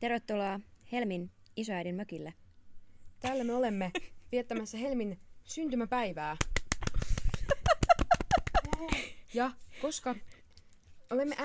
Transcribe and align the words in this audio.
Tervetuloa 0.00 0.60
Helmin 0.92 1.30
isoäidin 1.56 1.94
mökille. 1.94 2.34
Täällä 3.20 3.44
me 3.44 3.54
olemme 3.54 3.90
viettämässä 4.32 4.78
Helmin 4.78 5.18
syntymäpäivää. 5.44 6.36
Ja 9.34 9.50
koska 9.82 10.14
olemme 11.10 11.36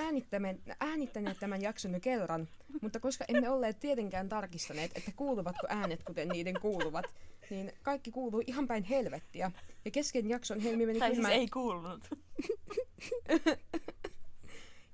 äänittäneet, 0.80 1.38
tämän 1.40 1.62
jakson 1.62 1.92
jo 1.92 2.00
kerran, 2.00 2.48
mutta 2.82 3.00
koska 3.00 3.24
emme 3.28 3.50
olleet 3.50 3.80
tietenkään 3.80 4.28
tarkistaneet, 4.28 4.96
että 4.96 5.12
kuuluvatko 5.16 5.66
äänet 5.68 6.02
kuten 6.02 6.28
niiden 6.28 6.60
kuuluvat, 6.60 7.04
niin 7.50 7.72
kaikki 7.82 8.10
kuuluu 8.10 8.42
ihan 8.46 8.66
päin 8.66 8.84
helvettiä. 8.84 9.50
Ja 9.84 9.90
kesken 9.90 10.28
jakson 10.28 10.60
Helmi 10.60 10.86
meni 10.86 10.98
Tai 10.98 11.08
siis 11.08 11.16
kylmään... 11.16 11.34
ei 11.34 11.48
kuulunut. 11.48 12.10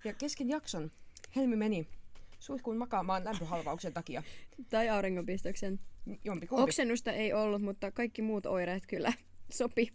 Ja 0.05 0.13
kesken 0.15 0.49
jakson 0.49 0.91
Helmi 1.37 1.57
meni 1.57 1.89
suihkuun 2.41 2.77
makaamaan 2.77 3.25
lämpöhalvauksen 3.25 3.93
takia. 3.93 4.23
Tai 4.71 4.89
auringonpistoksen. 4.89 5.81
Jompikumpi. 6.25 6.63
Oksennusta 6.63 7.13
ei 7.13 7.33
ollut, 7.33 7.63
mutta 7.63 7.91
kaikki 7.91 8.23
muut 8.23 8.47
oireet 8.47 8.87
kyllä 8.87 9.13
sopi. 9.51 9.93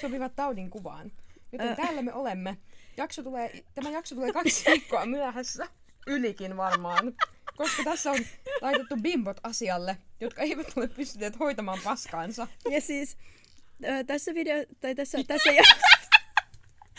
sopivat 0.00 0.36
taudin 0.36 0.70
kuvaan. 0.70 1.12
Joten 1.52 1.76
täällä 1.76 2.02
me 2.02 2.12
olemme. 2.12 2.56
Jakso 2.96 3.22
tulee, 3.22 3.64
tämä 3.74 3.90
jakso 3.90 4.14
tulee 4.14 4.32
kaksi 4.32 4.64
viikkoa 4.70 5.06
myöhässä. 5.06 5.66
Ylikin 6.06 6.56
varmaan. 6.56 7.12
Koska 7.56 7.84
tässä 7.84 8.10
on 8.10 8.18
laitettu 8.60 8.96
bimbot 8.96 9.36
asialle, 9.42 9.96
jotka 10.20 10.42
eivät 10.42 10.72
ole 10.76 10.88
pystyneet 10.88 11.38
hoitamaan 11.38 11.78
paskaansa. 11.84 12.46
Ja 12.70 12.80
siis 12.80 13.16
tässä 14.06 14.34
video, 14.34 14.64
tai 14.80 14.94
tässä, 14.94 15.18
tässä, 15.28 15.50
ja, 15.50 15.62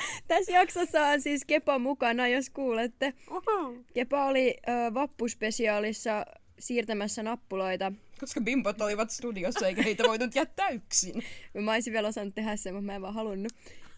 tässä 0.28 0.52
jaksossa 0.52 1.08
on 1.08 1.22
siis 1.22 1.46
Kepa 1.46 1.80
mukana, 1.80 2.28
jos 2.28 2.50
kuulette. 2.50 3.14
Uhu. 3.32 3.86
Kepa 3.94 4.26
oli 4.26 4.58
ö, 4.68 4.94
vappuspesiaalissa 4.94 6.26
siirtämässä 6.60 7.24
nappuloita. 7.24 7.92
Koska 8.20 8.42
bimbot 8.42 8.82
olivat 8.82 9.10
studiossa 9.10 9.68
eikä 9.68 9.82
heitä 9.82 10.04
voinut 10.04 10.36
jättää 10.36 10.70
yksin. 10.70 11.24
Mä 11.64 11.74
olisin 11.74 11.94
vielä 11.94 12.08
osannut 12.08 12.36
tehdä 12.36 12.56
sen, 12.56 12.74
mutta 12.74 12.86
mä 12.86 12.96
en 12.96 13.02
vaan 13.02 13.14
halunnut. 13.14 13.52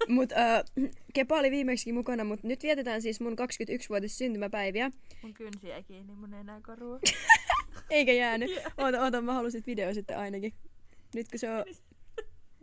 Mut, 0.08 0.32
ö, 0.32 0.36
Kepa 1.14 1.40
oli 1.40 1.52
viimeksi 1.52 1.92
mukana, 1.92 2.24
mutta 2.24 2.48
nyt 2.48 2.64
vietetään 2.64 3.02
siis 3.02 3.20
mun 3.22 3.34
21-vuotis 3.34 4.18
syntymäpäiviä. 4.18 4.92
Mun 5.22 5.34
kynsi 5.34 5.68
jäi 5.68 5.84
kiinni 5.84 6.14
mun 6.14 6.34
enäkoruun. 6.34 7.00
Eikä 7.90 8.14
jäänyt. 8.14 8.52
Oota, 8.78 9.02
oota, 9.02 9.22
mä 9.22 9.34
halusin 9.34 9.64
video 9.68 9.94
sitten 9.94 10.18
ainakin. 10.18 10.54
Nyt 11.16 11.28
kun 11.30 11.40
se 11.40 11.52
on... 11.52 11.66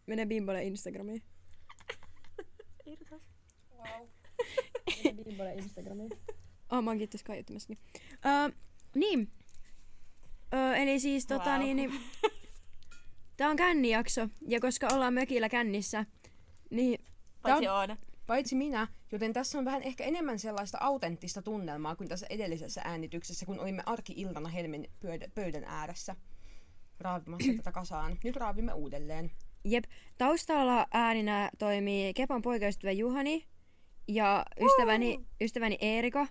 Mene 0.06 0.26
Bimbolle 0.26 0.64
Instagramiin. 0.64 1.22
Irtos. 2.86 3.29
Mene 5.04 5.24
Bimbolle 5.24 5.54
Instagramiin. 5.54 6.10
Oh, 6.70 6.82
mä. 6.82 7.76
Uh, 8.24 8.54
niin. 8.94 9.30
Uh, 10.54 10.80
eli 10.80 11.00
siis 11.00 11.26
tota 11.26 11.50
Wow. 11.50 11.58
niin, 11.58 11.76
niin... 11.76 11.92
Tää 13.36 13.50
on 13.50 13.56
kännijakso. 13.56 14.28
Ja 14.48 14.60
koska 14.60 14.88
ollaan 14.92 15.14
mökillä 15.14 15.48
kännissä, 15.48 16.06
niin... 16.70 17.04
Paitsi 17.42 17.64
Tää 17.64 17.74
Oona. 17.74 17.96
Paitsi 18.26 18.56
minä, 18.56 18.88
joten 19.12 19.32
tässä 19.32 19.58
on 19.58 19.64
vähän 19.64 19.82
ehkä 19.82 20.04
enemmän 20.04 20.38
sellaista 20.38 20.78
autenttista 20.80 21.42
tunnelmaa 21.42 21.96
kuin 21.96 22.08
tässä 22.08 22.26
edellisessä 22.30 22.80
äänityksessä, 22.84 23.46
kun 23.46 23.60
olimme 23.60 23.82
arki-iltana 23.86 24.48
Helmin 24.48 24.90
pöydä- 25.00 25.28
pöydän 25.34 25.64
ääressä 25.64 26.16
raavimassa 27.00 27.52
tätä 27.56 27.72
kasaan. 27.72 28.18
Nyt 28.24 28.36
raavimme 28.36 28.72
uudelleen. 28.72 29.30
Jep. 29.64 29.84
Taustalla 30.18 30.86
ääninä 30.92 31.50
toimii 31.58 32.14
Kepan 32.14 32.42
poikaystävä 32.42 32.92
Juhani 32.92 33.46
ja 34.14 34.44
ystäväni, 34.60 35.20
ystäväni 35.40 35.78
Eerika, 35.80 36.26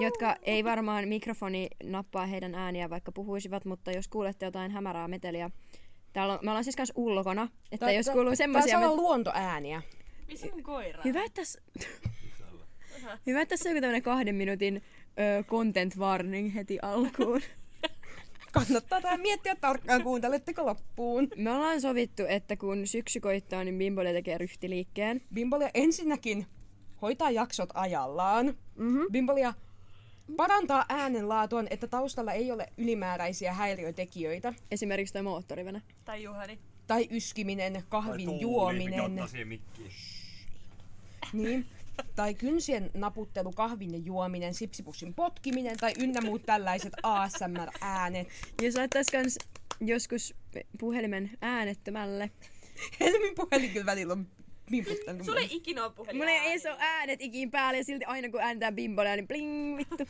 jotka 0.00 0.36
ei 0.42 0.64
varmaan 0.64 1.08
mikrofoni 1.08 1.68
nappaa 1.84 2.26
heidän 2.26 2.54
ääniä, 2.54 2.90
vaikka 2.90 3.12
puhuisivat, 3.12 3.64
mutta 3.64 3.92
jos 3.92 4.08
kuulette 4.08 4.46
jotain 4.46 4.70
hämärää 4.70 5.08
meteliä, 5.08 5.50
Täällä 6.12 6.34
on, 6.34 6.38
me 6.42 6.50
ollaan 6.50 6.64
siis 6.64 6.76
kanssa 6.76 6.94
ulkona, 6.96 7.48
että 7.72 7.86
Tää- 7.86 7.92
jos 7.92 8.06
tää- 8.06 8.14
kuuluu 8.14 8.30
Tää 8.30 8.36
semmoisia... 8.36 8.80
saa 8.80 8.90
olla 8.90 9.02
luontoääniä. 9.02 9.82
Missä 10.26 10.46
mun 10.52 10.62
koira? 10.62 11.02
Hyvä, 11.04 11.24
että 11.24 11.40
tässä... 11.42 11.62
Hyvä, 13.26 13.40
että 13.40 13.50
tässä 13.52 13.68
on 13.68 13.74
joku 13.74 13.80
tämmönen 13.80 14.02
kahden 14.02 14.34
minuutin 14.34 14.82
ö, 15.38 15.44
content 15.44 15.96
warning 15.98 16.54
heti 16.54 16.78
alkuun. 16.82 17.40
Kannattaa 18.52 19.00
tää 19.00 19.16
miettiä 19.18 19.56
tarkkaan, 19.56 20.02
kuunteletteko 20.02 20.66
loppuun. 20.66 21.28
Me 21.36 21.52
ollaan 21.52 21.80
sovittu, 21.80 22.22
että 22.28 22.56
kun 22.56 22.86
syksy 22.86 23.20
koittaa, 23.20 23.64
niin 23.64 23.78
Bimbolia 23.78 24.12
tekee 24.12 24.38
ryhtiliikkeen. 24.38 25.20
Bimbolia 25.34 25.70
ensinnäkin 25.74 26.46
hoitaa 27.02 27.30
jaksot 27.30 27.70
ajallaan. 27.74 28.46
Mhm. 28.76 29.00
Bimbolia 29.12 29.54
parantaa 30.36 30.84
äänenlaatuaan, 30.88 31.66
että 31.70 31.86
taustalla 31.86 32.32
ei 32.32 32.52
ole 32.52 32.66
ylimääräisiä 32.76 33.52
häiriötekijöitä. 33.52 34.54
Esimerkiksi 34.70 35.12
toi 35.12 35.22
moottorivene. 35.22 35.82
Tai 36.04 36.22
Juhani. 36.22 36.58
Tai 36.86 37.08
yskiminen, 37.10 37.72
Tai 37.72 37.82
kahvin 37.88 38.26
tuuli, 38.26 38.40
juominen. 38.40 39.12
mikä. 39.44 39.64
Niin. 41.32 41.66
Tai 42.16 42.34
kynsien 42.34 42.90
naputtelu, 42.94 43.52
kahvin 43.52 43.92
ja 43.92 43.98
juominen, 43.98 44.54
sipsipussin 44.54 45.14
potkiminen 45.14 45.76
tai 45.76 45.92
ynnä 45.98 46.20
muut 46.20 46.42
tällaiset 46.46 46.92
ASMR-äänet. 47.02 48.28
Jos 48.62 48.74
laittais 48.76 49.06
kans 49.12 49.38
joskus 49.80 50.34
puhelimen 50.78 51.30
äänettömälle. 51.40 52.30
Helmin 53.00 53.34
puhelin 53.34 53.70
kyllä 53.70 53.86
välillä 53.86 54.12
on 54.12 54.26
pimputtanut. 54.70 55.24
Sulla 55.24 55.40
ei 55.40 55.48
ikinä 55.50 55.84
ole 55.84 55.92
puhelin. 55.92 56.16
Mulla 56.16 56.30
ei 56.30 56.58
se 56.58 56.70
ole 56.70 56.78
äänet 56.80 57.20
ikin 57.22 57.50
päällä 57.50 57.78
ja 57.78 57.84
silti 57.84 58.04
aina 58.04 58.28
kun 58.28 58.40
ääntää 58.40 58.72
bimbolia, 58.72 59.16
niin 59.16 59.28
bling 59.28 59.78
vittu. 59.78 60.06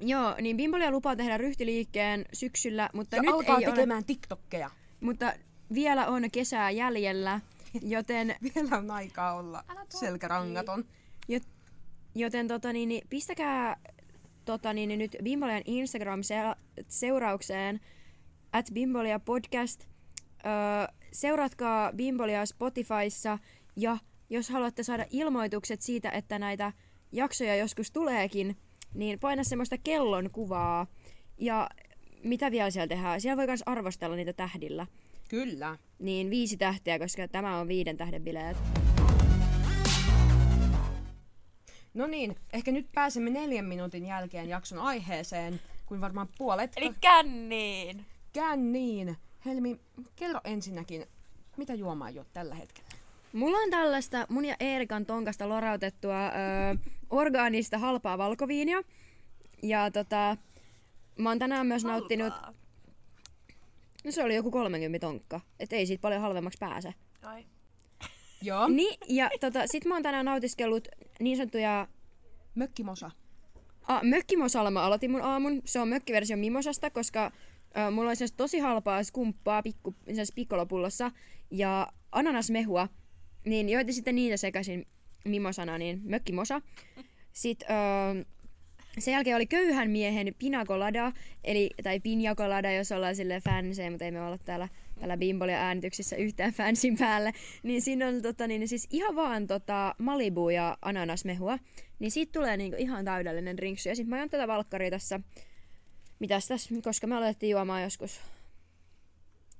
Joo, 0.00 0.34
niin 0.40 0.56
Bimbolia 0.56 0.90
lupaa 0.90 1.16
tehdä 1.16 1.38
ryhtiliikkeen 1.38 2.24
syksyllä, 2.32 2.90
mutta 2.92 3.16
ja 3.16 3.22
nyt 3.22 3.34
alkaa 3.34 3.58
ei 3.58 3.66
ole, 3.66 3.74
tekemään 3.74 4.04
TikTokkeja. 4.04 4.70
mutta 5.00 5.32
vielä 5.74 6.06
on 6.06 6.30
kesää 6.32 6.70
jäljellä, 6.70 7.40
joten, 7.82 8.36
Vielä 8.54 8.78
on 8.78 8.90
aikaa 8.90 9.34
olla 9.34 9.64
selkärangaton. 9.88 10.84
joten 12.14 12.48
tota, 12.48 12.72
niin, 12.72 12.88
niin, 12.88 13.06
pistäkää 13.10 13.76
tota, 14.44 14.72
niin, 14.72 14.88
niin, 14.88 14.98
nyt 14.98 15.16
Bimbolian 15.22 15.62
Instagram-seuraukseen 15.66 17.80
at 18.52 18.66
Bimbolia 18.72 19.20
podcast. 19.20 19.84
Öö, 20.46 20.86
seuratkaa 21.12 21.92
Bimbolia 21.92 22.46
Spotifyssa 22.46 23.38
ja 23.76 23.98
jos 24.30 24.50
haluatte 24.50 24.82
saada 24.82 25.06
ilmoitukset 25.10 25.82
siitä, 25.82 26.10
että 26.10 26.38
näitä 26.38 26.72
jaksoja 27.12 27.56
joskus 27.56 27.90
tuleekin, 27.90 28.56
niin 28.94 29.20
paina 29.20 29.44
semmoista 29.44 29.78
kellon 29.78 30.30
kuvaa. 30.30 30.86
Ja 31.38 31.70
mitä 32.24 32.50
vielä 32.50 32.70
siellä 32.70 32.88
tehdään? 32.88 33.20
Siellä 33.20 33.36
voi 33.36 33.46
myös 33.46 33.62
arvostella 33.66 34.16
niitä 34.16 34.32
tähdillä. 34.32 34.86
Kyllä. 35.28 35.76
Niin 35.98 36.30
viisi 36.30 36.56
tähteä, 36.56 36.98
koska 36.98 37.28
tämä 37.28 37.58
on 37.58 37.68
viiden 37.68 37.96
tähden 37.96 38.24
bileet. 38.24 38.56
No 41.94 42.06
niin, 42.06 42.36
ehkä 42.52 42.72
nyt 42.72 42.86
pääsemme 42.94 43.30
neljän 43.30 43.64
minuutin 43.64 44.06
jälkeen 44.06 44.48
jakson 44.48 44.78
aiheeseen, 44.78 45.60
kuin 45.86 46.00
varmaan 46.00 46.28
puolet. 46.38 46.72
Eli 46.76 46.94
känniin. 47.00 48.06
Känniin. 48.32 49.16
Helmi, 49.44 49.80
kerro 50.16 50.40
ensinnäkin, 50.44 51.06
mitä 51.56 51.74
juomaa 51.74 52.10
juot 52.10 52.32
tällä 52.32 52.54
hetkellä? 52.54 52.90
Mulla 53.32 53.58
on 53.58 53.70
tällaista 53.70 54.26
mun 54.28 54.44
ja 54.44 54.56
Eerikan 54.60 55.06
tonkasta 55.06 55.48
lorautettua 55.48 56.26
ö, 56.26 56.30
orgaanista 57.10 57.78
halpaa 57.78 58.18
valkoviinia. 58.18 58.82
Ja 59.62 59.90
tota, 59.90 60.36
mä 61.18 61.28
oon 61.28 61.38
tänään 61.38 61.66
myös 61.66 61.84
nauttinut, 61.84 62.32
Halpaa. 62.32 62.54
no 64.04 64.10
se 64.10 64.24
oli 64.24 64.34
joku 64.34 64.50
30 64.50 65.06
tonkka, 65.06 65.40
et 65.60 65.72
ei 65.72 65.86
siitä 65.86 66.00
paljon 66.00 66.20
halvemmaksi 66.22 66.58
pääse. 66.60 66.94
Ai. 67.22 67.46
Joo. 68.42 68.68
Niin, 68.68 68.98
ja 69.08 69.30
tota, 69.40 69.60
sit 69.66 69.84
mä 69.84 69.94
oon 69.94 70.02
tänään 70.02 70.24
nautiskellut 70.24 70.88
niin 71.20 71.36
sanottuja 71.36 71.88
Mökkimosa. 72.54 73.10
Ah, 73.82 74.02
mökkimosalla 74.02 74.70
mä 74.70 74.82
aloitin 74.82 75.10
mun 75.10 75.22
aamun. 75.22 75.62
Se 75.64 75.80
on 75.80 75.88
mökkiversio 75.88 76.36
mimosasta, 76.36 76.90
koska 76.90 77.32
äh, 77.76 77.92
mulla 77.92 78.10
oli 78.10 78.16
tosi 78.36 78.58
halpaa 78.58 79.04
skumppaa 79.04 79.62
pikku, 79.62 79.94
pikkolopullossa 80.34 81.10
ja 81.50 81.92
ananasmehua. 82.12 82.88
Niin 83.44 83.68
joitin 83.68 83.94
sitten 83.94 84.14
niitä 84.14 84.36
sekaisin 84.36 84.86
mimosana, 85.24 85.78
niin 85.78 86.00
mökkimosa. 86.04 86.62
Sitten 87.32 87.68
äh, 87.70 88.26
sen 88.98 89.12
jälkeen 89.12 89.36
oli 89.36 89.46
köyhän 89.46 89.90
miehen 89.90 90.34
pinakolada, 90.38 91.12
eli, 91.44 91.70
tai 91.82 92.00
pinjakolada, 92.00 92.72
jos 92.72 92.92
ollaan 92.92 93.16
sille 93.16 93.40
fanseen, 93.40 93.92
mutta 93.92 94.04
ei 94.04 94.10
me 94.10 94.22
olla 94.22 94.38
täällä, 94.38 94.68
täällä 94.98 95.16
Bimbolia 95.16 95.58
äänityksissä 95.58 96.16
yhtään 96.16 96.52
fansin 96.52 96.96
päälle. 96.98 97.32
Niin 97.62 97.82
siinä 97.82 98.08
on 98.08 98.22
tota, 98.22 98.46
niin, 98.46 98.68
siis 98.68 98.88
ihan 98.90 99.16
vaan 99.16 99.46
tota, 99.46 99.94
Malibu 99.98 100.48
ja 100.48 100.78
ananasmehua. 100.82 101.58
Niin 101.98 102.10
siitä 102.10 102.32
tulee 102.32 102.56
niinku 102.56 102.76
ihan 102.80 103.04
täydellinen 103.04 103.56
drinks. 103.56 103.86
Ja 103.86 103.96
sitten 103.96 104.10
mä 104.10 104.16
ajan 104.16 104.30
tätä 104.30 104.48
valkkaria 104.48 104.90
tässä. 104.90 105.20
Mitäs 106.20 106.46
tässä, 106.48 106.74
koska 106.84 107.06
me 107.06 107.16
aloitettiin 107.16 107.50
juomaan 107.50 107.82
joskus. 107.82 108.20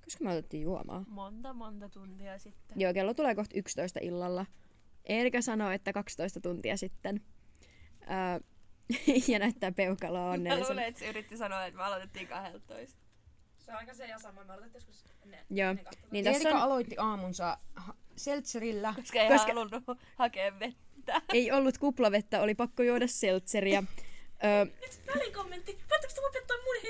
Koska 0.05 0.25
me 0.25 0.31
aloitettiin 0.31 0.63
juomaan. 0.63 1.07
Monta, 1.09 1.53
monta 1.53 1.89
tuntia 1.89 2.39
sitten. 2.39 2.81
Joo, 2.81 2.93
kello 2.95 3.15
tulee 3.15 3.35
kohta 3.35 3.59
11 3.59 4.01
illalla. 4.03 4.47
Erika 5.05 5.41
sanoi, 5.43 5.75
että 5.75 5.93
12 5.93 6.41
tuntia 6.41 6.77
sitten. 6.77 7.21
Öö, 8.03 8.41
ja 9.33 9.39
näyttää 9.39 9.73
peukaloa 9.73 10.27
Mä 10.27 10.31
onnellisena. 10.31 10.69
luulen, 10.69 10.85
että 10.85 10.99
se 10.99 11.09
yritti 11.09 11.37
sanoa, 11.37 11.67
että 11.67 11.79
me 11.79 11.85
aloitettiin 11.85 12.29
12. 12.29 12.99
Se 13.59 13.71
on 13.71 13.77
aika 13.77 13.95
se 13.95 14.07
ja 14.07 14.19
sama. 14.19 14.45
Me 14.45 14.53
aloitettiin 14.53 14.83
joskus 14.89 15.05
ne, 15.25 15.45
Joo. 15.51 15.71
ennen 15.71 15.85
12. 15.85 16.09
Niin 16.13 16.25
tässä 16.25 16.49
Erika 16.49 16.57
on, 16.59 16.63
aloitti 16.65 16.95
aamunsa 16.99 17.59
seltserillä. 18.17 18.95
Koska 18.97 19.19
ei 19.21 19.29
Koska... 19.29 19.47
halunnut 19.53 19.85
hakea 20.19 20.59
vettä. 20.59 21.23
ei 21.33 21.53
ollut 21.53 21.79
kuplavettä, 21.79 22.41
oli 22.41 22.55
pakko 22.55 22.83
juoda 22.83 23.07
seltseriä. 23.07 23.83
Öö, 24.45 24.65
Nyt 24.65 25.01
välikommentti. 25.07 25.79
Voitteko 25.91 26.15
te 26.15 26.21
lopettaa 26.21 26.57
mun. 26.57 26.71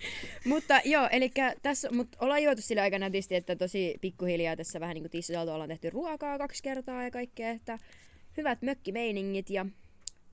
Mutta 0.44 0.80
joo, 0.84 1.08
eli 1.12 1.32
tässä, 1.62 1.88
mut 1.92 2.08
ollaan 2.20 2.42
juotu 2.42 2.62
sillä 2.62 2.82
aika 2.82 2.98
nätisti, 2.98 3.34
että 3.36 3.56
tosi 3.56 3.98
pikkuhiljaa 4.00 4.56
tässä 4.56 4.80
vähän 4.80 4.94
niin 4.94 5.02
kuin 5.02 5.10
tissuteltu 5.10 5.52
ollaan 5.52 5.68
tehty 5.68 5.90
ruokaa 5.90 6.38
kaksi 6.38 6.62
kertaa 6.62 7.02
ja 7.04 7.10
kaikkea, 7.10 7.50
että 7.50 7.78
hyvät 8.36 8.62
mökkimeiningit 8.62 9.50
ja 9.50 9.66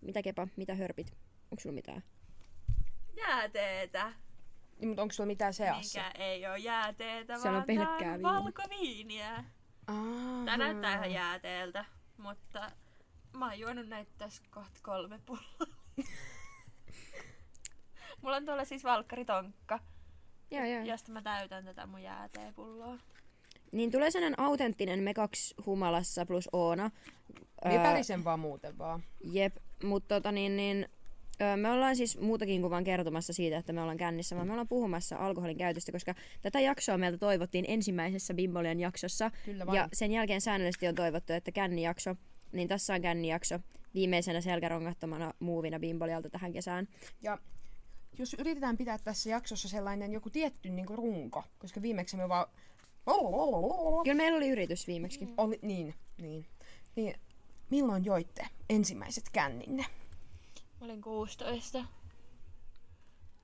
mitä 0.01 0.21
kepa, 0.21 0.47
mitä 0.55 0.75
hörpit? 0.75 1.07
Onko 1.51 1.59
sulla 1.61 1.73
mitään? 1.75 2.03
Jääteetä. 3.17 4.13
Niin, 4.79 4.87
mutta 4.87 5.01
onko 5.01 5.11
sulla 5.11 5.27
mitään 5.27 5.53
seassa? 5.53 5.99
Mikä 5.99 6.23
ei 6.23 6.47
ole 6.47 6.57
jääteetä, 6.57 7.37
Siellä 7.37 7.49
on 7.49 7.53
vaan 7.53 7.87
pelkkää 7.87 7.97
tää 7.99 8.13
on 8.13 8.19
viiniä. 8.19 8.33
valkoviiniä. 8.33 9.43
Aha. 9.87 10.45
Tää 10.45 10.57
näyttää 10.57 10.93
ihan 10.95 11.11
jääteeltä, 11.11 11.85
mutta 12.17 12.71
mä 13.37 13.45
oon 13.45 13.59
juonut 13.59 13.87
näitä 13.87 14.11
tässä 14.17 14.43
kohta 14.51 14.79
kolme 14.83 15.19
pulloa. 15.25 15.73
Mulla 18.21 18.35
on 18.35 18.45
tuolla 18.45 18.65
siis 18.65 18.83
valkkaritonkka, 18.83 19.79
Joo, 20.51 20.65
joo. 20.65 20.83
josta 20.83 21.11
mä 21.11 21.21
täytän 21.21 21.65
tätä 21.65 21.85
mun 21.87 22.01
jääteepulloa. 22.03 22.97
Niin 23.71 23.91
tulee 23.91 24.11
sellainen 24.11 24.39
autenttinen 24.39 25.03
me 25.03 25.13
kaksi 25.13 25.55
humalassa 25.65 26.25
plus 26.25 26.49
Oona. 26.53 26.91
Me 27.65 27.75
Öö, 27.75 27.83
pärisen 27.83 28.23
vaan 28.23 28.39
muuten 28.39 28.77
vaan. 28.77 29.03
Jep, 29.23 29.55
mutta 29.83 30.15
tota 30.15 30.31
niin, 30.31 30.57
niin 30.57 30.89
öö, 31.41 31.57
me 31.57 31.71
ollaan 31.71 31.95
siis 31.95 32.19
muutakin 32.19 32.61
kuin 32.61 32.71
vaan 32.71 32.83
kertomassa 32.83 33.33
siitä, 33.33 33.57
että 33.57 33.73
me 33.73 33.81
ollaan 33.81 33.97
kännissä, 33.97 34.35
vaan 34.35 34.47
me 34.47 34.53
ollaan 34.53 34.67
puhumassa 34.67 35.17
alkoholin 35.17 35.57
käytöstä, 35.57 35.91
koska 35.91 36.15
tätä 36.41 36.59
jaksoa 36.59 36.97
meiltä 36.97 37.17
toivottiin 37.17 37.65
ensimmäisessä 37.67 38.33
Bimbolian 38.33 38.79
jaksossa. 38.79 39.31
Kyllä 39.45 39.65
vain. 39.65 39.75
Ja 39.75 39.89
sen 39.93 40.11
jälkeen 40.11 40.41
säännöllisesti 40.41 40.87
on 40.87 40.95
toivottu, 40.95 41.33
että 41.33 41.51
kännijakso, 41.51 42.15
niin 42.51 42.67
tässä 42.67 42.93
on 42.93 43.01
kännijakso 43.01 43.59
viimeisenä 43.93 44.41
selkärongattomana 44.41 45.33
muuvina 45.39 45.79
Bimbolialta 45.79 46.29
tähän 46.29 46.53
kesään. 46.53 46.87
Ja 47.21 47.37
jos 48.17 48.33
yritetään 48.33 48.77
pitää 48.77 48.97
tässä 48.97 49.29
jaksossa 49.29 49.69
sellainen 49.69 50.13
joku 50.13 50.29
tietty 50.29 50.69
niin 50.69 50.85
kuin 50.85 50.97
runko, 50.97 51.43
koska 51.59 51.81
viimeksi 51.81 52.17
me 52.17 52.29
vaan... 52.29 52.47
Kyllä 54.03 54.17
meillä 54.17 54.37
oli 54.37 54.49
yritys 54.49 54.87
viimeksi. 54.87 55.27
Oli, 55.37 55.59
niin, 55.61 55.93
niin. 56.21 56.45
niin. 56.95 57.15
Milloin 57.69 58.05
joitte 58.05 58.47
ensimmäiset 58.69 59.23
känninne? 59.31 59.85
Mä 60.79 60.85
olin 60.85 61.01
16. 61.01 61.85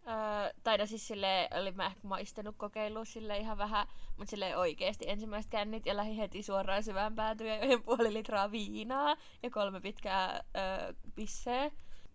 Öö, 0.07 0.53
tai 0.63 0.77
no 0.77 0.85
siis 0.85 1.07
silleen, 1.07 1.49
olin 1.59 1.75
mä 1.75 1.85
ehkä 1.85 2.07
maistanut 2.07 2.55
kokeilua 2.57 3.05
sille 3.05 3.37
ihan 3.37 3.57
vähän, 3.57 3.87
mutta 4.17 4.29
sille 4.29 4.57
oikeesti 4.57 5.05
ensimmäiset 5.07 5.51
kännit 5.51 5.85
ja 5.85 5.97
lähdin 5.97 6.15
heti 6.15 6.43
suoraan 6.43 6.83
syvään 6.83 7.13
ja 7.39 7.65
join 7.65 7.83
puoli 7.83 8.13
litraa 8.13 8.51
viinaa 8.51 9.15
ja 9.43 9.49
kolme 9.49 9.81
pitkää 9.81 10.43
öö, 10.57 10.93
pisseä. 11.15 11.71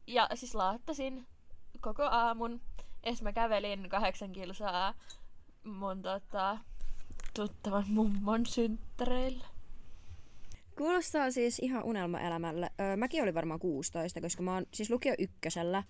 Ja 0.07 0.29
siis 0.35 0.55
laattasin 0.55 1.27
koko 1.81 2.03
aamun. 2.03 2.61
Sit 3.15 3.23
mä 3.23 3.33
kävelin 3.33 3.89
kahdeksan 3.89 4.33
kilsaa 4.33 4.95
mun 5.65 6.03
tota, 6.03 6.59
tuttavan 7.35 7.85
mummon 7.89 8.47
synttäreillä. 8.47 9.47
Kuulostaa 10.79 11.31
siis 11.31 11.59
ihan 11.59 11.85
unelmaelämälle. 11.85 12.71
Öö, 12.81 12.97
mäkin 12.97 13.23
olin 13.23 13.35
varmaan 13.35 13.61
16, 13.61 14.21
koska 14.21 14.43
mä 14.43 14.55
oon 14.55 14.67
siis 14.75 14.91
lukio 14.91 15.15
ykkösellä. 15.19 15.83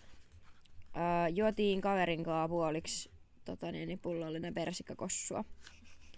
Öö, 0.99 1.29
juotiin 1.29 1.81
kaverin 1.81 2.25
kanssa 2.25 2.49
puoliksi 2.49 3.11
tota 3.45 3.73
niin, 3.73 3.89
niin 3.89 3.99
pullollinen 3.99 4.55
persikkakossua. 4.55 5.45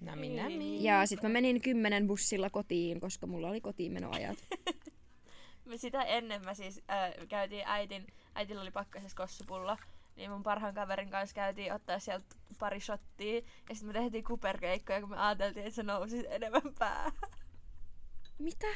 Nämi, 0.00 0.26
Ei. 0.26 0.36
nämi. 0.36 0.84
Ja 0.84 1.06
sitten 1.06 1.30
mä 1.30 1.32
menin 1.32 1.60
kymmenen 1.60 2.06
bussilla 2.06 2.50
kotiin, 2.50 3.00
koska 3.00 3.26
mulla 3.26 3.48
oli 3.48 3.60
kotiinmenoajat. 3.60 4.38
Me 5.64 5.76
sitä 5.76 6.02
ennen 6.02 6.44
mä 6.44 6.54
siis 6.54 6.82
äh, 6.90 7.28
käytiin 7.28 7.62
äitin, 7.66 8.06
äitillä 8.34 8.62
oli 8.62 8.70
pakkasessa 8.70 9.16
kossupulla, 9.16 9.78
niin 10.16 10.30
mun 10.30 10.42
parhaan 10.42 10.74
kaverin 10.74 11.10
kanssa 11.10 11.34
käytiin 11.34 11.72
ottaa 11.72 11.98
sieltä 11.98 12.26
pari 12.58 12.80
shottia, 12.80 13.34
ja 13.68 13.74
sitten 13.74 13.86
me 13.86 13.92
tehtiin 13.92 14.24
kuperkeikkoja, 14.24 15.00
kun 15.00 15.10
me 15.10 15.16
ajateltiin, 15.16 15.66
että 15.66 15.76
se 15.76 15.82
nousi 15.82 16.26
enemmän 16.28 16.74
päähän. 16.78 17.12
Mitä? 18.38 18.66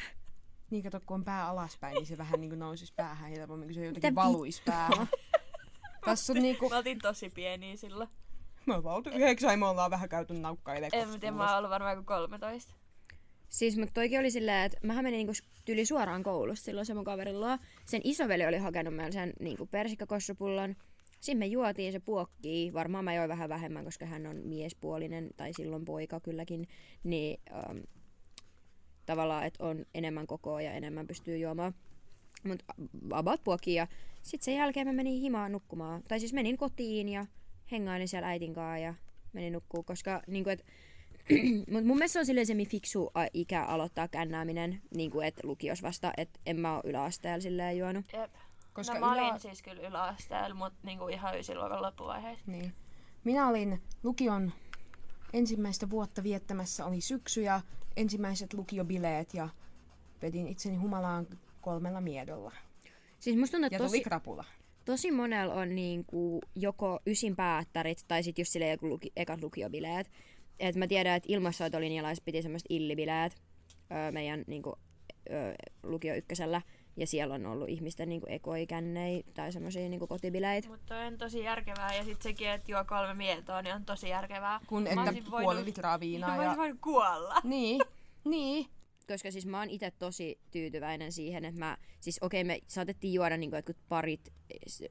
Niin 0.71 0.83
kato, 0.83 1.01
kun 1.07 1.15
on 1.15 1.25
pää 1.25 1.49
alaspäin, 1.49 1.95
niin 1.95 2.07
se 2.07 2.19
vähän 2.19 2.41
niin 2.41 2.51
kuin 2.51 2.59
nousisi 2.59 2.93
päähän 2.97 3.31
helpommin, 3.31 3.69
kun 3.69 3.75
se 3.75 3.81
Mitä 3.81 3.89
jotenkin 3.89 4.11
vi- 4.11 4.17
valuisi 4.17 4.63
päähän. 4.65 5.09
Tässä 6.05 6.33
on 6.33 6.43
niinku... 6.43 6.69
Me 6.69 6.77
oltiin 6.77 6.99
tosi 6.99 7.31
pieniä 7.31 7.77
silloin. 7.77 8.09
Me 8.67 8.75
ollaan 8.75 8.97
oltu 8.97 9.11
yhdeksän 9.11 9.51
ja 9.51 9.57
me 9.57 9.67
ollaan 9.67 9.91
vähän 9.91 10.09
käyty 10.09 10.35
naukkailemaan. 10.35 11.03
En 11.03 11.09
mä 11.09 11.19
tiedä, 11.19 11.37
mä 11.37 11.49
oon 11.49 11.59
ollut 11.59 11.71
varmaan 11.71 11.97
joku 11.97 12.07
13. 12.07 12.75
Siis 13.49 13.77
mutta 13.77 13.95
toikin 13.95 14.21
oli 14.21 14.31
silleen, 14.31 14.65
että 14.65 14.79
mähän 14.83 15.05
menin 15.05 15.19
niinku 15.19 15.33
tyli 15.65 15.87
suoraan 15.87 16.23
koulusta 16.23 16.65
silloin 16.65 16.87
se 16.87 16.95
mun 16.95 17.05
kaverin 17.05 17.41
luo. 17.41 17.59
Sen 17.85 18.01
isoveli 18.05 18.47
oli 18.47 18.59
hakenut 18.59 18.95
meillä 18.95 19.13
sen 19.13 19.33
niinku 19.41 19.67
persikkakossupullan. 19.67 20.77
Sitten 21.21 21.39
me 21.39 21.47
juotiin 21.47 21.93
se 21.93 22.01
puokkii. 22.01 22.73
Varmaan 22.73 23.05
mä 23.05 23.15
join 23.15 23.29
vähän 23.29 23.49
vähemmän, 23.49 23.85
koska 23.85 24.07
hän 24.07 24.27
on 24.27 24.37
miespuolinen, 24.37 25.31
tai 25.37 25.53
silloin 25.53 25.85
poika 25.85 26.21
kylläkin. 26.21 26.69
Niin 27.05 27.41
ähm, 27.53 27.79
tavallaan, 29.07 29.47
että 29.47 29.65
on 29.65 29.87
enemmän 29.95 30.27
kokoa 30.27 30.63
ja 30.63 30.73
enemmän 30.73 31.07
pystyy 31.07 31.39
juomaan. 31.39 31.75
Mut 32.45 32.63
about 33.13 33.45
puokki 33.45 33.75
ja 33.75 33.87
sitten 34.25 34.45
sen 34.45 34.55
jälkeen 34.57 34.87
mä 34.87 34.93
menin 34.93 35.21
himaan 35.21 35.53
nukkumaan. 35.53 36.03
Tai 36.09 36.21
siis 36.21 36.33
menin 36.33 36.57
kotiin 36.57 37.09
ja 37.09 37.27
hengailin 37.73 38.09
siellä 38.09 38.29
äitin 38.29 38.55
kanssa 38.55 38.79
ja 38.79 38.95
menin 39.33 39.53
nukkuu, 39.53 39.83
koska 39.83 40.23
niinku, 40.27 40.51
et, 40.51 40.65
mut 41.71 41.85
mun 41.85 41.97
mielestä 41.97 42.13
se 42.13 42.19
on 42.19 42.27
silleen 42.27 42.69
fiksu 42.69 43.13
ikä 43.33 43.65
aloittaa 43.65 44.09
kännääminen, 44.09 44.83
niinku, 44.95 45.21
et 45.21 45.41
lukios 45.43 45.83
vasta, 45.83 46.13
että 46.17 46.41
en 46.47 46.61
mä 46.61 46.77
oo 46.77 46.83
yläasteella 46.85 47.41
silleen 47.41 47.79
juonut. 47.79 48.05
Jep. 48.13 48.35
Koska 48.73 48.95
no 48.95 49.01
mä 49.01 49.13
olin 49.13 49.25
ylä- 49.25 49.39
siis 49.39 49.63
kyllä 49.63 49.89
yläasteella, 49.89 50.55
mutta 50.55 50.79
niinku 50.83 51.09
ihan 51.09 51.39
ysiluokan 51.39 51.83
loppuvaiheessa. 51.83 52.51
Niin. 52.51 52.73
Minä 53.25 53.49
olin 53.49 53.83
lukion 54.03 54.53
ensimmäistä 55.33 55.91
vuotta 55.91 56.23
viettämässä, 56.23 56.87
oli 56.87 57.01
syksy 57.01 57.43
ja 57.43 57.61
ensimmäiset 57.97 58.55
lukiobileet 58.55 59.35
ja 59.35 59.49
vedin 60.23 60.49
itseni 60.49 60.77
humalaan 60.77 61.27
kolmella 61.61 62.01
miedolla. 62.01 62.53
Siis 63.25 63.37
musta 63.37 63.53
tuntuu, 63.57 63.67
että 63.67 63.75
Ja 63.77 63.79
tosi, 63.89 64.01
krapula. 64.01 64.45
tosi 64.85 65.11
monella 65.11 65.55
on 65.55 65.75
niinku 65.75 66.41
joko 66.57 67.01
ysin 67.07 67.37
päättärit 67.37 68.05
tai 68.09 68.23
sitten 68.23 68.43
just 68.43 68.53
silleen 68.53 68.71
joku 68.71 68.89
luki, 68.89 69.13
ekat 69.17 69.43
lukiobileet. 69.43 70.11
Et 70.61 70.77
mä 70.77 70.87
tiedän, 70.87 71.17
että 71.17 71.27
ilmassoitolinjalaiset 71.33 72.25
piti 72.25 72.43
semmoista 72.43 72.67
illibileet 72.71 73.43
öö, 73.93 74.13
meidän 74.13 74.45
niinku, 74.47 74.77
öö, 75.31 75.55
lukio 75.83 76.15
ykkösellä. 76.15 76.63
Ja 76.97 77.07
siellä 77.07 77.35
on 77.35 77.47
ollut 77.47 77.69
ihmisten 77.69 78.09
niinku 78.09 78.27
ekoikännei 78.31 79.23
tai 79.35 79.53
semmoisia 79.53 79.89
niinku 79.89 80.07
kotibileitä. 80.07 80.69
Mutta 80.69 80.97
on 80.97 81.19
tosi 81.19 81.41
järkevää. 81.45 81.95
Ja 81.95 82.05
sitten 82.05 82.23
sekin, 82.23 82.49
että 82.49 82.73
juo 82.73 82.85
kolme 82.85 83.15
mietoa, 83.15 83.63
niin 83.63 83.75
on 83.75 83.85
tosi 83.85 84.09
järkevää. 84.09 84.61
Kun 84.67 84.83
Mä 84.83 84.91
että 85.11 85.31
puoli 85.31 85.45
voinut- 85.45 85.65
litraa 85.65 86.01
viinaa 86.01 86.29
Mä 86.37 86.37
ja... 86.37 86.41
olisin 86.43 86.59
voinut 86.59 86.81
kuolla. 86.81 87.41
Niin, 87.45 87.81
niin. 88.25 88.67
Koska 89.09 89.31
siis 89.31 89.47
mä 89.47 89.59
oon 89.59 89.71
itse 89.71 89.91
tosi 89.91 90.39
tyytyväinen 90.51 91.13
siihen, 91.13 91.45
että 91.45 91.59
mä, 91.59 91.77
siis 92.01 92.19
okei 92.23 92.43
okay, 92.43 92.47
me 92.47 92.61
saatettiin 92.67 93.15
juoda 93.15 93.37
niinku 93.37 93.57
jotkut 93.57 93.77
parit 93.89 94.33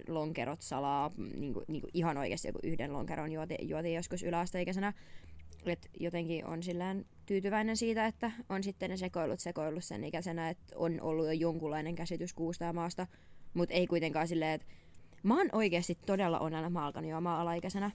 lonkerot 0.07 0.61
salaa, 0.61 1.11
niinku, 1.17 1.63
niinku 1.67 1.87
ihan 1.93 2.17
oikeasti 2.17 2.47
joku 2.47 2.59
yhden 2.63 2.93
lonkeron 2.93 3.31
juoti, 3.31 3.55
juotiin 3.61 3.95
joskus 3.95 4.23
yläasteikäisenä. 4.23 4.93
Et 5.65 5.89
jotenkin 5.99 6.45
on 6.45 6.63
sillään 6.63 7.05
tyytyväinen 7.25 7.77
siitä, 7.77 8.05
että 8.05 8.31
on 8.49 8.63
sitten 8.63 8.89
ne 8.89 8.97
sekoilut 8.97 9.39
sekoillut 9.39 9.83
sen 9.83 10.03
ikäisenä, 10.03 10.49
että 10.49 10.75
on 10.75 11.01
ollut 11.01 11.25
jo 11.25 11.31
jonkunlainen 11.31 11.95
käsitys 11.95 12.33
kuusta 12.33 12.63
ja 12.63 12.73
maasta, 12.73 13.07
mutta 13.53 13.73
ei 13.73 13.87
kuitenkaan 13.87 14.27
silleen, 14.27 14.53
että 14.53 14.67
mä 15.23 15.37
oon 15.37 15.49
oikeasti 15.51 15.97
todella 16.05 16.39
onnella, 16.39 16.69
mä 16.69 16.85
alkanut 16.85 17.11
juomaan 17.11 17.41
alaikäisenä. 17.41 17.91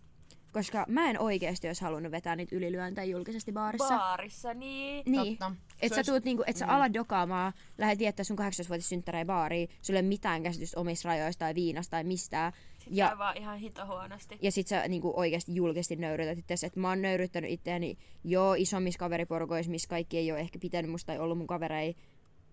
Koska 0.53 0.85
mä 0.89 1.11
en 1.11 1.21
oikeasti 1.21 1.67
olisi 1.67 1.83
halunnut 1.83 2.13
vetää 2.13 2.37
niitä 2.37 2.57
ylilyöntejä 2.57 3.05
julkisesti 3.05 3.53
baarissa. 3.53 3.99
Baarissa, 3.99 4.55
niin. 4.55 5.03
Niin. 5.07 5.39
Totta. 5.39 5.55
Et 5.83 5.95
sä, 5.95 6.05
tuut 6.05 6.25
niinku, 6.25 6.45
et 6.47 6.57
sä 6.57 6.67
mm. 6.67 6.73
alat 6.73 6.95
dokaamaan, 6.95 7.53
lähdet 7.79 7.99
viettää 7.99 8.25
sun 8.25 8.39
18-vuotis 8.39 8.89
synttärein 8.89 9.27
baariin, 9.27 9.69
sulla 9.83 9.99
ei 9.99 10.03
ole 10.03 10.09
mitään 10.09 10.43
käsitystä 10.43 10.81
omista 10.81 11.09
rajoista 11.09 11.39
tai 11.39 11.55
viinasta 11.55 11.91
tai 11.91 12.05
mistään. 12.05 12.53
Sitten 12.79 12.97
Ja- 12.97 13.15
vaan 13.19 13.37
ihan 13.37 13.59
hito 13.59 13.87
huonosti. 13.87 14.39
Ja 14.43 14.53
sit 14.53 14.67
sä 14.67 14.89
niinku 14.89 15.13
oikeasti 15.17 15.55
julkisesti 15.55 15.97
nöyrytät 15.97 16.39
itseäsi. 16.39 16.67
Et 16.67 16.77
mä 16.77 16.89
oon 16.89 17.03
nöyryttänyt 17.03 17.51
itseäni 17.51 17.99
jo 18.25 18.55
isommissa 18.55 18.99
kaveriporukoissa, 18.99 19.71
missä 19.71 19.89
kaikki 19.89 20.19
ei 20.19 20.33
ole 20.33 20.41
ehkä 20.41 20.59
pitänyt 20.59 20.91
musta 20.91 21.07
tai 21.07 21.19
ollut 21.19 21.39
mun 21.39 21.47
kaverei. 21.47 21.97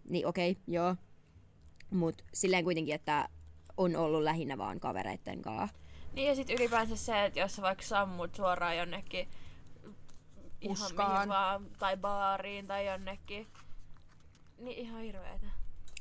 Niin 0.10 0.27
okei, 0.27 0.51
okay, 0.51 0.63
joo. 0.67 0.96
Mut 1.91 2.22
silleen 2.34 2.63
kuitenkin, 2.63 2.96
että 2.96 3.29
on 3.77 3.96
ollut 3.96 4.24
lähinnä 4.24 4.58
vaan 4.58 4.79
kavereitten 4.79 5.41
kanssa. 5.41 5.77
Niin 6.13 6.27
ja 6.27 6.36
sitten 6.36 6.55
ylipäänsä 6.55 6.96
se, 6.96 7.25
että 7.25 7.39
jos 7.39 7.55
sä 7.55 7.62
vaikka 7.62 7.84
sammut 7.84 8.36
suoraan 8.36 8.77
jonnekin 8.77 9.27
Puskaan. 10.64 11.18
mihin 11.18 11.30
vaan, 11.30 11.70
tai 11.80 11.98
baariin 11.98 12.68
tai 12.68 12.86
jonnekin, 12.86 13.48
niin 14.58 14.78
ihan 14.78 15.02
hirveetä. 15.02 15.48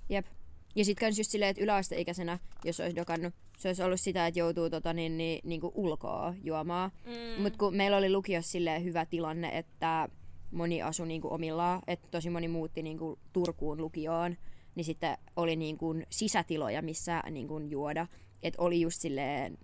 Jep. 0.08 0.26
Ja 0.74 0.84
sit 0.84 1.00
kans 1.00 1.18
just 1.18 1.30
silleen, 1.30 1.50
että 1.50 1.62
yläasteikäisenä, 1.62 2.38
jos 2.64 2.80
olisi 2.80 2.96
dokannut, 2.96 3.34
se 3.58 3.68
olisi 3.68 3.82
ollut 3.82 4.00
sitä, 4.00 4.26
että 4.26 4.40
joutuu 4.40 4.70
tota, 4.70 4.92
niin, 4.92 5.18
niin, 5.18 5.40
niin 5.44 5.60
kuin 5.60 5.72
ulkoa 5.74 6.34
juomaan. 6.42 6.90
Mm. 7.04 7.42
Mutta 7.42 7.58
kun 7.58 7.76
meillä 7.76 7.96
oli 7.96 8.12
lukiossa 8.12 8.50
silleen 8.50 8.84
hyvä 8.84 9.06
tilanne, 9.06 9.58
että 9.58 10.08
moni 10.50 10.82
asui 10.82 11.06
niin 11.06 11.20
kuin 11.20 11.32
omillaan, 11.32 11.82
että 11.86 12.08
tosi 12.10 12.30
moni 12.30 12.48
muutti 12.48 12.82
niin 12.82 12.98
kuin 12.98 13.18
Turkuun 13.32 13.80
lukioon, 13.80 14.36
niin 14.74 14.84
sitten 14.84 15.18
oli 15.36 15.56
niin 15.56 15.78
kuin 15.78 16.06
sisätiloja, 16.10 16.82
missä 16.82 17.22
niin 17.30 17.48
kuin 17.48 17.70
juoda. 17.70 18.06
Että 18.42 18.62
oli 18.62 18.80
just 18.80 19.00
silleen, 19.00 19.58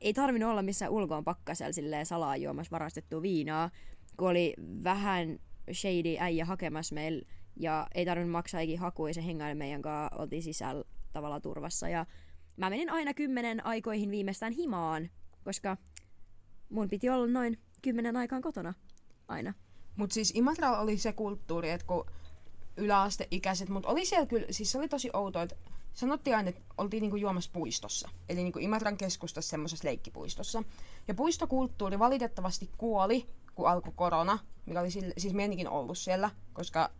ei 0.00 0.14
tarvinnut 0.14 0.50
olla 0.50 0.62
missään 0.62 0.92
ulkoon 0.92 1.24
pakkasella 1.24 1.72
silleen 1.72 2.06
salaa 2.06 2.36
juomassa 2.36 2.70
varastettua 2.70 3.22
viinaa, 3.22 3.70
kun 4.16 4.28
oli 4.28 4.54
vähän 4.84 5.38
shady 5.72 6.16
äijä 6.18 6.44
hakemassa 6.44 6.94
meillä 6.94 7.22
ja 7.56 7.86
ei 7.94 8.04
tarvinnut 8.04 8.32
maksaa 8.32 8.60
ikin 8.60 8.78
hakua 8.78 9.10
ja 9.10 9.14
se 9.14 9.26
hengaili 9.26 9.54
meidän 9.54 9.82
kanssa, 9.82 10.16
oltiin 10.16 10.42
sisällä 10.42 10.84
tavallaan 11.12 11.42
turvassa 11.42 11.88
ja 11.88 12.06
mä 12.56 12.70
menin 12.70 12.90
aina 12.90 13.14
kymmenen 13.14 13.66
aikoihin 13.66 14.10
viimeistään 14.10 14.52
himaan, 14.52 15.10
koska 15.44 15.76
mun 16.70 16.88
piti 16.88 17.10
olla 17.10 17.26
noin 17.26 17.58
kymmenen 17.82 18.16
aikaan 18.16 18.42
kotona 18.42 18.74
aina. 19.28 19.54
Mutta 19.96 20.14
siis 20.14 20.32
Imatralla 20.34 20.78
oli 20.80 20.98
se 20.98 21.12
kulttuuri, 21.12 21.70
että 21.70 21.86
kun 21.86 22.06
yläasteikäiset, 22.76 23.68
mutta 23.68 23.88
oli 23.88 24.04
siellä 24.04 24.26
kyllä, 24.26 24.46
siis 24.50 24.72
se 24.72 24.78
oli 24.78 24.88
tosi 24.88 25.10
outoa, 25.12 25.42
että 25.42 25.56
sanottiin 25.94 26.36
aina, 26.36 26.48
että 26.48 26.62
oltiin 26.78 27.00
niinku 27.00 27.16
juomassa 27.16 27.50
puistossa. 27.52 28.08
Eli 28.28 28.42
niinku 28.42 28.58
Imatran 28.58 28.96
keskustassa 28.96 29.50
semmoisessa 29.50 29.88
leikkipuistossa. 29.88 30.62
Ja 31.08 31.14
puistokulttuuri 31.14 31.98
valitettavasti 31.98 32.70
kuoli, 32.78 33.26
kun 33.56 33.68
alkoi 33.68 33.92
korona, 33.96 34.38
mikä 34.66 34.80
oli 34.80 34.90
sille, 34.90 35.14
siis 35.18 35.34
menikin 35.34 35.68
ollut 35.68 35.98
siellä, 35.98 36.30
koska 36.52 36.90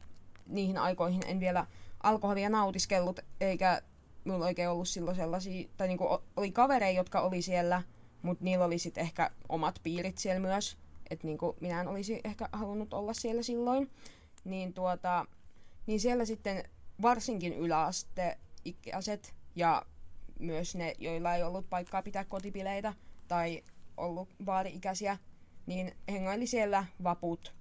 niihin 0.46 0.78
aikoihin 0.78 1.22
en 1.26 1.40
vielä 1.40 1.66
alkoholia 2.02 2.50
nautiskellut, 2.50 3.20
eikä 3.40 3.82
mulla 4.24 4.44
oikein 4.44 4.68
ollut 4.68 4.88
silloin 4.88 5.16
sellaisia, 5.16 5.68
tai 5.76 5.88
niinku 5.88 6.18
oli 6.36 6.52
kavereita, 6.52 6.96
jotka 6.96 7.20
oli 7.20 7.42
siellä, 7.42 7.82
mutta 8.22 8.44
niillä 8.44 8.64
oli 8.64 8.78
sitten 8.78 9.02
ehkä 9.02 9.30
omat 9.48 9.80
piirit 9.82 10.18
siellä 10.18 10.40
myös. 10.40 10.78
Että 11.10 11.26
niinku 11.26 11.56
minä 11.60 11.80
en 11.80 11.88
olisi 11.88 12.20
ehkä 12.24 12.48
halunnut 12.52 12.94
olla 12.94 13.12
siellä 13.12 13.42
silloin. 13.42 13.90
Niin, 14.44 14.72
tuota, 14.74 15.26
niin 15.86 16.00
siellä 16.00 16.24
sitten 16.24 16.64
varsinkin 17.02 17.52
yläasteikäiset 17.52 19.34
ja 19.56 19.82
myös 20.38 20.74
ne, 20.74 20.94
joilla 20.98 21.34
ei 21.34 21.42
ollut 21.42 21.70
paikkaa 21.70 22.02
pitää 22.02 22.24
kotipileitä 22.24 22.94
tai 23.28 23.62
ollut 23.96 24.28
vaari-ikäisiä, 24.46 25.18
niin 25.66 25.96
hengaili 26.10 26.46
siellä 26.46 26.86
vaput, 27.02 27.54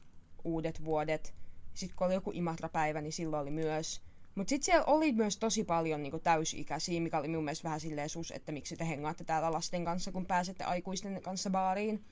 uudet 0.43 0.85
vuodet. 0.85 1.33
Sitten 1.74 1.97
kun 1.97 2.07
oli 2.07 2.13
joku 2.13 2.31
Imatra-päivä, 2.33 3.01
niin 3.01 3.13
silloin 3.13 3.41
oli 3.41 3.51
myös. 3.51 4.01
Mutta 4.35 4.50
sitten 4.50 4.65
siellä 4.65 4.85
oli 4.85 5.12
myös 5.12 5.38
tosi 5.38 5.63
paljon 5.63 6.03
niinku 6.03 6.19
täysi-ikäisiä, 6.19 7.01
mikä 7.01 7.17
oli 7.17 7.27
mun 7.27 7.43
mielestä 7.43 7.63
vähän 7.63 7.79
silleen 7.79 8.09
sus, 8.09 8.31
että 8.31 8.51
miksi 8.51 8.77
te 8.77 8.88
hengaatte 8.88 9.24
täällä 9.24 9.51
lasten 9.51 9.85
kanssa, 9.85 10.12
kun 10.12 10.25
pääsette 10.25 10.63
aikuisten 10.63 11.21
kanssa 11.21 11.50
baariin. 11.50 12.03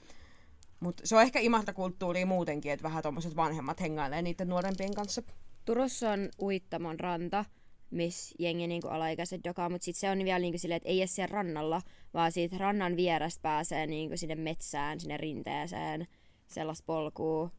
Mutta 0.79 1.07
se 1.07 1.15
on 1.15 1.21
ehkä 1.21 1.39
Imatra-kulttuuria 1.39 2.25
muutenkin, 2.25 2.71
että 2.71 2.83
vähän 2.83 3.03
tommoset 3.03 3.35
vanhemmat 3.35 3.81
hengailee 3.81 4.21
niiden 4.21 4.49
nuorempien 4.49 4.93
kanssa. 4.93 5.21
Turussa 5.65 6.11
on 6.11 6.29
Uittamon 6.41 6.99
ranta, 6.99 7.45
missä 7.93 8.35
jengi 8.39 8.67
niinku 8.67 8.87
alaikäiset 8.87 9.43
dokaa, 9.43 9.69
mutta 9.69 9.85
sit 9.85 9.95
se 9.95 10.09
on 10.09 10.17
vielä 10.17 10.39
niinku 10.39 10.57
silleen, 10.57 10.77
että 10.77 10.89
ei 10.89 11.01
edes 11.01 11.15
siellä 11.15 11.33
rannalla, 11.33 11.81
vaan 12.13 12.31
siitä 12.31 12.57
rannan 12.57 12.95
vierestä 12.95 13.41
pääsee 13.41 13.87
niinku 13.87 14.17
sinne 14.17 14.35
metsään, 14.35 14.99
sinne 14.99 15.17
rinteeseen, 15.17 16.07
sellaista 16.47 16.85
polkua. 16.85 17.49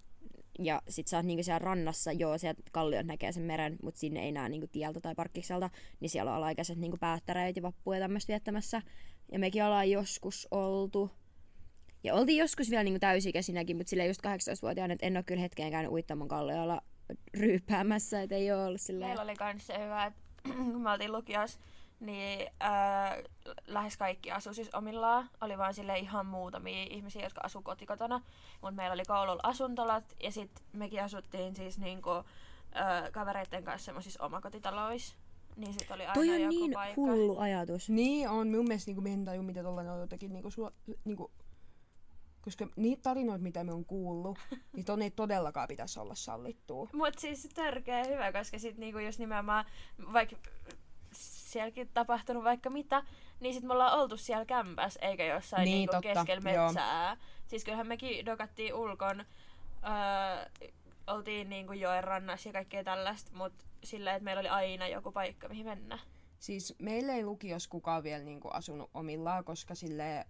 Ja 0.59 0.83
sit 0.89 1.09
sä 1.09 1.17
oot 1.17 1.27
niinku 1.27 1.43
siellä 1.43 1.59
rannassa, 1.59 2.13
joo, 2.13 2.39
sieltä 2.39 2.63
kalliot 2.73 3.07
näkee 3.07 3.33
sen 3.33 3.43
meren, 3.43 3.77
mutta 3.83 4.01
sinne 4.01 4.25
ei 4.25 4.33
näe 4.33 4.49
niinku 4.49 4.67
tieltä 4.67 5.01
tai 5.01 5.15
parkkikselta, 5.15 5.71
niin 6.01 6.11
siellä 6.11 6.31
on 6.31 6.37
alaikäiset 6.37 6.79
niinku 6.79 6.97
päättäreet 6.97 7.57
ja 7.57 7.63
vappuja 7.63 8.01
tämmöistä 8.01 8.31
viettämässä. 8.31 8.83
Ja 9.33 9.39
mekin 9.39 9.65
ollaan 9.65 9.91
joskus 9.91 10.49
oltu. 10.51 11.11
Ja 12.05 12.15
oltiin 12.15 12.39
joskus 12.39 12.71
vielä 12.71 12.85
niinku 12.85 13.01
täysikäisinäkin, 13.01 13.77
mutta 13.77 13.91
silleen 13.91 14.09
just 14.09 14.21
18-vuotiaana, 14.27 14.93
että 14.95 15.07
en 15.07 15.17
ole 15.17 15.25
kyllä 15.25 15.41
hetkeen 15.41 15.71
käynyt 15.71 15.93
Uittamon 15.93 16.29
kalliolla 16.29 16.81
ryyppäämässä, 17.35 18.23
että 18.23 18.35
ei 18.35 18.53
ole 18.53 18.65
ollut 18.65 18.81
silleen. 18.81 19.09
Meillä 19.09 19.23
oli 19.23 19.35
kans 19.35 19.67
se 19.67 19.85
hyvä, 19.85 20.05
että 20.07 20.21
kun 20.73 20.83
me 20.83 20.91
oltiin 20.91 21.13
lukiossa, 21.13 21.59
niin 22.01 22.51
ää, 22.61 23.17
lähes 23.67 23.97
kaikki 23.97 24.31
asu 24.31 24.55
siis 24.55 24.75
omillaan. 24.75 25.31
Oli 25.41 25.59
vaan 25.59 25.75
sille 25.75 25.99
ihan 25.99 26.27
muutamia 26.27 26.87
ihmisiä, 26.91 27.23
jotka 27.23 27.41
asu 27.45 27.63
kotikotona. 27.63 28.21
Mutta 28.61 28.77
meillä 28.77 28.95
oli 28.95 29.05
koululla 29.07 29.41
asuntolat 29.43 30.17
ja 30.23 30.31
sitten 30.31 30.65
mekin 30.73 31.03
asuttiin 31.03 31.57
siis 31.57 31.79
niinku, 31.79 32.11
ää, 32.73 33.11
kavereiden 33.11 33.65
kanssa 33.65 33.85
semmoisissa 33.85 34.25
omakotitaloissa. 34.25 35.17
Niin 35.57 35.73
sit 35.73 35.91
oli 35.91 36.03
aina 36.03 36.15
Toi 36.15 36.31
on 36.31 36.41
joku 36.41 36.51
niin 36.51 36.73
paikka. 36.73 37.01
hullu 37.01 37.39
ajatus. 37.39 37.91
Niin 37.91 38.29
on, 38.29 38.49
mun 38.49 38.65
mielestä 38.69 38.89
niinku, 38.89 39.03
me 39.03 39.13
en 39.13 39.45
mitä 39.45 39.63
tollanen 39.63 39.93
on 39.93 40.01
jotenkin 40.01 40.33
niinku, 40.33 40.51
sua, 40.51 40.73
niinku, 41.05 41.31
koska 42.45 42.67
niitä 42.77 43.03
tarinoita, 43.03 43.43
mitä 43.43 43.65
me 43.65 43.73
on 43.73 43.85
kuullut, 43.85 44.39
niin 44.73 44.85
ton 44.85 45.03
ei 45.03 45.11
todellakaan 45.11 45.69
pitäisi 45.69 46.01
olla 46.01 46.15
sallittua. 46.15 46.89
Mut 46.93 47.19
siis 47.19 47.49
törkeä 47.55 48.05
hyvä, 48.05 48.33
koska 48.33 48.59
sit 48.59 48.79
niinku 48.79 48.99
jos 48.99 49.19
nimenomaan 49.19 49.65
vaikka 50.13 50.37
sielläkin 51.13 51.91
tapahtunut 51.95 52.45
vaikka 52.45 52.71
mitä, 52.71 53.03
niin 53.41 53.55
sit 53.55 53.65
me 53.65 53.73
ollaan 53.73 53.99
oltu 54.01 54.17
siellä 54.17 54.45
kämpäs, 54.45 54.99
eikä 55.03 55.25
jossain 55.27 55.65
Niin, 55.65 55.75
niinku 55.75 55.97
keskellä 56.03 56.51
joo. 56.51 56.65
metsää. 56.67 57.17
Siis 57.47 57.65
kyllähän 57.65 57.87
mekin 57.87 58.27
dokattiin 58.27 58.75
ulkon, 58.75 59.21
öö, 59.21 60.69
oltiin 61.07 61.49
niinku 61.49 61.73
joen 61.73 62.05
rannassa 62.05 62.49
ja 62.49 62.53
kaikkea 62.53 62.85
tällaista, 62.85 63.31
mut 63.37 63.53
sillä 63.85 64.15
että 64.15 64.25
meillä 64.25 64.41
oli 64.41 64.49
aina 64.49 64.89
joku 64.89 65.13
paikka, 65.13 65.49
mihin 65.49 65.67
mennä. 65.67 65.99
Siis 66.39 66.75
meillä 66.79 67.15
ei 67.15 67.25
lukios 67.25 67.69
kukaan 67.69 68.03
vielä 68.03 68.25
niinku 68.25 68.49
asunut 68.49 68.91
omillaan, 68.95 69.45
koska 69.45 69.75
sille 69.75 70.27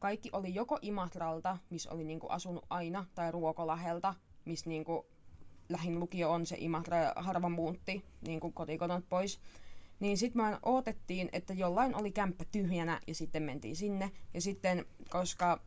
kaikki 0.00 0.30
oli 0.32 0.54
joko 0.54 0.78
Imatralta, 0.82 1.58
missä 1.70 1.90
oli 1.90 2.04
niinku 2.04 2.26
asunut 2.28 2.66
aina, 2.70 3.06
tai 3.14 3.30
Ruokolahelta, 3.30 4.14
missä 4.44 4.70
niinku 4.70 5.06
lähin 5.68 6.00
lukio 6.00 6.30
on 6.30 6.46
se 6.46 6.56
Imatra 6.58 6.98
ja 6.98 7.12
harva 7.16 7.48
muutti 7.48 8.04
niinku 8.26 8.52
kotikodot 8.52 9.04
pois. 9.08 9.40
Niin 10.00 10.18
sitten 10.18 10.42
me 10.42 10.58
odotettiin, 10.62 11.28
että 11.32 11.54
jollain 11.54 11.94
oli 11.94 12.10
kämppä 12.10 12.44
tyhjänä 12.52 13.00
ja 13.06 13.14
sitten 13.14 13.42
mentiin 13.42 13.76
sinne. 13.76 14.10
Ja 14.34 14.40
sitten, 14.40 14.86
koska 15.10 15.60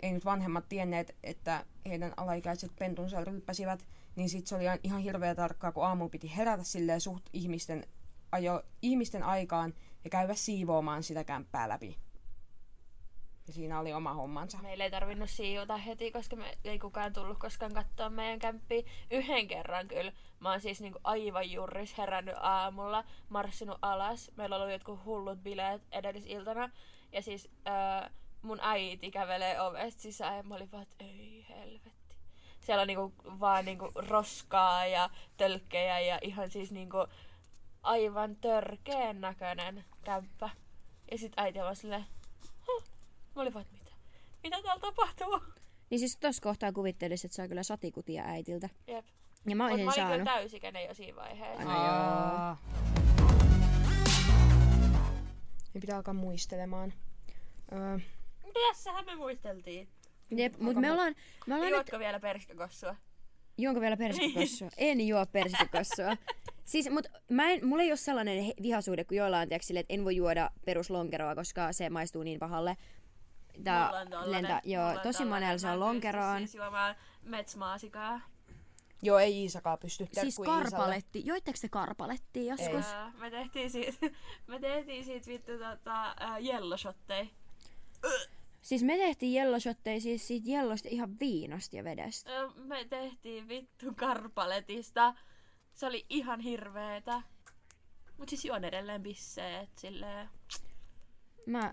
ei 0.00 0.12
nyt 0.12 0.24
vanhemmat 0.24 0.68
tienneet, 0.68 1.16
että 1.22 1.64
heidän 1.86 2.12
alaikäiset 2.16 2.72
pentunsa 2.78 3.24
ryyppäsivät, 3.24 3.86
niin 4.16 4.28
sitten 4.28 4.48
se 4.48 4.54
oli 4.54 4.78
ihan 4.82 5.00
hirveä 5.00 5.34
tarkkaa, 5.34 5.72
kun 5.72 5.86
aamu 5.86 6.08
piti 6.08 6.36
herätä 6.36 6.64
silleen 6.64 7.00
suht 7.00 7.24
ihmisten, 7.32 7.86
ajo, 8.32 8.62
ihmisten 8.82 9.22
aikaan 9.22 9.74
ja 10.04 10.10
käydä 10.10 10.34
siivoamaan 10.34 11.02
sitä 11.02 11.24
kämppää 11.24 11.68
läpi. 11.68 11.96
Ja 13.48 13.54
siinä 13.54 13.80
oli 13.80 13.92
oma 13.92 14.14
hommansa. 14.14 14.58
Meillä 14.62 14.84
ei 14.84 14.90
tarvinnut 14.90 15.30
siivota 15.30 15.76
heti, 15.76 16.10
koska 16.10 16.36
me 16.36 16.58
ei 16.64 16.78
kukaan 16.78 17.12
tullut 17.12 17.38
koskaan 17.38 17.74
katsoa 17.74 18.10
meidän 18.10 18.38
kämppiä. 18.38 18.82
Yhden 19.10 19.48
kerran 19.48 19.88
kyllä. 19.88 20.12
Mä 20.40 20.50
oon 20.50 20.60
siis 20.60 20.80
niinku 20.80 20.98
aivan 21.04 21.50
juuris 21.50 21.98
herännyt 21.98 22.34
aamulla, 22.40 23.04
marssinut 23.28 23.78
alas. 23.82 24.30
Meillä 24.36 24.56
oli 24.56 24.72
jotkut 24.72 25.04
hullut 25.04 25.38
bileet 25.38 25.82
edellisiltana. 25.92 26.70
Ja 27.12 27.22
siis 27.22 27.50
ää, 27.64 28.10
mun 28.42 28.58
äiti 28.60 29.10
kävelee 29.10 29.60
ovesta 29.60 30.02
sisään 30.02 30.36
ja 30.36 30.42
mä 30.42 30.54
olin 30.54 30.72
vaan, 30.72 30.82
että 30.82 31.04
ei 31.04 31.46
helvetti. 31.48 32.16
Siellä 32.60 32.82
on 32.82 32.88
niinku 32.88 33.14
vaan 33.40 33.64
niinku 33.64 33.90
roskaa 33.94 34.86
ja 34.86 35.10
tölkkejä 35.36 36.00
ja 36.00 36.18
ihan 36.22 36.50
siis 36.50 36.72
niinku 36.72 37.06
aivan 37.82 38.36
törkeen 38.36 39.20
näköinen 39.20 39.84
kämppä. 40.04 40.50
Ja 41.10 41.18
sit 41.18 41.32
äiti 41.36 41.60
on 41.60 41.76
silleen, 41.76 42.06
huh. 42.66 42.97
Mä 43.38 43.42
olin 43.42 43.54
vaan, 43.54 43.66
että 43.66 43.74
mitä? 43.78 43.90
Mitä 44.42 44.62
täällä 44.62 44.80
tapahtuu? 44.80 45.40
Niin 45.90 45.98
siis 45.98 46.16
tossa 46.16 46.42
kohtaa 46.42 46.72
kuvittelisin, 46.72 47.28
että 47.28 47.36
saa 47.36 47.48
kyllä 47.48 47.62
satikutia 47.62 48.24
äitiltä. 48.24 48.68
Jep. 48.86 49.06
Ja 49.48 49.56
mä 49.56 49.64
Mut 49.64 49.72
olisin 49.72 49.86
mä 49.86 50.06
olin 50.08 50.20
kyllä 50.20 50.24
täysikäinen 50.32 50.84
jo 50.84 50.94
siinä 50.94 51.16
vaiheessa. 51.16 51.58
Aina 51.58 51.86
joo. 51.86 52.56
Niin 55.74 55.80
pitää 55.80 55.96
alkaa 55.96 56.14
muistelemaan. 56.14 56.92
Öö, 57.72 57.98
Tässähän 58.68 59.04
me 59.04 59.14
muisteltiin. 59.14 59.88
Jep, 60.30 60.58
mut 60.58 60.76
me 60.76 60.92
ollaan, 60.92 61.14
me 61.46 61.54
ollaan 61.54 61.70
nyt... 61.70 61.76
Juotko 61.78 61.98
vielä 61.98 62.20
perskakossua? 62.20 62.96
Juonko 63.58 63.80
vielä 63.80 63.96
persikkokossua? 63.96 64.68
en 64.76 65.08
juo 65.08 65.26
persikkokossua. 65.26 66.16
Siis, 66.64 66.90
mut 66.90 67.06
mä 67.30 67.50
en, 67.50 67.66
mulla 67.66 67.82
ei 67.82 67.90
ole 67.90 67.96
sellainen 67.96 68.44
he- 68.44 68.54
vihasuhde 68.62 69.04
kuin 69.04 69.18
joillain, 69.18 69.48
tiiäks, 69.48 69.70
että 69.70 69.94
en 69.94 70.04
voi 70.04 70.16
juoda 70.16 70.50
peruslonkeroa, 70.64 71.34
koska 71.34 71.72
se 71.72 71.90
maistuu 71.90 72.22
niin 72.22 72.38
pahalle. 72.38 72.76
Tää 73.64 73.86
Mulla 73.86 74.00
on 74.00 74.08
tollanen- 74.08 74.30
lentää, 74.32 74.60
joo, 74.64 74.84
mulla 74.84 75.00
on 75.00 75.06
tosi 75.06 75.24
monella 75.24 75.58
se 75.58 75.70
on 75.70 75.80
lonkeroon. 75.80 76.38
Siis 76.38 76.54
juomaan 76.54 76.94
metsmaasikaa. 77.22 78.20
joo, 79.02 79.18
ei 79.18 79.42
Iisakaan 79.42 79.78
pysty. 79.78 80.08
Siis 80.12 80.36
karpaletti. 80.44 81.22
Joitteko 81.26 81.58
te 81.60 81.68
karpalettia 81.68 82.54
joskus? 82.54 82.86
Me 83.18 83.30
tehtiin 83.30 83.70
siitä, 83.70 84.06
me 84.46 84.58
tehtiin 84.60 85.04
siitä 85.04 85.26
vittu 85.26 85.52
tota, 85.52 86.14
uh. 88.04 88.18
Siis 88.60 88.82
me 88.82 88.96
tehtiin 88.96 89.32
jellosotteja 89.34 90.00
siis 90.00 90.26
siitä 90.28 90.50
jellosta 90.50 90.88
ihan 90.90 91.18
viinasta 91.20 91.76
ja 91.76 91.84
vedestä. 91.84 92.30
Me 92.56 92.84
tehtiin 92.84 93.48
vittu 93.48 93.94
karpaletista. 93.96 95.14
Se 95.74 95.86
oli 95.86 96.06
ihan 96.10 96.40
hirveetä. 96.40 97.22
Mut 98.18 98.28
siis 98.28 98.44
juon 98.44 98.64
edelleen 98.64 99.02
bisseet 99.02 99.70
silleen. 99.78 100.30
Mä 101.46 101.72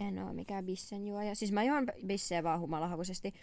en 0.00 0.18
oo 0.18 0.32
mikään 0.32 0.66
bissen 0.66 1.06
juoja. 1.06 1.34
Siis 1.34 1.52
mä 1.52 1.64
juon 1.64 1.86
bisseä 2.06 2.42
vaan 2.42 2.60
humalahakuisesti. 2.60 3.34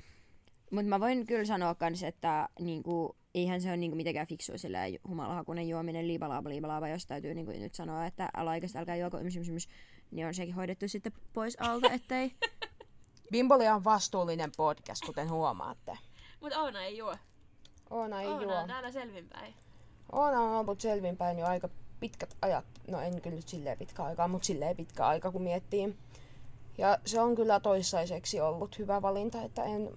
Mutta 0.71 0.89
mä 0.89 0.99
voin 0.99 1.25
kyllä 1.25 1.45
sanoa 1.45 1.75
kans, 1.75 2.03
että 2.03 2.49
niinku, 2.59 3.15
eihän 3.35 3.61
se 3.61 3.69
ole 3.69 3.77
niinku 3.77 3.95
mitenkään 3.95 4.27
fiksua 4.27 4.57
sillä 4.57 4.79
humalahakunen 5.07 5.69
juominen 5.69 6.07
liibalaaba 6.07 6.49
liibalaaba, 6.49 6.87
jos 6.87 7.05
täytyy 7.05 7.33
niinku 7.33 7.51
nyt 7.51 7.75
sanoa, 7.75 8.05
että 8.05 8.29
oikeasti 8.49 8.77
älkää 8.77 8.95
juoko 8.95 9.19
yms, 9.19 9.35
yms, 9.35 9.49
yms, 9.49 9.67
niin 10.11 10.27
on 10.27 10.33
sekin 10.33 10.55
hoidettu 10.55 10.87
sitten 10.87 11.11
pois 11.33 11.57
alta, 11.59 11.91
ettei... 11.91 12.31
Bimbolia 13.31 13.75
on 13.75 13.83
vastuullinen 13.83 14.51
podcast, 14.57 15.05
kuten 15.05 15.29
huomaatte. 15.29 15.97
Mut 16.41 16.53
Oona 16.53 16.83
ei 16.83 16.97
juo. 16.97 17.15
Oona 17.89 18.21
ei 18.21 18.27
Oona 18.27 18.43
juo. 18.43 18.55
on 18.55 18.67
täällä 18.67 18.91
selvinpäin. 18.91 19.53
Oona 20.11 20.41
on 20.41 20.55
ollut 20.55 20.81
selvinpäin 20.81 21.39
jo 21.39 21.45
aika 21.45 21.69
pitkät 21.99 22.37
ajat. 22.41 22.65
No 22.87 23.01
en 23.01 23.21
kyllä 23.21 23.35
nyt 23.35 23.47
silleen 23.47 23.77
pitkä 23.77 24.03
aikaa, 24.03 24.27
mutta 24.27 24.45
silleen 24.45 24.75
pitkä 24.75 25.07
aika 25.07 25.31
kun 25.31 25.41
miettii. 25.41 25.95
Ja 26.79 26.97
se 27.05 27.21
on 27.21 27.35
kyllä 27.35 27.59
toissaiseksi 27.59 28.41
ollut 28.41 28.79
hyvä 28.79 29.01
valinta, 29.01 29.41
että 29.41 29.63
en 29.63 29.89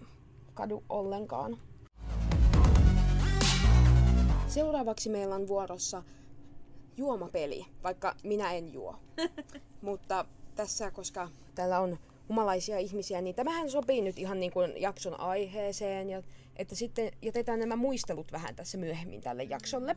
kadu 0.55 0.85
ollenkaan. 0.89 1.59
Seuraavaksi 4.47 5.11
meillä 5.11 5.35
on 5.35 5.49
vuorossa 5.49 6.03
juomapeli, 6.97 7.67
vaikka 7.83 8.17
minä 8.25 8.53
en 8.53 8.73
juo. 8.73 8.97
Mutta 9.83 10.25
tässä, 10.55 10.91
koska 10.91 11.29
täällä 11.55 11.81
on 11.81 11.99
humalaisia 12.29 12.79
ihmisiä, 12.79 13.21
niin 13.21 13.35
tämähän 13.35 13.71
sopii 13.71 14.03
nyt 14.03 14.19
ihan 14.19 14.41
niin 14.41 14.53
kuin 14.53 14.73
jakson 14.77 15.21
aiheeseen. 15.21 16.11
Ja, 16.11 16.23
että 16.57 16.75
sitten 16.75 17.11
jätetään 17.23 17.59
nämä 17.59 17.77
muistelut 17.77 18.33
vähän 18.33 18.57
tässä 18.57 18.79
myöhemmin 18.79 19.21
tälle 19.21 19.43
jaksolle. 19.43 19.97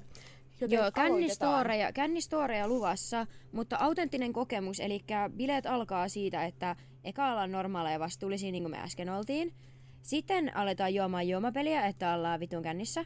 Joten 0.62 0.76
Joo, 0.76 0.82
aloitetaan. 0.82 1.12
kännistoreja, 1.12 1.94
kännistoreja 1.94 2.68
luvassa, 2.68 3.28
mutta 3.52 3.78
autenttinen 3.80 4.34
kokemus, 4.34 4.80
eli 4.80 5.04
bileet 5.30 5.66
alkaa 5.66 6.10
siitä, 6.10 6.46
että 6.46 6.76
eka 7.04 7.32
ollaan 7.32 7.52
normaaleja 7.52 7.94
ja 7.94 8.00
vastuullisia, 8.00 8.52
niin 8.52 8.64
kuin 8.64 8.72
me 8.72 8.78
äsken 8.80 9.10
oltiin. 9.10 9.54
Sitten 10.02 10.56
aletaan 10.58 10.94
juomaan 10.94 11.28
juomapeliä, 11.28 11.86
että 11.86 12.14
ollaan 12.14 12.40
vitun 12.40 12.64
kännissä. 12.64 13.06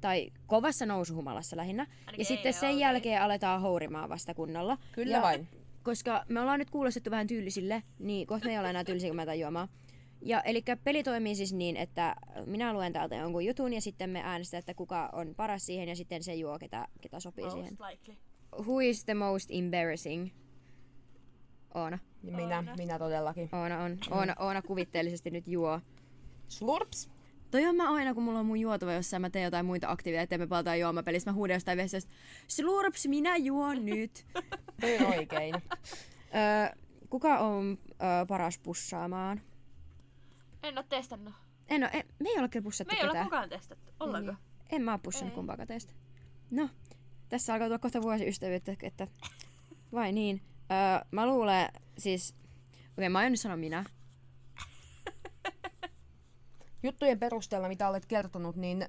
Tai 0.00 0.30
kovassa 0.46 0.86
nousuhumalassa 0.86 1.56
lähinnä. 1.56 1.82
Ainakin 1.82 2.18
ja 2.18 2.24
sitten 2.24 2.52
sen 2.52 2.68
oltiin. 2.68 2.80
jälkeen 2.80 3.22
aletaan 3.22 3.60
hourimaan 3.60 4.08
vasta 4.08 4.34
kunnolla. 4.34 4.78
Kyllä 4.92 5.16
ja, 5.16 5.22
vain. 5.22 5.48
Koska 5.82 6.24
me 6.28 6.40
ollaan 6.40 6.58
nyt 6.58 6.70
kuulostettu 6.70 7.10
vähän 7.10 7.26
tyylisille, 7.26 7.82
niin 7.98 8.26
kohta 8.26 8.46
me 8.46 8.52
ei 8.52 8.58
ole 8.58 8.70
enää 8.70 8.84
tyylisiä, 8.84 9.10
kun 9.10 9.18
aletaan 9.20 9.40
juomaan. 9.40 9.68
Ja 10.26 10.40
eli 10.40 10.62
peli 10.84 11.02
toimii 11.02 11.34
siis 11.34 11.52
niin, 11.52 11.76
että 11.76 12.16
minä 12.46 12.72
luen 12.72 12.92
täältä 12.92 13.14
jonkun 13.16 13.44
jutun 13.44 13.72
ja 13.72 13.80
sitten 13.80 14.10
me 14.10 14.20
äänestetään, 14.24 14.58
että 14.58 14.74
kuka 14.74 15.10
on 15.12 15.34
paras 15.36 15.66
siihen 15.66 15.88
ja 15.88 15.96
sitten 15.96 16.22
se 16.22 16.34
juo, 16.34 16.58
ketä, 16.58 16.88
ketä 17.00 17.20
sopii 17.20 17.50
siihen. 17.50 17.76
Most 17.80 17.90
likely. 17.90 18.16
Who 18.58 18.80
is 18.80 19.04
the 19.04 19.14
most 19.14 19.50
embarrassing? 19.52 20.30
Oona. 21.74 21.98
Minä, 22.22 22.56
Oona. 22.56 22.74
minä 22.76 22.98
todellakin. 22.98 23.48
Oona 23.52 23.82
on. 23.82 23.98
Oona, 24.10 24.34
Oona 24.38 24.62
kuvitteellisesti 24.62 25.30
nyt 25.30 25.48
juo. 25.48 25.80
Slurps. 26.48 27.10
Toi 27.50 27.66
on 27.66 27.76
mä 27.76 27.94
aina, 27.94 28.14
kun 28.14 28.22
mulla 28.22 28.38
on 28.38 28.46
mun 28.46 28.60
juotava 28.60 28.92
jossain, 28.92 29.20
mä 29.20 29.30
teen 29.30 29.44
jotain 29.44 29.66
muita 29.66 29.90
aktiviteetteja, 29.90 30.38
me 30.38 30.46
palataan 30.46 30.80
juomapelissä, 30.80 31.30
mä 31.30 31.34
huudan 31.34 31.54
jostain 31.54 31.78
vessasta, 31.78 32.12
Slurps, 32.48 33.06
minä 33.08 33.36
juon 33.36 33.84
nyt. 33.84 34.26
Toi 34.80 34.98
on 34.98 35.06
oikein. 35.06 35.54
öö, 35.54 36.76
kuka 37.10 37.38
on 37.38 37.78
öö, 37.90 38.26
paras 38.28 38.58
pussaamaan? 38.58 39.40
En 40.68 40.78
oo 40.78 40.84
testannut. 40.88 41.34
En 41.68 41.82
oo, 41.84 41.90
en, 41.92 42.04
me 42.18 42.28
ei 42.28 42.38
ole 42.38 42.48
kyllä 42.48 42.64
pussattu 42.64 42.94
Me 42.94 42.98
ei 42.98 43.02
ole 43.04 43.08
ketään. 43.10 43.26
kukaan 43.26 43.48
testattu. 43.48 43.92
Ollaanko? 44.00 44.32
Niin. 44.32 44.40
En 44.72 44.82
mä 44.82 44.92
oo 44.92 44.98
pussannut 44.98 45.32
Ei. 45.32 45.34
kumpaakaan 45.34 45.68
teistä. 45.68 45.92
No, 46.50 46.68
tässä 47.28 47.52
alkaa 47.52 47.66
tulla 47.68 47.78
kohta 47.78 48.02
vuosi 48.02 48.28
ystävyyttä, 48.28 48.76
että 48.82 49.08
vai 49.92 50.12
niin. 50.12 50.42
Öö, 50.70 51.06
mä 51.10 51.26
luulen, 51.26 51.68
siis, 51.98 52.34
okei 52.72 52.82
okay, 52.96 53.08
mä 53.08 53.18
aion 53.18 53.32
nyt 53.32 53.40
sanoa 53.40 53.56
minä. 53.56 53.84
Juttujen 56.82 57.18
perusteella, 57.18 57.68
mitä 57.68 57.88
olet 57.88 58.06
kertonut, 58.06 58.56
niin 58.56 58.88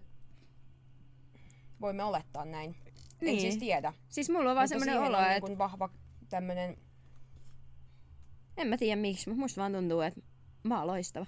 voimme 1.81 2.03
olettaa 2.03 2.45
näin. 2.45 2.75
En 2.87 2.95
Niin. 3.21 3.41
siis 3.41 3.57
tiedä. 3.57 3.93
Siis 4.09 4.29
mulla 4.29 4.49
on 4.49 4.55
vaan 4.55 4.67
semmoinen 4.67 4.99
olo, 4.99 5.17
on 5.17 5.23
että 5.31 5.47
niin 5.47 5.57
vahva 5.57 5.89
tämmönen... 6.29 6.77
en 8.57 8.67
mä 8.67 8.77
tiedä 8.77 9.01
miksi, 9.01 9.29
mutta 9.29 9.41
musta 9.41 9.61
vaan 9.61 9.73
tuntuu, 9.73 10.01
että 10.01 10.21
mä 10.63 10.77
oon 10.77 10.87
loistava. 10.87 11.25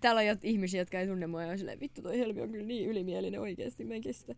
Täällä 0.00 0.18
on 0.18 0.26
jot 0.26 0.44
ihmisiä, 0.44 0.80
jotka 0.80 1.00
ei 1.00 1.06
tunne 1.06 1.26
mua 1.26 1.42
ja 1.42 1.48
on 1.52 1.58
silleen, 1.58 1.80
vittu 1.80 2.02
toi 2.02 2.18
Helmi 2.18 2.40
on 2.42 2.50
kyllä 2.50 2.66
niin 2.66 2.88
ylimielinen 2.88 3.40
oikeesti, 3.40 3.84
mä 3.84 3.94
en 3.94 4.00
kestä. 4.00 4.34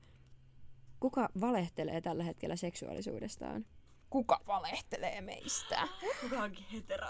Kuka 1.00 1.28
valehtelee 1.40 2.00
tällä 2.00 2.24
hetkellä 2.24 2.56
seksuaalisuudestaan? 2.56 3.66
Kuka 4.10 4.40
valehtelee 4.46 5.20
meistä? 5.20 5.88
Kuka 6.20 6.42
onkin 6.42 6.64
hetero? 6.72 7.08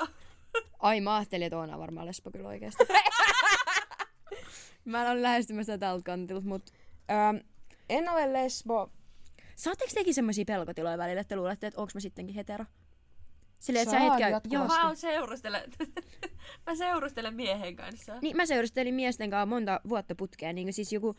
Ai 0.79 1.01
mä 1.01 1.17
ajattelin, 1.17 1.47
että 1.47 1.59
Oona 1.59 1.75
on 1.75 1.81
varmaan 1.81 2.07
lesbo 2.07 2.31
kyllä 2.31 2.49
oikeesti. 2.49 2.85
mä 4.85 5.11
olen 5.11 5.23
lähestymässä 5.23 5.79
tältä 5.79 6.03
kantilta, 6.05 6.47
mut 6.47 6.71
Öö, 7.11 7.41
en 7.89 8.09
ole 8.09 8.33
lesbo. 8.33 8.91
saatteko 9.57 9.91
tekin 9.95 10.15
semmosia 10.15 10.45
pelkotiloja 10.45 10.99
välillä, 10.99 11.21
että 11.21 11.37
luulette, 11.37 11.67
että 11.67 11.81
onks 11.81 11.95
mä 11.95 12.01
sittenkin 12.01 12.35
hetero? 12.37 12.65
Silleen, 13.63 13.83
että 13.83 13.91
sä 13.91 14.01
hetken... 14.01 14.31
jatkuvasti. 14.31 14.55
Joo, 14.55 14.67
Mä 14.67 14.87
oon 14.87 14.97
seurustelen. 14.97 15.63
mä 16.67 16.75
seurustelen 16.75 17.35
miehen 17.35 17.77
kanssa. 17.77 18.19
Niin 18.23 18.37
mä 18.37 18.47
seurustelin 18.47 18.95
miesten 18.95 19.31
kanssa 19.31 19.47
monta 19.47 19.81
vuotta 19.89 20.15
putkeen, 20.15 20.55
niin 20.55 20.73
siis 20.73 20.93
joku, 20.93 21.15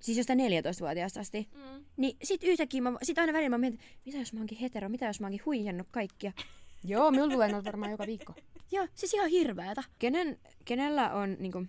siis 0.00 0.18
jostain 0.18 0.38
14-vuotiaasta 0.38 1.20
asti. 1.20 1.48
Mm. 1.54 1.84
Niin 1.96 2.16
sit 2.22 2.44
yhtäkkiä 2.44 2.82
mä, 2.82 2.92
sit 3.02 3.18
aina 3.18 3.32
välillä 3.32 3.48
mä 3.48 3.58
mietin, 3.58 3.80
mitä 4.04 4.18
jos 4.18 4.32
mä 4.32 4.40
oonkin 4.40 4.58
hetero, 4.58 4.88
mitä 4.88 5.06
jos 5.06 5.20
mä 5.20 5.26
oonkin 5.26 5.42
huijannut 5.46 5.86
kaikkia. 5.90 6.32
Joo, 6.84 7.10
minulla 7.10 7.32
tulee 7.32 7.52
noita 7.52 7.66
varmaan 7.66 7.90
joka 7.90 8.06
viikko. 8.06 8.34
Joo, 8.72 8.86
siis 8.94 9.14
ihan 9.14 9.30
hirveetä. 9.30 9.82
Kenen, 9.98 10.38
kenellä 10.64 11.12
on 11.12 11.36
niinku, 11.38 11.66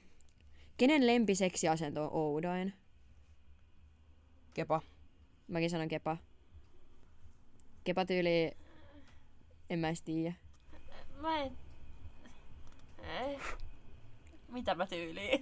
kenen 0.78 1.08
lempiseksiasento 1.08 2.04
on 2.04 2.10
oudoin? 2.14 2.74
Kepa. 4.54 4.82
Mäkin 5.48 5.70
sanon 5.70 5.88
kepa. 5.88 6.18
Kepa 7.84 8.06
tyyli, 8.06 8.52
en 9.70 9.80
mä 9.80 9.88
edes 9.88 10.02
tiedä. 10.02 10.34
Mä 11.22 11.38
en... 11.38 11.58
Ei. 13.04 13.40
Mitä 14.48 14.76
mä 14.76 14.88
tyyliin? 14.88 15.42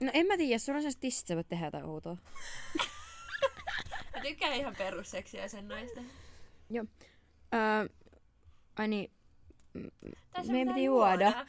No 0.00 0.10
en 0.14 0.26
mä 0.26 0.36
tiedä, 0.36 0.58
sulla 0.58 0.76
on 0.76 0.82
sellaiset 0.82 1.00
tissit, 1.00 1.26
sä 1.26 1.34
voit 1.34 1.48
tehdä 1.48 1.66
jotain 1.66 1.84
outoa. 1.84 2.16
mä 4.16 4.22
tykkään 4.22 4.54
ihan 4.54 4.76
perusseksiä 4.78 5.48
sen 5.48 5.68
noista. 5.68 6.00
Joo. 6.70 6.84
Öö, 7.54 7.88
ai 8.76 8.88
niin, 8.88 9.10
Tässä 10.32 10.52
Meidän 10.52 10.74
pitää 10.74 10.74
piti 10.74 10.84
juoda. 10.84 11.46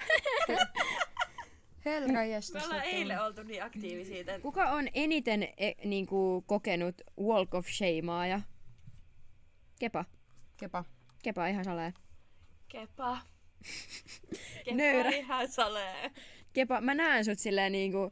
Helga 1.85 2.13
Me 2.19 2.27
jestas. 2.27 2.63
ollaan 2.63 2.83
eilen 2.83 3.21
oltu 3.21 3.43
niin 3.43 3.63
aktiivisia. 3.63 4.19
Että... 4.19 4.39
Kuka 4.39 4.69
on 4.69 4.87
eniten 4.93 5.43
e, 5.43 5.71
niinku, 5.85 6.43
kokenut 6.47 7.01
walk 7.21 7.53
of 7.53 7.67
shamea? 7.67 8.41
Kepa. 9.79 10.05
Kepa. 10.57 10.85
Kepa 11.25 11.47
ihan 11.47 11.65
salee. 11.65 11.93
Kepa. 12.67 13.17
Kepa 14.65 14.77
Nöyrä. 14.77 15.09
ihan 15.09 15.47
salee. 15.47 16.11
Kepa, 16.53 16.81
mä 16.81 16.95
näen 16.95 17.25
sut 17.25 17.39
silleen 17.39 17.71
niinku, 17.71 18.11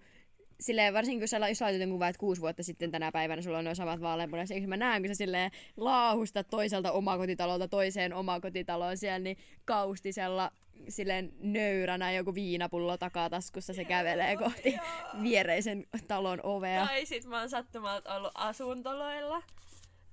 silleen, 0.60 0.94
varsinkin 0.94 1.20
kun 1.22 1.28
sä 1.28 1.40
la- 1.40 1.50
jos 1.50 1.62
laitat 1.62 1.82
jonkun 1.82 1.96
kuvan, 1.96 2.10
että 2.10 2.20
kuusi 2.20 2.42
vuotta 2.42 2.64
sitten 2.64 2.92
tänä 2.92 3.12
päivänä 3.12 3.42
sulla 3.42 3.58
on 3.58 3.64
noin 3.64 3.76
samat 3.76 4.02
vaaleanpunaiset, 4.02 4.68
mä 4.68 4.78
näen, 4.78 5.02
kun 5.02 5.08
sä 5.10 5.16
silleen 5.16 5.52
laahustat 5.78 6.48
toiselta 6.50 6.92
omakotitalolta 6.92 7.68
toiseen 7.68 8.14
omakotitaloon 8.14 8.98
siellä, 8.98 9.20
niin 9.20 9.38
kaustisella 9.66 10.52
silleen 10.90 11.34
nöyränä 11.40 12.12
joku 12.12 12.34
viinapullo 12.36 12.98
takataskussa 12.98 13.74
se 13.74 13.86
kävelee 13.86 14.38
kohti 14.38 14.76
viereisen 15.24 15.86
talon 16.08 16.40
ovea. 16.44 16.86
Tai 16.86 17.06
sit 17.06 17.26
mä 17.26 17.40
oon 17.40 17.50
sattumalta 17.50 18.16
ollut 18.16 18.32
asuntoloilla. 18.36 19.42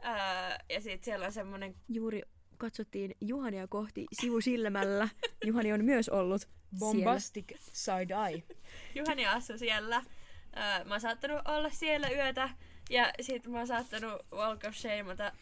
Öö, 0.04 0.12
ja 0.68 0.80
sit 0.80 1.04
siellä 1.04 1.26
on 1.26 1.32
semmonen 1.32 1.74
Juuri 1.88 2.22
katsottiin 2.60 3.16
Juhania 3.20 3.66
kohti 3.66 4.06
sivusilmällä. 4.12 5.08
Juhani 5.46 5.72
on 5.72 5.84
myös 5.84 6.08
ollut 6.08 6.40
siellä. 6.40 6.78
Bombastic 6.78 7.52
side 7.72 8.14
eye. 8.28 8.42
Juhani 8.98 9.26
asui 9.26 9.58
siellä. 9.58 10.02
Mä 10.84 10.94
oon 10.94 11.00
saattanut 11.00 11.48
olla 11.48 11.70
siellä 11.70 12.08
yötä. 12.08 12.50
Ja 12.90 13.12
sit 13.20 13.46
mä 13.46 13.58
oon 13.58 13.66
saattanut 13.66 14.26
walk 14.32 14.64
of 14.64 14.74
shameata 14.74 15.32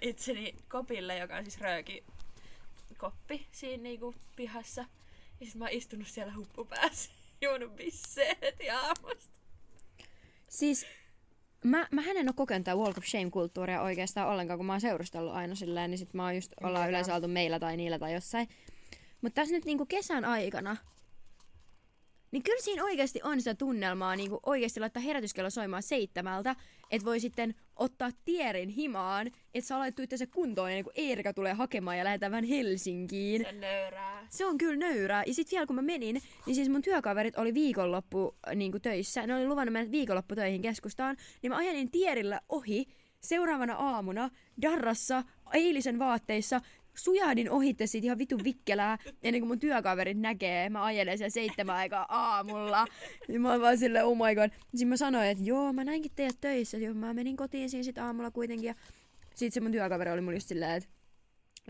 itseni 0.00 0.54
kopille, 0.68 1.18
joka 1.18 1.36
on 1.36 1.44
siis 1.44 1.60
rööki 1.60 2.04
koppi 2.98 3.46
siinä 3.52 3.82
niinku 3.82 4.14
pihassa. 4.36 4.84
Ja 5.40 5.46
sit 5.46 5.54
mä 5.54 5.64
oon 5.64 5.72
istunut 5.72 6.08
siellä 6.08 6.34
huppupäässä. 6.34 7.10
Juonut 7.40 7.76
bisseet 7.76 8.40
heti 8.42 8.70
aamusta. 8.70 9.40
Siis 10.48 10.86
mä, 11.64 11.88
mä 11.90 12.02
en 12.10 12.28
ole 12.28 12.34
kokenut 12.36 12.64
tää 12.64 12.76
walk 12.76 12.98
of 12.98 13.04
shame-kulttuuria 13.04 13.82
oikeastaan 13.82 14.28
ollenkaan, 14.28 14.58
kun 14.58 14.66
mä 14.66 14.72
oon 14.72 14.80
seurustellut 14.80 15.32
aina 15.34 15.54
silleen, 15.54 15.90
niin 15.90 15.98
sit 15.98 16.14
mä 16.14 16.24
oon 16.24 16.34
just, 16.34 16.52
ollaan 16.56 16.72
Minäkään. 16.72 16.90
yleensä 16.90 17.14
oltu 17.14 17.28
meillä 17.28 17.58
tai 17.58 17.76
niillä 17.76 17.98
tai 17.98 18.14
jossain. 18.14 18.48
Mutta 19.20 19.34
tässä 19.34 19.54
nyt 19.54 19.64
niinku 19.64 19.86
kesän 19.86 20.24
aikana, 20.24 20.76
niin 22.30 22.42
kyllä 22.42 22.62
siinä 22.62 22.84
oikeasti 22.84 23.20
on 23.22 23.40
sitä 23.40 23.54
tunnelmaa 23.54 24.16
niinku 24.16 24.40
oikeasti 24.46 24.80
laittaa 24.80 25.02
herätyskello 25.02 25.50
soimaan 25.50 25.82
seitsemältä, 25.82 26.56
että 26.90 27.04
voi 27.04 27.20
sitten 27.20 27.54
ottaa 27.78 28.10
tierin 28.24 28.68
himaan, 28.68 29.26
että 29.26 29.68
saa 29.68 29.78
laittua 29.78 30.02
itse 30.02 30.26
kuntoon 30.26 30.70
ennen 30.70 30.84
kuin 30.84 30.94
Eerika 30.96 31.32
tulee 31.32 31.52
hakemaan 31.52 31.98
ja 31.98 32.04
lähdetään 32.04 32.32
vähän 32.32 32.44
Helsinkiin. 32.44 33.42
Se 33.42 33.52
nöyrää. 33.52 34.26
Se 34.30 34.46
on 34.46 34.58
kyllä 34.58 34.76
nöyrää. 34.76 35.22
Ja 35.26 35.34
sitten 35.34 35.56
vielä 35.56 35.66
kun 35.66 35.76
mä 35.76 35.82
menin, 35.82 36.22
niin 36.46 36.54
siis 36.54 36.68
mun 36.68 36.82
työkaverit 36.82 37.38
oli 37.38 37.54
viikonloppu 37.54 38.36
niin 38.54 38.70
kuin 38.70 38.82
töissä. 38.82 39.26
Ne 39.26 39.34
oli 39.34 39.46
luvannut 39.46 39.72
mennä 39.72 39.90
viikonlopputöihin 39.92 40.62
keskustaan. 40.62 41.16
Niin 41.42 41.50
mä 41.50 41.56
ajelin 41.56 41.90
tierillä 41.90 42.40
ohi 42.48 42.86
seuraavana 43.20 43.74
aamuna 43.74 44.30
darrassa 44.62 45.22
eilisen 45.52 45.98
vaatteissa. 45.98 46.60
Sujahdin 46.98 47.50
ohitte 47.50 47.86
siitä 47.86 48.04
ihan 48.04 48.18
vitun 48.18 48.44
vikkelää 48.44 48.98
ennen 49.22 49.40
kuin 49.40 49.48
mun 49.48 49.58
työkaverit 49.58 50.18
näkee. 50.18 50.70
Mä 50.70 50.84
ajelen 50.84 51.18
siellä 51.18 51.30
seitsemän 51.30 51.76
aikaa 51.76 52.06
aamulla. 52.08 52.86
Niin 53.28 53.40
mä 53.40 53.50
oon 53.50 53.60
vaan 53.60 53.78
silleen, 53.78 54.04
oh 54.04 54.16
my 54.16 54.34
god. 54.34 54.50
Sitten 54.70 54.88
mä 54.88 54.96
sanoin, 54.96 55.28
että 55.28 55.44
joo, 55.44 55.72
mä 55.72 55.84
näinkin 55.84 56.12
teidät 56.16 56.40
töissä. 56.40 56.76
Joo, 56.76 56.94
mä 56.94 57.14
menin 57.14 57.36
kotiin 57.36 57.70
siinä 57.70 57.84
sit 57.84 57.98
aamulla 57.98 58.30
kuitenkin. 58.30 58.68
Ja 58.68 58.74
sitten 59.34 59.52
se 59.52 59.60
mun 59.60 59.72
työkaveri 59.72 60.10
oli 60.10 60.20
mulle 60.20 60.36
just 60.36 60.48
silleen, 60.48 60.72
että 60.72 60.88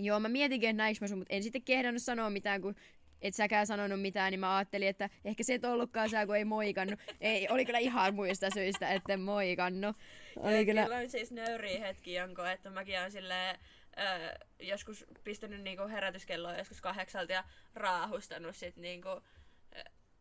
Joo, 0.01 0.21
mä 0.21 0.29
mietinkin, 0.29 0.71
että 0.71 0.83
näinkö 0.83 0.99
mä 1.01 1.09
sun, 1.09 1.19
mutta 1.19 1.35
en 1.35 1.43
sitten 1.43 1.63
kehdannut 1.63 2.03
sanoa 2.03 2.31
mitään, 2.31 2.63
kun 2.63 2.75
et 3.23 3.35
säkään 3.35 3.67
sanonut 3.67 4.01
mitään, 4.01 4.31
niin 4.31 4.41
mä 4.41 4.57
ajattelin, 4.57 4.89
että 4.89 5.11
ehkä 5.25 5.43
se 5.43 5.55
et 5.55 5.65
ollutkaan 5.65 6.11
sä, 6.11 6.27
kun 6.27 6.37
ei 6.37 6.45
moikannut. 6.45 7.01
Ei, 7.21 7.49
oli 7.51 7.65
kyllä 7.65 7.79
ihan 7.79 8.15
muista 8.15 8.51
syistä, 8.51 8.91
että 8.91 9.17
moikannut. 9.17 9.97
Oli 10.37 10.67
kyllä... 10.67 10.83
Kyllä 10.85 10.97
on 10.97 11.11
siis 11.11 11.33
nöyriä 11.33 11.87
hetki, 11.87 12.15
jonka, 12.15 12.53
että 12.53 12.71
mäkin 12.71 12.99
olen 12.99 13.13
silleen, 13.13 13.59
ö, 13.99 14.39
joskus 14.61 15.05
pistänyt 15.25 15.63
niinku 15.63 15.89
herätyskelloa 15.89 16.57
joskus 16.57 16.81
kahdeksalta 16.81 17.33
ja 17.33 17.45
raahustanut 17.75 18.57
sit 18.57 18.77
niinku 18.77 19.09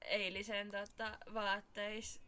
eilisen 0.08 0.72
tota, 0.72 1.18
vaatteis 1.34 2.22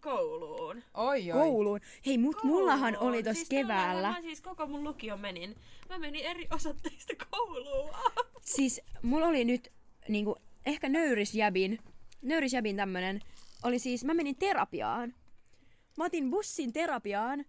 kouluun. 0.00 0.82
Oi, 0.94 1.32
oi. 1.32 1.38
Kouluun. 1.38 1.80
Hei, 2.06 2.18
mut 2.18 2.44
mullahan 2.44 2.94
Kouluun. 2.94 3.14
oli 3.14 3.22
tossa 3.22 3.34
siis 3.34 3.48
keväällä. 3.48 4.08
Mä 4.12 4.20
siis 4.22 4.40
koko 4.40 4.66
mun 4.66 4.84
lukio 4.84 5.16
menin. 5.16 5.56
Mä 5.88 5.98
menin 5.98 6.24
eri 6.24 6.46
osoitteista 6.50 7.12
kouluun. 7.30 7.90
Siis 8.40 8.80
mulla 9.02 9.26
oli 9.26 9.44
nyt 9.44 9.72
niinku, 10.08 10.36
ehkä 10.66 10.88
nöyrisjäbin, 10.88 11.78
nöyrisjäbin 12.22 12.76
tämmönen, 12.76 13.20
oli 13.62 13.78
siis, 13.78 14.04
mä 14.04 14.14
menin 14.14 14.36
terapiaan. 14.36 15.14
Mä 15.96 16.04
otin 16.04 16.30
bussin 16.30 16.72
terapiaan 16.72 17.44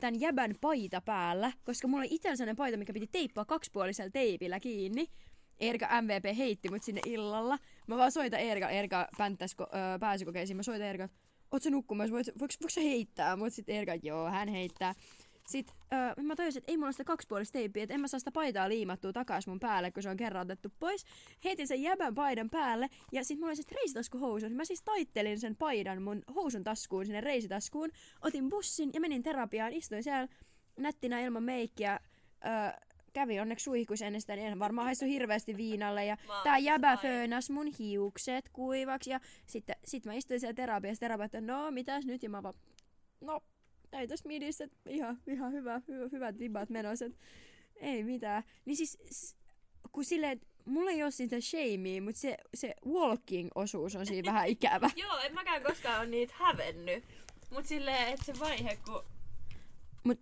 tän 0.00 0.20
jäbän 0.20 0.54
paita 0.60 1.00
päällä, 1.00 1.52
koska 1.64 1.88
mulla 1.88 2.00
oli 2.00 2.14
itsellä 2.14 2.36
sellainen 2.36 2.56
paita, 2.56 2.76
mikä 2.76 2.92
piti 2.92 3.06
teippaa 3.12 3.44
kaksipuolisella 3.44 4.10
teipillä 4.10 4.60
kiinni. 4.60 5.06
Erika 5.58 6.02
MVP 6.02 6.36
heitti 6.36 6.68
mut 6.68 6.82
sinne 6.82 7.00
illalla. 7.06 7.58
Mä 7.86 7.96
vaan 7.96 8.12
soitan 8.12 8.40
Erika, 8.40 8.70
Erika 8.70 9.08
pänttäs 9.18 9.56
ko- 9.62 9.76
ö, 9.76 9.98
pääsykokeisiin. 9.98 10.56
Mä 10.56 10.62
soitan 10.62 10.88
Erika, 10.88 11.08
oot 11.52 11.62
sä 11.62 11.70
nukkumassa, 11.70 12.12
voiko, 12.12 12.30
voiko 12.40 12.68
sä 12.68 12.80
heittää? 12.80 13.36
Mut 13.36 13.52
sit 13.52 13.68
Erika, 13.68 13.94
joo, 14.02 14.30
hän 14.30 14.48
heittää. 14.48 14.94
Sitten 15.50 15.76
öö, 15.92 16.22
mä 16.22 16.36
tajusin, 16.36 16.58
että 16.58 16.72
ei 16.72 16.76
mulla 16.76 16.92
sitä 16.92 17.04
kaksipuolista 17.04 17.52
teippiä, 17.52 17.82
että 17.82 17.94
en 17.94 18.00
mä 18.00 18.08
saa 18.08 18.18
sitä 18.18 18.32
paitaa 18.32 18.68
liimattua 18.68 19.12
takaisin 19.12 19.50
mun 19.50 19.60
päälle, 19.60 19.90
kun 19.90 20.02
se 20.02 20.10
on 20.10 20.16
kerran 20.16 20.42
otettu 20.42 20.68
pois. 20.78 21.04
Heitin 21.44 21.68
sen 21.68 21.82
jäbän 21.82 22.14
paidan 22.14 22.50
päälle 22.50 22.88
ja 23.12 23.24
sitten 23.24 23.38
mulla 23.38 23.50
oli 23.50 23.56
se 23.56 23.62
reisitaskuhousu. 23.72 24.46
Niin 24.46 24.56
mä 24.56 24.64
siis 24.64 24.82
taittelin 24.82 25.40
sen 25.40 25.56
paidan 25.56 26.02
mun 26.02 26.22
housun 26.34 26.64
taskuun, 26.64 27.06
sinne 27.06 27.20
reisitaskuun. 27.20 27.90
Otin 28.22 28.48
bussin 28.48 28.90
ja 28.94 29.00
menin 29.00 29.22
terapiaan, 29.22 29.72
istuin 29.72 30.02
siellä 30.02 30.28
nättinä 30.76 31.20
ilman 31.20 31.42
meikkiä. 31.42 32.00
Öö, 32.46 32.80
kävi 33.12 33.40
onneksi 33.40 33.64
suihkus 33.64 34.02
ennestään, 34.02 34.38
niin 34.38 34.52
en 34.52 34.58
varmaan 34.58 34.84
haistu 34.84 35.04
hirveästi 35.04 35.56
viinalle. 35.56 36.04
Ja 36.04 36.16
oon 36.28 36.42
tää 36.44 36.56
siis 36.56 36.66
jäbä 36.66 36.96
föönäs 36.96 37.50
mun 37.50 37.66
hiukset 37.78 38.48
kuivaksi. 38.48 39.10
Ja 39.10 39.20
sitten 39.46 39.76
sit 39.84 40.06
mä 40.06 40.14
istuin 40.14 40.40
siellä 40.40 40.54
terapiassa, 40.54 41.00
terapia, 41.00 41.24
että 41.24 41.40
no 41.40 41.70
mitäs 41.70 42.06
nyt? 42.06 42.22
Ja 42.22 42.30
mä 42.30 42.42
vaan, 42.42 42.54
no 43.20 43.40
ei 43.92 44.08
tässä 44.08 44.28
midissä, 44.28 44.64
että 44.64 44.90
ihan, 44.90 45.22
ihan 45.26 45.52
hyvä, 45.52 45.80
hyvä, 45.88 46.08
hyvät 46.12 46.38
vibat 46.38 46.70
menossa. 46.70 47.04
Ei 47.76 48.04
mitään. 48.04 48.42
Niin 48.64 48.76
siis, 48.76 48.98
kun 49.92 50.04
silleen, 50.04 50.32
että 50.32 50.46
mulla 50.64 50.90
ei 50.90 51.02
ole 51.02 51.10
sitä 51.10 51.40
shamea, 51.40 52.02
mutta 52.02 52.20
se, 52.20 52.36
se 52.54 52.74
walking-osuus 52.86 53.96
on 53.96 54.06
siinä 54.06 54.32
vähän 54.32 54.48
ikävä. 54.48 54.90
Joo, 54.96 55.18
en 55.18 55.34
mäkään 55.34 55.62
koskaan 55.62 56.00
ole 56.00 56.06
niitä 56.06 56.34
hävennyt. 56.36 57.04
Mut 57.50 57.66
silleen, 57.66 58.08
että 58.08 58.24
se 58.24 58.38
vaihe, 58.40 58.78
kun... 58.86 59.04
Mut 60.04 60.20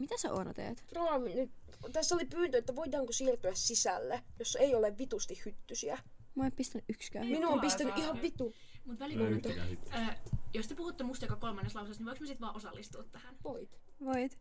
mitä 0.00 0.14
sä 0.18 0.32
Oona 0.32 0.54
teet? 0.54 0.84
Roomi, 0.92 1.34
nyt, 1.34 1.50
tässä 1.92 2.14
oli 2.14 2.24
pyyntö, 2.24 2.58
että 2.58 2.76
voidaanko 2.76 3.12
siirtyä 3.12 3.54
sisälle, 3.54 4.22
jos 4.38 4.56
ei 4.56 4.74
ole 4.74 4.98
vitusti 4.98 5.42
hyttysiä. 5.44 5.98
Mä 6.34 6.46
en 6.46 6.52
pistänyt 6.52 6.84
yksikään. 6.88 7.26
Minua 7.26 7.50
on 7.50 7.60
pistänyt 7.60 7.98
ihan 7.98 8.22
vitu. 8.22 8.54
Mut 8.88 9.00
välikommentti. 9.00 9.48
sitten. 9.68 10.16
Jos 10.54 10.68
te 10.68 10.74
puhutte 10.74 11.04
musta 11.04 11.24
joka 11.24 11.36
kolmannes 11.36 11.74
lauseessa, 11.74 12.00
niin 12.00 12.06
voiko 12.06 12.20
mä 12.20 12.26
sit 12.26 12.40
vaan 12.40 12.56
osallistua 12.56 13.04
tähän? 13.04 13.36
Voit. 13.44 13.80
Voit. 14.04 14.38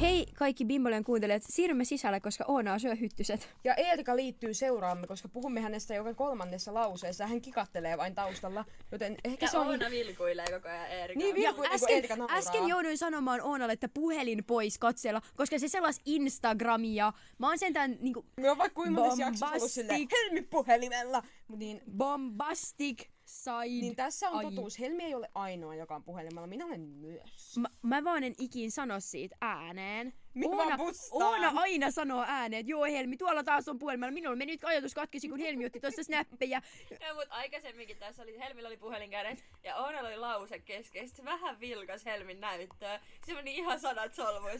Hei 0.00 0.26
kaikki 0.34 0.64
Bimbolen 0.64 1.04
kuuntelijat, 1.04 1.42
siirrymme 1.48 1.84
sisälle, 1.84 2.20
koska 2.20 2.44
Oona 2.48 2.78
syö 2.78 2.94
hyttyset. 2.94 3.48
Ja 3.64 3.74
Eerika 3.74 4.16
liittyy 4.16 4.54
seuraamme, 4.54 5.06
koska 5.06 5.28
puhumme 5.28 5.60
hänestä 5.60 5.94
joka 5.94 6.14
kolmannessa 6.14 6.74
lauseessa. 6.74 7.26
Hän 7.26 7.40
kikattelee 7.40 7.98
vain 7.98 8.14
taustalla, 8.14 8.64
joten 8.92 9.16
ehkä 9.24 9.46
Ja 9.46 9.50
se 9.50 9.58
on... 9.58 9.66
Oona 9.66 9.90
vilkuilee 9.90 10.44
koko 10.52 10.68
ajan 10.68 10.86
Eerika. 10.86 11.18
Niin, 11.18 11.36
vil- 11.36 11.38
Joku- 11.44 11.62
joku 11.62 11.74
äsken, 11.74 11.94
Eerika 11.96 12.16
nauraa. 12.16 12.36
äsken 12.38 12.68
jouduin 12.68 12.98
sanomaan 12.98 13.40
Oonalle, 13.42 13.72
että 13.72 13.88
puhelin 13.88 14.44
pois 14.44 14.78
katsella, 14.78 15.20
koska 15.36 15.58
se 15.58 15.68
selas 15.68 16.00
Instagramia. 16.04 17.12
Mä 17.38 17.48
oon 17.48 17.58
sentään 17.58 17.96
niinku 18.00 18.24
Me 18.36 18.50
on 18.50 18.58
vaikka 18.58 18.74
kuinka 18.74 19.00
monessa 19.00 19.22
jaksossa 19.22 19.46
ollut 19.46 19.58
Bombastic. 19.58 19.74
silleen, 19.82 20.08
Helmi 20.12 20.42
puhelimella. 20.42 21.22
Mut 21.48 21.58
Niin, 21.58 21.80
bombastic 21.96 23.02
side. 23.30 23.80
niin 23.80 23.96
tässä 23.96 24.30
on 24.30 24.38
Ai. 24.38 24.44
totuus. 24.44 24.78
Helmi 24.78 25.04
ei 25.04 25.14
ole 25.14 25.28
ainoa, 25.34 25.74
joka 25.74 25.94
on 25.94 26.04
puhelimella. 26.04 26.46
Minä 26.46 26.66
olen 26.66 26.80
myös. 26.80 27.58
Mä, 27.58 27.68
mä 27.82 28.04
vaan 28.04 28.24
en 28.24 28.34
ikin 28.38 28.70
sano 28.70 29.00
siitä 29.00 29.36
ääneen. 29.40 30.12
Minä 30.34 30.56
Oona. 30.56 30.76
Oona 31.10 31.52
aina 31.54 31.90
sanoo 31.90 32.24
ääneen, 32.28 32.60
että 32.60 32.70
joo 32.70 32.84
Helmi, 32.84 33.16
tuolla 33.16 33.44
taas 33.44 33.68
on 33.68 33.78
puhelimella. 33.78 34.12
Minulla 34.12 34.36
meni 34.36 34.52
nyt 34.52 34.64
ajatus 34.64 34.94
katkesi, 34.94 35.28
kun 35.28 35.38
Helmi 35.38 35.66
otti 35.66 35.80
tuossa 35.80 36.02
snappeja. 36.02 36.62
Ja, 37.00 37.14
mut 37.14 37.26
aikaisemminkin 37.30 37.96
tässä 37.96 38.22
oli, 38.22 38.38
Helmillä 38.38 38.66
oli 38.66 38.76
puhelin 38.76 39.10
kädessä 39.10 39.44
ja 39.64 39.76
Oonalla 39.76 40.08
oli 40.08 40.16
lause 40.16 40.58
kesken. 40.58 41.08
Sitten 41.08 41.24
se 41.24 41.30
vähän 41.30 41.60
vilkas 41.60 42.04
Helmin 42.04 42.40
näyttöä. 42.40 43.00
Se 43.26 43.34
meni 43.34 43.56
ihan 43.56 43.80
sanat 43.80 44.14
solmuun. 44.14 44.52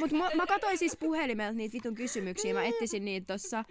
Mut 0.00 0.12
mä, 0.12 0.30
mä 0.34 0.46
katsoin 0.46 0.78
siis 0.78 0.96
puhelimelta 0.96 1.52
niitä 1.52 1.72
vitun 1.72 1.94
kysymyksiä, 1.94 2.54
mä 2.54 2.64
etsisin 2.64 3.04
niitä 3.04 3.32
tossa. 3.32 3.64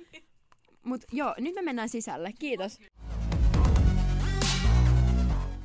Mut 0.83 1.01
joo, 1.11 1.35
nyt 1.37 1.55
me 1.55 1.61
mennään 1.61 1.89
sisälle. 1.89 2.31
Kiitos. 2.39 2.79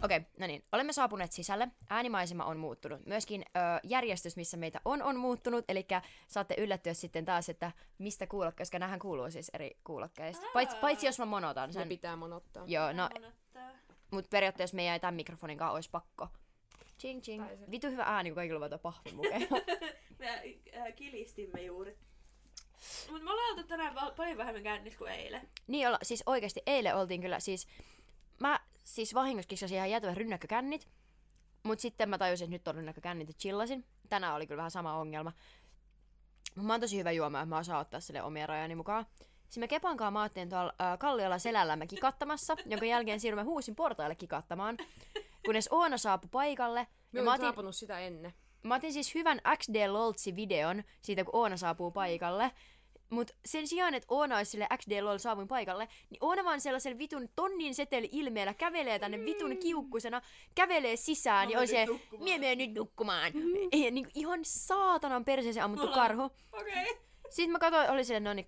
Okei, 0.04 0.16
okay, 0.16 0.30
no 0.38 0.46
niin. 0.46 0.64
Olemme 0.72 0.92
saapuneet 0.92 1.32
sisälle. 1.32 1.68
Äänimaisema 1.90 2.44
on 2.44 2.56
muuttunut. 2.58 3.06
Myöskin 3.06 3.44
ö, 3.56 3.60
järjestys, 3.82 4.36
missä 4.36 4.56
meitä 4.56 4.80
on, 4.84 5.02
on 5.02 5.16
muuttunut. 5.16 5.64
Eli 5.68 5.86
saatte 6.28 6.54
yllättyä 6.58 6.94
sitten 6.94 7.24
taas, 7.24 7.48
että 7.48 7.72
mistä 7.98 8.26
kuulokkeista, 8.26 8.70
koska 8.70 8.78
nämähän 8.78 8.98
kuuluu 8.98 9.30
siis 9.30 9.50
eri 9.54 9.70
kuulokkeista. 9.84 10.46
Paitsi, 10.52 10.76
paitsi 10.76 11.06
jos 11.06 11.18
mä 11.18 11.24
monotan 11.24 11.72
Se 11.72 11.78
sen. 11.78 11.88
pitää 11.88 12.16
monottaa. 12.16 12.64
Joo, 12.66 12.92
no, 12.92 13.08
monottaa. 13.14 13.70
mut 14.10 14.30
periaatteessa 14.30 14.76
meidän 14.76 14.92
ei 14.92 15.00
tämän 15.00 15.14
mikrofonin 15.14 15.58
kanssa 15.58 15.74
olisi 15.74 15.90
pakko. 15.90 16.28
Ching 16.98 17.20
ching. 17.22 17.44
Se- 17.48 17.70
Vitu 17.70 17.86
hyvä 17.86 18.02
ääni, 18.02 18.30
kun 18.30 18.34
kaikilla 18.34 18.64
on 18.72 18.80
pahvimukeilla. 18.82 19.56
Me 20.18 20.28
äh, 20.76 20.94
kilistimme 20.96 21.62
juuri. 21.62 21.96
Mut 23.10 23.22
me 23.22 23.30
ollaan 23.30 23.50
oltu 23.50 23.68
tänään 23.68 23.94
paljon 24.16 24.36
vähemmän 24.38 24.62
kännissä 24.62 24.98
kuin 24.98 25.12
eilen. 25.12 25.48
Niin 25.66 25.88
olla, 25.88 25.98
siis 26.02 26.22
oikeasti 26.26 26.62
eilen 26.66 26.96
oltiin 26.96 27.20
kyllä 27.20 27.40
siis, 27.40 27.66
mä 28.40 28.60
siis 28.84 29.14
vahingossa 29.14 29.48
kissasin 29.48 29.76
ihan 29.76 29.90
jäätävät 29.90 30.16
rynnäkkökännit, 30.16 30.88
mut 31.62 31.80
sitten 31.80 32.08
mä 32.08 32.18
tajusin, 32.18 32.44
että 32.44 32.54
nyt 32.54 32.68
on 32.68 32.74
rynnäkkökännit 32.74 33.28
ja 33.28 33.34
chillasin. 33.34 33.84
Tänään 34.08 34.34
oli 34.34 34.46
kyllä 34.46 34.56
vähän 34.56 34.70
sama 34.70 34.94
ongelma. 34.94 35.32
Mut 36.56 36.66
Mä 36.66 36.72
oon 36.72 36.80
tosi 36.80 36.98
hyvä 36.98 37.12
juoma, 37.12 37.38
että 37.38 37.48
mä 37.48 37.58
osaan 37.58 37.80
ottaa 37.80 38.00
sille 38.00 38.22
omia 38.22 38.46
rajani 38.46 38.74
mukaan. 38.74 39.06
Sitten 39.42 39.62
me 39.62 39.68
Kepankaan 39.68 40.12
maattiin 40.12 40.48
tuolla 40.48 40.74
äh, 40.80 40.98
Kalliolla 40.98 41.38
selällämme 41.38 41.86
kikattamassa, 41.86 42.56
jonka 42.66 42.86
jälkeen 42.86 43.20
siirrymme 43.20 43.42
huusin 43.44 43.74
portaille 43.74 44.14
kikattamaan. 44.14 44.76
Kunnes 45.46 45.68
Oona 45.70 45.98
saapui 45.98 46.28
paikalle. 46.32 46.86
Me 47.12 47.18
Ja 47.20 47.24
mä, 47.24 47.30
otin, 47.32 47.46
saapunut 47.46 47.76
sitä 47.76 47.98
ennen. 47.98 48.32
mä 48.62 48.74
otin 48.74 48.92
siis 48.92 49.14
hyvän 49.14 49.40
XD 49.58 49.88
Loltsi-videon 49.88 50.82
siitä, 51.02 51.24
kun 51.24 51.36
Oona 51.36 51.56
saapuu 51.56 51.90
paikalle. 51.90 52.50
Mut 53.12 53.30
sen 53.44 53.68
sijaan, 53.68 53.94
että 53.94 54.06
Oona 54.10 54.36
olisi 54.36 54.50
sille 54.50 54.66
XD 54.76 55.02
LOL 55.02 55.18
saavuin 55.18 55.48
paikalle, 55.48 55.88
niin 56.10 56.18
Oona 56.20 56.44
vaan 56.44 56.60
sellaisen 56.60 56.98
vitun 56.98 57.28
tonnin 57.36 57.74
seteli 57.74 58.08
ilmeellä 58.12 58.54
kävelee 58.54 58.98
tänne 58.98 59.24
vitun 59.24 59.56
kiukkusena, 59.56 60.22
kävelee 60.54 60.96
sisään 60.96 61.50
ja 61.50 61.60
on 61.60 61.68
se, 61.68 61.86
mie 62.18 62.38
menen 62.38 62.58
nyt 62.58 62.74
nukkumaan. 62.74 63.32
Ja 63.72 63.90
niin 63.90 64.08
ihan 64.14 64.40
saatanan 64.42 65.24
perseeseen 65.24 65.64
ammuttu 65.64 65.86
Ollaan- 65.86 66.00
karhu. 66.00 66.22
Okei. 66.52 66.82
Okay. 66.82 67.02
Sitten 67.30 67.50
mä 67.50 67.58
katsoin, 67.58 67.90
oli 67.90 68.04
silleen, 68.04 68.24
no 68.24 68.34
niin, 68.34 68.46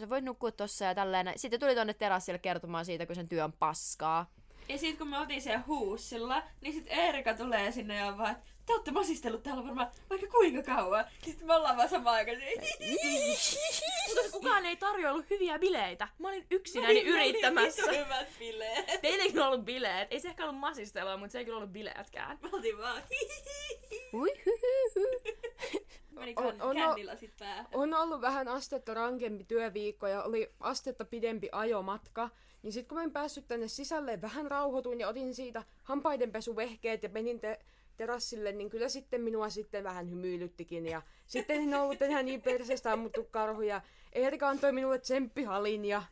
sä 0.00 0.08
voit 0.08 0.24
nukkua 0.24 0.52
tossa 0.52 0.84
ja 0.84 0.94
tälleen. 0.94 1.32
Sitten 1.36 1.60
tuli 1.60 1.74
tonne 1.74 1.94
terassille 1.94 2.38
kertomaan 2.38 2.84
siitä, 2.84 3.06
kun 3.06 3.14
sen 3.14 3.28
työ 3.28 3.44
on 3.44 3.52
paskaa. 3.52 4.30
Ja 4.68 4.78
sit 4.78 4.98
kun 4.98 5.08
me 5.08 5.18
oltiin 5.18 5.42
siellä 5.42 5.62
huussilla, 5.66 6.42
niin 6.60 6.74
sit 6.74 6.86
Erika 6.88 7.34
tulee 7.34 7.72
sinne 7.72 7.96
ja 7.96 8.06
on 8.06 8.18
vaan, 8.18 8.32
että 8.32 8.44
te 8.66 8.72
olette 8.72 8.90
masistellut 8.90 9.42
täällä 9.42 9.64
varmaan 9.64 9.90
vaikka 10.10 10.26
kuinka 10.26 10.62
kauan. 10.62 11.04
Sitten 11.24 11.46
me 11.46 11.54
ollaan 11.54 11.76
vaan 11.76 11.88
samaan 11.88 12.16
aikaan 12.16 12.38
Mutta 14.14 14.30
kukaan 14.32 14.66
ei 14.66 14.76
tarjoillut 14.76 15.30
hyviä 15.30 15.58
bileitä. 15.58 16.08
Mä 16.18 16.28
olin 16.28 16.46
yksinäni 16.50 17.00
yrittämässä. 17.00 17.92
hyvät 17.92 18.28
bileet. 18.38 19.00
Teilläkin 19.02 19.40
on 19.40 19.46
ollut 19.46 19.64
bileet. 19.64 20.08
Ei 20.12 20.20
se 20.20 20.28
ehkä 20.28 20.44
ollut 20.44 20.58
masistelua, 20.60 21.16
mutta 21.16 21.32
se 21.32 21.38
ei 21.38 21.44
kyllä 21.44 21.56
ollut 21.56 21.72
bileetkään. 21.72 22.38
Me 22.42 22.48
oltiin 22.52 22.78
vaan 22.78 23.02
Ui, 24.14 24.32
On- 26.36 26.62
on-? 26.62 26.76
On 27.74 27.94
ollut 27.94 28.20
vähän 28.20 28.48
astetta 28.48 28.94
rankempi 28.94 29.44
työviikko 29.44 30.06
ja 30.06 30.22
oli 30.22 30.50
astetta 30.60 31.04
pidempi 31.04 31.48
ajomatka. 31.52 32.30
Niin 32.62 32.72
sit 32.72 32.88
kun 32.88 32.98
mä 32.98 33.04
en 33.04 33.12
päässyt 33.12 33.48
tänne 33.48 33.68
sisälle, 33.68 34.20
vähän 34.22 34.50
rauhoituin 34.50 35.00
ja 35.00 35.08
otin 35.08 35.34
siitä 35.34 35.62
hampaidenpesuvehkeet 35.82 37.02
ja 37.02 37.08
menin 37.08 37.40
te- 37.40 37.58
terassille, 37.96 38.52
niin 38.52 38.70
kyllä 38.70 38.88
sitten 38.88 39.20
minua 39.20 39.48
sitten 39.48 39.84
vähän 39.84 40.10
hymyilyttikin. 40.10 40.86
Ja 40.86 41.02
sitten 41.26 41.60
en 41.60 41.74
ollut 41.74 42.02
enää 42.02 42.22
niin 42.22 42.42
perseestä 42.42 42.92
ammuttu 42.92 43.24
karhuja. 43.24 43.80
Erika 44.12 44.48
antoi 44.48 44.72
minulle 44.72 44.98
tsemppihalin 44.98 45.84
ja 45.84 46.02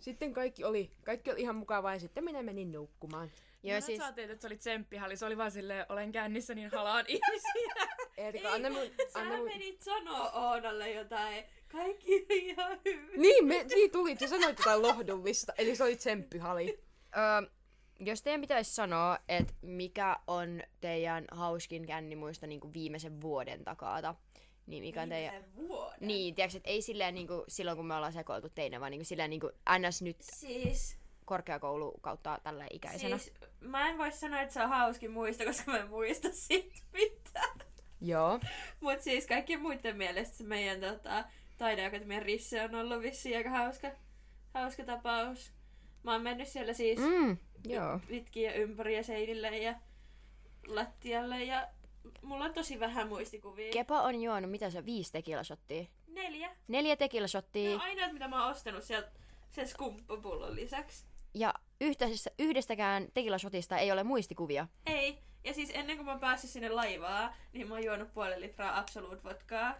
sitten 0.00 0.32
kaikki 0.32 0.64
oli, 0.64 0.90
kaikki 1.04 1.30
oli 1.30 1.40
ihan 1.40 1.56
mukavaa 1.56 1.94
ja 1.94 2.00
sitten 2.00 2.24
minä 2.24 2.42
menin 2.42 2.72
nukkumaan. 2.72 3.30
Joo, 3.62 3.74
Joo, 3.74 3.80
siis. 3.80 3.98
Sä 3.98 4.08
että 4.16 4.36
se 4.40 4.46
oli 4.46 4.56
tsemppihalli, 4.56 5.16
se 5.16 5.26
oli 5.26 5.36
vaan 5.36 5.50
silleen, 5.50 5.86
olen 5.88 6.12
kännissä, 6.12 6.54
niin 6.54 6.70
halaan 6.70 7.04
ihmisiä. 7.08 7.86
Erika, 8.16 8.52
anna 8.52 8.70
mun, 8.70 8.80
anna 9.14 9.30
Sä 9.30 9.36
mun... 9.36 9.44
menit 9.44 9.82
sanoo 9.82 10.30
Oonalle 10.34 10.90
jotain. 10.90 11.44
Kaikki 11.72 12.14
on 12.14 12.36
ihan 12.36 12.80
hyvin. 12.84 13.20
Niin, 13.20 13.46
me, 13.46 13.64
niin 13.64 13.90
tuli, 13.90 14.16
sä 14.16 14.28
sanoit 14.28 14.58
jotain 14.58 14.82
lohdullista, 14.82 15.52
eli 15.58 15.76
se 15.76 15.84
oli 15.84 15.96
tsemppihali. 15.96 16.80
Öö, 17.16 17.50
jos 18.00 18.22
teidän 18.22 18.40
pitäisi 18.40 18.74
sanoa, 18.74 19.18
että 19.28 19.54
mikä 19.62 20.16
on 20.26 20.62
teidän 20.80 21.24
hauskin 21.30 21.86
kännimuisto 21.86 22.46
niin 22.46 22.72
viimeisen 22.74 23.20
vuoden 23.20 23.64
takaata, 23.64 24.14
niin 24.66 24.82
mikä 24.82 25.02
on 25.02 25.08
teidän... 25.08 25.44
Vuoden. 25.56 25.98
Niin, 26.00 26.34
tiedätkö, 26.34 26.56
että 26.56 26.70
ei 26.70 26.82
silleen 26.82 27.14
niin 27.14 27.26
kuin, 27.26 27.42
silloin 27.48 27.76
kun 27.76 27.86
me 27.86 27.94
ollaan 27.94 28.12
sekoiltu 28.12 28.48
teinä, 28.48 28.80
vaan 28.80 28.90
niin 28.90 28.98
kuin, 28.98 29.06
silleen 29.06 29.30
niin 29.30 29.40
kuin 29.40 29.52
ns. 29.78 30.02
nyt 30.02 30.16
Siis, 30.20 30.96
korkeakoulu 31.24 31.92
kautta 32.00 32.40
tällä 32.42 32.66
ikäisenä. 32.70 33.18
siis 33.18 33.34
mä 33.60 33.88
en 33.88 33.98
voi 33.98 34.12
sanoa, 34.12 34.40
että 34.40 34.54
se 34.54 34.62
on 34.62 34.68
hauskin 34.68 35.10
muisto, 35.10 35.44
koska 35.44 35.70
mä 35.70 35.78
en 35.78 35.88
muista 35.88 36.28
siitä 36.32 36.74
mitään. 36.92 37.58
Joo. 38.00 38.40
Mut 38.80 39.00
siis 39.00 39.26
kaikkien 39.26 39.62
muiden 39.62 39.96
mielestä 39.96 40.36
se 40.36 40.44
meidän 40.44 40.80
tota, 40.80 41.24
taideakatemian 41.58 42.22
risse 42.22 42.62
on 42.62 42.74
ollut 42.74 43.02
vissiin 43.02 43.36
aika 43.36 43.50
hauska, 43.50 43.90
hauska 44.54 44.84
tapaus. 44.84 45.52
Mä 46.02 46.12
oon 46.12 46.22
mennyt 46.22 46.48
siellä 46.48 46.72
siis 46.72 46.98
Mm, 46.98 47.36
joo. 47.66 48.00
pitkin 48.08 48.42
ja 48.42 48.54
ympäri 48.54 48.96
ja 48.96 49.02
seinille 49.04 49.58
ja 49.58 49.74
lattialle 50.66 51.44
ja 51.44 51.68
mulla 52.22 52.44
on 52.44 52.54
tosi 52.54 52.80
vähän 52.80 53.08
muistikuvia. 53.08 53.72
Kepa 53.72 54.02
on 54.02 54.22
juonut, 54.22 54.50
mitä 54.50 54.70
se 54.70 54.78
on, 54.78 54.86
viisi 54.86 55.12
tekilasottia? 55.12 55.84
Neljä. 56.06 56.56
Neljä 56.68 56.96
tekilasottia. 56.96 57.70
No 57.76 57.82
ainoat 57.82 58.12
mitä 58.12 58.28
mä 58.28 58.42
oon 58.42 58.50
ostanut 58.52 58.84
sieltä 58.84 59.10
sen 59.50 59.68
skumppapullon 59.68 60.54
lisäksi. 60.56 61.04
Ja 61.34 61.54
yhtäisessä, 61.80 62.30
yhdestäkään 62.38 63.08
tekilasotista 63.14 63.78
ei 63.78 63.92
ole 63.92 64.04
muistikuvia. 64.04 64.68
Ei. 64.86 65.18
Ja 65.44 65.54
siis 65.54 65.70
ennen 65.74 65.96
kuin 65.96 66.04
mä 66.06 66.10
oon 66.12 66.20
päässyt 66.20 66.50
sinne 66.50 66.68
laivaan, 66.68 67.34
niin 67.52 67.68
mä 67.68 67.74
oon 67.74 67.84
juonut 67.84 68.14
puoli 68.14 68.40
litraa 68.40 68.78
Absolute 68.78 69.22
vodkaa. 69.24 69.74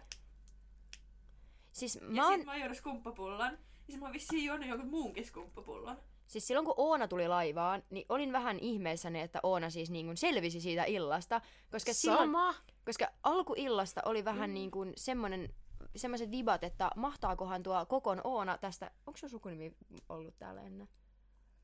Siis 1.71 1.95
Ja 1.95 2.01
mä 2.01 2.27
oon, 2.27 2.37
sit 2.37 2.45
mä 2.45 2.51
oon 2.51 2.59
juonut 2.59 2.77
skumppapullon. 2.77 3.51
Ja 3.51 3.91
sit 3.91 3.99
mä 3.99 4.05
oon 4.05 4.13
vissiin 4.13 4.45
juonut 4.45 4.67
jonkun 4.67 4.89
muunkin 4.89 5.25
skumppapullon. 5.25 5.97
Siis 6.31 6.47
silloin 6.47 6.65
kun 6.65 6.73
Oona 6.77 7.07
tuli 7.07 7.27
laivaan, 7.27 7.83
niin 7.89 8.05
olin 8.09 8.31
vähän 8.31 8.59
ihmeessäni, 8.59 9.21
että 9.21 9.39
Oona 9.43 9.69
siis 9.69 9.89
niin 9.89 10.05
kuin 10.05 10.17
selvisi 10.17 10.61
siitä 10.61 10.83
illasta. 10.83 11.41
Koska 11.71 11.93
silloin, 11.93 12.27
Sama. 12.27 12.53
koska 12.85 13.07
alkuillasta 13.23 14.01
oli 14.05 14.25
vähän 14.25 14.49
mm. 14.49 14.53
niin 14.53 14.71
kuin 14.71 14.93
semmonen, 14.97 15.53
semmoiset 15.95 16.31
vibat, 16.31 16.63
että 16.63 16.91
mahtaakohan 16.95 17.63
tuo 17.63 17.85
kokon 17.85 18.21
Oona 18.23 18.57
tästä, 18.57 18.91
onko 19.07 19.17
sun 19.17 19.29
sukunimi 19.29 19.75
ollut 20.09 20.37
täällä 20.39 20.61
ennen? 20.61 20.89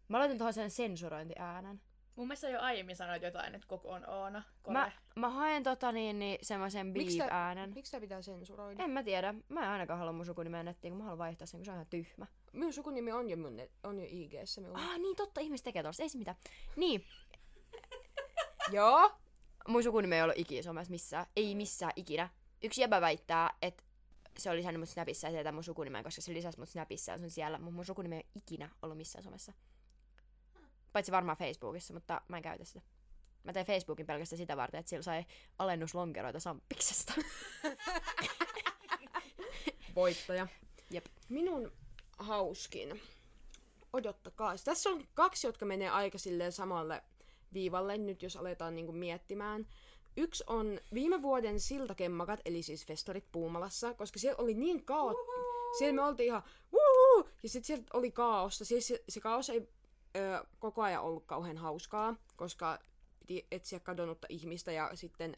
Mä 0.08 0.20
laitan 0.20 0.38
tuohon 0.38 0.54
sen 0.54 0.72
sensurointiäänen. 0.72 1.82
Mun 2.18 2.28
mielestä 2.28 2.50
jo 2.50 2.62
aiemmin 2.62 2.96
sanoit 2.96 3.24
jotain, 3.24 3.56
että 3.56 3.68
koko 3.68 3.90
on 3.90 4.10
Oona. 4.10 4.44
Kore. 4.64 4.74
Mä, 4.80 4.92
mä 5.16 5.30
haen 5.30 5.64
tota 5.64 5.92
niin, 5.92 6.20
niin 6.20 6.40
semmoisen 6.42 6.94
beep-äänen. 6.94 7.74
Miksi 7.76 7.92
tää 7.92 8.02
pitää 8.02 8.22
sensuroida? 8.22 8.84
En 8.84 8.90
mä 8.90 9.04
tiedä. 9.04 9.34
Mä 9.50 9.64
en 9.64 9.70
ainakaan 9.70 10.00
halua 10.00 10.14
mun 10.14 10.26
sukunimeä 10.26 10.64
nettiin, 10.64 10.92
kun 10.92 10.98
mä 10.98 11.04
haluan 11.04 11.18
vaihtaa 11.18 11.48
sen, 11.48 11.60
kun 11.60 11.66
se 11.66 11.72
on 11.72 11.76
ihan 11.76 11.88
tyhmä. 11.90 12.28
Minun 12.54 12.74
sukunimi 12.74 13.12
on 13.12 13.30
jo, 13.30 13.38
mun, 13.38 13.58
net- 13.58 13.72
on 13.84 14.00
jo 14.00 14.06
IGssä. 14.10 14.62
Minulla. 14.62 14.80
Ah, 14.80 15.00
niin 15.00 15.16
totta, 15.16 15.42
ihmiset 15.42 15.64
tekee 15.64 15.84
tosta. 15.84 16.04
Ei 16.04 16.10
se 16.10 16.18
mitään. 16.18 16.38
Niin, 16.76 17.06
Joo. 18.72 19.12
mun 19.68 19.84
sukunimi 19.84 20.16
ei 20.16 20.22
ollut 20.24 20.38
ikinä 20.38 20.62
somessa 20.62 20.92
missään. 20.92 21.26
Ei 21.36 21.56
missään 21.56 21.94
ikinä. 21.96 22.30
Yksi 22.64 22.82
jäbä 22.82 23.02
väittää, 23.02 23.54
että 23.62 23.84
se 24.40 24.50
oli 24.50 24.58
lisännyt 24.58 24.80
mut 24.80 24.90
Snapissa 24.90 25.28
ja 25.28 25.32
tietää 25.34 25.52
mun 25.52 25.64
sukunimen, 25.64 26.04
koska 26.04 26.22
se 26.22 26.34
lisäsi 26.34 26.60
mut 26.60 26.70
Snapissa 26.70 27.12
ja 27.12 27.18
se 27.18 27.24
on 27.24 27.30
siellä. 27.30 27.58
Mutta 27.58 27.76
mun 27.76 27.86
sukunimi 27.86 28.16
ei 28.16 28.22
ole 28.26 28.32
ikinä 28.36 28.70
ollut 28.82 28.98
missään 28.98 29.24
somessa. 29.24 29.54
Paitsi 30.98 31.12
varmaan 31.12 31.38
Facebookissa, 31.38 31.94
mutta 31.94 32.22
mä 32.28 32.38
en 32.38 32.44
käytä 32.44 32.66
sitä. 32.66 32.82
Mä 33.44 33.54
tein 33.54 33.66
Facebookin 33.66 34.06
pelkästään 34.06 34.38
sitä 34.38 34.58
varten, 34.58 34.80
että 34.80 34.90
sillä 34.90 35.04
sai 35.04 35.26
alennuslonkeroita 35.60 36.40
Sampiksesta. 36.40 37.14
Voittaja. 39.96 40.48
Jep. 40.92 41.06
Minun 41.30 41.72
hauskin. 42.18 43.02
Odottakaa. 43.94 44.56
Tässä 44.66 44.90
on 44.90 45.08
kaksi, 45.14 45.48
jotka 45.48 45.66
menee 45.66 45.90
aika 45.90 46.18
silleen 46.18 46.52
samalle 46.52 47.04
viivalle, 47.54 47.98
nyt 47.98 48.24
jos 48.24 48.36
aletaan 48.36 48.76
niinku 48.76 48.92
miettimään. 48.92 49.68
Yksi 50.18 50.44
on 50.48 50.80
viime 50.94 51.22
vuoden 51.22 51.60
siltakemmakat, 51.60 52.40
eli 52.46 52.64
siis 52.64 52.86
festarit 52.86 53.32
Puumalassa, 53.32 53.94
koska 53.94 54.20
siellä 54.20 54.44
oli 54.44 54.54
niin 54.54 54.86
kaos... 54.86 55.16
Siellä 55.78 55.96
me 55.96 56.08
oltiin 56.08 56.28
ihan 56.28 56.44
Wuhuu! 56.74 57.30
ja 57.44 57.50
sitten 57.50 57.68
siellä 57.68 57.86
oli 57.94 58.12
kaaosta. 58.12 58.66
Siis 58.66 58.88
se, 58.88 59.04
se 59.10 59.20
kaos 59.20 59.50
ei 59.50 59.70
ö, 60.16 60.46
koko 60.60 60.82
ajan 60.82 61.04
ollut 61.04 61.26
kauhean 61.26 61.58
hauskaa, 61.58 62.16
koska 62.36 62.80
piti 63.20 63.48
etsiä 63.52 63.80
kadonnutta 63.80 64.28
ihmistä 64.30 64.72
ja 64.72 64.92
sitten 64.94 65.38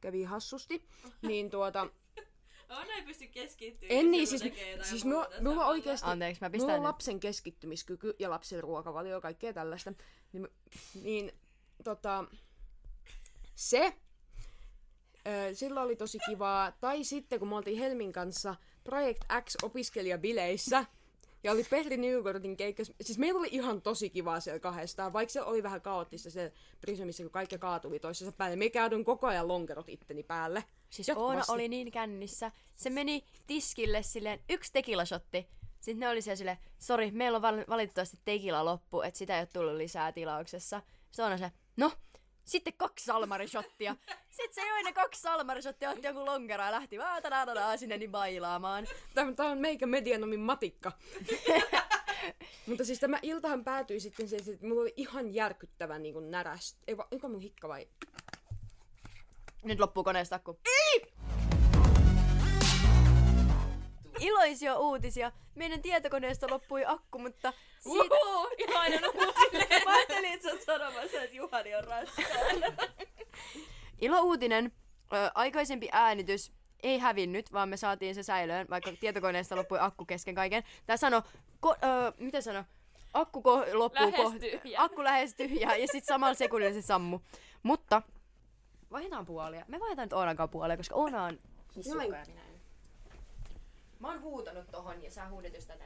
kävi 0.00 0.22
hassusti. 0.22 0.88
Niin 1.22 1.50
tuota, 1.50 1.86
Oona 2.70 2.92
ei 2.94 3.02
pysty 3.02 3.26
keskittymään. 3.26 3.98
en 4.00 4.10
niin, 4.10 4.26
siis, 4.26 4.42
siis 4.82 5.04
minulla 5.04 5.28
samalla. 5.36 5.66
oikeasti, 5.66 6.06
Anteeksi, 6.06 6.42
mä 6.42 6.50
pistän 6.50 6.70
on 6.74 6.80
nyt. 6.80 6.86
lapsen 6.86 7.20
keskittymiskyky 7.20 8.14
ja 8.18 8.30
lapsen 8.30 8.60
ruokavalio 8.62 9.14
ja 9.14 9.20
kaikkea 9.20 9.52
tällaista. 9.52 9.92
Niin, 10.32 10.48
niin 11.02 11.32
tota, 11.84 12.24
se, 13.54 13.96
ö, 15.26 15.54
silloin 15.54 15.84
oli 15.86 15.96
tosi 15.96 16.18
kivaa. 16.30 16.72
Tai 16.72 17.04
sitten, 17.04 17.38
kun 17.38 17.48
me 17.48 17.56
oltiin 17.56 17.78
Helmin 17.78 18.12
kanssa 18.12 18.54
Project 18.84 19.24
X 19.44 19.56
opiskelijabileissä, 19.62 20.84
ja 21.42 21.52
oli 21.52 21.64
Petri 21.70 21.96
Newgordin 21.96 22.56
keikka. 22.56 22.82
Siis 23.00 23.18
meillä 23.18 23.38
oli 23.38 23.48
ihan 23.50 23.82
tosi 23.82 24.10
kivaa 24.10 24.40
siellä 24.40 24.60
kahdestaan, 24.60 25.12
vaikka 25.12 25.32
se 25.32 25.42
oli 25.42 25.62
vähän 25.62 25.80
kaoottista 25.80 26.30
se 26.30 26.52
Prismissa, 26.80 27.22
kun 27.22 27.32
kaikki 27.32 27.58
kaatui 27.58 27.98
toisessa 27.98 28.32
päälle. 28.32 28.56
Me 28.56 28.70
käydyn 28.70 29.04
koko 29.04 29.26
ajan 29.26 29.48
lonkerot 29.48 29.88
itteni 29.88 30.22
päälle. 30.22 30.64
Siis 30.90 31.10
Oona 31.10 31.42
oli 31.48 31.68
niin 31.68 31.90
kännissä. 31.90 32.52
Se 32.74 32.90
meni 32.90 33.24
tiskille 33.46 34.02
silleen 34.02 34.40
yksi 34.48 34.72
tekilashotti. 34.72 35.48
Sitten 35.80 36.00
ne 36.00 36.08
oli 36.08 36.22
siellä 36.22 36.36
silleen, 36.36 36.58
sori, 36.78 37.10
meillä 37.10 37.36
on 37.36 37.42
val- 37.42 37.64
valitettavasti 37.68 38.18
tekila 38.24 38.64
loppu, 38.64 39.00
että 39.00 39.18
sitä 39.18 39.34
ei 39.34 39.40
ole 39.40 39.48
tullut 39.52 39.76
lisää 39.76 40.12
tilauksessa. 40.12 40.82
Sitten 41.10 41.24
Oona 41.24 41.38
se, 41.38 41.52
no, 41.76 41.92
sitten 42.50 42.72
kaksi 42.76 43.04
salmarishottia. 43.04 43.96
Sitten 44.28 44.54
se 44.54 44.68
joi 44.68 44.82
ne 44.82 44.92
kaksi 44.92 45.20
salmarishottia, 45.20 45.90
otti 45.90 46.06
joku 46.06 46.26
lonkero 46.26 46.64
ja 46.64 46.72
lähti 46.72 46.98
vaan 46.98 47.78
sinne 47.78 47.98
niin 47.98 48.10
bailaamaan. 48.10 48.86
Tämä, 49.14 49.32
tämä 49.32 49.48
on 49.48 49.58
meikä 49.58 49.86
medianomin 49.86 50.40
matikka. 50.40 50.92
Mutta 52.66 52.84
siis 52.84 53.00
tämä 53.00 53.18
iltahan 53.22 53.64
päätyi 53.64 54.00
sitten 54.00 54.28
siihen, 54.28 54.54
että 54.54 54.66
mulla 54.66 54.80
oli 54.80 54.94
ihan 54.96 55.34
järkyttävä 55.34 55.98
niin 55.98 56.14
kuin 56.14 56.30
näräs. 56.30 56.76
Ei 56.86 56.96
vaan, 56.96 57.08
onko 57.12 57.28
mun 57.28 57.40
hikka 57.40 57.68
vai? 57.68 57.88
Nyt 59.64 59.80
loppuu 59.80 60.04
koneesta 60.04 60.36
akku. 60.36 60.60
Iloisia 64.20 64.78
uutisia. 64.78 65.32
Meidän 65.54 65.82
tietokoneesta 65.82 66.46
loppui 66.50 66.84
akku, 66.86 67.18
mutta 67.18 67.52
siitä... 67.80 68.14
Uhu, 68.26 68.48
iloinen 68.58 69.04
uutinen. 69.04 69.82
Mä 69.84 69.94
ajattelin, 69.94 70.32
että 70.32 70.48
sä 70.48 70.54
oot 70.54 70.62
sanomassa, 70.62 71.22
että 71.22 71.36
Juhani 71.36 71.74
on 71.74 71.84
raskaana. 71.84 72.66
Ilo 74.00 74.20
uutinen, 74.20 74.72
ö, 75.12 75.30
aikaisempi 75.34 75.88
äänitys 75.92 76.52
ei 76.82 76.98
hävinnyt, 76.98 77.52
vaan 77.52 77.68
me 77.68 77.76
saatiin 77.76 78.14
se 78.14 78.22
säilöön, 78.22 78.66
vaikka 78.70 78.92
tietokoneesta 79.00 79.56
loppui 79.56 79.78
akku 79.80 80.04
kesken 80.04 80.34
kaiken. 80.34 80.62
Tää 80.86 80.96
sano, 80.96 81.22
ko, 81.60 81.70
ö, 81.70 82.12
mitä 82.18 82.40
sano, 82.40 82.64
akku 83.14 83.42
ko, 83.42 83.64
loppuu 83.72 84.06
Lähes 84.12 84.32
ko- 84.32 84.74
akku 84.76 85.04
lähes 85.04 85.34
tyhjä 85.34 85.76
ja 85.76 85.86
sitten 85.86 86.14
samalla 86.14 86.34
sekunnilla 86.34 86.74
se 86.74 86.82
sammu. 86.82 87.20
Mutta 87.62 88.02
vaihdetaan 88.90 89.26
puolia. 89.26 89.64
Me 89.68 89.80
vaihdetaan 89.80 90.06
nyt 90.06 90.12
Oonankaan 90.12 90.48
puolia, 90.48 90.76
koska 90.76 90.94
Oona 90.94 91.24
on 91.24 91.38
hissukka 91.76 92.04
ja 92.04 92.10
minä 92.26 92.40
en. 92.42 92.60
Mä 94.00 94.08
oon 94.08 94.20
huutanut 94.22 94.70
tohon 94.70 95.02
ja 95.02 95.10
sä 95.10 95.28
huudat 95.28 95.54
just 95.54 95.68
tätä. 95.68 95.84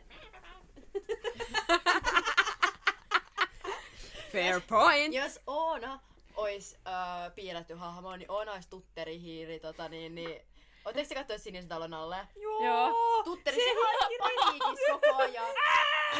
Fair 4.32 4.60
point. 4.68 5.14
Jos 5.14 5.40
Oona 5.46 6.00
ois 6.36 6.76
äh, 6.86 7.34
piirretty 7.34 7.74
hahmo, 7.74 8.16
niin 8.16 8.30
Oona 8.30 8.52
olisi 8.52 8.68
tutterihiiri, 8.68 9.60
tota 9.60 9.88
niin, 9.88 10.14
niin 10.14 10.40
Oletteko 10.84 11.08
te 11.08 11.14
katsoa 11.14 11.38
sinisen 11.38 11.68
talon 11.68 11.94
alle? 11.94 12.16
Joo. 12.62 13.22
Tutteri, 13.24 13.56
se 13.56 13.62
paniikis 14.18 14.80
koko 14.90 15.16
ajan. 15.16 15.46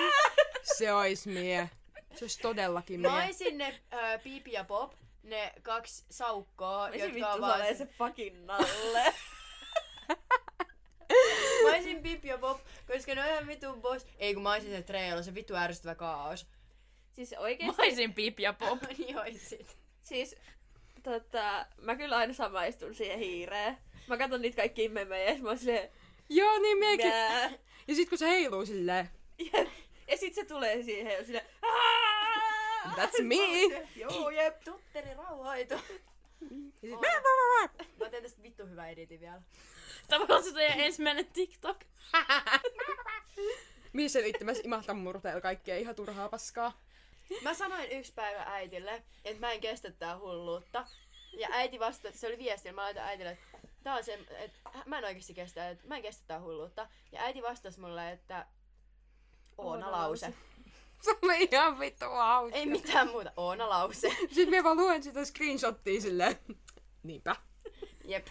Se 0.78 0.92
ois 0.92 1.26
mie. 1.26 1.70
Se 2.14 2.24
olisi 2.24 2.40
todellakin 2.40 3.00
Mä 3.00 3.10
mie. 3.10 3.24
oisin 3.26 3.58
ne 3.58 3.80
äh, 3.94 4.22
Pipi 4.22 4.52
ja 4.52 4.64
Pop, 4.64 4.92
ne 5.22 5.52
kaksi 5.62 6.04
saukkoa, 6.10 6.88
Miksi 6.90 7.00
jotka 7.00 7.14
vittu 7.14 7.28
on 7.28 7.34
se 7.34 7.40
vaan... 7.40 7.76
se 7.76 7.86
fucking 7.86 8.44
nalle? 8.44 9.14
Mä 11.74 11.78
oisin 11.78 12.02
Pipi 12.02 12.28
ja 12.28 12.38
Pop, 12.38 12.60
koska 12.86 13.14
ne 13.14 13.20
on 13.22 13.28
ihan 13.28 13.46
vitun 13.46 13.82
boss. 13.82 14.06
Ei 14.18 14.34
kun 14.34 14.42
mä 14.42 14.50
oisin 14.50 14.70
se 14.70 14.82
Treelo, 14.82 15.22
se 15.22 15.34
vittu 15.34 15.54
ärsyttävä 15.56 15.94
kaos. 15.94 16.46
siis 17.12 17.30
Mä 17.30 17.38
oikeesti, 17.38 17.82
olisin 17.82 18.14
Pip 18.14 18.40
ja 18.40 18.52
Pop. 18.52 18.78
niin 18.98 19.18
oisit. 19.18 19.76
siis 20.02 20.36
tota, 21.02 21.66
mä 21.80 21.96
kyllä 21.96 22.16
aina 22.16 22.32
samaistun 22.34 22.94
siihen 22.94 23.18
hiireen. 23.18 23.78
Mä 24.06 24.16
katson 24.16 24.42
niitä 24.42 24.56
kaikkia 24.56 24.90
memejä 24.90 25.30
ja 25.30 25.42
mä 25.42 25.48
oon 25.48 25.58
silleen, 25.58 25.90
Joo, 26.28 26.58
niin 26.58 26.78
miekin. 26.78 27.08
nää. 27.08 27.50
Ja 27.88 27.94
sit 27.94 28.08
kun 28.08 28.18
se 28.18 28.28
heiluu 28.28 28.66
silleen, 28.66 29.10
Jep. 29.38 29.68
Ja 30.08 30.16
sit 30.16 30.34
se 30.34 30.44
tulee 30.44 30.82
siihen 30.82 31.12
ja 31.12 31.24
silleen, 31.24 31.46
that's 32.96 33.22
me. 33.22 33.34
Joo, 33.96 34.30
jep, 34.30 34.60
tutteri 34.64 35.14
rauhoitu. 35.14 35.74
Ja 36.82 36.90
sit, 36.90 37.00
Mä 38.00 38.10
teen 38.10 38.22
tästä 38.22 38.42
vittu 38.42 38.66
hyvä 38.66 38.88
editin 38.88 39.20
vielä. 39.20 39.42
Tavallaan 40.08 40.44
se 40.44 40.52
teidän 40.52 40.80
ensimmäinen 40.80 41.26
TikTok. 41.26 41.78
Mihin 43.92 44.10
selittämässä 44.10 44.62
imahtan 44.64 44.96
murteella 44.96 45.40
kaikkea 45.40 45.76
ihan 45.76 45.94
turhaa 45.94 46.28
paskaa. 46.28 46.80
Mä 47.42 47.54
sanoin 47.54 47.92
yksi 47.92 48.12
päivä 48.12 48.42
äitille, 48.42 49.02
että 49.24 49.40
mä 49.40 49.52
en 49.52 49.60
kestä 49.60 49.90
tää 49.90 50.18
hulluutta. 50.18 50.86
Ja 51.32 51.48
äiti 51.50 51.78
vastasi, 51.78 52.18
se 52.18 52.26
oli 52.26 52.38
viesti, 52.38 52.68
ja 52.68 52.72
mä 52.72 52.82
laitan 52.82 53.04
äitille, 53.04 53.30
että 53.30 53.68
tää 53.82 53.94
on 53.94 54.04
se, 54.04 54.18
että 54.30 54.58
mä 54.86 54.98
en 54.98 55.04
oikeasti 55.04 55.34
kestä, 55.34 55.70
että 55.70 55.86
mä 55.88 55.96
en 55.96 56.02
kestä 56.02 56.24
tää 56.26 56.40
hulluutta. 56.40 56.88
Ja 57.12 57.22
äiti 57.22 57.42
vastasi 57.42 57.80
mulle, 57.80 58.10
että 58.10 58.46
Oona 59.58 59.92
lause. 59.92 60.34
Se 61.04 61.18
oli 61.22 61.48
ihan 61.52 61.78
vittu 61.78 62.04
hauska. 62.04 62.58
Ei 62.58 62.66
mitään 62.66 63.08
muuta, 63.08 63.32
Oona 63.36 63.68
lause. 63.68 64.08
Sitten 64.20 64.50
me 64.50 64.64
vaan 64.64 64.76
luen 64.76 65.02
sitä 65.02 65.24
screenshottia 65.24 66.00
silleen. 66.00 66.38
Niinpä. 67.02 67.36
Jep, 68.04 68.26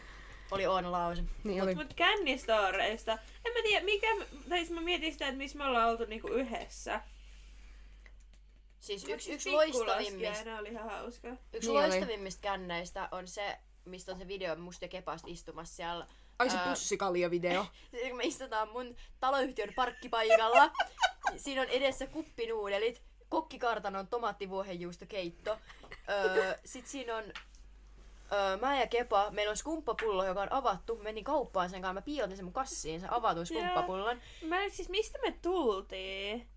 oli 0.52 0.66
Oona 0.66 0.92
lause. 0.92 1.24
Niin 1.44 1.64
oli. 1.64 1.76
Mut 1.76 1.94
kännistoreista, 1.94 3.12
en 3.46 3.54
mä 3.54 3.60
tiedä 3.64 3.86
mikä, 3.86 4.08
tai 4.50 4.58
siis 4.58 4.72
mä 4.72 4.82
mietin 4.82 5.14
sitä, 5.14 5.28
että 5.28 5.38
missä 5.38 5.58
me 5.58 5.66
ollaan 5.66 5.90
oltu 5.90 6.06
niinku 6.06 6.28
yhdessä. 6.28 7.02
Siis 8.80 9.02
Mut 9.02 9.12
yksi, 9.14 9.34
yksi 9.34 9.52
loistavimmista, 9.52 10.58
oli 10.60 10.70
ihan 10.70 10.90
hauska. 10.90 11.28
yksi 11.54 11.70
Niin 11.70 11.80
oli. 11.80 11.90
loistavimmista 11.90 12.42
känneistä 12.42 13.10
on 13.12 13.28
se, 13.28 13.58
mistä 13.86 14.12
on 14.12 14.18
se 14.18 14.28
video 14.28 14.56
musta 14.56 14.86
ja 14.86 14.90
Kepasta 14.90 15.28
istumassa 15.32 15.76
siellä. 15.76 16.08
Ai 16.40 16.50
se 16.50 16.58
pussikalja-video. 16.70 17.66
Kun 18.10 18.18
me 18.18 18.24
istutaan 18.24 18.70
mun 18.70 18.96
taloyhtiön 19.20 19.74
parkkipaikalla, 19.76 20.72
niin 21.30 21.40
siinä 21.40 21.62
on 21.62 21.68
edessä 21.70 22.08
kuppinuudelit, 22.08 23.02
kokkikartanon 23.30 24.08
tomaattivuohenjuustokeitto. 24.08 25.58
Öö, 26.10 26.58
sitten 26.66 26.92
siinä 26.92 27.16
on 27.16 27.24
öö, 28.32 28.58
mä 28.58 28.80
ja 28.80 28.88
Kepa, 28.88 29.32
meillä 29.32 29.52
on 29.52 29.58
skumppapullo, 29.58 30.26
joka 30.26 30.42
on 30.42 30.52
avattu. 30.54 30.96
Menin 30.96 31.24
kauppaan 31.24 31.70
sen 31.70 31.82
kanssa, 31.82 31.94
mä 31.94 32.02
piilotin 32.02 32.36
sen 32.38 32.46
mun 32.46 32.54
kassiin, 32.54 33.00
sen 33.02 33.14
avatun 33.14 33.46
skumppapullon. 33.46 34.22
Mä 34.48 34.64
en, 34.64 34.72
siis 34.72 34.90
mistä 34.90 35.20
me 35.22 35.32
tultiin? 35.42 36.48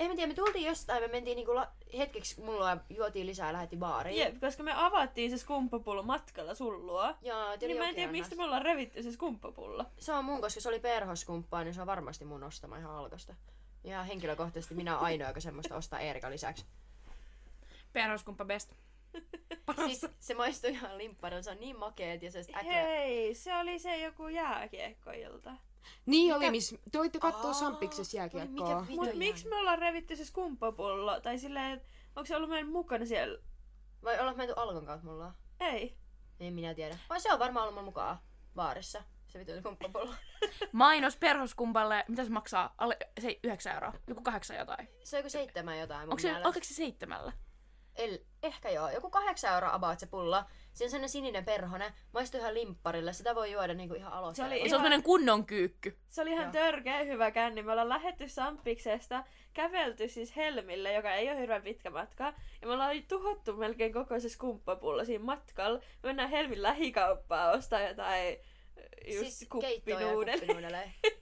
En 0.00 0.08
mä 0.10 0.14
tiedä, 0.16 0.28
me 0.28 0.34
tultiin 0.34 0.64
jostain, 0.66 1.02
me 1.02 1.08
mentiin 1.08 1.36
niinku 1.36 1.54
la- 1.54 1.72
hetkeksi 1.98 2.40
mulla 2.40 2.76
juotiin 2.90 3.26
lisää 3.26 3.46
ja 3.46 3.52
lähdettiin 3.52 3.80
baariin. 3.80 4.18
Jep, 4.18 4.40
koska 4.40 4.62
me 4.62 4.72
avattiin 4.74 5.30
se 5.30 5.38
skumppapullo 5.38 6.02
matkalla 6.02 6.54
sullua. 6.54 7.14
Ja, 7.22 7.56
Niin 7.60 7.78
mä 7.78 7.88
en 7.88 7.94
tiedä, 7.94 8.12
mistä 8.12 8.36
me 8.36 8.44
ollaan 8.44 8.62
revitty 8.62 9.02
se 9.02 9.12
skumppapullo. 9.12 9.84
Se 9.98 10.12
on 10.12 10.24
mun, 10.24 10.40
koska 10.40 10.60
se 10.60 10.68
oli 10.68 10.80
perhoskumppaa, 10.80 11.64
niin 11.64 11.74
se 11.74 11.80
on 11.80 11.86
varmasti 11.86 12.24
mun 12.24 12.42
ostama 12.44 12.76
ihan 12.78 12.94
alkosta. 12.96 13.34
Ja 13.84 14.02
henkilökohtaisesti 14.02 14.74
minä 14.74 14.92
olen 14.92 15.04
ainoa, 15.04 15.28
joka 15.28 15.40
semmoista 15.40 15.76
ostaa 15.76 16.00
Eerika 16.00 16.30
lisäksi. 16.30 16.64
Perhoskumppa 17.92 18.44
best. 18.44 18.72
Siis 19.86 20.06
se 20.18 20.34
maistuu 20.34 20.70
ihan 20.70 20.98
limpparilta, 20.98 21.42
se 21.42 21.50
on 21.50 21.60
niin 21.60 21.78
makeet 21.78 22.22
ja 22.22 22.30
se 22.30 22.40
äkö... 22.54 22.66
Hei, 22.68 23.34
se 23.34 23.56
oli 23.56 23.78
se 23.78 23.96
joku 23.96 24.28
jääkiekkoilta. 24.28 25.50
Niin 26.06 26.34
oli, 26.34 26.50
miss... 26.50 26.74
Te 26.92 26.98
voitte 26.98 27.18
katsoa 27.18 27.46
Aa, 27.50 27.52
Sampiksessa 27.54 28.16
jääkiekkoa. 28.16 28.74
mikä 28.74 28.92
Mut 28.94 29.04
Vittu 29.06 29.18
miksi 29.18 29.48
me 29.48 29.56
ollaan 29.56 29.78
revitty 29.78 30.16
se 30.16 30.24
skumppapullo? 30.24 31.20
Tai 31.20 31.38
silleen, 31.38 31.72
että 31.72 31.88
onko 32.16 32.26
se 32.26 32.36
ollut 32.36 32.50
meidän 32.50 32.68
mukana 32.68 33.04
siellä? 33.06 33.38
Vai 34.04 34.20
ollaan 34.20 34.36
menty 34.36 34.54
Alkon 34.56 34.86
kautta 34.86 35.06
mulla? 35.06 35.34
Ei. 35.60 35.96
En 36.40 36.54
minä 36.54 36.74
tiedä. 36.74 36.98
Vai 37.08 37.20
se 37.20 37.32
on 37.32 37.38
varmaan 37.38 37.62
ollut 37.64 37.74
mun 37.74 37.84
mukaan 37.84 38.18
baarissa. 38.54 39.02
Se 39.28 39.38
vittu 39.38 39.52
kumppapullo. 39.62 40.14
Mainos 40.72 41.16
perhoskumpalle, 41.16 42.04
mitä 42.08 42.24
se 42.24 42.30
maksaa? 42.30 42.74
Alle 42.78 42.96
se, 43.20 43.38
9 43.44 43.74
euroa. 43.74 43.92
Joku 44.06 44.22
kahdeksan 44.22 44.56
jotain. 44.56 44.88
Se 45.04 45.16
on 45.16 45.18
joku 45.18 45.30
seitsemän 45.30 45.78
jotain 45.78 46.00
mun 46.00 46.12
Onko 46.12 46.18
se, 46.20 46.28
mielestä. 46.28 46.48
onko 46.48 46.60
se 46.62 46.74
seitsemällä? 46.74 47.32
El, 47.96 48.18
ehkä 48.42 48.70
joo. 48.70 48.90
Joku 48.90 49.10
kahdeksan 49.10 49.54
euroa 49.54 49.74
about 49.74 49.98
se 49.98 50.06
pulla. 50.06 50.44
Siinä 50.72 50.86
on 50.86 50.90
sellainen 50.90 51.08
sininen 51.08 51.44
perhone. 51.44 51.92
Maistuu 52.12 52.40
ihan 52.40 52.54
limpparille. 52.54 53.12
Sitä 53.12 53.34
voi 53.34 53.52
juoda 53.52 53.74
niinku 53.74 53.94
ihan 53.94 54.12
aloitteella. 54.12 54.54
Se 54.54 54.76
oli 54.76 54.90
se 54.90 54.96
on 54.96 55.02
kunnon 55.02 55.46
kyykky. 55.46 55.98
Se 56.08 56.22
oli 56.22 56.30
ihan 56.30 56.44
Joo. 56.44 56.52
törkeä 56.52 56.98
hyvä 57.02 57.30
känni. 57.30 57.62
Me 57.62 57.72
ollaan 57.72 57.88
lähetty 57.88 58.28
Sampiksesta, 58.28 59.24
kävelty 59.52 60.08
siis 60.08 60.36
Helmille, 60.36 60.92
joka 60.92 61.14
ei 61.14 61.30
ole 61.30 61.40
hirveän 61.40 61.62
pitkä 61.62 61.90
matka. 61.90 62.24
Ja 62.60 62.66
me 62.66 62.72
ollaan 62.72 63.02
tuhottu 63.08 63.56
melkein 63.56 63.92
koko 63.92 64.20
se 64.20 64.28
skumppapullo 64.28 65.04
siinä 65.04 65.24
matkalla. 65.24 65.78
Me 65.78 65.84
mennään 66.02 66.30
Helmin 66.30 66.62
lähikauppaan 66.62 67.58
ostaa 67.58 67.80
jotain 67.80 68.36
just 69.06 69.32
siis 69.32 69.48
kuppinuudelle. 69.48 70.38
kuppinuudeleja. 70.38 70.90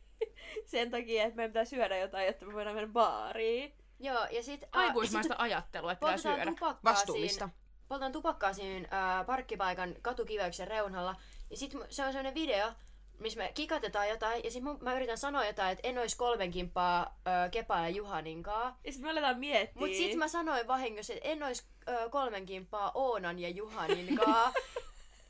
Sen 0.66 0.90
takia, 0.90 1.24
että 1.24 1.36
meidän 1.36 1.50
pitää 1.50 1.64
syödä 1.64 1.96
jotain, 1.96 2.26
jotta 2.26 2.46
me 2.46 2.52
voidaan 2.52 2.76
mennä 2.76 2.92
baariin. 2.92 3.74
Joo, 3.98 4.26
ja 4.30 4.42
sit... 4.42 4.62
ää, 4.62 4.82
Aikuismaista 4.82 5.34
ajattelua, 5.38 5.92
että 5.92 6.06
pitää 6.06 6.16
syödä. 6.16 6.52
Vastuullista. 6.84 7.48
Siinä, 7.48 7.58
poltetaan 7.88 8.12
tupakkaa 8.12 8.52
siinä 8.52 8.88
ää, 8.90 9.24
parkkipaikan 9.24 9.94
katukiveyksen 10.02 10.68
reunalla. 10.68 11.16
Ja 11.50 11.56
sit 11.56 11.74
mu- 11.74 11.86
se 11.90 12.02
on 12.04 12.12
sellainen 12.12 12.34
video, 12.34 12.72
missä 13.18 13.38
me 13.38 13.50
kikatetaan 13.54 14.08
jotain. 14.08 14.44
Ja 14.44 14.50
sit 14.50 14.62
mun, 14.62 14.78
mä 14.80 14.94
yritän 14.94 15.18
sanoa 15.18 15.44
jotain, 15.44 15.72
että 15.72 15.88
en 15.88 15.98
ois 15.98 16.14
kolmen 16.14 16.50
kimppaa 16.50 17.18
ää, 17.24 17.48
Kepa 17.48 17.78
ja 17.80 17.88
Juhaninkaa. 17.88 18.78
Ja 18.84 18.92
sitten 18.92 19.06
me 19.06 19.10
aletaan 19.12 19.38
miettiä. 19.38 19.80
Mut 19.80 19.94
sit 19.94 20.14
mä 20.14 20.28
sanoin 20.28 20.66
vahingossa, 20.66 21.12
että 21.12 21.28
en 21.28 21.42
ois 21.42 21.66
ää, 21.86 22.08
kolmen 22.08 22.46
kimppaa 22.46 22.90
Oonan 22.94 23.38
ja 23.38 23.48
Juhaninkaa. 23.48 24.52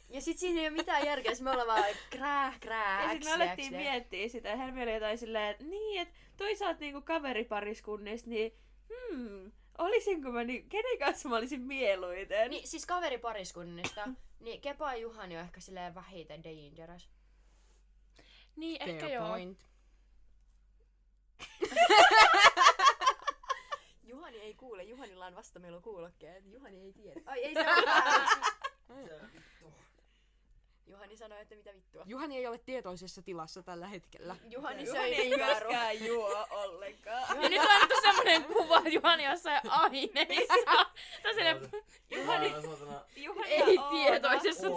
ja 0.09 0.21
sit 0.21 0.38
siinä 0.38 0.61
ei 0.61 0.68
ole 0.68 0.77
mitään 0.77 1.07
järkeä, 1.07 1.33
me 1.40 1.51
ollaan 1.51 1.66
vaan 1.68 1.85
krää, 2.11 2.55
krää, 2.61 3.03
Ja 3.03 3.09
sitten 3.09 3.38
me 3.38 3.44
alettiin 3.44 3.73
miettiä 3.73 4.29
sitä. 4.29 4.49
Ja 4.49 4.57
Helmi 4.57 4.83
oli 4.83 4.94
jotain 4.94 5.18
silleen, 5.18 5.51
että 5.51 5.64
niin, 5.64 6.01
että 6.01 6.14
toisaalta 6.37 6.81
niinku 6.81 7.03
kaveripariskunnista, 7.03 8.31
niin 8.31 8.53
hmm, 8.88 9.53
olisinko 9.79 10.33
mä, 10.33 10.44
niin, 10.44 10.68
kenen 10.68 10.99
kanssa 10.99 11.29
mä 11.29 11.37
olisin 11.37 11.61
mieluiten? 11.61 12.51
Niin, 12.51 12.68
siis 12.68 12.87
kaveripariskunnista, 12.87 14.09
niin 14.40 14.61
Kepa 14.61 14.92
ja 14.92 14.99
Juhani 14.99 15.37
on 15.37 15.42
ehkä 15.42 15.61
silleen 15.61 15.94
vähiten 15.94 16.44
dangerous. 16.44 17.09
Niin, 18.57 18.83
ehkä 18.83 19.07
Fair 19.07 19.12
joo. 19.12 19.29
point. 19.29 19.66
Juhani 24.03 24.38
ei 24.38 24.55
kuule, 24.55 24.83
Juhanilla 24.83 25.27
on 25.27 25.35
vasta 25.35 25.59
meillä 25.59 25.77
on 25.77 25.83
kuulokkeet. 25.83 26.44
Juhani 26.47 26.81
ei 26.81 26.92
tiedä. 26.92 27.21
Ai 27.27 27.44
ei 27.44 27.55
se 27.55 27.61
ole 27.61 27.83
Juhani 30.88 31.16
sanoi, 31.16 31.40
että 31.40 31.55
mitä 31.57 31.74
vittua. 31.74 32.03
Juhani 32.07 32.37
ei 32.37 32.46
ole 32.46 32.59
tietoisessa 32.59 33.22
tilassa 33.22 33.62
tällä 33.62 33.87
hetkellä. 33.87 34.37
Juhani 34.48 34.85
Juhani 34.85 34.87
söi 34.87 35.14
ei 35.14 35.31
piparu. 35.31 35.46
myöskään 35.46 36.05
juo 36.09 36.46
ollenkaan. 36.51 37.42
Ja 37.42 37.48
nyt 37.48 37.62
on 37.62 37.70
annettu 37.70 37.94
semmonen 38.03 38.44
kuva 38.44 38.83
Juhani 38.88 39.24
jossain 39.24 39.61
aineissa. 39.70 40.87
Juhani... 42.11 42.51
Saatana 42.51 43.05
Juhani 43.16 43.51
ei 43.51 43.79
Oona. 43.79 43.90
tietoisessa 43.90 44.68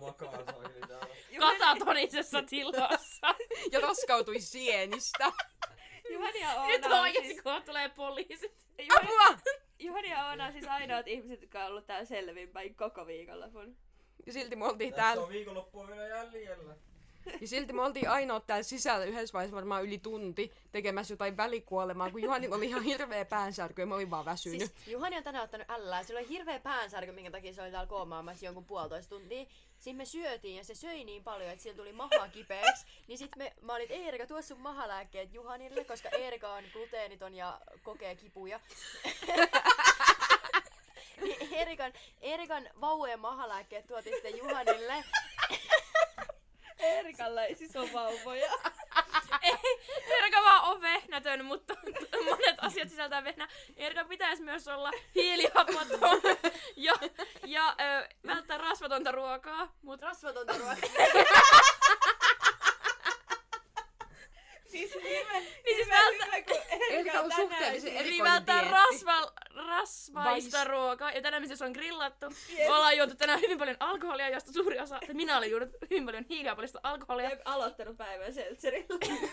makaa 0.00 0.32
saakeli 0.32 0.80
täällä. 0.88 1.06
Juhani, 1.30 1.58
katatonisessa 1.58 2.42
tilassa. 2.42 3.34
Ja 3.72 3.80
raskautui 3.80 4.40
sienistä. 4.40 5.32
Juhani 6.10 6.40
ja 6.40 6.52
Oona 6.52 6.66
Nyt 6.68 6.84
on 6.84 6.92
oikeesti 6.92 7.28
siis, 7.28 7.42
kun 7.42 7.62
tulee 7.62 7.88
poliisit. 7.88 8.52
Juhani, 8.78 9.08
Apua! 9.08 9.38
Juhani 9.78 10.10
ja 10.10 10.26
Oona 10.26 10.46
on 10.46 10.52
siis 10.52 10.66
ainoat 10.68 11.08
ihmiset, 11.08 11.40
jotka 11.40 11.60
on 11.60 11.66
ollut 11.66 11.86
täällä 11.86 12.04
selvinpäin 12.04 12.74
koko 12.74 13.06
viikonlopun. 13.06 13.76
Ja 14.26 14.32
silti 14.32 14.56
me 14.56 14.64
oltiin 14.66 14.90
Tässä 14.90 15.02
täällä. 15.02 15.22
on 15.22 15.28
viikonloppua 15.28 15.86
vielä 15.86 16.06
jäljellä. 16.06 16.74
Ja 17.40 17.48
silti 17.48 17.72
me 17.72 17.82
oltiin 17.82 18.08
ainoat 18.08 18.46
täällä 18.46 18.62
sisällä 18.62 19.04
yhdessä 19.04 19.32
vaiheessa 19.32 19.56
varmaan 19.56 19.84
yli 19.84 19.98
tunti 19.98 20.52
tekemässä 20.72 21.12
jotain 21.12 21.36
välikuolemaa, 21.36 22.10
kun 22.10 22.22
Juhani 22.22 22.48
oli 22.48 22.66
ihan 22.66 22.82
hirveä 22.82 23.24
päänsärky 23.24 23.82
ja 23.82 23.86
mä 23.86 23.94
olin 23.94 24.10
vaan 24.10 24.24
väsynyt. 24.24 24.58
Siis 24.58 24.72
Juhani 24.86 25.16
on 25.16 25.24
tänään 25.24 25.44
ottanut 25.44 25.70
ällää. 25.70 26.02
Sillä 26.02 26.20
oli 26.20 26.28
hirveä 26.28 26.58
päänsärky, 26.60 27.12
minkä 27.12 27.30
takia 27.30 27.52
se 27.52 27.62
oli 27.62 27.70
täällä 27.70 27.86
koomaamassa 27.86 28.44
jonkun 28.44 28.64
puolitoista 28.64 29.10
tuntia. 29.10 29.46
Sitten 29.78 29.96
me 29.96 30.04
syötiin 30.04 30.56
ja 30.56 30.64
se 30.64 30.74
söi 30.74 31.04
niin 31.04 31.24
paljon, 31.24 31.50
että 31.50 31.62
sillä 31.62 31.76
tuli 31.76 31.92
maha 31.92 32.28
kipeäksi. 32.32 32.86
Niin 33.08 33.18
sit 33.18 33.36
me, 33.36 33.52
mä 33.60 33.72
olin, 33.74 33.82
että 33.82 33.94
Eerika, 33.94 34.26
tuo 34.26 34.42
sun 34.42 34.60
mahalääkkeet 34.60 35.34
Juhanille, 35.34 35.84
koska 35.84 36.08
Eerika 36.08 36.52
on 36.54 36.64
gluteeniton 36.72 37.34
ja 37.34 37.60
kokee 37.82 38.16
kipuja. 38.16 38.60
niin 41.20 41.54
Erikan, 41.54 41.92
Erikan 42.20 42.68
vauvojen 42.80 43.20
mahalääkkeet 43.20 43.86
tuotiin 43.86 44.14
sitten 44.14 44.38
Juhanille. 44.38 45.04
Erikalle 46.78 47.44
ei 47.44 47.54
siis 47.54 47.76
ole 47.76 47.92
vauvoja. 47.92 48.52
Erika 50.18 50.42
vaan 50.42 50.64
on 50.64 50.80
vehnätön, 50.80 51.44
mutta 51.44 51.74
monet 52.24 52.56
asiat 52.58 52.88
sisältää 52.88 53.24
vehnä. 53.24 53.48
Erika 53.76 54.04
pitäisi 54.04 54.42
myös 54.42 54.68
olla 54.68 54.90
hiilihappoton 55.14 56.20
ja, 56.76 56.92
ja 57.44 57.74
ö, 57.80 58.08
välttää 58.26 58.58
rasvatonta 58.58 59.12
ruokaa. 59.12 59.72
Mut 59.82 60.02
Rasvatonta 60.02 60.52
ruokaa. 60.58 60.76
Siis 64.74 64.94
hyvä, 64.94 65.32
Niin 65.64 65.76
siis 65.76 65.88
välttää, 65.88 66.58
Erika 66.90 67.20
on 67.20 67.32
suhteellisen 67.36 67.94
niin 67.94 68.06
erikoinen 68.06 68.70
rasva, 68.70 69.32
rasvaista 69.66 70.58
Vais- 70.58 70.68
ruokaa. 70.68 71.12
Ja 71.12 71.22
tänään 71.22 71.42
missä 71.48 71.64
on 71.64 71.72
grillattu. 71.72 72.26
Me 72.58 72.74
ollaan 72.74 72.96
juotu 72.96 73.14
tänään 73.14 73.40
hyvin 73.40 73.58
paljon 73.58 73.76
alkoholia, 73.80 74.28
josta 74.28 74.52
suuri 74.52 74.80
osa, 74.80 74.98
että 75.02 75.14
minä 75.14 75.38
olen 75.38 75.50
juonut 75.50 75.68
hyvin 75.90 76.04
paljon 76.06 76.24
hiilihapollista 76.28 76.80
alkoholia. 76.82 77.26
Olen 77.28 77.40
aloittanut 77.44 77.96
päivän 77.96 78.34
seltserillä. 78.34 78.98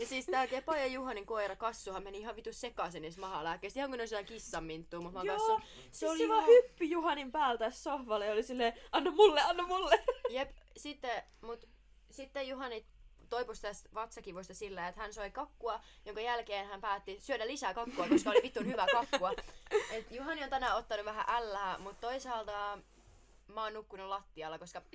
Ja 0.00 0.06
siis 0.06 0.26
tää 0.26 0.46
Kepo 0.46 0.74
ja 0.74 0.86
Juhanin 0.86 1.26
koira 1.26 1.56
Kassuhan 1.56 2.02
meni 2.02 2.18
ihan 2.18 2.36
vitu 2.36 2.52
sekaisin 2.52 3.02
niissä 3.02 3.20
mahalääkkeistä. 3.20 3.80
Ihan 3.80 3.90
kun 3.90 3.98
ne 3.98 4.02
olisi 4.02 4.14
jotain 4.14 4.26
kissanminttua, 4.26 5.00
mutta 5.00 5.18
mä 5.18 5.24
Joo, 5.24 5.36
Kassun. 5.36 5.62
Se, 5.92 6.10
oli 6.10 6.18
se 6.18 6.28
vaan 6.28 6.46
hyppi 6.46 6.90
Juhanin 6.90 7.32
päältä 7.32 7.70
sohvalle 7.70 8.26
ja 8.26 8.32
oli 8.32 8.42
silleen, 8.42 8.72
anna 8.92 9.10
mulle, 9.10 9.40
anna 9.40 9.66
mulle. 9.66 10.04
Jep, 10.30 10.50
sitten, 10.76 11.22
mut, 11.40 11.64
sitten 12.10 12.48
Juhani 12.48 12.86
toipui 13.28 13.54
tästä 13.62 13.88
vatsakivuista 13.94 14.54
sillä, 14.54 14.88
että 14.88 15.00
hän 15.00 15.12
soi 15.14 15.30
kakkua, 15.30 15.80
jonka 16.04 16.20
jälkeen 16.20 16.66
hän 16.66 16.80
päätti 16.80 17.20
syödä 17.20 17.46
lisää 17.46 17.74
kakkua, 17.74 18.08
koska 18.08 18.30
oli 18.30 18.42
vittun 18.42 18.66
hyvä 18.66 18.86
kakkua. 18.92 19.32
Et 19.94 20.10
Juhani 20.10 20.44
on 20.44 20.50
tänään 20.50 20.76
ottanut 20.76 21.04
vähän 21.04 21.24
ällää, 21.28 21.78
mutta 21.78 22.06
toisaalta 22.06 22.78
mä 23.48 23.62
oon 23.62 23.74
nukkunut 23.74 24.08
lattialla, 24.08 24.58
koska 24.58 24.82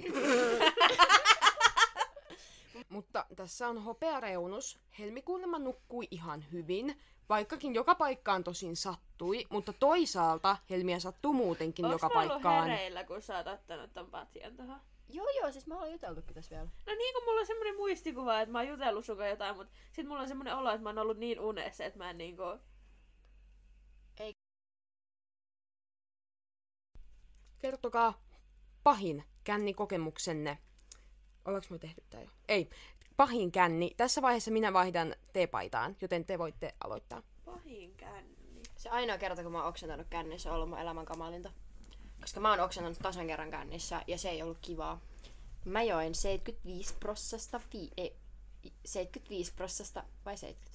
Mutta 2.90 3.26
tässä 3.36 3.68
on 3.68 3.84
hopeareunus. 3.84 4.80
Helmikuulemma 5.00 5.60
nukkui 5.60 6.08
ihan 6.12 6.46
hyvin, 6.52 7.00
vaikkakin 7.30 7.76
joka 7.76 7.96
paikkaan 7.96 8.44
tosin 8.44 8.76
sattui, 8.76 9.46
mutta 9.50 9.74
toisaalta 9.74 10.58
Helmiä 10.70 11.00
sattuu 11.00 11.34
muutenkin 11.34 11.86
Onks 11.86 11.96
joka 11.96 12.10
paikkaan. 12.10 12.70
hereillä, 12.70 13.04
kun 13.04 13.22
sä 13.22 13.38
oot 13.38 13.48
ottanut 13.48 13.94
ton 13.94 14.12
patjan 14.12 14.56
tuohon? 14.56 14.80
Joo 15.10 15.28
joo, 15.40 15.52
siis 15.52 15.68
mä 15.68 15.74
ollaan 15.74 15.92
juteltukin 15.92 16.34
tässä 16.36 16.56
vielä. 16.56 16.70
No 16.86 16.94
niin 16.94 17.14
kuin 17.14 17.26
mulla 17.26 17.40
on 17.40 17.48
semmonen 17.48 17.76
muistikuva, 17.76 18.42
että 18.42 18.52
mä 18.52 18.60
oon 18.60 18.68
jutellut 18.68 19.06
sun 19.06 19.30
jotain, 19.30 19.56
mutta 19.56 19.74
sit 19.92 20.08
mulla 20.08 20.22
on 20.22 20.28
semmonen 20.28 20.56
olo, 20.56 20.70
että 20.70 20.84
mä 20.84 20.90
oon 20.90 20.98
ollut 20.98 21.18
niin 21.18 21.40
unessa, 21.40 21.86
että 21.86 21.98
mä 21.98 22.10
en 22.10 22.18
niinku... 22.18 22.44
Kertokaa 27.60 28.24
pahin 28.84 29.24
kännikokemuksenne. 29.44 30.58
Ollaanko 31.46 31.68
me 31.70 31.78
tehty 31.78 32.04
tää 32.10 32.22
jo? 32.22 32.30
Ei. 32.48 32.70
Pahin 33.18 33.52
känni. 33.52 33.94
Tässä 33.98 34.22
vaiheessa 34.22 34.52
minä 34.52 34.74
vaihdan 34.74 35.16
teepaitaan, 35.34 35.98
joten 36.02 36.26
te 36.26 36.40
voitte 36.40 36.76
aloittaa. 36.84 37.22
Pahin 37.46 37.96
känni. 37.96 38.62
Se 38.76 38.90
ainoa 38.90 39.18
kerta, 39.18 39.44
kun 39.44 39.52
mä 39.52 39.58
oon 39.58 39.68
oksentanut 39.68 40.08
kännissä, 40.10 40.50
on 40.50 40.56
ollut 40.56 40.70
mun 40.70 40.80
elämän 40.80 41.06
kamalinta. 41.06 41.52
Koska 42.22 42.40
mä 42.40 42.50
oon 42.50 42.60
oksentanut 42.60 43.00
tasan 43.00 43.28
kerran 43.28 43.52
kännissä 43.52 44.02
ja 44.08 44.18
se 44.18 44.30
ei 44.30 44.42
ollut 44.42 44.58
kivaa. 44.62 45.00
Mä 45.66 45.84
join 45.84 46.16
75 46.16 46.94
prossasta, 47.00 47.62
vi- 47.74 47.92
ei, 47.98 48.16
75 48.86 49.54
prossasta 49.56 50.04
vai 50.26 50.38
70? 50.38 50.72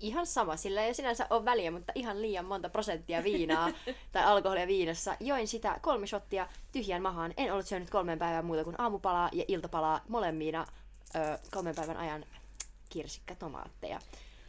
Ihan 0.00 0.26
sama, 0.26 0.56
sillä 0.56 0.82
ei 0.82 0.94
sinänsä 0.94 1.26
ole 1.30 1.44
väliä, 1.44 1.70
mutta 1.70 1.92
ihan 1.94 2.22
liian 2.22 2.44
monta 2.44 2.68
prosenttia 2.68 3.22
viinaa 3.24 3.70
tai 4.12 4.24
alkoholia 4.24 4.66
viinassa. 4.66 5.16
Join 5.20 5.48
sitä 5.48 5.78
kolme 5.82 6.06
shottia 6.06 6.48
tyhjään 6.72 7.02
mahaan. 7.02 7.34
En 7.36 7.52
ollut 7.52 7.66
syönyt 7.66 7.90
kolmen 7.90 8.18
päivän 8.18 8.44
muuta 8.44 8.64
kuin 8.64 8.80
aamupalaa 8.80 9.28
ja 9.32 9.44
iltapalaa 9.48 10.00
molemmina 10.08 10.66
ö, 11.16 11.38
kolmen 11.50 11.74
päivän 11.74 11.96
ajan 11.96 12.24
kirsikkatomaatteja. 12.88 14.00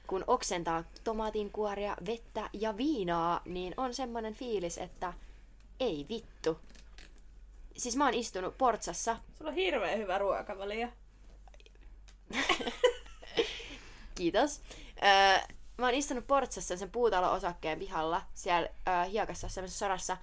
Kun 0.07 0.23
oksentaa 0.27 0.83
tomaatinkuoria, 1.03 1.97
vettä 2.05 2.49
ja 2.53 2.77
viinaa, 2.77 3.41
niin 3.45 3.73
on 3.77 3.93
semmonen 3.93 4.33
fiilis, 4.33 4.77
että 4.77 5.13
ei 5.79 6.05
vittu. 6.09 6.59
Siis 7.77 7.95
mä 7.95 8.05
oon 8.05 8.13
istunut 8.13 8.57
Portsassa 8.57 9.17
Sulla 9.37 9.49
on 9.51 9.55
hirveän 9.55 9.97
hyvä 9.97 10.17
ruokavalio. 10.17 10.87
Kiitos. 14.15 14.61
Öö, 15.03 15.55
mä 15.77 15.85
oon 15.85 15.93
istunut 15.93 16.27
Portsassa 16.27 16.77
sen 16.77 16.91
puutalo-osakkeen 16.91 17.79
pihalla, 17.79 18.21
siellä 18.33 18.69
öö, 18.87 19.03
hiekassa 19.03 19.49
semmoisessa 19.49 19.85
sorassa 19.85 20.17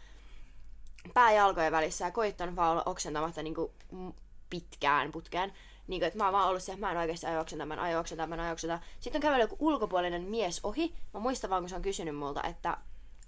pääjalkojen 1.14 1.72
välissä 1.72 2.04
ja 2.04 2.10
koittanut 2.10 2.56
vaan 2.56 2.70
olla 2.72 2.82
oksentamatta 2.86 3.42
niinku 3.42 3.72
m- 3.90 4.08
pitkään 4.50 5.12
putkeen. 5.12 5.52
Niin 5.86 6.02
että 6.02 6.18
mä 6.18 6.24
oon 6.24 6.32
vaan 6.32 6.48
ollut 6.48 6.62
se, 6.62 6.72
että 6.72 6.86
mä 6.86 6.92
en 6.92 6.98
oikeasti 6.98 7.26
aio 7.26 7.40
oksentaa, 7.40 7.66
mä 7.66 7.74
en 7.74 7.80
aio 7.80 8.00
oksentaa, 8.00 8.26
mä 8.26 8.34
en 8.34 8.40
aio 8.40 8.52
oksentaa. 8.52 8.80
Sitten 9.00 9.18
on 9.18 9.22
kävellyt 9.22 9.50
joku 9.50 9.66
ulkopuolinen 9.66 10.22
mies 10.22 10.60
ohi. 10.62 10.94
Mä 11.14 11.20
muistan 11.20 11.50
vaan, 11.50 11.62
kun 11.62 11.68
se 11.68 11.76
on 11.76 11.82
kysynyt 11.82 12.16
multa, 12.16 12.42
että 12.42 12.78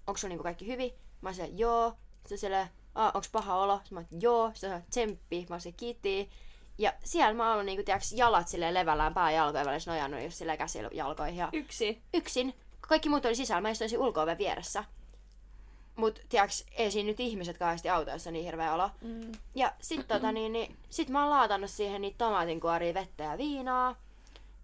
onko 0.06 0.18
sulla 0.18 0.32
niinku 0.32 0.42
kaikki 0.42 0.66
hyvin? 0.66 0.92
Mä 1.20 1.28
oon 1.28 1.34
se, 1.34 1.46
joo. 1.46 1.96
Sitten 2.26 2.38
se 2.38 2.68
onko 2.96 3.26
paha 3.32 3.56
olo? 3.56 3.76
Sitten 3.76 3.94
mä 3.94 4.00
oon, 4.00 4.22
joo. 4.22 4.50
Sitten 4.54 4.70
se 4.70 4.76
on, 4.76 4.82
tsemppi. 4.90 5.46
Mä 5.48 5.54
oon 5.54 5.60
se, 5.60 5.72
kiitti. 5.72 6.30
Ja 6.78 6.92
siellä 7.04 7.34
mä 7.34 7.44
oon 7.44 7.52
ollut 7.52 7.66
niinku, 7.66 7.84
tiiäks, 7.84 8.12
jalat 8.12 8.48
silleen 8.48 8.74
levällään 8.74 9.14
pääjalkojen 9.14 9.66
välissä 9.66 9.90
nojannut 9.90 10.22
just 10.22 10.36
silleen 10.36 10.58
käsillä 10.58 10.90
jalkoihin. 10.92 11.36
Ja 11.36 11.48
Yksi. 11.52 12.02
yksin. 12.14 12.54
Kaikki 12.80 13.08
muut 13.08 13.24
oli 13.24 13.34
sisällä, 13.34 13.60
mä 13.60 13.70
istuin 13.70 13.98
ulko 13.98 14.20
vieressä. 14.38 14.84
Mut 15.96 16.20
tiiäks, 16.28 16.64
ei 16.76 16.90
siinä 16.90 17.06
nyt 17.06 17.20
ihmiset 17.20 17.58
kauheasti 17.58 17.88
autoissa 17.88 18.30
niin 18.30 18.44
hirveä 18.44 18.74
olo. 18.74 18.90
Mm. 19.00 19.32
Ja 19.54 19.72
sit, 19.80 20.08
tota, 20.08 20.32
niin, 20.32 20.52
niin, 20.52 20.76
sit 20.90 21.08
mä 21.08 21.20
oon 21.20 21.30
laatannut 21.30 21.70
siihen 21.70 22.02
niitä 22.02 22.18
tomaatinkuoria, 22.18 22.94
vettä 22.94 23.24
ja 23.24 23.38
viinaa. 23.38 23.96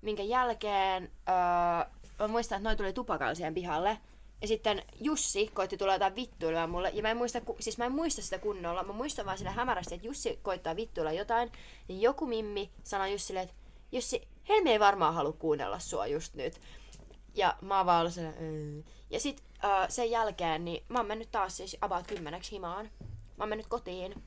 Minkä 0.03 0.23
jälkeen 0.23 1.11
öö, 1.29 1.91
mä 2.19 2.29
muistan, 2.29 2.57
että 2.57 2.69
noi 2.69 2.77
tuli 2.77 2.93
tupakalla 2.93 3.35
siihen 3.35 3.55
pihalle. 3.55 3.99
Ja 4.43 4.49
sitten 4.49 4.83
Jussi 5.01 5.51
koitti 5.55 5.77
tulla 5.77 5.93
jotain 5.93 6.17
vittuilua 6.17 6.67
mulle. 6.67 6.91
Ja 6.95 7.03
mä 7.03 7.11
en 7.11 7.17
muista, 7.17 7.41
siis 7.61 7.79
mä 7.79 7.85
en 7.85 7.93
muista 7.93 8.23
sitä 8.23 8.39
kunnolla. 8.39 8.83
Mä 8.83 8.93
muistan 8.93 9.27
vaan 9.27 9.39
sillä 9.39 9.51
hämärästi, 9.51 9.95
että 9.95 10.07
Jussi 10.07 10.39
koittaa 10.43 10.77
vittuilla 10.77 11.13
jotain. 11.13 11.53
Niin 11.89 12.01
joku 12.03 12.27
mimmi 12.27 12.71
sanoi 12.85 13.13
Jussille, 13.13 13.41
että 13.41 13.55
Jussi, 13.93 14.29
Helmi 14.49 14.71
ei 14.73 14.81
varmaan 14.81 15.15
halua 15.15 15.33
kuunnella 15.33 15.79
sua 15.79 16.07
just 16.07 16.35
nyt. 16.35 16.61
Ja 17.35 17.57
mä 17.61 17.77
oon 17.77 17.87
vaan 17.87 18.01
ollut 18.01 18.41
"Mm." 18.41 18.85
Ja 19.11 19.21
sit 19.21 19.43
öö, 19.65 19.71
sen 19.89 20.11
jälkeen, 20.11 20.65
niin 20.65 20.85
mä 20.89 20.99
oon 20.99 21.07
mennyt 21.07 21.31
taas 21.31 21.57
siis 21.57 21.77
about 21.81 22.07
kymmeneksi 22.07 22.53
himaan. 22.53 22.91
Mä 23.37 23.45
oon 23.45 23.49
mennyt 23.49 23.67
kotiin. 23.67 24.23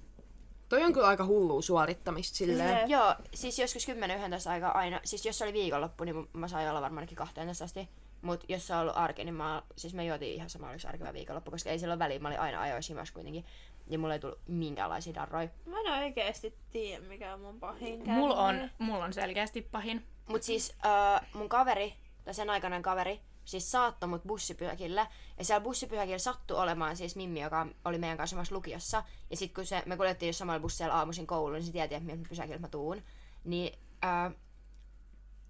Toi 0.70 0.84
on 0.84 0.94
kyllä 0.94 1.08
aika 1.08 1.26
hullua 1.26 1.62
suorittamista 1.62 2.38
silleen. 2.38 2.78
Jep. 2.80 2.90
Joo, 2.90 3.16
siis 3.34 3.60
joskus 3.60 3.88
10-11 3.88 3.92
aika 4.50 4.70
aina. 4.70 5.00
Siis 5.04 5.26
jos 5.26 5.38
se 5.38 5.44
oli 5.44 5.54
viikonloppu, 5.54 6.04
niin 6.04 6.28
mä 6.34 6.48
sain 6.48 6.70
olla 6.70 6.82
varmaan 6.82 6.98
ainakin 7.02 7.18
12 7.18 7.64
asti. 7.66 7.90
Mut 8.22 8.44
jos 8.48 8.68
se 8.68 8.74
on 8.74 8.82
ollut 8.82 8.98
arki, 8.98 9.24
niin 9.24 9.36
mä, 9.36 9.64
siis 9.76 9.94
mä 9.94 10.04
juotiin 10.04 10.36
ihan 10.36 10.50
sama, 10.50 10.70
oliko 10.70 10.88
arki 10.88 11.04
vai 11.04 11.14
viikonloppu, 11.14 11.52
koska 11.52 11.70
ei 11.70 11.80
sillä 11.80 11.92
ole 11.92 12.00
väliä. 12.00 12.20
Mä 12.20 12.28
olin 12.28 12.40
aina 12.40 12.62
ajoissa 12.62 12.94
himassa 12.94 13.14
kuitenkin. 13.14 13.46
Ja 13.88 14.00
mulla 14.00 14.14
ei 14.14 14.20
tullut 14.20 14.40
minkäänlaisia 14.48 15.14
darroja. 15.14 15.50
Mä 15.66 15.80
en 15.80 16.04
oikeesti 16.04 16.58
tiedä, 16.72 17.06
mikä 17.06 17.34
on 17.34 17.40
mun 17.40 17.60
pahin. 17.60 18.10
Mulla 18.10 18.36
on, 18.36 18.70
mulla 18.78 19.06
on 19.06 19.14
selkeästi 19.14 19.62
pahin. 19.62 20.06
Mut 20.28 20.44
siis 20.44 20.76
äh, 20.86 21.28
mun 21.34 21.50
kaveri, 21.50 21.94
tai 22.24 22.34
sen 22.34 22.50
aikainen 22.50 22.82
kaveri, 22.82 23.22
siis 23.46 23.72
saattoi 23.72 24.10
mut 24.10 24.24
bussipyhäkille. 24.24 25.08
Ja 25.38 25.46
siellä 25.46 25.64
bussipyhäkillä 25.64 26.18
sattui 26.18 26.58
olemaan 26.58 26.98
siis 26.98 27.16
Mimmi, 27.16 27.42
joka 27.42 27.68
oli 27.86 27.98
meidän 27.98 28.18
kanssa 28.18 28.34
samassa 28.34 28.56
lukiossa. 28.56 29.04
Ja 29.30 29.38
sit 29.38 29.54
kun 29.54 29.66
se, 29.66 29.84
me 29.86 29.98
kuljettiin 29.98 30.34
samalla 30.34 30.60
bussilla 30.60 30.94
aamuisin 30.94 31.28
kouluun, 31.28 31.54
niin 31.54 31.64
se 31.64 31.72
tiesi, 31.72 31.96
että 31.96 32.30
pysäkillä 32.30 32.60
mä 32.60 32.68
tuun. 32.68 33.02
Niin 33.44 33.80
äh, 34.06 34.34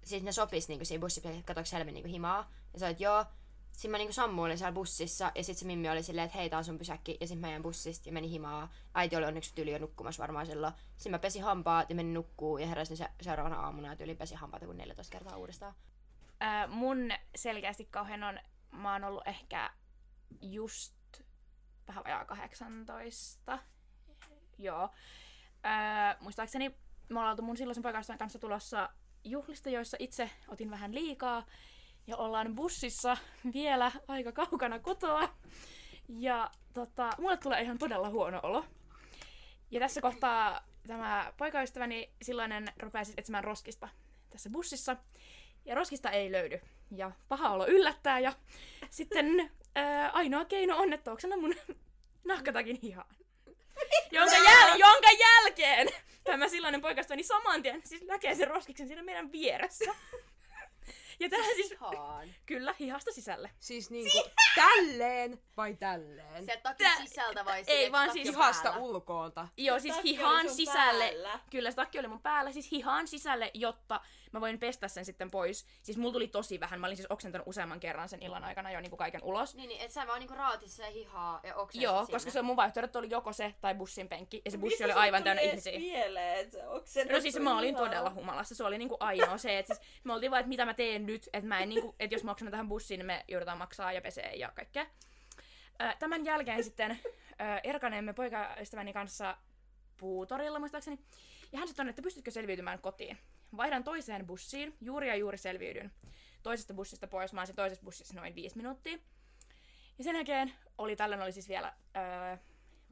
siis 0.04 0.22
ne 0.22 0.32
sopis 0.32 0.68
niinku 0.68 0.84
siinä 0.84 1.00
bussipyhäkillä, 1.00 1.40
että 1.40 1.54
katsoinko 1.54 1.76
Helmi 1.76 1.92
niinku 1.92 2.08
himaa. 2.12 2.50
Ja 2.72 2.78
sä 2.78 2.86
olet 2.86 3.00
joo. 3.00 3.24
Sitten 3.72 3.90
mä 3.90 3.98
niinku 3.98 4.12
sammuilin 4.12 4.58
siellä 4.58 4.72
bussissa 4.72 5.32
ja 5.34 5.44
sitten 5.44 5.60
se 5.60 5.66
Mimmi 5.66 5.90
oli 5.90 6.02
silleen, 6.02 6.24
että 6.26 6.38
hei 6.38 6.50
tää 6.50 6.58
on 6.58 6.64
sun 6.64 6.78
pysäkki. 6.78 7.16
Ja 7.20 7.26
sitten 7.26 7.40
mä 7.40 7.50
jäin 7.50 7.62
bussista 7.62 8.08
ja 8.08 8.12
meni 8.12 8.30
himaa. 8.30 8.72
Äiti 8.94 9.16
oli 9.16 9.24
onneksi 9.26 9.54
tyli 9.54 9.72
jo 9.72 9.78
nukkumassa 9.78 10.20
varmaan 10.22 10.46
silloin. 10.46 10.72
Sitten 10.96 11.12
mä 11.12 11.18
pesin 11.18 11.42
hampaat 11.42 11.90
ja 11.90 11.96
menin 11.96 12.14
nukkuu 12.14 12.58
ja 12.58 12.66
heräsin 12.66 12.96
se- 12.96 13.10
seuraavana 13.20 13.60
aamuna 13.60 13.88
ja 13.88 13.96
tyli 13.96 14.14
pesin 14.14 14.38
hampaat 14.38 14.62
joku 14.62 14.72
14 14.72 15.12
kertaa 15.12 15.36
uudestaan. 15.36 15.74
Ää, 16.40 16.66
mun 16.66 17.10
selkeästi 17.34 17.84
kauhean 17.84 18.22
on, 18.24 18.40
mä 18.70 18.92
oon 18.92 19.04
ollut 19.04 19.26
ehkä 19.26 19.70
just 20.40 20.94
vähän 21.88 22.04
vajaa 22.04 22.24
18. 22.24 23.58
Joo. 24.58 24.90
Ää, 25.62 26.16
muistaakseni 26.20 26.68
me 27.08 27.18
ollaan 27.18 27.30
oltu 27.30 27.42
mun 27.42 27.56
silloisen 27.56 27.82
poikaystävän 27.82 28.18
kanssa 28.18 28.38
tulossa 28.38 28.90
juhlista, 29.24 29.70
joissa 29.70 29.96
itse 30.00 30.30
otin 30.48 30.70
vähän 30.70 30.94
liikaa. 30.94 31.46
Ja 32.06 32.16
ollaan 32.16 32.54
bussissa 32.54 33.16
vielä 33.54 33.92
aika 34.08 34.32
kaukana 34.32 34.78
kotoa. 34.78 35.28
Ja 36.08 36.50
tota, 36.74 37.10
mulle 37.18 37.36
tulee 37.36 37.62
ihan 37.62 37.78
todella 37.78 38.10
huono 38.10 38.40
olo. 38.42 38.64
Ja 39.70 39.80
tässä 39.80 40.00
kohtaa 40.00 40.64
tämä 40.86 41.32
poikaystäväni 41.36 42.10
silloinen 42.22 42.72
rupeaa 42.80 43.04
siis 43.04 43.18
etsimään 43.18 43.44
roskista 43.44 43.88
tässä 44.30 44.50
bussissa. 44.50 44.96
Ja 45.64 45.74
roskista 45.74 46.10
ei 46.10 46.32
löydy. 46.32 46.60
Ja 46.96 47.10
paha 47.28 47.50
olo 47.50 47.66
yllättää. 47.66 48.18
Ja 48.18 48.32
sitten 48.90 49.50
ää, 49.74 50.10
ainoa 50.10 50.44
keino 50.44 50.76
on, 50.76 50.92
että 50.92 51.12
oksennan 51.12 51.40
mun 51.40 51.54
nahkatakin 52.24 52.78
hihaan. 52.82 53.16
jonka, 54.12 54.36
jäl- 54.36 54.78
jonka 54.78 55.10
jälkeen 55.20 55.88
tämä 56.24 56.48
silloinen 56.48 56.80
poikastoni 56.80 57.22
saman 57.22 57.62
tien 57.62 57.82
siis 57.84 58.02
näkee 58.02 58.34
sen 58.34 58.48
roskiksen 58.48 58.88
siinä 58.88 59.02
meidän 59.02 59.32
vieressä. 59.32 59.94
Ja 61.20 61.28
tähän 61.28 61.54
siis, 61.54 61.74
Haan. 61.78 62.28
kyllä, 62.46 62.74
hihasta 62.80 63.12
sisälle. 63.12 63.50
Siis 63.58 63.90
niinku 63.90 64.22
tälleen 64.54 65.42
vai 65.56 65.74
tälleen? 65.74 66.44
Sieltä 66.44 66.62
takin 66.62 66.86
sisältä 67.08 67.44
vai 67.44 67.64
ei, 67.66 67.92
vaan 67.92 68.12
siis 68.12 68.28
Ihasta 68.28 68.62
päällä? 68.70 68.86
ulkoolta. 68.86 69.48
Joo, 69.56 69.78
siis 69.80 70.02
hihan 70.04 70.50
sisälle. 70.50 71.04
päällä. 71.04 71.40
Kyllä, 71.50 71.70
se 71.70 71.76
takki 71.76 71.98
oli 71.98 72.08
mun 72.08 72.22
päällä, 72.22 72.52
siis 72.52 72.70
hihan 72.70 73.08
sisälle, 73.08 73.50
jotta 73.54 74.00
mä 74.32 74.40
voin 74.40 74.58
pestä 74.58 74.88
sen 74.88 75.04
sitten 75.04 75.30
pois. 75.30 75.66
Siis 75.82 75.98
mulla 75.98 76.12
tuli 76.12 76.28
tosi 76.28 76.60
vähän, 76.60 76.80
mä 76.80 76.86
olin 76.86 76.96
siis 76.96 77.10
oksentanut 77.10 77.46
useamman 77.46 77.80
kerran 77.80 78.08
sen 78.08 78.22
illan 78.22 78.44
aikana 78.44 78.70
jo 78.70 78.80
niinku 78.80 78.96
kaiken 78.96 79.22
ulos. 79.24 79.54
Niin, 79.54 79.68
niin, 79.68 79.80
et 79.80 79.90
sä 79.90 80.06
vaan 80.06 80.20
niinku 80.20 80.34
raatissa 80.34 80.82
ja 80.82 80.90
hihaa 80.90 81.40
ja 81.42 81.54
oksensit 81.54 81.82
Joo, 81.82 81.98
sinne. 82.04 82.12
koska 82.16 82.30
se 82.30 82.42
mun 82.42 82.56
vaihtoehdot 82.56 82.96
oli 82.96 83.10
joko 83.10 83.32
se 83.32 83.54
tai 83.60 83.74
bussin 83.74 84.08
penkki, 84.08 84.42
ja 84.44 84.50
se 84.50 84.58
bussi 84.58 84.72
Mistä 84.72 84.84
oli 84.84 84.92
aivan 84.92 85.22
täynnä 85.22 85.42
ihmisiä. 85.42 85.78
Mieleen, 85.78 86.38
että 86.38 86.58
No 87.12 87.20
siis 87.20 87.38
mä 87.40 87.58
olin 87.58 87.74
hihaa? 87.74 87.86
todella 87.86 88.10
humalassa, 88.10 88.54
se 88.54 88.64
oli 88.64 88.78
niinku 88.78 88.96
ainoa 89.00 89.38
se, 89.38 89.58
että 89.58 89.74
siis 89.74 89.86
me 90.04 90.12
oltiin 90.12 90.30
vaan, 90.30 90.40
että 90.40 90.48
mitä 90.48 90.64
mä 90.64 90.74
teen 90.74 91.06
nyt, 91.06 91.28
että 91.32 91.48
mä 91.48 91.60
en 91.60 91.68
niinku, 91.68 91.94
että 92.00 92.14
jos 92.14 92.24
mä 92.24 92.30
oksennan 92.30 92.50
tähän 92.50 92.68
bussiin, 92.68 92.98
niin 92.98 93.06
me 93.06 93.24
joudutaan 93.28 93.58
maksaa 93.58 93.92
ja 93.92 94.00
pesee 94.00 94.34
ja 94.34 94.52
kaikkea. 94.54 94.86
Tämän 95.98 96.24
jälkeen 96.24 96.64
sitten 96.64 96.98
erkaneemme 97.64 98.12
poikaystäväni 98.12 98.92
kanssa 98.92 99.36
puutorilla 99.96 100.58
muistaakseni. 100.58 100.98
Ja 101.52 101.58
hän 101.58 101.68
sitten 101.68 101.84
on, 101.84 101.90
että 101.90 102.02
pystytkö 102.02 102.30
selviytymään 102.30 102.78
kotiin. 102.78 103.18
Vaihdan 103.56 103.84
toiseen 103.84 104.26
bussiin, 104.26 104.76
juuri 104.80 105.08
ja 105.08 105.16
juuri 105.16 105.38
selviydyn. 105.38 105.92
Toisesta 106.42 106.74
bussista 106.74 107.06
pois, 107.06 107.32
mä 107.32 107.40
olisin 107.40 107.56
toisessa 107.56 107.84
bussissa 107.84 108.14
noin 108.14 108.34
viisi 108.34 108.56
minuuttia. 108.56 108.98
Ja 109.98 110.04
sen 110.04 110.16
jälkeen 110.16 110.52
oli, 110.78 110.96
tällöin 110.96 111.22
oli 111.22 111.32
siis 111.32 111.48
vielä 111.48 111.72
öö, 111.96 112.36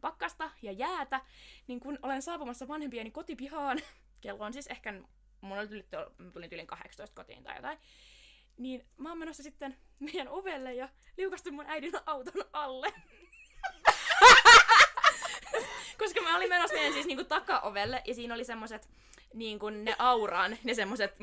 pakkasta 0.00 0.50
ja 0.62 0.72
jäätä, 0.72 1.20
niin 1.66 1.80
kun 1.80 1.98
olen 2.02 2.22
saapumassa 2.22 2.68
vanhempieni 2.68 3.10
kotipihaan, 3.10 3.78
kello 4.20 4.44
on 4.44 4.52
siis 4.52 4.66
ehkä, 4.66 4.94
mun 5.40 5.58
oli 5.58 5.68
tyli, 5.68 5.86
mä 6.18 6.30
tulin 6.30 6.50
tyylin 6.50 6.66
18 6.66 7.14
kotiin 7.14 7.44
tai 7.44 7.56
jotain, 7.56 7.78
niin 8.56 8.86
mä 8.96 9.08
oon 9.08 9.18
menossa 9.18 9.42
sitten 9.42 9.76
meidän 9.98 10.28
ovelle 10.28 10.74
ja 10.74 10.88
liukastun 11.16 11.54
mun 11.54 11.66
äidin 11.66 11.92
auton 12.06 12.44
alle. 12.52 12.92
Koska 15.98 16.20
mä 16.20 16.36
olin 16.36 16.48
menossa 16.48 16.76
meidän 16.76 16.92
siis 16.92 17.06
niinku 17.06 17.24
takaovelle 17.24 18.02
ja 18.06 18.14
siinä 18.14 18.34
oli 18.34 18.44
semmoset 18.44 18.88
niinku 19.34 19.70
ne 19.70 19.96
auraan, 19.98 20.58
ne 20.64 20.74
semmoset 20.74 21.14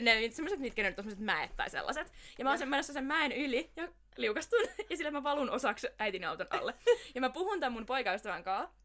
ne 0.00 0.30
semmoset, 0.30 0.58
mitkä 0.58 0.82
ne 0.82 0.88
nyt 0.88 0.98
on 0.98 1.04
semmoset 1.04 1.24
mäet 1.24 1.56
tai 1.56 1.70
sellaiset. 1.70 2.12
Ja 2.38 2.44
mä 2.44 2.50
oon 2.50 2.58
sen 2.58 2.68
menossa 2.68 2.92
sen 2.92 3.04
mäen 3.04 3.32
yli 3.32 3.70
ja 3.76 3.88
liukastun 4.16 4.60
ja 4.90 4.96
sillä 4.96 5.10
mä 5.10 5.22
valun 5.22 5.50
osaksi 5.50 5.88
äitin 5.98 6.24
auton 6.24 6.46
alle. 6.50 6.74
Ja 7.14 7.20
mä 7.20 7.30
puhun 7.30 7.60
tämän 7.60 7.72
mun 7.72 7.86
poikaystävän 7.86 8.44
kanssa 8.44 8.78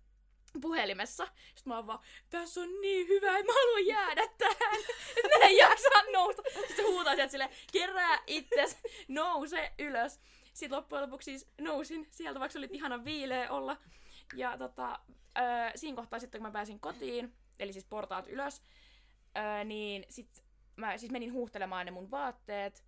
puhelimessa. 0.61 1.25
Sitten 1.25 1.71
mä 1.71 1.75
oon 1.75 1.87
vaan, 1.87 1.99
tässä 2.29 2.61
on 2.61 2.81
niin 2.81 3.07
hyvä, 3.07 3.37
että 3.37 3.51
mä 3.51 3.59
haluan 3.59 3.85
jäädä 3.85 4.27
tähän. 4.37 4.79
Että 5.17 5.37
mä 5.39 5.45
en 5.45 5.57
jaksa 5.57 5.89
nousta. 6.13 6.41
Sitten 6.53 6.75
se 6.75 6.81
huutaa 6.81 7.15
sieltä 7.15 7.31
silleen, 7.31 7.49
kerää 7.71 8.19
itses, 8.27 8.77
nouse 9.07 9.71
ylös. 9.79 10.19
Sitten 10.53 10.77
loppujen 10.77 11.03
lopuksi 11.03 11.31
siis 11.31 11.47
nousin 11.61 12.07
sieltä, 12.11 12.39
vaikka 12.39 12.53
se 12.53 12.57
oli 12.57 12.69
ihana 12.71 13.05
viileä 13.05 13.51
olla. 13.51 13.77
Ja 14.35 14.57
tota, 14.57 14.99
öö, 15.37 15.71
siinä 15.75 15.95
kohtaa 15.95 16.19
sitten, 16.19 16.41
kun 16.41 16.47
mä 16.47 16.53
pääsin 16.53 16.79
kotiin, 16.79 17.33
eli 17.59 17.73
siis 17.73 17.85
portaat 17.85 18.27
ylös, 18.27 18.61
öö, 19.37 19.63
niin 19.63 20.05
sit 20.09 20.43
mä 20.75 20.97
siis 20.97 21.11
menin 21.11 21.33
huuhtelemaan 21.33 21.85
ne 21.85 21.91
mun 21.91 22.11
vaatteet. 22.11 22.83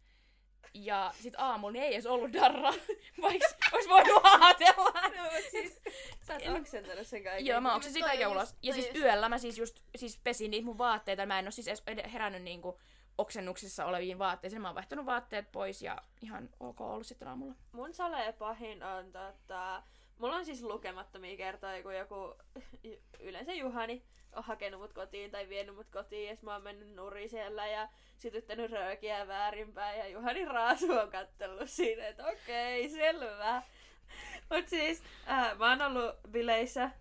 Ja 0.74 1.14
sit 1.22 1.34
aamulla 1.38 1.72
niin 1.72 1.84
ei 1.84 1.94
edes 1.94 2.06
ollut 2.06 2.34
darra, 2.34 2.74
vaikka 3.22 3.48
olisi 3.74 3.90
voinut 3.90 4.22
ajatella. 4.24 5.02
No, 5.18 5.30
siis, 5.52 5.82
sä 6.22 6.34
oot 6.34 6.60
oksentanut 6.60 7.08
sen 7.08 7.24
kaiken. 7.24 7.46
Joo, 7.46 7.62
mä 7.62 7.76
oksensin 7.76 8.04
kaiken 8.04 8.28
ulos. 8.28 8.56
Ja 8.62 8.74
siis 8.74 8.96
yöllä 8.96 9.30
mä 9.30 9.38
siis 9.38 9.58
just 9.58 9.80
siis 9.96 10.20
pesin 10.24 10.52
niitä 10.52 10.66
mun 10.66 10.78
vaatteita. 10.78 11.26
Mä 11.26 11.40
en 11.40 11.46
oo 11.48 11.52
siis 11.52 11.68
edes 11.68 11.84
ed- 11.88 12.10
herännyt 12.10 12.44
niinku 12.44 12.80
oksennuksissa 13.18 13.86
oleviin 13.86 14.20
vaatteisiin. 14.20 14.62
Mä 14.62 14.68
oon 14.68 14.76
vaihtanut 14.76 15.06
vaatteet 15.06 15.52
pois 15.52 15.82
ja 15.82 15.98
ihan 16.22 16.50
ok 16.60 16.82
ollut 16.82 17.08
sitten 17.08 17.28
aamulla. 17.28 17.56
Mun 17.72 17.94
salee 17.94 18.34
pahin 18.34 18.84
on 18.84 19.12
tota... 19.12 19.84
Mulla 20.20 20.36
on 20.36 20.46
siis 20.46 20.64
lukemattomia 20.64 21.38
kertoja, 21.38 21.84
kun 21.84 21.96
joku, 21.96 22.36
yleensä 23.20 23.54
Juhani, 23.54 24.04
hakenut 24.36 24.82
mut 24.82 24.94
kotiin 24.94 25.32
tai 25.32 25.50
vienyt 25.50 25.76
mut 25.76 25.90
kotiin, 25.90 26.30
ja 26.30 26.38
mä 26.42 26.54
oon 26.54 26.64
mennyt 26.64 26.96
nuri 26.96 27.30
siellä 27.30 27.68
ja 27.68 27.90
sytyttänyt 28.18 28.72
röökiä 28.72 29.28
väärinpäin, 29.28 30.00
ja 30.00 30.08
Juhani 30.08 30.46
Raasu 30.46 30.92
on 30.92 31.12
kattellut 31.12 31.70
siinä, 31.70 32.08
että 32.08 32.26
okei, 32.26 32.90
selvä. 32.90 33.64
Mut 34.50 34.68
siis, 34.68 35.04
äh, 35.28 35.58
mä 35.58 35.70
oon 35.70 35.82
ollut 35.82 36.16
bileissä, 36.32 36.84
äh, 36.84 36.92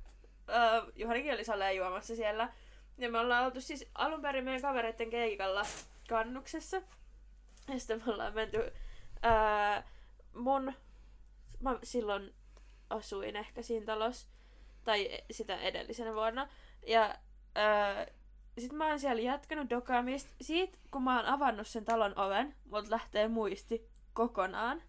Juhanikin 0.97 1.35
oli 1.35 1.45
saleen 1.45 1.77
juomassa 1.77 2.17
siellä, 2.17 2.53
ja 2.99 3.09
me 3.09 3.19
ollaan 3.19 3.45
oltu 3.45 3.61
siis 3.61 3.91
alun 3.95 4.23
perin 4.23 4.45
meidän 4.45 4.63
kavereiden 4.63 5.11
keikalla 5.11 5.63
kannuksessa, 6.09 6.83
ja 7.69 7.79
sitten 7.79 8.03
me 8.07 8.13
ollaan 8.13 8.35
menty 8.35 8.73
äh, 9.27 9.85
mun, 10.35 10.73
mä 11.61 11.79
silloin 11.83 12.35
asuin 12.91 13.37
ehkä 13.37 13.63
siinä 13.63 13.87
talossa, 13.87 14.29
tai 14.85 15.19
sitä 15.31 15.57
edellisenä 15.57 16.15
vuonna. 16.15 16.49
Ja 16.87 17.15
öö, 17.59 18.07
sit 18.59 18.73
mä 18.73 18.87
oon 18.87 19.01
siellä 19.01 19.23
jatkanut 19.23 19.71
dokaamista. 19.71 20.35
Siitä, 20.41 20.79
kun 20.91 21.03
mä 21.03 21.17
oon 21.17 21.27
avannut 21.27 21.67
sen 21.67 21.85
talon 21.85 22.19
oven, 22.19 22.55
multa 22.71 22.91
lähtee 22.91 23.29
muisti 23.29 23.89
kokonaan. 24.13 24.83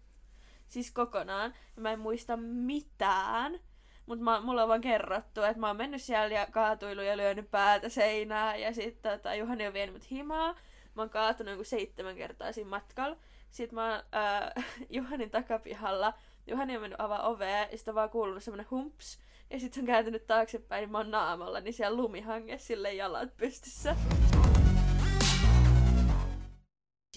Siis 0.68 0.90
kokonaan. 0.90 1.54
Ja 1.76 1.82
mä 1.82 1.92
en 1.92 2.00
muista 2.00 2.36
mitään. 2.36 3.60
Mutta 4.06 4.40
mulla 4.40 4.62
on 4.62 4.68
vaan 4.68 4.80
kerrottu, 4.80 5.42
että 5.42 5.60
mä 5.60 5.66
oon 5.66 5.76
mennyt 5.76 6.02
siellä 6.02 6.34
ja 6.34 6.46
kaatuillut 6.50 7.04
ja 7.04 7.16
lyönyt 7.16 7.50
päätä 7.50 7.88
seinää. 7.88 8.56
Ja 8.56 8.74
sitten 8.74 9.12
tota, 9.12 9.34
Juhani 9.34 9.66
on 9.66 9.72
vienyt 9.72 9.94
mut 9.94 10.10
himaa. 10.10 10.52
Mä 10.94 11.02
oon 11.02 11.10
kaatunut 11.10 11.52
joku 11.52 11.64
seitsemän 11.64 12.16
kertaa 12.16 12.52
siinä 12.52 12.70
matkalla. 12.70 13.16
Sitten 13.50 13.74
mä 13.74 13.90
oon 13.90 14.02
öö, 14.14 14.62
Juhanin 14.96 15.30
takapihalla. 15.30 16.14
Juhani 16.46 16.76
on 16.76 16.82
mennyt 16.82 17.00
avaa 17.00 17.28
ovea 17.28 17.58
ja 17.58 17.76
sitten 17.76 17.92
on 17.92 17.94
vaan 17.94 18.10
kuulunut 18.10 18.42
semmonen 18.42 18.70
humps. 18.70 19.18
Ja 19.50 19.60
sitten 19.60 19.82
on 19.82 19.86
kääntynyt 19.86 20.26
taaksepäin, 20.26 20.80
niin 20.80 20.90
mä 20.90 20.98
oon 20.98 21.10
naamalla, 21.10 21.60
niin 21.60 21.74
siellä 21.74 21.96
lumihangessa 21.96 22.66
sille 22.66 22.94
jalat 22.94 23.36
pystyssä. 23.36 23.96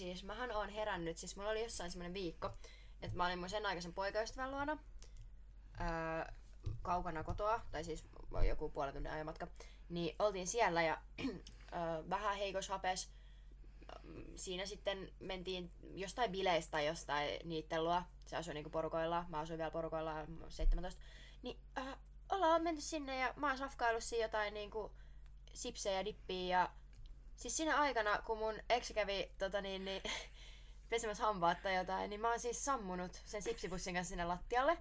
Siis 0.00 0.24
mähän 0.24 0.56
oon 0.56 0.68
herännyt, 0.68 1.18
siis 1.18 1.36
mulla 1.36 1.50
oli 1.50 1.62
jossain 1.62 1.90
semmonen 1.90 2.14
viikko, 2.14 2.50
että 3.02 3.16
mä 3.16 3.26
olin 3.26 3.38
mun 3.38 3.48
sen 3.48 3.66
aikaisen 3.66 3.94
poikaystävän 3.94 4.50
luona 4.50 4.78
öö, 5.80 6.24
kaukana 6.82 7.24
kotoa, 7.24 7.60
tai 7.70 7.84
siis 7.84 8.04
joku 8.48 8.68
puolen 8.68 8.94
tunnin 8.94 9.12
ajomatka, 9.12 9.48
niin 9.88 10.16
oltiin 10.18 10.46
siellä 10.46 10.82
ja 10.82 10.98
öö, 11.28 12.08
vähän 12.10 12.36
heikos 12.36 12.68
hapes. 12.68 13.10
Siinä 14.36 14.66
sitten 14.66 15.12
mentiin 15.20 15.70
jostain 15.94 16.32
bileistä 16.32 16.70
tai 16.70 16.86
jostain 16.86 17.38
niitten 17.44 17.84
luo. 17.84 18.02
Se 18.26 18.36
asui 18.36 18.54
niinku 18.54 18.70
porukoilla, 18.70 19.24
mä 19.28 19.38
asuin 19.38 19.58
vielä 19.58 19.70
porukoilla, 19.70 20.14
mä 20.14 20.40
oon 20.40 20.52
17. 20.52 21.02
Niin 21.42 21.58
äh, 21.78 21.96
ollaan 22.44 22.62
menty 22.62 22.80
sinne 22.80 23.18
ja 23.18 23.34
mä 23.36 23.48
oon 23.48 23.58
safkaillut 23.58 24.04
siinä 24.04 24.24
jotain 24.24 24.54
niinku 24.54 24.92
sipsejä 25.52 25.98
ja 25.98 26.04
dippiä 26.04 26.58
ja 26.58 26.70
Siis 27.40 27.56
siinä 27.56 27.80
aikana, 27.80 28.22
kun 28.22 28.38
mun 28.38 28.54
ex 28.70 28.92
kävi 28.94 29.30
tota 29.38 29.60
niin, 29.60 29.84
niin, 29.84 30.02
pesemässä 30.90 31.24
hampaat 31.24 31.62
tai 31.62 31.76
jotain, 31.76 32.10
niin 32.10 32.20
mä 32.20 32.30
oon 32.30 32.40
siis 32.40 32.64
sammunut 32.64 33.22
sen 33.24 33.42
sipsipussin 33.42 33.94
kanssa 33.94 34.08
sinne 34.08 34.24
lattialle. 34.24 34.78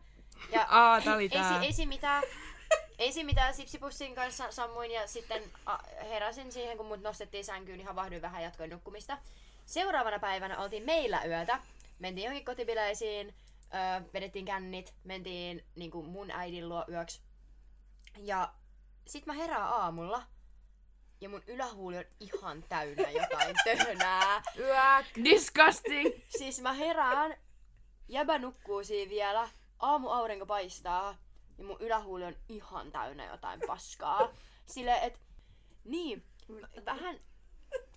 Ja 0.52 0.68
Aa, 0.70 1.02
tää 1.02 1.16
oli 1.16 1.24
ei, 1.24 1.30
tää. 1.30 1.62
ei, 1.62 1.74
siinä 1.74 1.90
mitään, 1.90 2.24
ei 3.00 3.12
siinä 3.12 3.26
mitään 3.26 3.54
sipsipussin 3.54 4.16
kanssa 4.16 4.52
sammuin 4.52 4.92
ja 4.92 5.08
sitten 5.08 5.44
heräsin 6.10 6.52
siihen, 6.52 6.78
kun 6.78 6.86
mut 6.86 7.02
nostettiin 7.02 7.46
sänkyyn, 7.46 7.78
niin 7.78 7.88
havahduin 7.88 8.22
vähän 8.22 8.44
jatkoin 8.44 8.70
nukkumista. 8.70 9.18
Seuraavana 9.66 10.20
päivänä 10.20 10.58
oltiin 10.58 10.84
meillä 10.84 11.24
yötä. 11.24 11.60
Mentiin 12.00 12.26
johonkin 12.26 12.46
kotibileisiin, 12.46 13.36
öö, 13.74 14.10
vedettiin 14.14 14.46
kännit, 14.46 14.94
mentiin 15.04 15.66
niin 15.76 15.92
kuin 15.92 16.10
mun 16.10 16.32
äidin 16.32 16.70
luo 16.70 16.86
yöksi. 16.92 17.22
Ja 18.18 18.54
sit 19.08 19.26
mä 19.26 19.34
herään 19.34 19.68
aamulla 19.68 20.24
ja 21.22 21.30
mun 21.30 21.44
ylähuuli 21.48 21.98
on 21.98 22.06
ihan 22.20 22.64
täynnä 22.70 23.10
jotain 23.10 23.56
tönää. 23.66 24.42
Yäk. 24.58 25.06
Disgusting! 25.24 26.14
Siis 26.38 26.62
mä 26.62 26.74
herään, 26.74 27.38
jäbä 28.08 28.40
nukkuu 28.40 28.84
siinä 28.84 29.10
vielä, 29.10 29.50
aamu 29.80 30.10
aurinko 30.10 30.46
paistaa 30.46 31.18
ja 31.58 31.64
mun 31.64 31.78
ylähuuli 31.80 32.26
on 32.26 32.36
ihan 32.50 32.92
täynnä 32.92 33.26
jotain 33.26 33.62
paskaa. 33.68 34.30
Sille 34.66 35.00
et, 35.02 35.20
niin, 35.84 36.26
vähän, 36.86 37.20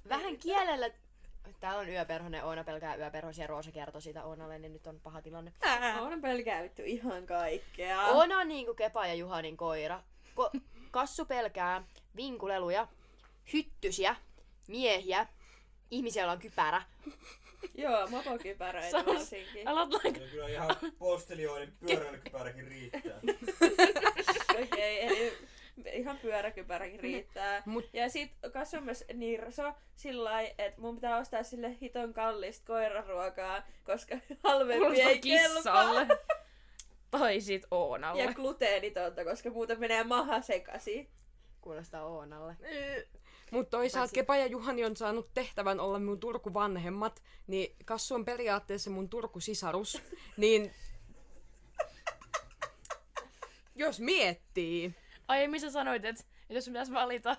vähän 0.09 0.37
kielellä, 0.37 0.91
täällä 1.61 1.81
on 1.81 1.89
yöperhonen, 1.89 2.45
Oona 2.45 2.65
pelkää 2.65 2.97
yöperhosia, 2.97 3.47
Roosa 3.47 3.71
kertoi 3.73 4.03
siitä 4.03 4.25
Oonalle, 4.25 4.59
niin 4.59 4.73
nyt 4.73 4.87
on 4.87 5.01
paha 5.01 5.23
tilanne. 5.23 5.53
Oona 6.01 6.19
pelkää 6.23 6.63
vittu 6.63 6.83
ihan 6.85 7.27
kaikkea. 7.27 8.03
Oona 8.07 8.39
on 8.39 8.49
niinku 8.49 8.75
Kepa 8.75 9.07
ja 9.07 9.15
Juhanin 9.15 9.57
koira. 9.57 10.03
Ko- 10.41 10.61
kassu 10.91 11.25
pelkää 11.25 11.85
vinkuleluja, 12.17 12.89
hyttysiä, 13.53 14.17
miehiä, 14.69 15.27
ihmisiä, 15.91 16.23
joilla 16.23 16.33
on 16.33 16.39
kypärä, 16.39 16.83
Joo, 17.75 18.07
mopokypäröitä 18.09 18.91
Se 18.91 18.97
on- 18.97 19.07
varsinkin. 19.07 19.69
Alat 19.69 19.89
Ja 20.05 20.29
kyllä 20.31 20.49
ihan 20.49 20.77
postelioiden 20.99 21.73
pyöräilykypäräkin 21.81 22.67
riittää. 22.69 23.21
Okei, 24.63 25.07
eli 25.07 25.39
ihan 25.93 26.19
pyöräkypäräkin 26.19 27.01
riittää. 27.01 27.63
Mut- 27.67 27.89
Ja 27.93 28.09
sit 28.09 28.33
kas 28.53 28.75
on 28.75 28.85
myös 28.85 29.05
nirso 29.15 29.73
sillä 29.97 30.41
että 30.41 30.81
mun 30.81 30.95
pitää 30.95 31.17
ostaa 31.19 31.43
sille 31.43 31.77
hiton 31.81 32.13
kallista 32.15 32.67
koiraruokaa, 32.67 33.63
koska 33.85 34.17
halvempi 34.45 35.01
ei 35.01 35.19
kelpaa. 35.19 35.53
kissalle. 35.55 36.07
Tai 37.11 37.41
sit 37.41 37.67
Oonalle. 37.71 38.23
Ja 38.23 38.35
gluteenitonta, 38.35 39.25
koska 39.25 39.51
muuten 39.51 39.81
menee 39.81 40.05
maha 40.05 40.41
sekasi. 40.41 41.09
Kuulostaa 41.61 42.07
Oonalle. 42.07 42.57
Mutta 43.51 43.71
toisaalta 43.77 44.13
Kepa 44.15 44.37
ja 44.37 44.47
Juhani 44.47 44.85
on 44.85 44.97
saanut 44.97 45.31
tehtävän 45.35 45.81
olla 45.81 45.99
mun 45.99 46.21
Turku-vanhemmat, 46.21 47.23
niin 47.47 47.77
Kassu 47.85 48.15
on 48.15 48.25
periaatteessa 48.25 48.91
mun 48.91 49.09
Turku-sisarus. 49.09 50.03
niin 50.37 50.73
jos 53.75 54.01
miettii, 54.01 54.95
Aiemmin 55.33 55.61
sä 55.61 55.71
sanoit, 55.71 56.05
että 56.05 56.25
jos 56.49 56.67
pitäisi 56.67 56.93
valita 56.93 57.37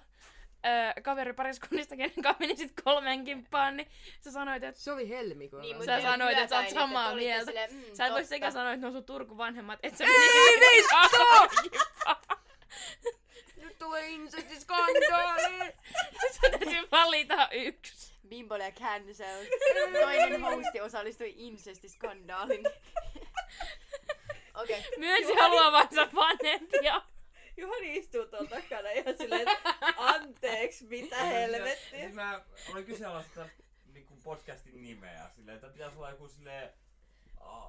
öö, 0.66 1.02
kaveripariskunnista, 1.04 1.96
kenen 1.96 2.22
kanssa 2.24 2.40
menisit 2.40 2.74
kolmen 2.84 3.24
kimppaan, 3.24 3.78
niin 3.78 3.88
sä 4.22 4.32
sanoit, 4.32 4.64
että 4.64 4.82
se 4.82 4.92
oli 4.92 5.10
helmikuulla. 5.10 5.64
Niin, 5.64 5.86
Sä 5.86 6.02
sanoit, 6.02 6.38
että 6.38 6.50
sä 6.50 6.60
oot 6.60 6.70
samaa 6.70 7.08
te 7.08 7.14
olitte 7.14 7.30
mieltä. 7.30 7.46
silleen, 7.46 7.74
mm, 7.74 7.96
sä 7.96 8.06
et 8.06 8.14
voi 8.14 8.26
sekä 8.26 8.52
sanoa, 8.52 8.72
että 8.72 8.82
ne 8.82 8.88
on 8.88 8.94
sun 8.94 9.04
Turku 9.04 9.38
vanhemmat, 9.38 9.80
että 9.84 9.98
sä 9.98 10.04
menisit 10.04 10.92
kolmen 11.28 11.50
kimppaan. 11.72 12.18
Nyt 13.64 13.80
tulee 13.80 14.10
insestiskandaali! 14.10 15.74
Sä 16.32 16.50
täytyy 16.52 16.88
valita 16.92 17.50
yksi. 17.52 18.14
Bimbole 18.28 18.64
ja 18.64 18.72
cancel. 18.72 19.46
Toinen 20.02 20.42
hosti 20.42 20.82
osallistui 20.82 21.34
incestiskandaaliin. 21.38 22.66
Okei. 24.56 24.80
Okay. 24.80 24.92
Myönsi 24.98 25.34
haluavansa 25.34 26.08
vanhempia. 26.16 27.02
Juhani 27.58 27.98
istuu 27.98 28.26
tuolla 28.26 28.50
takana 28.50 28.90
ihan 28.92 29.18
silleen, 29.18 29.42
että 29.50 29.74
anteeksi, 29.98 30.86
mitä 30.86 31.24
helvettiä. 31.24 32.00
Siis 32.00 32.14
mä 32.14 32.42
olen 32.72 32.86
kyseenalaista 32.86 33.50
niinku 33.94 34.16
podcastin 34.24 34.82
nimeä 34.84 35.30
silleen, 35.36 35.56
että 35.56 35.68
pitäisi 35.68 35.98
olla 35.98 36.10
joku 36.10 36.28
silleen 36.28 36.70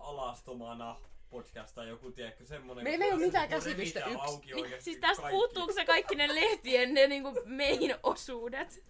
alastomana 0.00 0.96
podcast 1.30 1.74
tai 1.74 1.88
joku, 1.88 2.12
tiedätkö, 2.12 2.46
semmonen... 2.46 2.84
Meillä 2.84 3.04
ei 3.04 3.10
jossa 3.10 3.26
mitään 3.26 3.48
niinku 3.50 3.64
käsitystä 3.64 4.00
revitään 4.00 4.24
yks- 4.26 4.28
auki 4.30 4.52
Niin, 4.54 4.82
siis 4.82 4.98
tästä 4.98 5.22
kaikki. 5.22 5.36
puuttuuko 5.36 5.72
se 5.72 5.84
kaikki 5.84 6.14
ne 6.14 6.34
lehtien 6.34 6.94
ne 6.94 7.06
niinku 7.06 7.32
main 7.46 7.94
osuudet? 8.02 8.84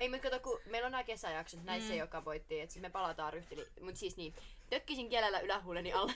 Ei, 0.00 0.08
mutta 0.08 0.30
kato, 0.30 0.40
kun 0.40 0.60
meillä 0.66 0.86
on 0.86 0.92
nämä 0.92 1.04
kesäjaksot, 1.04 1.64
näissä 1.64 1.92
Mm. 1.92 1.98
joka 1.98 2.24
voitti, 2.24 2.60
että 2.60 2.80
me 2.80 2.90
palataan 2.90 3.32
ryhtili. 3.32 3.66
Mut 3.80 3.96
siis 3.96 4.16
niin, 4.16 4.34
tökkisin 4.70 5.08
kielellä 5.08 5.40
ylähuuleni 5.40 5.92
alle. 5.92 6.14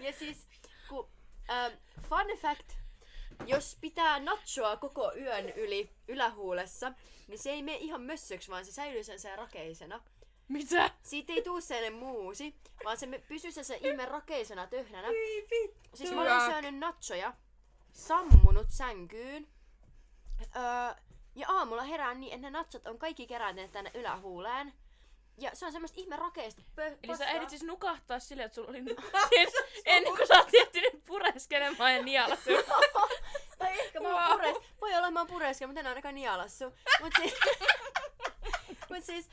ja 0.00 0.12
siis, 0.12 0.46
kun, 0.88 1.08
ähm, 1.50 1.72
fun 2.08 2.38
fact, 2.38 2.72
jos 3.46 3.78
pitää 3.80 4.18
nachoa 4.20 4.76
koko 4.76 5.12
yön 5.16 5.48
yli 5.50 5.90
ylähuulessa, 6.08 6.92
niin 7.28 7.38
se 7.38 7.50
ei 7.50 7.62
mene 7.62 7.78
ihan 7.78 8.02
mössöksi, 8.02 8.50
vaan 8.50 8.64
se 8.64 8.72
säilyy 8.72 9.04
sen 9.04 9.20
sen 9.20 9.38
rakeisena. 9.38 10.00
Mitä? 10.48 10.90
Siitä 11.02 11.32
ei 11.32 11.42
tuu 11.42 11.60
sellainen 11.60 11.92
muusi, 11.98 12.54
vaan 12.84 12.96
se 12.96 13.06
me- 13.06 13.18
pysyy 13.18 13.52
se, 13.52 13.64
se 13.64 13.76
ihme 13.82 14.06
rakeisena 14.06 14.66
töhnänä. 14.66 15.08
Ei 15.08 15.46
vittu. 15.50 15.96
Siis 15.96 16.12
mä 16.12 16.20
olen 16.20 16.50
syönyt 16.50 16.78
nachoja, 16.78 17.32
sammunut 17.92 18.66
sänkyyn. 18.70 19.48
Öö, 20.56 20.94
ja 21.34 21.46
aamulla 21.48 21.82
herään 21.82 22.20
niin, 22.20 22.32
että 22.34 22.46
ne 22.46 22.58
nachot 22.58 22.86
on 22.86 22.98
kaikki 22.98 23.26
kerääntyneet 23.26 23.72
tänne 23.72 23.90
ylähuuleen. 23.94 24.72
Ja 25.40 25.50
se 25.54 25.66
on 25.66 25.72
semmoista 25.72 26.00
ihme 26.00 26.16
rakeista 26.16 26.62
pö- 26.80 26.96
Eli 27.02 27.16
sä 27.16 27.26
ehdit 27.26 27.50
siis 27.50 27.62
nukahtaa 27.62 28.18
silleen, 28.18 28.46
että 28.46 28.54
sulla 28.54 28.70
oli... 28.70 28.84
siis 29.28 29.54
ennen 29.84 30.16
kuin 30.16 30.26
sä 30.26 30.38
oot 30.38 30.52
jättynyt 30.52 31.04
pureskelemaan 31.06 31.94
ja 31.94 32.02
nialasu. 32.02 32.50
Tai 33.58 33.80
ehkä 33.80 34.00
mä 34.00 34.08
oon 34.08 34.40
Wow. 34.40 34.52
pures... 34.52 34.56
Voi 34.80 34.94
olla 34.96 35.10
mä 35.10 35.20
oon 35.20 35.26
pureskellut, 35.28 35.70
mutta 35.74 35.80
en 35.80 35.86
ainakaan 35.86 36.14
nialassu. 36.14 36.64
Mut 37.02 37.12
siis... 37.20 37.34
Mut 38.90 39.04
siis... 39.04 39.28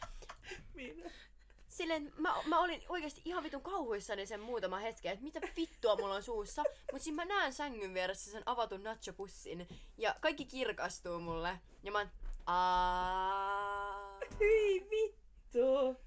Silleen, 1.67 2.13
mä, 2.17 2.35
mä 2.45 2.59
olin 2.59 2.83
oikeasti 2.89 3.21
ihan 3.25 3.43
vitun 3.43 3.61
kauhuissani 3.61 4.25
sen 4.25 4.39
muutama 4.39 4.79
hetken, 4.79 5.11
että 5.11 5.23
mitä 5.23 5.39
vittua 5.57 5.95
mulla 5.95 6.15
on 6.15 6.23
suussa. 6.23 6.63
Mut 6.91 7.01
siis 7.01 7.15
mä 7.15 7.25
näen 7.25 7.53
sängyn 7.53 7.93
vieressä 7.93 8.31
sen 8.31 8.43
avatun 8.45 8.83
nachopussin 8.83 9.67
ja 9.97 10.15
kaikki 10.21 10.45
kirkastuu 10.45 11.19
mulle. 11.19 11.59
Ja 11.83 11.91
mä 11.91 11.97
oon, 11.97 12.09
aa. 12.45 14.17
Hyi 14.39 14.87
vittu. 14.91 15.24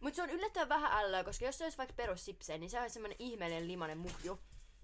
Mut 0.00 0.14
se 0.14 0.22
on 0.22 0.30
yllättävän 0.30 0.68
vähän 0.68 1.04
ällöä, 1.04 1.24
koska 1.24 1.44
jos 1.44 1.58
se 1.58 1.64
olisi 1.64 1.78
vaikka 1.78 1.94
perussipsejä, 1.96 2.58
niin 2.58 2.70
se 2.70 2.80
olisi 2.80 2.92
semmonen 2.94 3.16
ihmeellinen 3.18 3.68
limanen 3.68 3.98
muhju. 3.98 4.38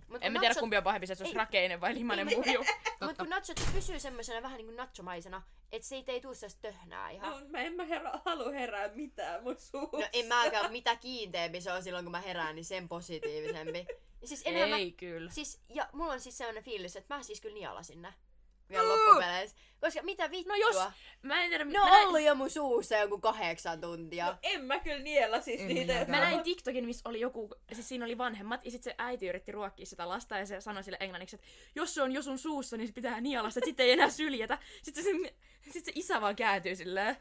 Mut 0.08 0.18
En 0.24 0.32
mä 0.32 0.40
tiedä 0.40 0.54
nachot- 0.54 0.60
kumpi 0.60 0.76
on 0.76 0.82
pahempi, 0.84 1.06
se, 1.06 1.12
että 1.12 1.18
se 1.18 1.24
olisi 1.24 1.34
Ei. 1.36 1.38
rakeinen 1.38 1.80
vai 1.80 1.94
limanen 1.94 2.28
Ei, 2.28 2.36
muhju. 2.36 2.64
Mut 3.06 3.16
kun 3.18 3.28
nachot 3.28 3.60
pysyy 3.74 4.00
semmosena 4.00 4.42
vähän 4.42 4.56
niinku 4.58 4.74
nachomaisena, 4.74 5.42
että 5.72 5.88
siitä 5.88 6.12
ei 6.12 6.20
tuu 6.20 6.34
sellaista 6.34 6.60
töhnää 6.62 7.10
ihan. 7.10 7.30
No, 7.30 7.48
mä 7.48 7.58
en 7.58 7.72
mä 7.74 7.84
herra, 7.84 8.20
halu 8.24 8.50
herää 8.50 8.88
mitään 8.88 9.42
mun 9.42 9.56
suussa. 9.58 9.96
No 9.98 10.06
en 10.12 10.26
mäkään, 10.26 10.72
mitä 10.72 10.96
kiinteämpi 10.96 11.60
se 11.60 11.72
on 11.72 11.82
silloin 11.82 12.04
kun 12.04 12.12
mä 12.12 12.20
herään, 12.20 12.54
niin 12.54 12.64
sen 12.64 12.88
positiivisempi. 12.88 13.86
Ja 14.22 14.28
siis 14.28 14.42
enhän 14.44 14.68
mä, 14.68 14.76
Ei 14.76 14.92
kyllä. 14.92 15.30
siis, 15.30 15.60
ja 15.68 15.88
mulla 15.92 16.12
on 16.12 16.20
siis 16.20 16.38
sellainen 16.38 16.64
fiilis, 16.64 16.96
että 16.96 17.14
mä 17.14 17.22
siis 17.22 17.40
kyllä 17.40 17.54
nialasin 17.54 18.02
ne. 18.02 18.14
Vielä 18.74 18.88
loppupeleissä. 18.88 19.56
Koska 19.80 20.02
mitä 20.02 20.30
vittua? 20.30 20.56
No 20.56 20.62
jos... 20.62 20.76
Mä 21.22 21.42
en 21.42 21.48
tiedä... 21.48 21.64
Ne 21.64 21.78
mä 21.78 21.84
on 21.84 21.90
näin- 21.90 22.06
ollut 22.06 22.20
jo 22.20 22.34
mun 22.34 22.50
suussa 22.50 22.96
joku 22.96 23.18
kahdeksan 23.20 23.80
tuntia. 23.80 24.26
No 24.26 24.36
en 24.42 24.64
mä 24.64 24.78
kyllä 24.80 24.98
niellä 25.02 25.40
siis 25.40 25.60
En 25.60 25.68
niitä. 25.68 25.92
minäkään. 25.92 26.10
Mä 26.10 26.20
näin 26.20 26.42
TikTokin, 26.42 26.86
missä 26.86 27.08
oli 27.08 27.20
joku, 27.20 27.50
siis 27.72 27.88
siinä 27.88 28.04
oli 28.04 28.18
vanhemmat, 28.18 28.64
ja 28.64 28.70
sitten 28.70 28.92
se 28.92 28.94
äiti 28.98 29.26
yritti 29.26 29.52
ruokkia 29.52 29.86
sitä 29.86 30.08
lasta, 30.08 30.38
ja 30.38 30.46
se 30.46 30.60
sanoi 30.60 30.84
sille 30.84 30.98
englanniksi, 31.00 31.36
että 31.36 31.46
jos 31.74 31.94
se 31.94 32.02
on 32.02 32.12
jo 32.12 32.22
sun 32.22 32.38
suussa, 32.38 32.76
niin 32.76 32.86
se 32.86 32.92
pitää 32.92 33.20
nialasta, 33.20 33.58
että 33.60 33.68
sitten 33.68 33.86
ei 33.86 33.92
enää 33.92 34.10
syljetä. 34.10 34.58
Sitten 34.82 35.04
se, 35.04 35.10
sit 35.70 35.84
se 35.84 35.92
isä 35.94 36.20
vaan 36.20 36.36
kääntyy 36.36 36.76
silleen. 36.76 37.16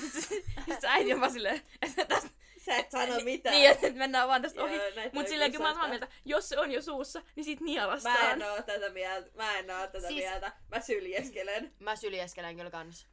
Sitten 0.00 0.22
se, 0.22 0.28
sit 0.64 0.80
se 0.80 0.88
äiti 0.88 1.12
on 1.12 1.20
vaan 1.20 1.32
silleen, 1.32 1.62
että 1.82 2.04
tästä, 2.04 2.30
Sä 2.68 2.76
et 2.76 2.90
sano 2.90 3.20
mitään. 3.24 3.56
niin, 3.56 3.70
että 3.70 3.90
mennään 3.90 4.28
vaan 4.28 4.42
tästä 4.42 4.62
ohi. 4.64 4.76
Mut 5.12 5.28
silleen, 5.28 5.52
kun 5.52 5.62
mä 5.62 5.72
samaa 5.72 5.88
mieltä, 5.88 6.08
jos 6.24 6.48
se 6.48 6.58
on 6.58 6.72
jo 6.72 6.82
suussa, 6.82 7.22
niin 7.36 7.58
Mä 7.60 7.64
nielastaan. 7.66 8.30
en 8.42 8.42
oo 8.50 8.62
tätä 8.62 8.90
mieltä. 8.90 9.30
Mä 9.34 9.58
en 9.58 9.70
oo 9.70 9.86
tätä 9.86 10.08
Siis- 10.08 10.20
mieltä. 10.24 10.52
Mä 10.68 10.80
syljeskelen. 10.80 11.72
Mä 11.78 11.96
syljeskelen 11.96 12.56
kyllä 12.56 12.70
kans. 12.70 13.06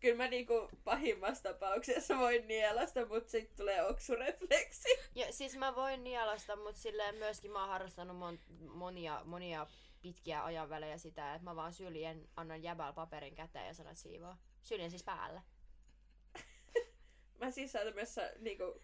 Kyllä 0.00 0.16
mä 0.16 0.28
niinku 0.28 0.68
pahimmassa 0.84 1.42
tapauksessa 1.42 2.18
voin 2.18 2.48
nielasta, 2.48 3.06
mut 3.06 3.28
sit 3.28 3.56
tulee 3.56 3.84
oksurefleksi. 3.86 4.88
Ja 5.14 5.32
siis 5.32 5.56
mä 5.56 5.74
voin 5.74 6.04
nialasta, 6.04 6.56
mutta 6.56 6.80
silleen 6.80 7.14
myöskin 7.14 7.50
mä 7.50 7.60
oon 7.60 7.68
harrastanut 7.68 8.16
mon, 8.16 8.38
monia, 8.68 9.22
monia 9.24 9.66
pitkiä 10.02 10.44
ajanvälejä 10.44 10.98
sitä, 10.98 11.34
että 11.34 11.44
mä 11.44 11.56
vaan 11.56 11.72
syljen, 11.72 12.28
annan 12.36 12.62
jäbäl 12.62 12.92
paperin 12.92 13.34
käteen 13.34 13.66
ja 13.66 13.74
sanon 13.74 13.90
että 13.92 14.02
siivoa. 14.02 14.36
Syljen 14.62 14.90
siis 14.90 15.04
päälle. 15.04 15.42
Mä 17.42 17.50
siis 17.50 17.72
sa- 18.04 18.22
niinku 18.38 18.80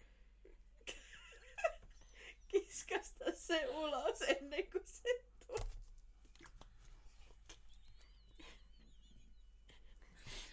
kiskasta 2.51 3.25
se 3.33 3.67
ulos 3.67 4.21
ennen 4.21 4.71
kuin 4.71 4.83
se 4.85 5.23
tulee. 5.47 5.65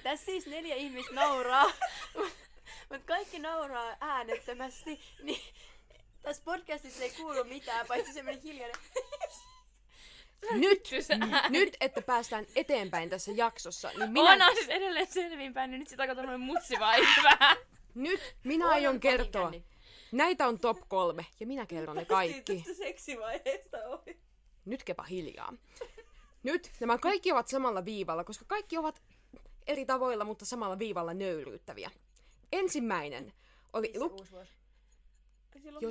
Tässä 0.02 0.26
siis 0.26 0.46
neljä 0.46 0.74
ihmistä 0.74 1.14
nauraa, 1.14 1.64
mutta 2.90 3.06
kaikki 3.06 3.38
nauraa 3.38 3.96
äänettömästi, 4.00 5.00
niin 5.22 5.40
tässä 6.22 6.42
podcastissa 6.44 7.02
ei 7.02 7.10
kuulu 7.10 7.44
mitään, 7.44 7.86
paitsi 7.86 8.12
semmoinen 8.12 8.42
hiljainen. 8.42 8.80
Nyt, 10.52 10.88
nyt, 11.48 11.76
että 11.80 12.02
päästään 12.02 12.46
eteenpäin 12.56 13.10
tässä 13.10 13.32
jaksossa, 13.34 13.88
niin 13.88 13.98
Minä... 13.98 14.06
minä, 14.12 14.30
Oona 14.30 14.46
on 14.46 14.56
siis 14.56 14.68
edelleen 14.68 15.06
selviinpäin, 15.06 15.70
niin 15.70 15.78
nyt 15.78 15.88
sitä 15.88 16.06
katsoo 16.06 16.22
tämmönen 16.22 16.40
mutsi 16.40 16.78
vaan 16.78 17.00
vähän. 17.22 17.56
Nyt 17.96 18.36
minä 18.44 18.68
aion 18.68 18.94
on 18.94 19.00
kertoa. 19.00 19.52
Näitä 20.12 20.46
on 20.46 20.58
top 20.58 20.78
kolme, 20.88 21.26
ja 21.40 21.46
minä 21.46 21.66
kerron 21.66 21.96
ne 21.96 22.04
kaikki. 22.04 22.64
Seksivaiheesta 22.76 23.78
ohi. 23.86 24.20
Nyt 24.64 24.84
kepa 24.84 25.02
hiljaa. 25.02 25.52
Nyt 26.42 26.70
nämä 26.80 26.98
kaikki 26.98 27.32
ovat 27.32 27.48
samalla 27.48 27.84
viivalla, 27.84 28.24
koska 28.24 28.44
kaikki 28.48 28.78
ovat 28.78 29.02
eri 29.66 29.86
tavoilla, 29.86 30.24
mutta 30.24 30.44
samalla 30.44 30.78
viivalla 30.78 31.14
nöyryyttäviä. 31.14 31.90
Ensimmäinen 32.52 33.32
oli... 33.72 33.92
Lu- 33.98 34.16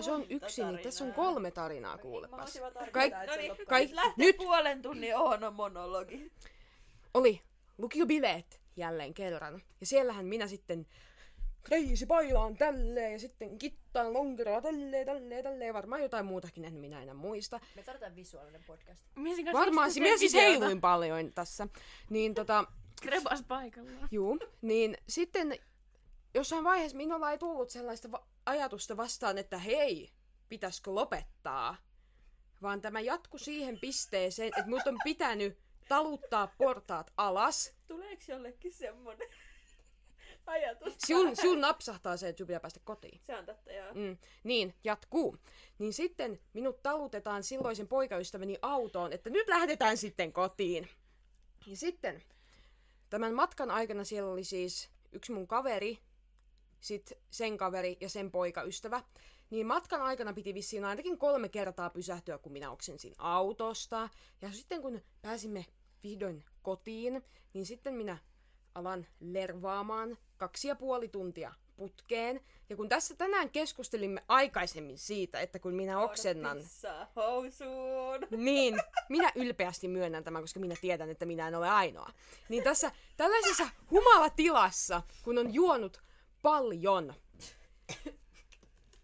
se 0.02 0.12
on 0.12 0.26
yksi, 0.30 0.64
niin 0.64 0.80
tässä 0.80 1.04
on 1.04 1.14
kolme 1.14 1.52
tarinaa 1.52 1.98
kuulepas. 1.98 2.60
Kaik- 2.92 3.14
Kaik- 3.28 3.66
kaik- 3.68 3.92
nyt- 4.18 4.38
puolen 4.38 4.82
tunnin 4.82 5.18
Oonon 5.18 5.54
monologi. 5.54 6.32
Oli 7.14 7.42
lukiobileet 7.78 8.62
jälleen 8.76 9.14
kerran. 9.14 9.62
Ja 9.80 9.86
siellähän 9.86 10.26
minä 10.26 10.48
sitten 10.48 10.88
reisi 11.70 12.06
bailaan 12.06 12.58
tälleen 12.58 13.12
ja 13.12 13.20
sitten 13.20 13.58
kittaan 13.58 14.14
lonkeroa 14.14 14.62
tälleen, 14.62 15.06
tälleen, 15.06 15.44
tälleen. 15.44 15.74
Varmaan 15.74 16.02
jotain 16.02 16.26
muutakin, 16.26 16.66
en 16.66 16.74
minä 16.74 17.02
enää 17.02 17.14
muista. 17.14 17.60
Me 17.76 17.84
tarvitaan 17.84 18.16
visuaalinen 18.16 18.64
podcast. 18.64 19.04
Varmaan, 19.54 19.88
just 19.88 20.00
minä 20.00 20.18
siis 20.18 20.34
heiluin 20.34 20.82
paljon 20.82 21.34
tässä. 21.34 21.68
Niin 22.10 22.34
tota, 22.34 22.66
Krebas 23.02 23.44
paikallaan. 23.48 24.08
juu, 24.12 24.40
niin 24.62 24.98
sitten 25.10 25.58
jossain 26.34 26.64
vaiheessa 26.64 26.98
minulla 26.98 27.32
ei 27.32 27.38
tullut 27.38 27.70
sellaista 27.70 28.12
va- 28.12 28.28
ajatusta 28.46 28.98
vastaan, 28.98 29.38
että 29.38 29.58
hei, 29.58 30.10
pitäisikö 30.50 30.92
lopettaa. 30.94 31.76
Vaan 32.62 32.82
tämä 32.82 33.00
jatku 33.00 33.38
siihen 33.38 33.80
pisteeseen, 33.80 34.48
että 34.48 34.70
mut 34.70 34.88
on 34.88 34.98
pitänyt 35.04 35.58
taluttaa 35.88 36.48
portaat 36.58 37.12
alas. 37.18 37.74
Tuleeko 37.88 38.22
jollekin 38.28 38.74
semmonen 38.74 39.28
ajatus? 40.46 40.94
Sul, 41.08 41.36
sul 41.36 41.60
napsahtaa 41.60 42.18
se, 42.18 42.28
että 42.28 42.38
sun 42.38 42.48
pitää 42.48 42.60
päästä 42.60 42.80
kotiin. 42.84 43.20
Se 43.24 43.38
on 43.38 43.46
totta, 43.46 43.72
joo. 43.72 43.94
Mm, 43.94 44.18
niin, 44.44 44.74
jatkuu. 44.84 45.38
Niin 45.80 45.94
sitten 45.94 46.40
minut 46.54 46.84
talutetaan 46.84 47.44
silloisen 47.44 47.88
poikaystäväni 47.88 48.58
autoon, 48.62 49.14
että 49.14 49.30
nyt 49.30 49.48
lähdetään 49.48 49.98
sitten 49.98 50.34
kotiin. 50.34 50.90
Ja 51.68 51.78
sitten 51.78 52.24
tämän 53.10 53.34
matkan 53.34 53.72
aikana 53.72 54.04
siellä 54.04 54.32
oli 54.32 54.44
siis 54.44 54.90
yksi 55.12 55.32
mun 55.32 55.48
kaveri, 55.48 56.00
sit 56.80 57.14
sen 57.30 57.58
kaveri 57.58 57.98
ja 58.02 58.10
sen 58.10 58.32
poikaystävä. 58.32 59.04
Niin 59.50 59.68
matkan 59.68 60.02
aikana 60.02 60.34
piti 60.34 60.54
vissiin 60.54 60.86
ainakin 60.86 61.18
kolme 61.18 61.50
kertaa 61.50 61.90
pysähtyä, 61.90 62.38
kun 62.38 62.52
minä 62.52 62.72
oksensin 62.72 63.14
autosta. 63.18 64.10
Ja 64.42 64.52
sitten 64.52 64.82
kun 64.82 65.02
pääsimme 65.22 65.66
vihdoin 66.04 66.44
kotiin, 66.62 67.24
niin 67.54 67.66
sitten 67.66 67.94
minä 67.94 68.18
alan 68.76 69.08
lervaamaan 69.20 70.18
kaksi 70.38 70.68
ja 70.68 70.76
puoli 70.76 71.08
tuntia 71.08 71.54
putkeen. 71.76 72.42
Ja 72.70 72.76
kun 72.76 72.90
tässä 72.90 73.16
tänään 73.16 73.50
keskustelimme 73.50 74.24
aikaisemmin 74.28 74.98
siitä, 74.98 75.40
että 75.40 75.60
kun 75.60 75.74
minä 75.74 76.00
oksennan, 76.00 76.58
housuun. 77.16 78.28
niin 78.38 78.82
minä 79.10 79.32
ylpeästi 79.36 79.88
myönnän 79.88 80.24
tämän, 80.24 80.44
koska 80.44 80.60
minä 80.60 80.76
tiedän, 80.82 81.10
että 81.10 81.26
minä 81.26 81.48
en 81.48 81.56
ole 81.56 81.70
ainoa. 81.70 82.10
Niin 82.50 82.64
tässä 82.64 82.92
tällaisessa 83.18 83.70
humalatilassa, 83.92 85.02
kun 85.24 85.38
on 85.38 85.54
juonut 85.54 86.02
paljon, 86.42 87.14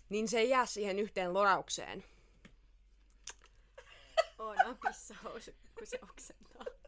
niin 0.10 0.28
se 0.28 0.40
ei 0.40 0.50
jää 0.50 0.66
siihen 0.66 1.00
yhteen 1.00 1.34
loraukseen. 1.34 2.04
Oona 4.40 4.76
pissahousu, 4.88 5.52
kun 5.76 5.88
se 5.88 6.00
oksentaa. 6.04 6.81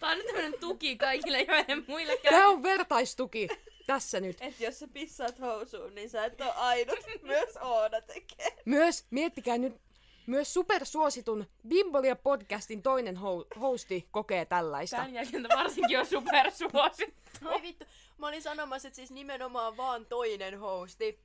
Tää 0.00 0.10
on 0.10 0.18
nyt 0.18 0.26
tämmönen 0.26 0.60
tuki 0.60 0.96
kaikille, 0.96 1.42
joiden 1.42 1.84
muille 1.88 2.16
käy. 2.16 2.32
Tämä 2.32 2.48
on 2.48 2.62
vertaistuki 2.62 3.48
tässä 3.86 4.20
nyt. 4.20 4.36
Et 4.40 4.60
jos 4.60 4.78
sä 4.78 4.88
pissaat 4.92 5.40
housuun, 5.40 5.94
niin 5.94 6.10
sä 6.10 6.24
et 6.24 6.40
oo 6.40 6.52
ainut. 6.56 6.98
Myös 7.22 7.56
Oona 7.56 8.00
tekee. 8.00 8.56
Myös, 8.64 9.04
miettikää 9.10 9.58
nyt, 9.58 9.80
myös 10.26 10.54
supersuositun 10.54 11.46
Bimbolia 11.68 12.16
podcastin 12.16 12.82
toinen 12.82 13.16
ho- 13.16 13.60
hosti 13.60 14.08
kokee 14.10 14.44
tällaista. 14.44 14.96
Tän 14.96 15.14
jälkeen 15.14 15.46
varsinkin 15.56 15.98
on 15.98 16.06
supersuosittu. 16.06 17.30
Oi 17.44 17.62
vittu, 17.62 17.84
mä 18.18 18.28
olin 18.28 18.42
sanomassa, 18.42 18.88
että 18.88 18.96
siis 18.96 19.10
nimenomaan 19.10 19.76
vaan 19.76 20.06
toinen 20.06 20.58
hosti. 20.58 21.18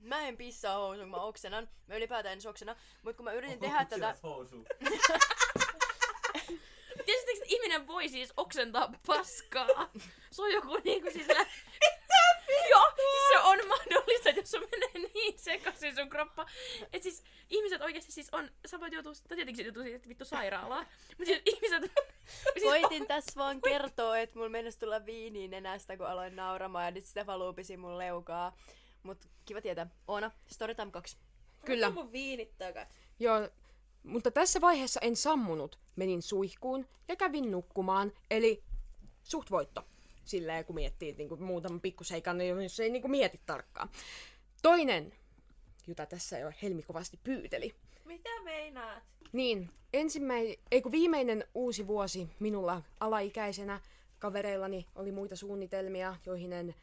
Mä 0.00 0.20
en 0.20 0.36
pissaa 0.36 0.78
housuun, 0.78 1.08
mä 1.08 1.16
oksenan. 1.16 1.68
Mä 1.86 1.94
ylipäätään 1.94 2.38
en 2.38 2.48
oksena. 2.48 2.76
Mut 3.02 3.16
kun 3.16 3.24
mä 3.24 3.32
yritin 3.32 3.58
tehdä 3.58 3.84
tätä... 3.84 4.16
Housu. 4.22 4.56
Tiesittekö, 7.04 7.38
että 7.38 7.54
ihminen 7.54 7.86
voi 7.86 8.08
siis 8.08 8.32
oksentaa 8.36 8.92
paskaa? 9.06 9.90
Se 10.30 10.42
on 10.42 10.52
joku 10.52 10.80
niinku 10.84 11.10
siis... 11.10 11.28
Lä... 11.28 11.46
Joo, 12.70 12.92
siis 12.96 13.28
se 13.32 13.38
on 13.38 13.58
mahdollista, 13.68 14.28
että 14.28 14.40
jos 14.40 14.50
sun 14.50 14.68
menee 14.70 15.10
niin 15.14 15.38
sekaisin 15.38 15.96
sun 15.96 16.08
kroppa. 16.08 16.46
Et 16.92 17.02
siis 17.02 17.22
ihmiset 17.50 17.82
oikeasti 17.82 18.12
siis 18.12 18.28
on... 18.32 18.50
Sä 18.66 18.80
voit 18.80 18.92
joutua... 18.92 19.12
Tai 19.28 19.36
tietenkin 19.36 19.56
sit 19.56 19.66
joutuu 19.66 19.82
siitä 19.82 20.08
vittu 20.08 20.24
sairaalaan. 20.24 20.86
Mutta 21.18 21.24
siis 21.24 21.42
ihmiset... 21.46 21.92
siis 22.52 22.64
Koitin 22.64 23.06
tässä 23.06 23.32
vaan 23.36 23.60
kertoa, 23.62 24.18
että 24.18 24.36
mulla 24.36 24.48
mennessä 24.48 24.80
tulla 24.80 25.06
viiniin 25.06 25.50
nenästä, 25.50 25.96
kun 25.96 26.06
aloin 26.06 26.36
nauramaan 26.36 26.84
ja 26.84 26.90
nyt 26.90 27.04
sitä 27.04 27.26
valuu 27.26 27.52
pisi 27.52 27.76
mun 27.76 27.98
leukaa. 27.98 28.56
Mut 29.02 29.28
kiva 29.44 29.60
tietää. 29.60 29.86
Oona, 30.08 30.30
Storytime 30.46 30.90
2. 30.90 31.16
Kyllä. 31.64 31.90
mun 31.90 32.12
viinit 32.12 32.58
takas. 32.58 32.88
Joo, 33.18 33.48
mutta 34.06 34.30
tässä 34.30 34.60
vaiheessa 34.60 35.00
en 35.00 35.16
sammunut. 35.16 35.78
Menin 35.96 36.22
suihkuun 36.22 36.86
ja 37.08 37.16
kävin 37.16 37.50
nukkumaan, 37.50 38.12
eli 38.30 38.62
suht 39.22 39.50
voitto. 39.50 39.84
Silleen, 40.24 40.64
kun 40.64 40.74
miettii 40.74 41.14
niin 41.18 41.28
kuin 41.28 41.42
muutaman 41.42 41.80
pikkuseikan, 41.80 42.38
niin 42.38 42.62
jos 42.62 42.80
ei 42.80 42.90
niin 42.90 43.02
kuin 43.02 43.10
mieti 43.10 43.40
tarkkaan. 43.46 43.88
Toinen, 44.62 45.12
jota 45.86 46.06
tässä 46.06 46.38
jo 46.38 46.52
Helmi 46.62 46.82
kovasti 46.82 47.20
pyyteli. 47.24 47.74
Mitä 48.04 48.42
meinaat? 48.42 49.02
Niin, 49.32 49.70
ensimmäinen, 49.92 50.54
ei 50.70 50.82
kun 50.82 50.92
viimeinen 50.92 51.44
uusi 51.54 51.86
vuosi 51.86 52.28
minulla 52.38 52.82
alaikäisenä 53.00 53.80
kavereillani 54.18 54.86
oli 54.94 55.12
muita 55.12 55.36
suunnitelmia, 55.36 56.16
joihin 56.26 56.52
en 56.52 56.74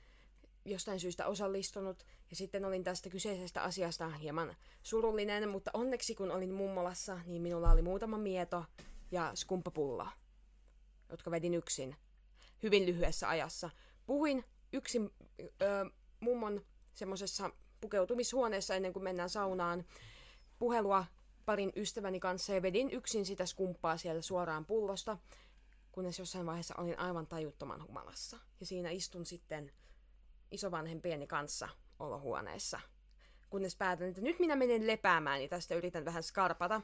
jostain 0.65 0.99
syystä 0.99 1.27
osallistunut. 1.27 2.05
Ja 2.29 2.35
sitten 2.35 2.65
olin 2.65 2.83
tästä 2.83 3.09
kyseisestä 3.09 3.63
asiasta 3.63 4.09
hieman 4.09 4.55
surullinen, 4.83 5.49
mutta 5.49 5.71
onneksi 5.73 6.15
kun 6.15 6.31
olin 6.31 6.53
mummolassa, 6.53 7.19
niin 7.25 7.41
minulla 7.41 7.71
oli 7.71 7.81
muutama 7.81 8.17
mieto 8.17 8.65
ja 9.11 9.31
skumppapullo, 9.35 10.07
jotka 11.09 11.31
vedin 11.31 11.53
yksin 11.53 11.95
hyvin 12.63 12.85
lyhyessä 12.85 13.29
ajassa. 13.29 13.69
Puhuin 14.05 14.43
yksin 14.73 15.09
ö, 15.41 15.89
mummon 16.19 16.65
semmoisessa 16.93 17.51
pukeutumishuoneessa 17.81 18.75
ennen 18.75 18.93
kuin 18.93 19.03
mennään 19.03 19.29
saunaan 19.29 19.85
puhelua 20.59 21.05
parin 21.45 21.71
ystäväni 21.75 22.19
kanssa 22.19 22.53
ja 22.53 22.61
vedin 22.61 22.91
yksin 22.91 23.25
sitä 23.25 23.45
skumppaa 23.45 23.97
siellä 23.97 24.21
suoraan 24.21 24.65
pullosta, 24.65 25.17
kunnes 25.91 26.19
jossain 26.19 26.45
vaiheessa 26.45 26.75
olin 26.77 26.99
aivan 26.99 27.27
tajuttoman 27.27 27.87
humalassa. 27.87 28.37
Ja 28.59 28.65
siinä 28.65 28.89
istun 28.89 29.25
sitten 29.25 29.71
isovanhempieni 30.51 31.27
kanssa 31.27 31.69
olohuoneessa, 31.99 32.79
kunnes 33.49 33.75
päätän, 33.75 34.07
että 34.07 34.21
nyt 34.21 34.39
minä 34.39 34.55
menen 34.55 34.87
lepäämään 34.87 35.41
ja 35.41 35.47
tästä 35.47 35.75
yritän 35.75 36.05
vähän 36.05 36.23
skarpata. 36.23 36.81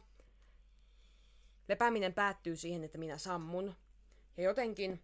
Lepääminen 1.68 2.14
päättyy 2.14 2.56
siihen, 2.56 2.84
että 2.84 2.98
minä 2.98 3.18
sammun. 3.18 3.76
Ja 4.38 4.44
jotenkin 4.44 5.04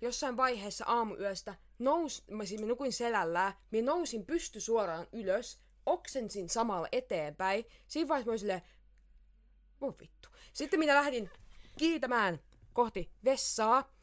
jossain 0.00 0.36
vaiheessa 0.36 0.84
aamuyöstä 0.84 1.54
nous, 1.78 2.24
mä 2.30 2.44
siis 2.44 2.60
mä 2.60 2.66
nukuin 2.66 2.92
selällään, 2.92 3.52
minä 3.70 3.86
nousin 3.92 4.26
pysty 4.26 4.60
suoraan 4.60 5.06
ylös, 5.12 5.60
oksensin 5.86 6.48
samalla 6.48 6.88
eteenpäin. 6.92 7.64
Siinä 7.86 8.08
vaiheessa 8.08 8.30
mä 8.30 8.36
silleen, 8.38 8.62
vittu. 10.00 10.28
Sitten 10.52 10.78
minä 10.78 10.94
lähdin 10.94 11.30
kiitämään 11.78 12.40
kohti 12.72 13.12
vessaa 13.24 13.95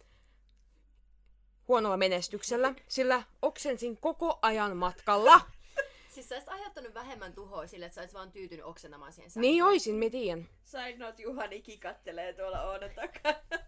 huonolla 1.68 1.97
menestyksellä, 1.97 2.74
sillä 2.88 3.24
oksensin 3.41 3.97
koko 3.97 4.39
ajan 4.41 4.78
matkalla. 4.78 5.41
Siis 6.14 6.30
sä 6.30 6.36
olisit 6.36 6.49
aiheuttanut 6.49 6.93
vähemmän 6.93 7.34
tuhoa 7.34 7.68
sille, 7.68 7.86
että 7.86 7.95
sä 7.95 8.01
olisit 8.01 8.14
vaan 8.14 8.32
tyytynyt 8.32 8.66
oksentamaan 8.66 9.14
siihen 9.14 9.32
Niin 9.36 9.64
oisin, 9.64 9.95
mä 9.95 10.09
tiedän. 10.11 10.49
Side 10.64 10.97
note, 10.97 11.24
Juhani 11.24 11.61
kikattelee 11.61 12.34
tuolla 12.34 12.61
Oona 12.61 12.89
takana. 12.89 13.39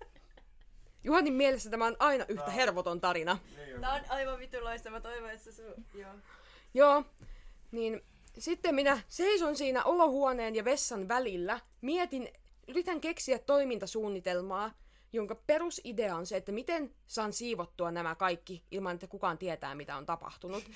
Juhanin 1.03 1.33
mielessä 1.33 1.69
tämä 1.69 1.85
on 1.85 1.95
aina 1.99 2.25
yhtä 2.27 2.51
hervoton 2.51 3.01
tarina. 3.01 3.37
Tää 3.81 3.93
on 3.93 4.01
aivan 4.09 4.39
vittu 4.39 4.63
loistava. 4.63 4.95
Mä 4.95 5.01
toivon, 5.01 5.29
että 5.29 5.43
se 5.43 5.51
su... 5.51 5.63
Joo. 5.93 6.11
Joo, 6.73 7.03
niin 7.71 8.01
sitten 8.37 8.75
minä 8.75 9.01
seison 9.07 9.55
siinä 9.55 9.83
olohuoneen 9.83 10.55
ja 10.55 10.65
vessan 10.65 11.07
välillä, 11.07 11.59
mietin, 11.81 12.29
yritän 12.67 13.01
keksiä 13.01 13.39
toimintasuunnitelmaa, 13.39 14.71
jonka 15.15 15.35
perusidea 15.35 16.15
on 16.15 16.25
se, 16.25 16.37
että 16.37 16.51
miten 16.51 16.95
saan 17.07 17.33
siivottua 17.33 17.91
nämä 17.91 18.15
kaikki 18.15 18.63
ilman, 18.71 18.93
että 18.93 19.07
kukaan 19.07 19.37
tietää, 19.37 19.75
mitä 19.75 19.97
on 19.97 20.05
tapahtunut. 20.05 20.63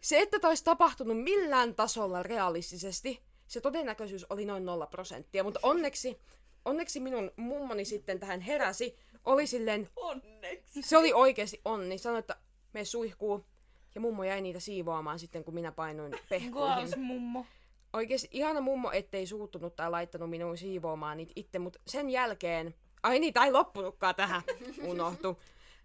Se, 0.00 0.20
että 0.20 0.38
tämä 0.38 0.50
olisi 0.50 0.64
tapahtunut 0.64 1.22
millään 1.22 1.74
tasolla 1.74 2.22
realistisesti, 2.22 3.22
se 3.46 3.60
todennäköisyys 3.60 4.26
oli 4.30 4.44
noin 4.44 4.64
nolla 4.64 4.86
prosenttia, 4.86 5.44
mutta 5.44 5.60
onneksi, 5.62 6.20
onneksi 6.64 7.00
minun 7.00 7.32
mummoni 7.36 7.84
sitten 7.84 8.20
tähän 8.20 8.40
heräsi, 8.40 8.96
oli 9.24 9.46
silleen, 9.46 9.88
Onneksi. 9.96 10.82
se 10.82 10.96
oli 10.96 11.12
oikeasti 11.12 11.60
onni, 11.64 11.98
sanoi, 11.98 12.18
että 12.18 12.36
me 12.72 12.84
suihkuu, 12.84 13.46
ja 13.94 14.00
mummo 14.00 14.24
jäi 14.24 14.40
niitä 14.40 14.60
siivoamaan 14.60 15.18
sitten, 15.18 15.44
kun 15.44 15.54
minä 15.54 15.72
painoin 15.72 16.12
pehkuihin. 16.28 17.00
Mummo. 17.00 17.46
Oikeesti 17.92 18.28
ihana 18.30 18.60
mummo, 18.60 18.90
ettei 18.90 19.26
suuttunut 19.26 19.76
tai 19.76 19.90
laittanut 19.90 20.30
minun 20.30 20.58
siivoamaan 20.58 21.16
niitä 21.16 21.32
itse, 21.36 21.58
mutta 21.58 21.78
sen 21.86 22.10
jälkeen, 22.10 22.74
ai 23.02 23.18
niin, 23.18 23.34
tai 23.34 23.46
ei 23.46 23.52
loppunutkaan 23.52 24.14
tähän, 24.14 24.42
unohtu. 24.82 25.42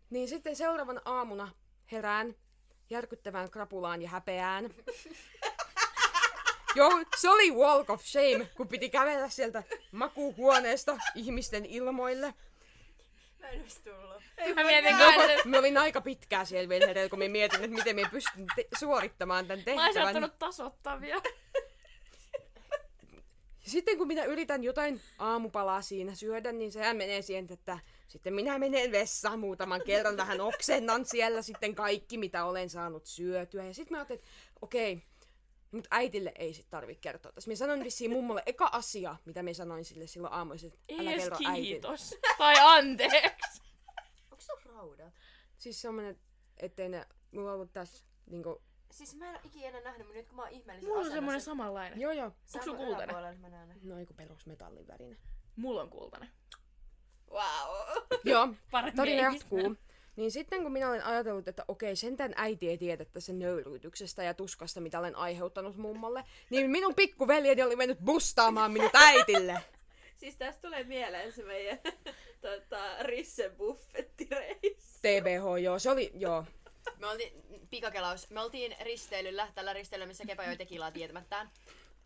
Niin 0.10 0.28
sitten 0.30 0.56
seuraavana 0.56 1.02
aamuna 1.06 1.52
herään 1.92 2.36
järkyttävään 2.90 3.52
krapulaan 3.52 4.02
ja 4.02 4.10
häpeään. 4.10 4.70
Joo, 6.76 6.92
se 7.18 7.30
oli 7.30 7.52
walk 7.52 7.90
of 7.90 8.02
shame, 8.04 8.46
kun 8.58 8.68
piti 8.68 8.90
kävellä 8.90 9.30
sieltä 9.30 9.64
makuuhuoneesta 9.92 10.98
ihmisten 11.16 11.66
ilmoille. 11.66 12.34
Mä 13.40 13.50
en 13.50 13.62
ois 13.62 13.80
tullut. 13.80 14.24
Mä 14.56 14.64
mietin 14.64 14.96
että 15.30 15.48
Me 15.48 15.60
olin 15.60 15.78
aika 15.78 16.02
pitkää 16.02 16.46
siellä 16.46 16.70
vielä 16.70 17.10
kun 17.10 17.20
me 17.20 17.28
mietin, 17.28 17.64
että 17.64 17.76
miten 17.76 17.96
me 17.96 18.04
pystyn 18.12 18.46
te- 18.56 18.68
suorittamaan 18.80 19.48
tämän 19.48 19.64
mä 19.66 19.72
olisin 19.72 19.86
tehtävän. 19.86 20.08
ottanut 20.08 20.40
tasottavia. 20.40 21.22
Ja 23.66 23.70
sitten 23.72 23.98
kun 23.98 24.08
minä 24.08 24.24
yritän 24.24 24.64
jotain 24.64 25.02
aamupalaa 25.20 25.82
siinä 25.82 26.16
syödä, 26.16 26.52
niin 26.52 26.72
sehän 26.72 26.98
menee 26.98 27.22
siihen, 27.22 27.48
että 27.50 27.80
Sitten 28.08 28.34
minä 28.34 28.60
menen 28.60 28.92
vessaan 28.92 29.40
muutaman 29.40 29.82
kerran, 29.86 30.18
vähän 30.18 30.42
oksennan 30.42 31.06
siellä 31.06 31.42
sitten 31.42 31.76
kaikki, 31.76 32.18
mitä 32.18 32.46
olen 32.46 32.70
saanut 32.70 33.06
syötyä. 33.06 33.66
Ja 33.66 33.74
sitten 33.74 33.96
mä 33.96 33.98
ajattelin, 33.98 34.20
että 34.20 34.30
okei, 34.62 35.04
mutta 35.72 35.88
äitille 35.92 36.32
ei 36.36 36.54
sit 36.54 36.70
tarvi 36.70 36.96
kertoa 36.96 37.32
tässä. 37.32 37.52
Mä 37.52 37.56
sanoin 37.56 37.84
vissiin 37.84 38.12
mummolle 38.12 38.44
eka 38.46 38.70
asia, 38.72 39.16
mitä 39.26 39.44
mä 39.44 39.54
sanoin 39.54 39.86
sille 39.86 40.08
silloin 40.08 40.34
aamuisin, 40.34 40.68
että 40.74 40.80
Ei 40.90 41.00
älä 41.00 41.12
edes 41.12 41.24
kerro 41.24 41.38
äitille. 41.46 41.62
kiitos. 41.62 42.16
tai 42.38 42.56
anteeksi. 42.60 43.62
Onks 44.32 44.46
se 44.46 44.54
raudat? 44.66 45.14
Siis 45.58 45.82
semmonen, 45.82 46.20
ettei 46.58 46.90
ne, 46.90 47.06
mulla 47.32 47.54
ollut 47.54 47.74
tässä 47.74 48.04
niinku, 48.26 48.62
Siis 48.94 49.16
mä 49.16 49.30
en 49.30 49.36
oo 49.36 49.42
ikinä 49.44 49.82
nähnyt, 49.82 50.08
mutta 50.08 50.18
nyt 50.18 50.28
kun 50.28 50.36
mä 50.36 50.42
oon 50.42 50.52
ihmeellisen 50.52 50.90
Mulla 50.90 51.06
on 51.06 51.12
semmonen 51.12 51.42
samanlainen. 51.42 52.00
joo 52.00 52.12
joo, 52.12 52.26
Onks 52.26 52.66
sun 52.66 52.78
kultainen? 52.78 53.40
Mä 53.40 53.50
näen 53.50 53.70
ne. 53.70 53.76
no 53.84 54.00
joku 54.00 54.14
perusmetallin 54.14 54.88
värinen. 54.88 55.18
Mulla 55.56 55.82
on 55.82 55.90
kultainen. 55.90 56.30
Wow. 57.32 57.76
joo, 58.24 58.50
Parempi 58.72 58.98
tarina 58.98 59.28
ei 59.28 59.34
jatkuu. 59.34 59.76
Niin 60.16 60.32
sitten 60.32 60.64
kun 60.64 60.72
minä 60.72 60.90
olen 60.90 61.04
ajatellut, 61.04 61.48
että 61.48 61.66
okei, 61.68 61.96
sentään 61.96 62.34
äiti 62.36 62.70
ei 62.70 62.78
tiedä 62.78 63.06
tästä 63.06 63.34
nöyryytyksestä 63.34 64.24
ja 64.24 64.34
tuskasta, 64.34 64.82
mitä 64.82 65.00
olen 65.00 65.16
aiheuttanut 65.16 65.78
mummolle, 65.78 66.24
niin 66.50 66.72
minun 66.72 66.96
pikkuveljeni 66.96 67.62
oli 67.64 67.76
mennyt 67.76 68.00
bustaamaan 68.00 68.72
minut 68.72 68.96
äitille. 68.96 69.62
Siis 70.18 70.36
tästä 70.36 70.62
tulee 70.62 70.84
mieleen 70.84 71.32
se 71.32 71.44
meidän 71.44 71.80
tota, 72.42 73.04
Risse 73.04 73.50
buffettireissu. 73.50 75.00
TBH, 75.02 75.64
joo, 75.64 75.80
se 75.80 75.90
oli, 75.92 76.12
joo. 76.16 76.46
Me 77.04 77.10
oltiin, 77.10 77.34
pikakelaus, 77.70 78.30
me 78.30 78.42
oltiin 78.42 78.76
risteilyllä, 78.82 79.48
tällä 79.56 79.74
risteilyllä, 79.74 80.08
missä 80.08 80.26
Kepa 80.26 80.44
joi 80.44 80.58
tekilaa 80.58 80.92
tietämättään. 80.92 81.50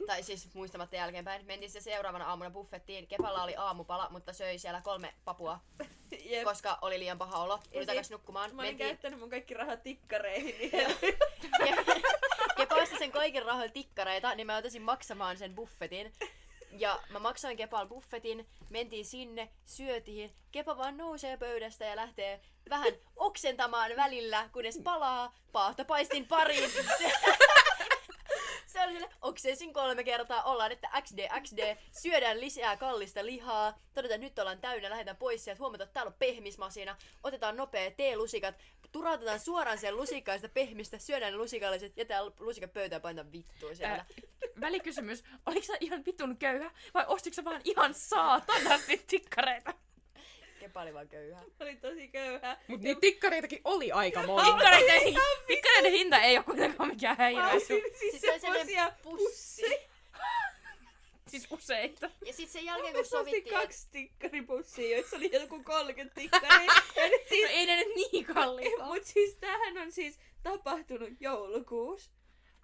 Tai 0.07 0.23
siis 0.23 0.53
muistamatta 0.53 0.95
jälkeenpäin. 0.95 1.45
Mentiin 1.45 1.71
se 1.71 1.81
seuraavana 1.81 2.25
aamuna 2.29 2.49
buffettiin. 2.49 3.07
Kepalla 3.07 3.43
oli 3.43 3.55
aamupala, 3.55 4.07
mutta 4.09 4.33
söi 4.33 4.57
siellä 4.59 4.81
kolme 4.81 5.13
papua, 5.25 5.59
Jep. 6.25 6.43
koska 6.43 6.77
oli 6.81 6.99
liian 6.99 7.17
paha 7.17 7.37
olo. 7.43 7.59
Tuli 7.73 7.85
sit 8.03 8.11
nukkumaan. 8.11 8.55
Mä 8.55 8.61
olin 8.61 8.69
Mentiin, 8.71 8.87
käyttänyt 8.89 9.19
mun 9.19 9.29
kaikki 9.29 9.53
rahat 9.53 9.83
tikkareihin. 9.83 10.55
Niin 10.57 10.71
Ke- 11.63 12.01
Kepa 12.57 12.75
osti 12.75 12.97
sen 12.97 13.11
kaiken 13.11 13.45
rahoilla 13.45 13.73
tikkareita, 13.73 14.35
niin 14.35 14.47
mä 14.47 14.57
otasin 14.57 14.81
maksamaan 14.81 15.37
sen 15.37 15.55
buffetin. 15.55 16.13
Ja 16.71 16.99
mä 17.09 17.19
maksoin 17.19 17.57
Kepal 17.57 17.87
buffetin, 17.87 18.47
mentiin 18.69 19.05
sinne, 19.05 19.49
syötiin. 19.65 20.33
Kepa 20.51 20.77
vaan 20.77 20.97
nousee 20.97 21.37
pöydästä 21.37 21.85
ja 21.85 21.95
lähtee 21.95 22.41
vähän 22.69 22.93
oksentamaan 23.15 23.91
välillä, 23.95 24.49
kunnes 24.53 24.79
palaa 24.83 25.33
paahtopaistin 25.51 26.27
pariin. 26.27 26.71
Se, 28.77 28.81
se 28.81 28.87
oli 28.87 28.93
sille, 28.93 29.09
oksensin 29.21 29.73
kolme 29.73 30.03
kertaa, 30.03 30.43
ollaan, 30.43 30.71
että 30.71 30.89
XD, 31.01 31.41
XD, 31.41 31.77
syödään 32.01 32.39
lisää 32.39 32.77
kallista 32.77 33.25
lihaa, 33.25 33.79
todetaan, 33.93 34.15
että 34.15 34.17
nyt 34.17 34.39
ollaan 34.39 34.61
täynnä, 34.61 34.89
lähdetään 34.89 35.17
pois 35.17 35.43
sieltä, 35.43 35.59
huomata, 35.59 35.83
että 35.83 35.93
täällä 35.93 36.09
on 36.09 36.15
pehmismasina, 36.19 36.95
otetaan 37.23 37.57
nopea 37.57 37.91
teelusikat, 37.91 38.55
turautetaan 38.91 39.39
suoraan 39.39 39.77
sen 39.77 39.97
lusikkaista 39.97 40.49
pehmistä, 40.49 40.97
syödään 40.97 41.33
ne 41.33 41.37
lusikalliset, 41.37 41.97
jätetään 41.97 42.25
lusikat 42.39 42.73
pöytään 42.73 42.97
ja 42.97 43.01
painetaan 43.01 43.31
vittuun 43.31 43.75
siellä. 43.75 43.95
Ää, 43.95 44.05
välikysymys, 44.61 45.23
oliko 45.45 45.65
sä 45.65 45.73
ihan 45.79 46.05
vitun 46.05 46.37
köyhä 46.37 46.71
vai 46.93 47.05
ostitko 47.07 47.35
sä 47.35 47.43
vaan 47.45 47.61
ihan 47.63 47.93
saatanasti 47.93 49.03
tikkareita? 49.07 49.73
Kepa 50.67 50.81
oli 50.81 50.93
vaan 50.93 51.09
köyhä. 51.09 51.41
oli 51.59 51.75
tosi 51.75 52.07
köyhä. 52.07 52.57
Mut 52.67 52.81
niitä 52.81 53.01
tikkareitakin 53.01 53.61
oli 53.63 53.91
aika 53.91 54.23
monta. 54.23 54.51
Tikkareiden, 54.51 55.21
tikkareiden 55.47 55.91
hinta 55.91 56.19
ei 56.19 56.37
ole 56.37 56.45
kuitenkaan 56.45 56.89
mikään 56.89 57.17
häiriö. 57.17 57.59
Siis, 57.59 57.83
siis 57.99 58.21
se 58.21 58.31
oli 58.31 58.39
se 58.39 58.41
sellainen 58.41 58.67
posia 58.67 58.91
pussi. 59.03 59.65
Siis 61.27 61.47
useita. 61.51 62.09
Ja 62.25 62.33
sitten 62.33 62.47
sen 62.47 62.65
jälkeen 62.65 62.93
Mä 62.93 62.97
kun 62.97 63.05
sovittiin, 63.05 63.53
kaksi 63.53 63.87
tikkaripussia, 63.91 64.95
joissa 64.95 65.17
oli 65.17 65.29
joku 65.33 65.63
30 65.63 66.15
tikkaria. 66.15 66.73
ja 66.95 67.09
nyt 67.09 67.21
No 67.21 67.27
siis, 67.29 67.49
ei 67.49 67.65
ne 67.65 67.75
nyt 67.75 67.87
niin 67.95 68.25
kalliita. 68.25 68.85
mut 68.85 69.03
siis 69.03 69.35
tämähän 69.35 69.77
on 69.77 69.91
siis 69.91 70.19
tapahtunut 70.43 71.09
joulukuussa. 71.19 72.11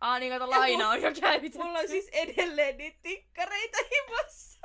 Aa 0.02 0.20
niin 0.20 0.32
kato 0.32 0.50
laina 0.50 0.90
on 0.90 1.02
jo 1.02 1.12
käytetty. 1.22 1.58
Mulla 1.58 1.80
on 1.80 1.88
siis 1.88 2.08
edelleen 2.08 2.78
niitä 2.78 2.98
tikkareita 3.02 3.78
himassa. 3.92 4.60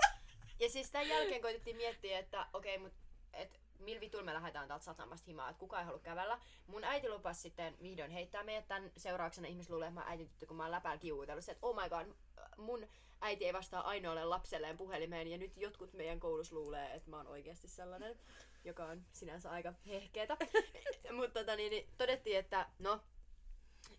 Ja 0.60 0.70
siis 0.70 0.90
tämän 0.90 1.08
jälkeen 1.08 1.42
koitettiin 1.42 1.76
miettiä, 1.76 2.18
että 2.18 2.46
okei, 2.52 2.76
okay, 2.76 2.84
mut 2.84 3.07
et 3.38 3.60
millä 3.78 4.00
vitulla 4.00 4.24
me 4.24 4.34
lähdetään 4.34 4.68
täältä 4.68 4.84
satamasta 4.84 5.26
himaa, 5.26 5.50
että 5.50 5.60
kukaan 5.60 5.80
ei 5.80 5.86
halua 5.86 6.00
kävellä. 6.00 6.40
Mun 6.66 6.84
äiti 6.84 7.08
lupasi 7.08 7.40
sitten 7.40 7.76
vihdoin 7.82 8.10
heittää 8.10 8.42
meidät 8.42 8.68
tämän 8.68 8.92
seurauksena 8.96 9.48
ihmiset 9.48 9.70
luulee, 9.70 9.88
että 9.88 10.00
mä 10.00 10.06
äitin 10.06 10.28
tyttö, 10.28 10.46
kun 10.46 10.56
mä 10.56 10.62
oon 10.62 10.72
läpäällä 10.72 11.00
kiuutellut. 11.00 11.48
Että 11.48 11.66
oh 11.66 11.76
my 11.82 11.88
god, 11.88 12.06
mun 12.56 12.88
äiti 13.20 13.46
ei 13.46 13.52
vastaa 13.52 13.82
ainoalle 13.82 14.24
lapselleen 14.24 14.76
puhelimeen 14.76 15.28
ja 15.28 15.38
nyt 15.38 15.56
jotkut 15.56 15.92
meidän 15.92 16.20
koulussa 16.20 16.54
luulee, 16.54 16.94
että 16.94 17.10
mä 17.10 17.16
oon 17.16 17.26
oikeasti 17.26 17.68
sellainen, 17.68 18.18
joka 18.64 18.84
on 18.84 19.02
sinänsä 19.12 19.50
aika 19.50 19.74
hehkeetä. 19.86 20.36
Mutta 21.16 21.40
tota, 21.40 21.56
niin, 21.56 21.70
niin, 21.70 21.88
todettiin, 21.96 22.38
että 22.38 22.66
no, 22.78 23.00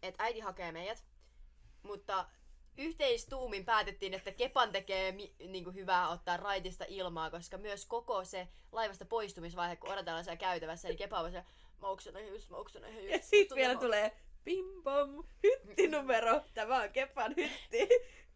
että 0.03 0.23
äiti 0.23 0.39
hakee 0.39 0.71
meidät, 0.71 1.03
mutta 1.83 2.25
yhteistuumin 2.79 3.65
päätettiin, 3.65 4.13
että 4.13 4.31
Kepan 4.31 4.71
tekee 4.71 5.11
mi- 5.11 5.35
niinku 5.47 5.71
hyvää 5.71 6.09
ottaa 6.09 6.37
raitista 6.37 6.85
ilmaa, 6.87 7.31
koska 7.31 7.57
myös 7.57 7.85
koko 7.85 8.25
se 8.25 8.47
laivasta 8.71 9.05
poistumisvaihe, 9.05 9.75
kun 9.75 9.89
odotellaan 9.91 10.23
siellä 10.23 10.37
käytävässä, 10.37 10.87
niin 10.87 10.97
Kepa 10.97 11.19
on 11.19 11.31
se, 11.31 11.43
ouksun 11.81 12.17
ihan 12.17 12.33
just. 12.33 12.49
Ja 13.09 13.19
sit 13.21 13.39
Tuntuu 13.39 13.55
vielä 13.55 13.73
mä- 13.73 13.79
tulee 13.79 14.11
pim 14.43 14.83
pom, 14.83 15.23
hyttinumero. 15.43 16.41
Tämä 16.53 16.81
on 16.81 16.89
Kepan 16.89 17.33
hytti. 17.35 17.89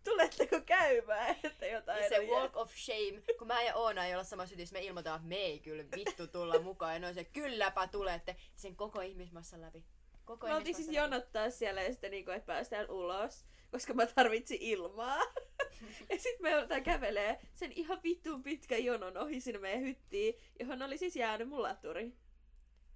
Tuletteko 0.04 0.62
käymään, 0.66 1.36
että 1.44 1.66
jotain 1.66 2.04
Ja 2.04 2.10
se 2.10 2.28
walk 2.28 2.58
of 2.58 2.72
shame, 2.76 3.22
kun 3.38 3.48
mä 3.48 3.64
ja 3.64 3.76
Oona 3.76 4.06
ei 4.06 4.14
olla 4.14 4.24
samassa 4.24 4.50
sytissä, 4.50 4.74
me 4.74 4.82
ilmoitetaan, 4.82 5.18
että 5.18 5.28
me 5.30 5.36
ei 5.36 5.60
kyllä 5.60 5.84
vittu 5.96 6.28
tulla 6.28 6.60
mukaan. 6.60 6.94
Ja 6.94 7.00
ne 7.00 7.08
on 7.08 7.14
se, 7.14 7.24
kylläpä 7.24 7.88
tulette 7.88 8.36
sen 8.56 8.76
koko 8.76 9.02
ihmismassan 9.02 9.62
läpi. 9.62 9.84
Koko 10.26 10.48
Me 10.48 10.56
oltiin 10.56 10.76
siis 10.76 10.90
jonottaa 10.90 11.50
siellä 11.50 11.82
ja 11.84 11.92
sitten 11.92 12.12
niinku, 12.12 12.32
että 12.32 12.46
päästään 12.46 12.90
ulos, 12.90 13.46
koska 13.74 13.94
mä 13.94 14.06
tarvitsin 14.06 14.58
ilmaa. 14.62 15.20
ja 16.10 16.20
sitten 16.20 16.42
me 16.42 16.52
joudutaan 16.52 16.84
kävelee 16.84 17.40
sen 17.54 17.72
ihan 17.72 18.00
vittuun 18.04 18.44
pitkän 18.44 18.84
jonon 18.84 19.18
ohi 19.18 19.42
sinne 19.42 19.60
meidän 19.60 19.82
hyttiin, 19.82 20.36
johon 20.60 20.82
oli 20.82 20.98
siis 20.98 21.16
jäänyt 21.16 21.50
mun 21.50 21.62
laturi. 21.62 22.14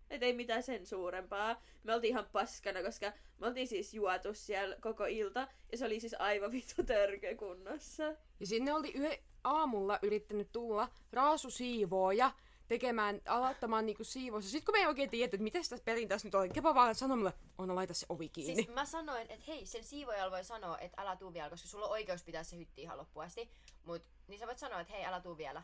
Et 0.10 0.24
ei 0.24 0.34
mitään 0.34 0.64
sen 0.64 0.86
suurempaa. 0.86 1.62
Me 1.84 1.94
oltiin 1.94 2.12
ihan 2.12 2.30
paskana, 2.32 2.84
koska 2.84 3.14
me 3.38 3.48
oltiin 3.48 3.68
siis 3.68 3.94
juotu 3.94 4.34
siellä 4.34 4.76
koko 4.82 5.06
ilta, 5.06 5.48
ja 5.72 5.78
se 5.78 5.86
oli 5.86 6.00
siis 6.00 6.16
aivan 6.20 6.52
vittu 6.52 6.84
törkö 6.84 7.36
kunnossa. 7.36 8.04
Ja 8.40 8.46
sinne 8.46 8.74
oli 8.74 8.94
yö, 8.98 9.18
aamulla 9.44 10.00
yrittänyt 10.02 10.52
tulla 10.52 10.90
raasusiivooja 11.12 12.32
tekemään, 12.68 13.22
aloittamaan 13.26 13.86
niinku 13.86 14.04
siivous. 14.04 14.46
Ja 14.46 14.52
sit 14.52 14.66
kun 14.66 14.72
me 14.74 14.80
ei 14.80 14.86
oikein 14.88 15.10
tiedä, 15.10 15.26
että 15.26 15.38
mitä 15.38 15.64
sitä 15.64 15.78
perintässä 15.86 16.28
nyt 16.28 16.36
on, 16.36 16.54
Kepa 16.54 16.76
vaan 16.76 16.96
sanoi 16.96 17.18
mulle, 17.18 17.34
Oona 17.58 17.76
laita 17.76 17.94
se 17.94 18.06
ovi 18.10 18.30
kiinni. 18.30 18.56
Siis 18.56 18.76
mä 18.76 18.86
sanoin, 18.86 19.32
että 19.32 19.46
hei, 19.48 19.66
sen 19.66 19.84
siivojalla 19.84 20.32
voi 20.32 20.44
sanoa, 20.44 20.78
että 20.78 21.02
älä 21.02 21.16
tuu 21.16 21.34
vielä, 21.34 21.50
koska 21.50 21.68
sulla 21.68 21.86
on 21.86 21.92
oikeus 21.92 22.24
pitää 22.24 22.44
se 22.44 22.58
hytti 22.58 22.82
ihan 22.82 22.98
loppuun 22.98 23.26
asti. 23.26 23.50
Mut, 23.84 24.02
niin 24.28 24.40
sä 24.40 24.48
voit 24.48 24.60
sanoa, 24.60 24.80
että 24.80 24.94
hei, 24.94 25.06
älä 25.06 25.22
tuu 25.22 25.38
vielä. 25.38 25.64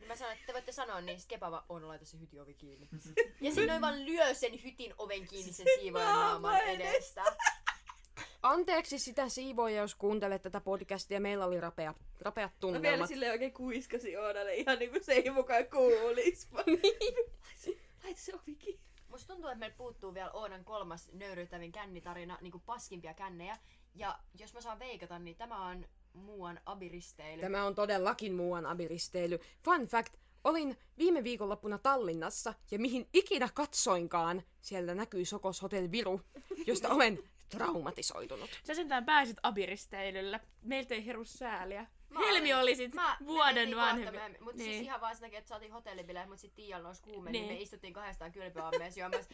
Niin 0.00 0.08
mä 0.08 0.16
sanoin, 0.16 0.34
että 0.34 0.46
te 0.46 0.52
voitte 0.52 0.72
sanoa, 0.72 1.00
niin 1.00 1.20
sit 1.20 1.28
Kepa 1.28 1.50
vaan, 1.50 1.64
on 1.68 1.88
laita 1.88 2.04
se 2.04 2.20
hytin 2.20 2.42
ovi 2.42 2.54
kiinni. 2.54 2.88
ja 3.40 3.50
sitten 3.50 3.66
noin 3.66 3.80
vaan 3.80 4.06
lyö 4.06 4.34
sen 4.34 4.62
hytin 4.64 4.94
oven 4.98 5.26
kiinni 5.26 5.52
sen 5.52 5.66
siivojan 5.80 6.14
naaman 6.14 6.60
edestä. 6.60 7.24
Anteeksi 8.42 8.98
sitä 8.98 9.28
siivoja, 9.28 9.76
jos 9.80 9.94
kuuntelet 9.94 10.42
tätä 10.42 10.60
podcastia. 10.60 11.20
Meillä 11.20 11.44
oli 11.46 11.60
rapea, 11.60 11.94
rapeat 12.20 12.50
Mä 12.52 12.60
vielä 12.60 12.72
tunnelmat. 12.74 13.08
silleen 13.08 13.32
oikein 13.32 13.52
kuiskasin 13.52 14.18
Oonalle 14.20 14.54
ihan 14.54 14.78
niinku 14.78 14.98
se 15.02 15.12
ei 15.12 15.30
mukaan 15.30 15.64
kuulis. 15.66 16.48
Laita- 16.52 17.78
Laita 18.04 18.20
se 18.20 18.34
ovi 18.34 18.54
kiinni. 18.54 18.80
Musta 19.08 19.32
tuntuu, 19.32 19.50
että 19.50 19.58
meillä 19.58 19.76
puuttuu 19.76 20.14
vielä 20.14 20.30
Oonan 20.30 20.64
kolmas 20.64 21.10
nöyryyttävin 21.12 21.72
kännitarina, 21.72 22.38
niinku 22.40 22.58
paskimpia 22.66 23.14
kännejä. 23.14 23.56
Ja 23.94 24.18
jos 24.38 24.54
mä 24.54 24.60
saan 24.60 24.78
veikata, 24.78 25.18
niin 25.18 25.36
tämä 25.36 25.66
on 25.68 25.86
muuan 26.12 26.60
abiristeily. 26.66 27.40
Tämä 27.42 27.64
on 27.64 27.74
todellakin 27.74 28.34
muuan 28.34 28.66
abiristeily. 28.66 29.38
Fun 29.64 29.86
fact, 29.86 30.14
olin 30.44 30.76
viime 30.98 31.24
viikonloppuna 31.24 31.78
Tallinnassa 31.78 32.54
ja 32.70 32.78
mihin 32.78 33.08
ikinä 33.12 33.48
katsoinkaan, 33.54 34.42
siellä 34.60 34.94
näkyy 34.94 35.24
Sokos 35.24 35.62
Hotel 35.62 35.90
Viru, 35.90 36.20
josta 36.66 36.88
olen 36.88 37.18
traumatisoitunut. 37.50 38.50
Sä 38.66 38.74
sentään 38.74 39.04
pääsit 39.04 39.36
abiristeilylle. 39.42 40.40
Meiltä 40.62 40.94
ei 40.94 41.06
heru 41.06 41.24
sääliä. 41.24 41.86
Mä 42.10 42.18
Helmi 42.18 42.54
oli 42.54 42.76
sit 42.76 42.94
Mä 42.94 43.16
vuoden 43.26 43.54
menin 43.54 43.76
vanhempi. 43.76 44.18
Mutta 44.40 44.56
Niin. 44.56 44.70
siis 44.70 44.82
ihan 44.82 45.00
vaan 45.00 45.14
sen 45.14 45.20
takia, 45.22 45.38
että 45.38 45.48
saatiin 45.48 45.72
hotellibileet, 45.72 46.28
mutta 46.28 46.40
sitten 46.40 46.56
Tiialla 46.64 46.88
nousi 46.88 47.02
kuume, 47.02 47.30
niin. 47.30 47.42
Niin. 47.46 47.54
me 47.56 47.60
istuttiin 47.62 47.92
kahdestaan 47.92 48.32
kylpyammeessa 48.32 49.00
juomassa 49.00 49.30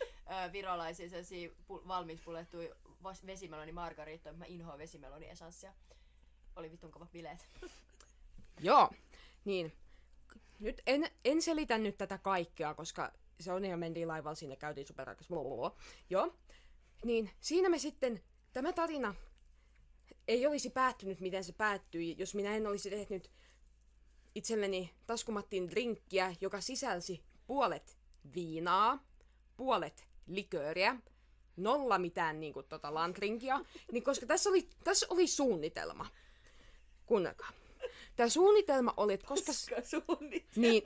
ö, 0.47 0.53
virolaisia 0.53 1.09
sellaisia 1.09 1.49
pu- 1.49 1.89
valmiiksi 1.89 2.25
pulettuja 2.25 2.75
vas- 3.03 3.27
vesimeloni 3.27 3.73
margarittoja, 3.73 4.33
mä 4.33 4.45
inhoan 4.49 4.79
vesimeloni 4.79 5.29
esanssia. 5.29 5.73
Oli 6.57 6.71
vittun 6.71 6.91
kovat 6.91 7.13
bileet. 7.13 7.47
Joo, 8.61 8.91
niin. 9.45 9.73
Nyt 10.61 10.83
en, 10.87 11.11
en 11.25 11.43
selitä 11.43 11.79
nyt 11.79 11.99
tätä 11.99 12.19
kaikkea, 12.19 12.75
koska 12.75 13.13
se 13.41 13.53
on 13.53 13.65
ihan 13.65 13.79
mentiin 13.79 14.09
laivalla, 14.09 14.35
sinne 14.35 14.57
käytiin 14.57 14.87
blablabla. 15.29 15.77
Joo. 16.11 16.35
Niin 17.05 17.31
siinä 17.41 17.69
me 17.69 17.79
sitten, 17.79 18.23
tämä 18.53 18.73
tarina 18.73 19.15
ei 20.29 20.47
olisi 20.47 20.71
päättynyt, 20.71 21.21
miten 21.21 21.45
se 21.45 21.53
päättyi, 21.53 22.15
jos 22.19 22.35
minä 22.35 22.57
en 22.57 22.67
olisi 22.67 22.91
tehnyt 22.91 23.31
itselleni 24.35 24.95
taskumattiin 25.07 25.71
drinkkiä, 25.71 26.35
joka 26.41 26.61
sisälsi 26.61 27.23
puolet 27.47 27.99
viinaa, 28.35 29.05
puolet 29.57 30.07
likööriä, 30.27 30.97
nolla 31.57 31.99
mitään 31.99 32.41
niinku 32.41 32.63
tota 32.63 32.95
lantrinkia, 32.95 33.61
niin 33.93 34.03
koska 34.03 34.27
tässä 34.27 34.51
oli, 34.51 34.69
tässä 34.85 35.07
oli 35.11 35.27
suunnitelma. 35.27 36.07
Kuunnelkaa. 37.07 37.51
Tämä 38.17 38.29
suunnitelma 38.29 38.95
oli, 38.97 39.13
että 39.13 39.27
koska... 39.27 39.53
suunnit. 39.85 40.47
Niin, 40.57 40.83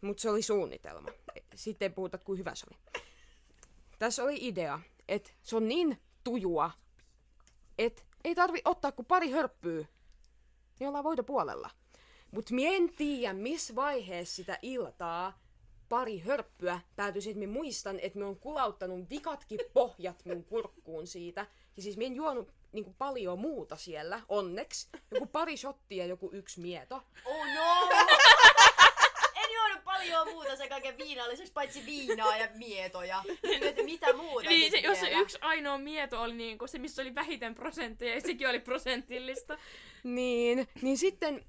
mutta 0.00 0.20
se 0.20 0.30
oli 0.30 0.42
suunnitelma. 0.42 1.08
Sitten 1.54 1.86
ei 1.86 1.94
puhuta, 1.94 2.18
kuin 2.18 2.38
hyvä 2.38 2.54
se 2.54 2.66
oli. 2.70 3.02
Tässä 3.98 4.24
oli 4.24 4.38
idea, 4.40 4.80
että 5.10 5.30
se 5.42 5.56
on 5.56 5.68
niin 5.68 6.00
tujua, 6.24 6.70
että 7.78 8.02
ei 8.24 8.34
tarvi 8.34 8.62
ottaa 8.64 8.92
kuin 8.92 9.06
pari 9.06 9.30
hörppyä, 9.30 9.86
niin 10.80 10.88
ollaan 10.88 11.04
voida 11.04 11.22
puolella. 11.22 11.70
Mutta 12.30 12.54
mie 12.54 12.76
en 12.76 12.92
tiedä, 12.96 13.32
missä 13.32 13.74
vaiheessa 13.74 14.36
sitä 14.36 14.58
iltaa 14.62 15.40
pari 15.88 16.18
hörppyä 16.18 16.80
päätyi, 16.96 17.22
että 17.26 17.38
minä 17.38 17.52
muistan, 17.52 18.00
että 18.00 18.18
minä 18.18 18.28
on 18.28 18.36
kulauttanut 18.36 19.10
vikatkin 19.10 19.60
pohjat 19.72 20.24
mun 20.24 20.44
kurkkuun 20.44 21.06
siitä. 21.06 21.46
Ja 21.76 21.82
siis 21.82 21.96
minä 21.96 22.06
en 22.06 22.16
juonut 22.16 22.52
niin 22.72 22.94
paljon 22.98 23.38
muuta 23.38 23.76
siellä, 23.76 24.20
onneksi. 24.28 24.88
Joku 25.10 25.26
pari 25.26 25.56
shottia 25.56 26.06
joku 26.06 26.30
yksi 26.32 26.60
mieto. 26.60 27.02
Oh 27.24 27.46
no! 27.54 27.88
Paljon 30.10 30.34
muuta 30.34 30.56
sen 30.56 30.68
kaiken 30.68 30.98
viinalliseksi, 30.98 31.52
paitsi 31.52 31.86
viinaa 31.86 32.36
ja 32.36 32.48
mietoja. 32.54 33.22
Että 33.60 33.82
mitä 33.82 34.12
muuta 34.12 34.48
Niin, 34.48 34.70
se, 34.70 34.78
jos 34.78 35.00
se 35.00 35.10
yksi 35.10 35.38
ainoa 35.40 35.78
mieto 35.78 36.22
oli 36.22 36.34
niinku 36.34 36.66
se, 36.66 36.78
missä 36.78 37.02
oli 37.02 37.14
vähiten 37.14 37.54
prosentteja, 37.54 38.14
ja 38.14 38.20
sekin 38.20 38.48
oli 38.48 38.60
prosentillista. 38.60 39.58
Niin, 40.04 40.68
niin 40.82 40.98
sitten, 40.98 41.44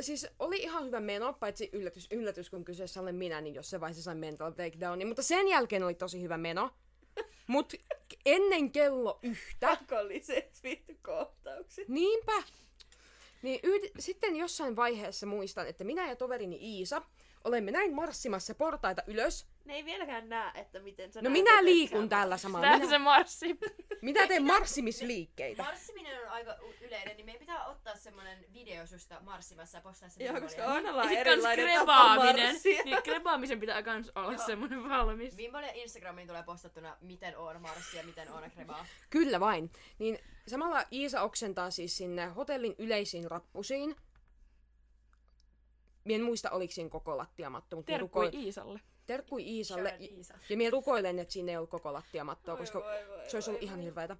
siis 0.00 0.26
oli 0.38 0.56
ihan 0.56 0.86
hyvä 0.86 1.00
meno, 1.00 1.32
paitsi 1.32 1.70
yllätys, 1.72 2.08
yllätys 2.10 2.50
kun 2.50 2.64
kyseessä 2.64 3.00
olen 3.00 3.14
minä, 3.14 3.40
niin 3.40 3.54
jossain 3.54 3.80
vaiheessa 3.80 4.02
sain 4.02 4.18
mental 4.18 4.52
breakdownin, 4.52 5.08
mutta 5.08 5.22
sen 5.22 5.48
jälkeen 5.48 5.82
oli 5.82 5.94
tosi 5.94 6.22
hyvä 6.22 6.38
meno. 6.38 6.70
Mut 7.46 7.72
ennen 8.26 8.72
kello 8.72 9.18
yhtä, 9.22 9.76
Pakolliset 9.80 10.60
vittu 10.62 10.92
kohtaukset. 11.02 11.88
niinpä, 11.88 12.42
niin 13.42 13.60
yhd- 13.64 13.90
sitten 13.98 14.36
jossain 14.36 14.76
vaiheessa 14.76 15.26
muistan, 15.26 15.66
että 15.66 15.84
minä 15.84 16.08
ja 16.08 16.16
toverini 16.16 16.58
Iisa 16.60 17.02
olemme 17.44 17.70
näin 17.70 17.94
marssimassa 17.94 18.54
portaita 18.54 19.02
ylös. 19.06 19.46
Ne 19.64 19.74
ei 19.74 19.84
vieläkään 19.84 20.28
näe, 20.28 20.50
että 20.60 20.80
miten 20.80 21.12
sä 21.12 21.22
No 21.22 21.30
näet, 21.30 21.32
minä 21.32 21.64
liikun 21.64 22.08
täällä 22.08 22.36
samalla. 22.36 22.66
Tää 22.66 22.76
Minä, 22.76 22.88
se 22.90 22.98
marssi. 22.98 23.58
minä 24.02 24.26
teen 24.26 24.44
marssimisliikkeitä. 24.44 25.62
Marssiminen 25.62 26.22
on 26.22 26.28
aika 26.28 26.56
yleinen, 26.80 27.16
niin 27.16 27.26
meidän 27.26 27.40
pitää 27.40 27.66
ottaa 27.66 27.96
semmonen 27.96 28.44
video 28.54 28.86
susta 28.86 29.20
marssimassa 29.20 29.78
ja 29.78 29.82
postaa 29.82 30.08
se 30.08 30.24
Joo, 30.24 30.40
koska 30.40 30.64
on 30.64 30.82
sit 30.82 30.92
kans 30.94 31.12
erilainen 31.12 31.66
tapa 31.66 31.84
krebaaminen. 31.84 32.46
marssia. 32.46 32.82
Niin 32.84 33.02
krebaamisen 33.02 33.60
pitää 33.60 33.82
kans 33.82 34.12
olla 34.14 34.32
Joo. 34.32 34.46
semmonen 34.46 34.88
valmis. 34.88 35.38
Ja 35.38 35.72
Instagramiin 35.74 36.28
tulee 36.28 36.42
postattuna, 36.42 36.96
miten 37.00 37.36
on 37.38 37.62
marssi 37.62 37.96
ja 37.96 38.02
miten 38.04 38.30
on 38.32 38.50
krebaa. 38.50 38.86
Kyllä 39.10 39.40
vain. 39.40 39.70
Niin 39.98 40.18
samalla 40.46 40.84
Iisa 40.92 41.22
oksentaa 41.22 41.70
siis 41.70 41.96
sinne 41.96 42.26
hotellin 42.26 42.74
yleisiin 42.78 43.30
rappusiin. 43.30 43.96
Mie 46.04 46.16
en 46.16 46.22
muista, 46.22 46.50
oliko 46.50 46.72
siinä 46.72 46.90
koko 46.90 47.16
lattiamatto, 47.16 47.76
mutta 47.76 47.92
Terkkui 47.92 48.26
ruko- 48.26 48.36
Iisalle. 48.38 48.80
terkkui 49.06 49.42
Iisalle. 49.48 49.96
Iisa. 50.00 50.34
Ja 50.48 50.56
mie 50.56 50.70
rukoilen, 50.70 51.18
että 51.18 51.32
siinä 51.32 51.50
ei 51.52 51.56
ollut 51.56 51.70
koko 51.70 51.92
lattiamattoa, 51.92 52.54
Voi, 52.54 52.60
koska 52.62 52.78
voi, 52.78 53.08
voi, 53.08 53.30
se 53.30 53.36
olisi 53.36 53.50
ollut 53.50 53.60
voi, 53.60 53.66
ihan 53.66 53.78
voi. 53.78 53.84
hirveätä. 53.84 54.16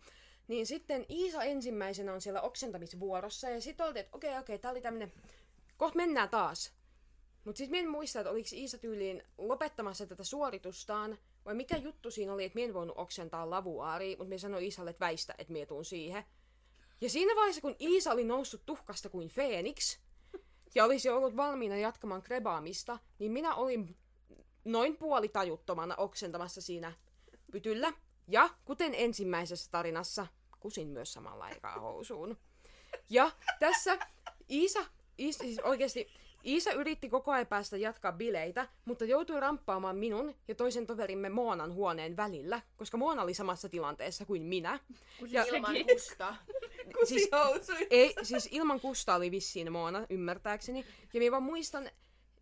Niin 0.49 0.67
sitten 0.67 1.07
Iisa 1.11 1.43
ensimmäisenä 1.43 2.13
on 2.13 2.21
siellä 2.21 2.41
oksentamisvuorossa 2.41 3.51
ja 3.51 3.61
sitten 3.61 3.87
oltiin, 3.87 4.05
että 4.05 4.17
okei, 4.17 4.39
okei, 4.39 4.59
tää 4.59 4.71
oli 4.71 4.81
tämmönen, 4.81 5.13
kohta 5.77 5.97
mennään 5.97 6.29
taas. 6.29 6.73
Mutta 7.45 7.59
sitten 7.59 7.79
en 7.79 7.89
muista, 7.89 8.21
että 8.21 8.31
oliko 8.31 8.49
Iisa 8.53 8.79
tyyliin 8.79 9.23
lopettamassa 9.39 10.07
tätä 10.07 10.25
suoritustaan, 10.25 11.19
vai 11.45 11.55
mikä 11.55 11.77
juttu 11.77 12.11
siinä 12.11 12.33
oli, 12.33 12.45
että 12.45 12.55
mie 12.57 12.65
en 12.65 12.75
voinut 12.75 12.99
oksentaa 12.99 13.51
lavuaaria, 13.51 14.17
mutta 14.17 14.29
mie 14.29 14.39
sanoin 14.39 14.65
Iisalle, 14.65 14.91
että 14.91 15.05
väistä, 15.07 15.35
että 15.39 15.53
mie 15.53 15.67
tuun 15.67 15.85
siihen. 15.85 16.25
Ja 17.01 17.11
siinä 17.11 17.37
vaiheessa, 17.37 17.61
kun 17.61 17.77
Iisa 17.81 18.13
oli 18.13 18.25
noussut 18.25 18.63
tuhkasta 18.67 19.09
kuin 19.09 19.29
Feeniks, 19.29 19.99
ja 20.75 20.85
olisi 20.85 21.11
ollut 21.11 21.37
valmiina 21.37 21.77
jatkamaan 21.77 22.23
krebaamista, 22.23 22.99
niin 23.19 23.33
minä 23.33 23.55
olin 23.55 23.97
noin 24.65 24.97
puolitajuttomana 24.97 25.95
oksentamassa 25.97 26.61
siinä 26.61 26.93
pytyllä. 27.53 27.93
Ja 28.29 28.51
kuten 28.65 28.95
ensimmäisessä 28.95 29.71
tarinassa, 29.71 30.27
kusin 30.61 30.89
myös 30.89 31.13
samalla 31.13 31.45
aikaa 31.45 31.81
housuun. 31.81 32.39
Ja 33.11 33.31
tässä 33.61 33.99
Iisa, 34.51 34.85
Iisa 35.19 35.39
siis 35.45 35.59
oikeasti 35.59 36.11
Iisa 36.47 36.73
yritti 36.73 37.09
koko 37.09 37.33
ajan 37.33 37.47
päästä 37.47 37.77
jatkaa 37.77 38.13
bileitä, 38.13 38.69
mutta 38.85 39.05
joutui 39.05 39.41
ramppaamaan 39.41 39.97
minun 39.97 40.35
ja 40.49 40.55
toisen 40.55 40.87
toverimme 40.87 41.29
Moonan 41.29 41.73
huoneen 41.75 42.17
välillä, 42.17 42.61
koska 42.77 42.97
Moona 42.97 43.23
oli 43.23 43.35
samassa 43.35 43.69
tilanteessa 43.69 44.25
kuin 44.25 44.43
minä. 44.43 44.79
Ja, 45.29 45.45
Ilman 45.45 45.73
sekin. 45.73 45.87
kusta. 45.87 46.37
siis, 47.05 47.29
ei, 47.91 48.15
siis 48.23 48.49
ilman 48.53 48.81
kusta 48.81 49.15
oli 49.15 49.31
vissiin 49.31 49.73
Moona, 49.73 50.07
ymmärtääkseni. 50.11 50.85
Ja 51.15 51.21
minä 51.21 51.31
vaan 51.31 51.43
muistan 51.43 51.91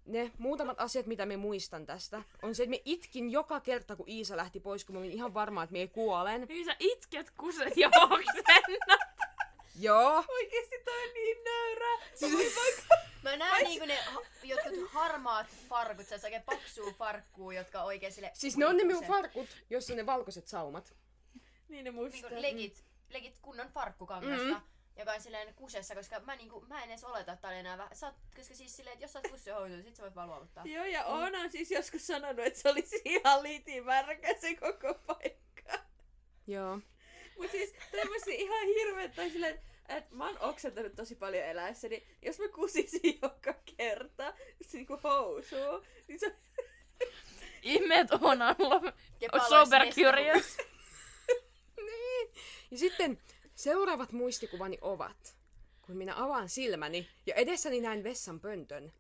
ne 0.07 0.31
muutamat 0.39 0.81
asiat, 0.81 1.07
mitä 1.07 1.27
me 1.27 1.37
muistan 1.37 1.87
tästä, 1.87 2.23
on 2.43 2.55
se, 2.55 2.63
että 2.63 2.71
me 2.71 2.83
itkin 2.85 3.31
joka 3.31 3.61
kerta, 3.61 3.97
kun 3.97 4.09
Iisa 4.09 4.37
lähti 4.37 4.61
pois, 4.61 4.85
kun 4.85 4.95
mä 4.95 4.99
olin 4.99 5.13
ihan 5.13 5.35
varma, 5.35 5.63
että 5.63 5.73
me 5.73 5.79
ei 5.79 5.89
kuolen. 5.89 6.47
Niin 6.49 6.65
sä 6.65 6.77
itket, 6.79 7.31
kuset 7.31 7.77
ja 7.77 7.91
oksennat. 8.11 9.12
Joo. 9.81 10.25
Oikeesti 10.29 10.77
toi 10.85 11.03
on 11.09 11.15
niin 11.15 11.39
nöyrä. 11.45 11.99
Mä 13.23 13.37
näen 13.37 13.65
niinku 13.65 13.87
ne 13.87 13.97
ha- 13.97 14.21
jotkut 14.43 14.91
harmaat 14.91 15.47
farkut, 15.69 16.07
se 16.07 16.15
on 16.15 16.21
oikein 16.25 16.43
paksuu 16.43 16.93
farkkuu, 16.93 17.51
jotka 17.51 17.83
oikein 17.83 18.13
sille... 18.13 18.31
Siis 18.35 18.57
ne 18.57 18.67
on 18.67 18.77
ne 18.77 18.85
minun 18.85 19.05
farkut, 19.05 19.49
jossa 19.71 19.93
on 19.93 19.97
ne 19.97 20.07
valkoiset 20.07 20.49
saumat. 20.49 20.95
Niin 21.69 21.85
ne 21.85 21.91
muistaa. 21.91 22.31
niinku 22.31 22.43
legit, 22.43 22.85
legit 23.09 23.39
kunnon 23.39 23.69
farkkukangasta. 23.69 24.47
Mm. 24.47 24.61
Joka 24.97 25.13
on 25.13 25.21
silleen 25.21 25.55
kusessa, 25.55 25.95
koska 25.95 26.21
mä, 26.21 26.37
niinku, 26.37 26.61
mä 26.61 26.83
en 26.83 26.91
edes 26.91 27.05
oleta, 27.05 27.33
että 27.33 27.43
tää 27.43 27.51
oli 27.51 27.59
enää 27.59 27.79
vähän. 27.79 27.97
Sä 27.97 28.07
oot, 28.07 28.17
koska 28.37 28.55
siis 28.55 28.77
silleen, 28.77 28.93
että 28.93 29.05
jos 29.05 29.13
sä 29.13 29.19
oot 29.19 29.31
kussihousuja, 29.31 29.83
sit 29.83 29.97
sä 29.97 30.03
voit 30.03 30.15
vaan 30.15 30.29
luovuttaa. 30.29 30.65
Joo, 30.67 30.85
ja 30.85 31.05
Oona 31.05 31.39
on 31.39 31.51
siis 31.51 31.71
joskus 31.71 32.07
sanonut, 32.07 32.39
että 32.47 32.61
se 32.61 32.69
olisi 32.69 33.01
ihan 33.05 33.43
liitimärkä 33.43 34.35
se 34.41 34.55
koko 34.55 34.95
paikka. 35.07 35.79
Joo. 36.47 36.81
Mut 37.43 37.51
siis 37.51 37.75
tämmösiä 37.91 38.35
ihan 38.35 38.67
hirveet, 38.67 39.15
tai 39.15 39.31
silleen, 39.31 39.61
että 39.89 40.15
mä 40.15 40.27
oon 40.27 40.39
oksentanut 40.41 40.95
tosi 40.95 41.15
paljon 41.15 41.45
eläessäni. 41.45 42.07
Jos 42.23 42.39
mä 42.39 42.49
kusisin 42.49 43.19
joka 43.23 43.55
kerta, 43.77 44.35
just 44.61 44.73
niinku 44.73 44.99
housuu, 45.05 45.85
niin 46.09 46.21
se 46.21 46.37
Ihme, 47.63 48.01
että 48.01 48.19
on 48.21 48.39
Kepalla 49.19 49.49
sober 49.49 49.83
curious. 49.95 50.57
Niin. 51.77 52.31
Ja 52.71 52.79
sitten 52.79 53.19
seuraavat 53.55 54.13
muistikuvani 54.13 54.79
ovat, 54.81 55.37
kun 55.83 55.97
minä 55.97 56.25
avaan 56.25 56.49
silmäni 56.49 57.09
ja 57.27 57.35
edessäni 57.35 57.81
näen 57.81 58.05
vessan 58.05 58.41
pöntön 58.41 58.93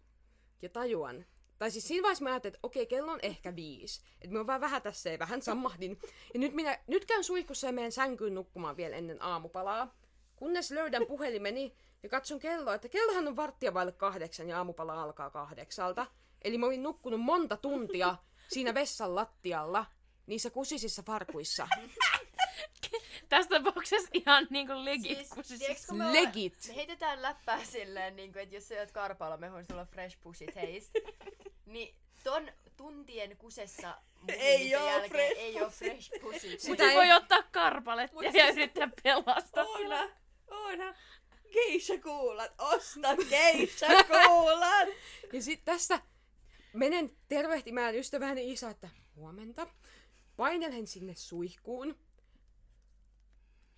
ja 0.62 0.68
tajuan, 0.68 1.26
tai 1.58 1.70
siis 1.70 1.88
siinä 1.88 2.02
vaiheessa 2.02 2.24
mä 2.24 2.30
ajattelin, 2.30 2.54
että 2.54 2.66
okei, 2.66 2.86
kello 2.86 3.12
on 3.12 3.18
ehkä 3.22 3.56
viisi. 3.56 4.02
Että 4.20 4.36
mä 4.36 4.46
vaan 4.46 4.60
vähän 4.60 4.82
tässä 4.82 5.10
ja 5.10 5.18
vähän 5.18 5.42
sammahdin. 5.42 5.98
Ja 6.34 6.40
nyt, 6.40 6.54
minä, 6.54 6.78
nyt 6.86 7.04
käyn 7.04 7.24
suihkussa 7.24 7.66
ja 7.66 7.72
menen 7.72 7.92
sänkyyn 7.92 8.34
nukkumaan 8.34 8.76
vielä 8.76 8.96
ennen 8.96 9.22
aamupalaa. 9.22 9.94
Kunnes 10.36 10.70
löydän 10.70 11.06
puhelimeni 11.06 11.76
ja 12.02 12.08
katson 12.08 12.38
kelloa, 12.38 12.74
että 12.74 12.88
kellohan 12.88 13.28
on 13.28 13.36
varttia 13.36 13.74
vaille 13.74 13.92
kahdeksan 13.92 14.48
ja 14.48 14.56
aamupala 14.56 15.02
alkaa 15.02 15.30
kahdeksalta. 15.30 16.06
Eli 16.42 16.58
mä 16.58 16.66
olin 16.66 16.82
nukkunut 16.82 17.20
monta 17.20 17.56
tuntia 17.56 18.16
siinä 18.48 18.74
vessan 18.74 19.14
lattialla, 19.14 19.86
niissä 20.26 20.50
kusisissa 20.50 21.02
farkuissa. 21.02 21.68
Tässä 23.28 23.48
tapauksessa 23.50 24.08
ihan 24.12 24.46
niinku 24.50 24.72
legit 24.84 25.16
Siis, 25.18 25.28
kusissa. 25.28 25.58
tiedätkö, 25.58 25.84
kun 25.88 25.98
me, 25.98 26.12
Legit. 26.12 26.64
me 26.68 26.76
heitetään 26.76 27.22
läppää 27.22 27.64
silleen, 27.64 28.16
niin 28.16 28.32
kuin, 28.32 28.42
että 28.42 28.54
jos 28.54 28.68
sä 28.68 28.74
oot 28.74 28.92
karpaalla 28.92 29.36
mehun, 29.36 29.64
sulla 29.64 29.80
on 29.80 29.86
fresh 29.86 30.18
pussy 30.20 30.46
taste. 30.46 31.00
niin 31.66 31.94
ton 32.24 32.48
tuntien 32.76 33.36
kusessa 33.36 33.94
Ei 34.28 34.76
oo 34.76 34.86
jälkeen 34.86 35.10
fresh 35.10 35.40
ei 35.40 35.62
oo 35.62 35.70
fresh 35.70 36.10
pussy 36.20 36.50
taste. 36.52 36.68
Mutta 36.68 36.84
ei- 36.90 36.96
voi 36.96 37.12
ottaa 37.12 37.42
karpalettia 37.42 38.14
Mut 38.14 38.24
ja 38.24 38.30
siis- 38.32 38.56
yrittää 38.56 38.88
pelastaa. 39.02 39.64
Oona, 39.64 40.10
Oona, 40.50 40.94
geisha 41.52 41.94
kuulat, 42.02 42.52
osta 42.58 43.08
geisha 43.30 43.86
kuulat! 44.04 44.88
Ja 45.32 45.42
sitten 45.42 45.74
tästä 45.74 46.00
menen 46.72 47.16
tervehtimään 47.28 47.94
ystäväni 47.94 48.52
isä, 48.52 48.70
että 48.70 48.88
huomenta. 49.16 49.66
Painelen 50.36 50.86
sinne 50.86 51.14
suihkuun. 51.14 51.98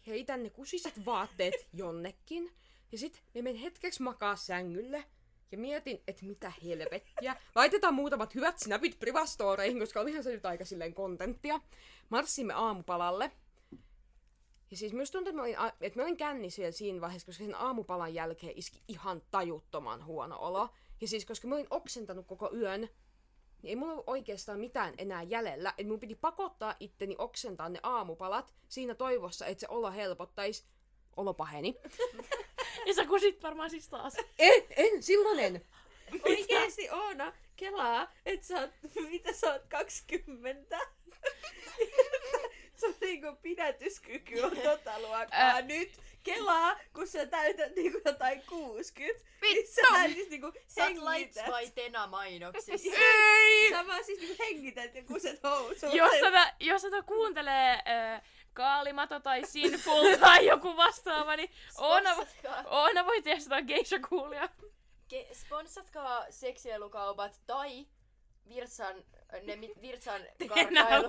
Heitän 0.07 0.43
ne 0.43 0.51
kusiset 0.51 1.07
vaatteet 1.07 1.55
jonnekin. 1.73 2.53
Ja 2.93 2.99
sitten 2.99 3.23
me 3.35 3.43
menen 3.43 3.61
hetkeksi 3.61 4.03
makaa 4.03 4.37
sängylle. 4.37 5.05
Ja 5.53 5.59
mietin, 5.59 6.03
että 6.09 6.27
mitä 6.27 6.53
helvettiä. 6.65 7.37
Laitetaan 7.55 7.95
muutamat 7.95 8.35
hyvät 8.35 8.59
snapit 8.59 8.99
privastoreihin, 8.99 9.79
koska 9.79 10.01
olihan 10.01 10.25
se 10.25 10.31
nyt 10.31 10.47
aika 10.47 10.65
silleen 10.65 10.95
kontenttia. 10.95 11.61
Marssimme 12.09 12.55
aamupalalle. 12.55 13.33
Ja 14.71 14.77
siis 14.77 14.93
myös 14.93 15.11
tuntuu, 15.11 15.31
että 15.31 15.37
mä 15.37 15.43
olin, 15.43 15.73
että 15.81 15.99
mä 15.99 16.03
olin 16.03 16.51
siinä 16.73 17.01
vaiheessa, 17.01 17.27
koska 17.27 17.45
sen 17.45 17.55
aamupalan 17.55 18.15
jälkeen 18.15 18.53
iski 18.57 18.83
ihan 18.89 19.23
tajuttoman 19.31 20.05
huono 20.05 20.39
olo. 20.39 20.69
Ja 21.01 21.09
siis 21.09 21.25
koska 21.25 21.49
mä 21.49 21.55
olin 21.55 21.67
oksentanut 21.71 22.27
koko 22.27 22.55
yön, 22.55 22.89
niin 23.65 23.71
ei 23.71 23.77
mulla 23.77 23.93
ollut 23.93 24.09
oikeastaan 24.09 24.61
mitään 24.61 24.95
enää 24.99 25.23
jäljellä. 25.23 25.75
Et 25.79 25.87
mun 25.87 26.01
piti 26.01 26.15
pakottaa 26.15 26.77
itteni 26.81 27.15
oksentaa 27.19 27.69
ne 27.69 27.81
aamupalat 27.83 28.55
siinä 28.69 28.95
toivossa, 28.95 29.47
että 29.47 29.61
se 29.61 29.67
olo 29.71 29.93
helpottaisi. 29.93 30.65
Olo 31.17 31.35
paheni. 31.35 31.75
Ja 32.87 32.95
sä 32.95 33.07
kusit 33.07 33.43
varmaan 33.43 33.71
siis 33.71 33.89
taas. 33.89 34.17
En, 34.39 34.63
en, 34.77 35.03
silloin 35.03 35.39
en. 35.39 35.65
Oikeesti 36.25 36.91
Oona, 36.91 37.33
kelaa, 37.57 38.13
että 38.27 38.47
sä 38.47 38.61
oot, 38.61 38.71
mitä 39.11 39.33
sä 39.33 39.53
oot, 39.53 39.63
20? 39.69 40.79
Sun 42.85 42.95
niinku 43.01 43.37
pidätyskyky 43.43 44.41
on 44.41 44.57
tota 44.71 44.99
luokkaa 44.99 45.57
Ä- 45.57 45.63
nyt. 45.63 45.93
Kelaa, 46.23 46.77
kun 46.95 47.07
sä 47.09 47.27
täytät 47.27 47.77
niinku 47.77 48.01
jotain 48.05 48.43
60. 48.49 49.25
Niin 49.43 49.57
Vittu! 49.57 49.73
sä 49.75 50.05
siis 50.13 50.29
niinku 50.31 50.53
Sä 50.67 50.85
oot 50.85 50.91
hengität. 51.15 51.75
Tena 51.75 52.07
mainoksissa. 52.07 52.91
Ei! 53.01 53.71
Sä 53.71 53.87
vaan 53.87 54.05
siis 54.05 54.21
niinku 54.21 54.37
hengität 54.45 54.95
ja 54.95 55.03
kuset 55.05 55.43
housuun. 55.43 55.97
Jos 55.97 56.13
tätä, 56.21 56.55
jos 56.61 56.83
tätä 56.83 57.03
kuuntelee 57.03 57.73
äh, 57.73 58.23
Kaalimato 58.53 59.21
tai 59.21 59.47
Sinful 59.47 60.17
tai 60.21 60.47
joku 60.47 60.77
vastaava, 60.77 61.37
niin 61.37 61.51
Oona, 61.79 62.17
Oona 62.65 63.07
voi 63.07 63.23
testata 63.23 63.63
geisha 63.63 63.99
coolia. 63.99 64.49
ke, 65.09 65.29
sponsatkaa 65.33 66.27
seksielukaupat 66.31 67.41
tai 67.47 67.87
Virtsan, 68.49 69.05
ne 69.43 69.57
mi- 69.57 69.75
Virtsan 69.83 70.23
karkailu. 70.49 71.09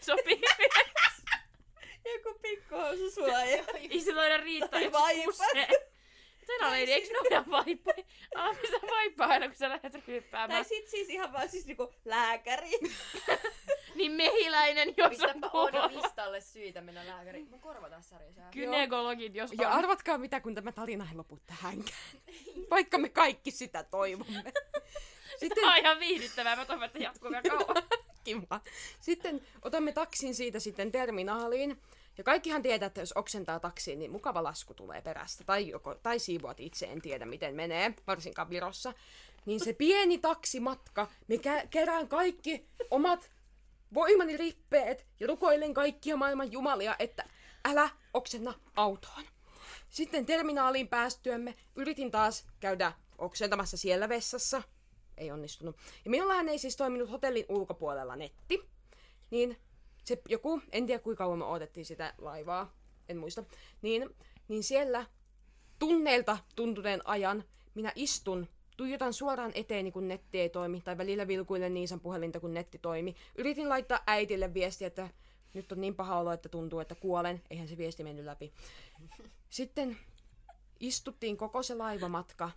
Sopii. 0.00 0.40
Joku 2.14 2.38
pikkuhoususuoja. 2.42 3.64
Istutoida 3.90 4.36
Riitta 4.36 4.68
Tai 4.68 4.84
ja 4.84 4.92
vaipat. 4.92 5.24
kusee. 5.24 5.68
Tenä 6.46 6.70
leidi, 6.70 6.92
eikö 6.92 7.08
ne 7.12 7.18
ole 7.38 7.44
vaippoja? 7.50 7.96
Ala 8.34 8.54
pistä 8.54 8.76
vaippaa 8.90 9.26
aina, 9.28 9.46
kun 9.48 9.56
sä 9.56 9.68
lähdet 9.68 10.06
ryyppäämään. 10.08 10.50
Tai 10.50 10.64
sit 10.64 10.88
siis 10.88 11.08
ihan 11.08 11.32
vaan 11.32 11.48
siis 11.48 11.66
niinku 11.66 11.94
lääkäri. 12.04 12.70
Niin 13.94 14.12
mehiläinen, 14.12 14.94
jos 14.96 15.04
on 15.04 15.10
Pistäpä 15.10 15.32
Oona 15.32 15.50
puolella. 15.50 16.02
Vistalle 16.02 16.40
syitä 16.40 16.80
mennä 16.80 17.06
lääkäriin. 17.06 17.50
Mun 17.50 17.60
korva 17.60 17.90
taas 17.90 18.08
sarjasää. 18.08 18.50
Gynekologit, 18.52 19.34
jos 19.34 19.50
Ja 19.60 19.68
on. 19.68 19.74
arvatkaa 19.78 20.18
mitä, 20.18 20.40
kun 20.40 20.54
tämä 20.54 20.72
tarina 20.72 21.06
ei 21.10 21.16
lopu 21.16 21.38
tähänkään. 21.46 21.98
Vaikka 22.70 22.98
me 22.98 23.08
kaikki 23.08 23.50
sitä 23.50 23.82
toivomme. 23.82 24.52
Sitten 25.40 25.64
Tää 25.64 25.72
on 25.72 25.78
ihan 25.78 26.00
viihdyttävää, 26.00 26.56
mä 26.56 26.64
toivon, 26.64 26.84
että 26.84 26.98
jatkuu 26.98 27.30
vielä 27.30 27.42
kauan. 27.42 27.82
Kiva. 28.24 28.60
Sitten 29.00 29.42
otamme 29.62 29.92
taksin 29.92 30.34
siitä 30.34 30.60
sitten 30.60 30.92
terminaaliin. 30.92 31.80
Ja 32.18 32.24
kaikkihan 32.24 32.62
tietää, 32.62 32.86
että 32.86 33.00
jos 33.00 33.12
oksentaa 33.12 33.60
taksiin, 33.60 33.98
niin 33.98 34.10
mukava 34.10 34.42
lasku 34.42 34.74
tulee 34.74 35.02
perästä. 35.02 35.44
Tai, 35.44 35.68
joko, 35.68 35.94
tai 35.94 36.18
siivoat 36.18 36.60
itse, 36.60 36.86
en 36.86 37.02
tiedä 37.02 37.26
miten 37.26 37.54
menee, 37.54 37.94
varsinkaan 38.06 38.50
Virossa. 38.50 38.94
Niin 39.46 39.64
se 39.64 39.72
pieni 39.72 40.18
taksimatka, 40.18 41.08
me 41.28 41.36
kä- 41.36 41.66
kerään 41.70 42.08
kaikki 42.08 42.66
omat 42.90 43.30
voimani 43.94 44.36
rippeet 44.36 45.06
ja 45.20 45.26
rukoilen 45.26 45.74
kaikkia 45.74 46.16
maailman 46.16 46.52
jumalia, 46.52 46.96
että 46.98 47.24
älä 47.64 47.90
oksenna 48.14 48.54
autoon. 48.76 49.24
Sitten 49.90 50.26
terminaaliin 50.26 50.88
päästyämme 50.88 51.54
yritin 51.76 52.10
taas 52.10 52.46
käydä 52.60 52.92
oksentamassa 53.18 53.76
siellä 53.76 54.08
vessassa. 54.08 54.62
Ei 55.18 55.30
onnistunut. 55.30 55.76
Ja 56.04 56.10
minullahan 56.10 56.48
ei 56.48 56.58
siis 56.58 56.76
toiminut 56.76 57.10
hotellin 57.10 57.46
ulkopuolella 57.48 58.16
netti. 58.16 58.68
Niin 59.30 59.56
se 60.04 60.22
joku, 60.28 60.60
en 60.72 60.86
tiedä 60.86 61.02
kuinka 61.02 61.24
kauan 61.24 61.38
me 61.38 61.44
odotettiin 61.44 61.86
sitä 61.86 62.14
laivaa, 62.18 62.72
en 63.08 63.16
muista. 63.16 63.44
Niin, 63.82 64.10
niin 64.48 64.62
siellä 64.62 65.06
tunneilta 65.78 66.38
tuntuneen 66.56 67.00
ajan 67.04 67.44
minä 67.74 67.92
istun, 67.94 68.48
tuijotan 68.76 69.12
suoraan 69.12 69.52
eteeni, 69.54 69.92
kun 69.92 70.08
netti 70.08 70.40
ei 70.40 70.48
toimi, 70.48 70.80
tai 70.80 70.98
välillä 70.98 71.28
vilkuilen 71.28 71.74
Niisan 71.74 72.00
puhelinta, 72.00 72.40
kun 72.40 72.54
netti 72.54 72.78
toimi. 72.78 73.16
Yritin 73.38 73.68
laittaa 73.68 74.00
äitille 74.06 74.54
viestiä, 74.54 74.86
että 74.86 75.08
nyt 75.54 75.72
on 75.72 75.80
niin 75.80 75.94
paha 75.94 76.18
olo, 76.18 76.32
että 76.32 76.48
tuntuu, 76.48 76.80
että 76.80 76.94
kuolen. 76.94 77.42
Eihän 77.50 77.68
se 77.68 77.76
viesti 77.76 78.04
mennyt 78.04 78.24
läpi. 78.24 78.52
Sitten 79.50 79.98
istuttiin 80.80 81.36
koko 81.36 81.62
se 81.62 81.74
laivamatka 81.74 82.50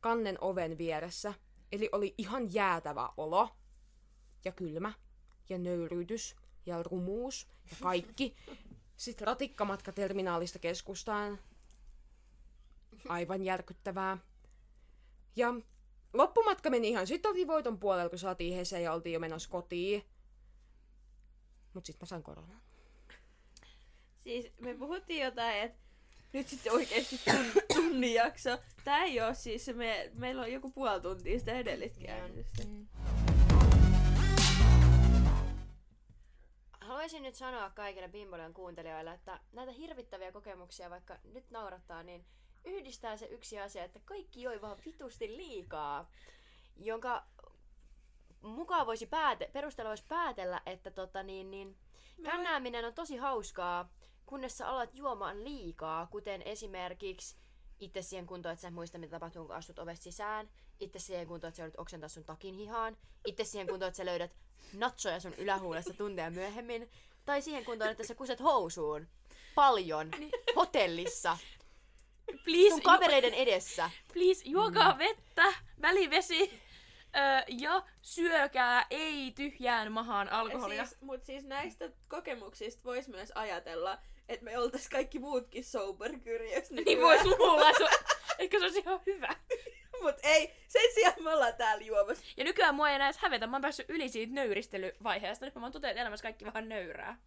kannen 0.00 0.38
oven 0.40 0.78
vieressä. 0.78 1.34
Eli 1.72 1.88
oli 1.92 2.14
ihan 2.18 2.54
jäätävä 2.54 3.08
olo 3.16 3.48
ja 4.44 4.52
kylmä 4.52 4.92
ja 5.48 5.58
nöyryytys 5.58 6.36
ja 6.66 6.82
rumuus 6.82 7.48
ja 7.70 7.76
kaikki. 7.82 8.36
Sitten 8.96 9.26
ratikkamatka 9.26 9.92
terminaalista 9.92 10.58
keskustaan. 10.58 11.38
Aivan 13.08 13.42
järkyttävää. 13.42 14.18
Ja 15.36 15.54
loppumatka 16.12 16.70
meni 16.70 16.88
ihan. 16.88 17.06
Sitten 17.06 17.28
oltiin 17.28 17.48
voiton 17.48 17.78
puolella, 17.78 18.10
kun 18.10 18.18
saatiin 18.18 18.56
Heseen 18.56 18.82
ja 18.82 18.92
oltiin 18.92 19.12
jo 19.14 19.20
menossa 19.20 19.50
kotiin. 19.50 20.04
Mut 21.74 21.86
sitten 21.86 22.06
mä 22.06 22.08
sain 22.08 22.22
koronan. 22.22 22.60
Siis 24.18 24.52
me 24.60 24.74
puhuttiin 24.74 25.24
jotain, 25.24 25.62
että 25.62 25.87
nyt 26.32 26.48
sitten 26.48 26.72
oikeesti 26.72 27.20
tun, 27.24 27.62
tunnin 27.74 28.14
jakso. 28.14 28.58
Tää 28.84 29.04
ei 29.04 29.20
oo 29.20 29.34
siis, 29.34 29.64
se 29.64 29.72
me, 29.72 30.10
meillä 30.14 30.42
on 30.42 30.52
joku 30.52 30.70
puoli 30.70 31.00
tuntia 31.00 31.38
sitä 31.38 31.52
edellistä 31.52 32.00
käännystä. 32.00 32.62
Haluaisin 36.80 37.22
nyt 37.22 37.34
sanoa 37.34 37.70
kaikille 37.70 38.08
Bimbolian 38.08 38.54
kuuntelijoille, 38.54 39.12
että 39.12 39.40
näitä 39.52 39.72
hirvittäviä 39.72 40.32
kokemuksia, 40.32 40.90
vaikka 40.90 41.18
nyt 41.32 41.50
naurattaa, 41.50 42.02
niin 42.02 42.24
yhdistää 42.64 43.16
se 43.16 43.26
yksi 43.26 43.60
asia, 43.60 43.84
että 43.84 44.00
kaikki 44.04 44.42
joi 44.42 44.60
vaan 44.60 44.78
vitusti 44.86 45.36
liikaa, 45.36 46.10
jonka 46.76 47.24
mukaan 48.42 48.86
voisi 48.86 49.06
pääte, 49.06 49.50
perusteella 49.52 49.88
voisi 49.88 50.04
päätellä, 50.08 50.60
että 50.66 50.90
tota 50.90 51.22
niin, 51.22 51.50
niin, 51.50 51.76
kännääminen 52.22 52.84
on 52.84 52.94
tosi 52.94 53.16
hauskaa, 53.16 53.88
kunnes 54.28 54.58
sä 54.58 54.68
alat 54.68 54.94
juomaan 54.94 55.44
liikaa, 55.44 56.06
kuten 56.06 56.42
esimerkiksi 56.42 57.36
itse 57.80 58.02
siihen 58.02 58.26
kuntoon, 58.26 58.52
että 58.52 58.62
sä 58.62 58.68
et 58.68 58.74
muista, 58.74 58.98
mitä 58.98 59.10
tapahtuu, 59.10 59.46
kun 59.46 59.54
astut 59.54 59.78
ovesta 59.78 60.04
sisään. 60.04 60.48
Itse 60.80 60.98
siihen 60.98 61.26
kuntoon, 61.26 61.48
että 61.48 61.56
sä 61.56 61.62
joudut 61.62 61.80
oksentaa 61.80 62.08
sun 62.08 62.24
takin 62.24 62.54
hihaan. 62.54 62.96
Itse 63.26 63.44
siihen 63.44 63.66
kuntoon, 63.66 63.88
että 63.88 63.96
sä 63.96 64.04
löydät 64.04 64.36
natsoja 64.72 65.20
sun 65.20 65.34
ylähuulesta 65.34 65.94
tunteja 65.94 66.30
myöhemmin. 66.30 66.90
Tai 67.24 67.42
siihen 67.42 67.64
kuntoon, 67.64 67.90
että 67.90 68.06
sä 68.06 68.14
kuset 68.14 68.40
housuun. 68.42 69.08
Paljon. 69.54 70.10
Hotellissa. 70.56 71.38
Please, 72.44 72.70
Sun 72.70 72.82
kavereiden 72.82 73.34
edessä. 73.34 73.90
please 74.12 74.42
juokaa 74.44 74.98
vettä, 74.98 75.44
välivesi 75.82 76.60
ö, 77.16 77.44
ja 77.48 77.82
syökää 78.02 78.86
ei 78.90 79.32
tyhjään 79.36 79.92
mahaan 79.92 80.28
alkoholia. 80.28 80.84
Siis, 80.86 81.00
mut 81.00 81.24
siis 81.24 81.44
näistä 81.44 81.90
kokemuksista 82.08 82.84
vois 82.84 83.08
myös 83.08 83.32
ajatella, 83.34 83.98
että 84.28 84.44
me 84.44 84.58
oltais 84.58 84.88
kaikki 84.88 85.18
muutkin 85.18 85.64
sober 85.64 86.12
curious 86.18 86.70
Niin 86.70 87.00
vois 87.00 87.24
luulla, 87.24 87.70
että 87.70 87.84
ehkä 88.38 88.58
se 88.58 88.64
olisi 88.64 88.78
ihan 88.80 89.00
hyvä. 89.06 89.36
Mut 90.02 90.16
ei, 90.22 90.54
sen 90.68 90.94
sijaan 90.94 91.22
me 91.22 91.30
ollaan 91.34 91.54
täällä 91.54 91.84
juomassa. 91.84 92.24
Ja 92.36 92.44
nykyään 92.44 92.74
mua 92.74 92.88
ei 92.88 92.94
enää 92.94 93.08
edes 93.08 93.18
hävetä, 93.18 93.46
mä 93.46 93.56
oon 93.56 93.62
päässyt 93.62 93.90
yli 93.90 94.08
siitä 94.08 94.34
nöyristelyvaiheesta. 94.34 95.44
Nyt 95.44 95.54
mä 95.54 95.60
vaan 95.60 95.72
totean, 95.72 95.90
että 95.90 96.00
elämässä 96.00 96.22
kaikki 96.22 96.44
vähän 96.44 96.68
nöyrää. 96.68 97.18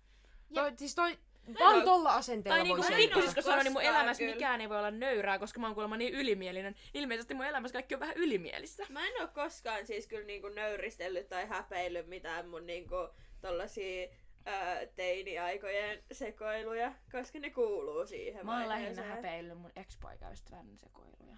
Toi, 0.54 0.72
siis 0.78 0.96
toi, 0.96 1.18
vaan 1.60 1.82
tolla 1.86 2.16
asenteella 2.16 2.58
Tai 2.58 2.64
niin 2.68 2.84
sen- 2.84 2.96
pikkusisko 2.96 3.42
sanoi, 3.42 3.64
niin 3.64 3.74
mun 3.74 3.82
elämässä 3.82 4.24
kyllä. 4.24 4.34
mikään 4.36 4.62
ei 4.62 4.70
voi 4.70 4.78
olla 4.78 4.92
nöyrää, 4.92 5.40
koska 5.40 5.60
mä 5.60 5.68
oon 5.68 5.74
kuulemma 5.74 5.98
niin 5.98 6.14
ylimielinen. 6.14 6.76
Ilmeisesti 6.94 7.34
mun 7.34 7.46
elämässä 7.46 7.74
kaikki 7.74 7.94
on 7.94 8.00
vähän 8.00 8.18
ylimielistä. 8.18 8.86
Mä 8.90 9.08
en 9.08 9.22
oo 9.22 9.28
koskaan 9.28 9.86
siis 9.88 10.08
kyllä 10.08 10.26
niinku 10.26 10.50
nöyristellyt 10.50 11.30
tai 11.30 11.48
häpeillyt 11.48 12.08
mitään 12.08 12.48
mun 12.50 12.66
niinku 12.66 12.96
tollasia 13.42 14.08
ää, 14.46 14.86
teiniaikojen 14.96 16.04
sekoiluja, 16.12 16.94
koska 17.12 17.40
ne 17.40 17.50
kuuluu 17.50 18.06
siihen 18.06 18.46
Mä 18.46 18.60
oon 18.60 18.70
lähinnä 18.70 19.04
häpeillyt 19.04 19.58
mun 19.58 19.72
ex-poikaystävän 19.76 20.78
sekoiluja. 20.78 21.38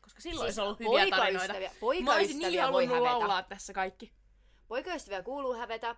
Koska 0.00 0.20
silloin 0.20 0.44
olisi 0.44 0.60
ollut 0.60 0.80
hyviä 0.80 1.06
tarinoita. 1.16 1.54
Mä 2.04 2.14
olisin 2.14 2.38
niin 2.38 2.62
halunnut 2.62 2.98
laulaa 2.98 3.42
tässä 3.42 3.72
kaikki. 3.72 4.12
Poikaystäviä 4.68 5.22
kuuluu 5.22 5.54
hävetä, 5.54 5.96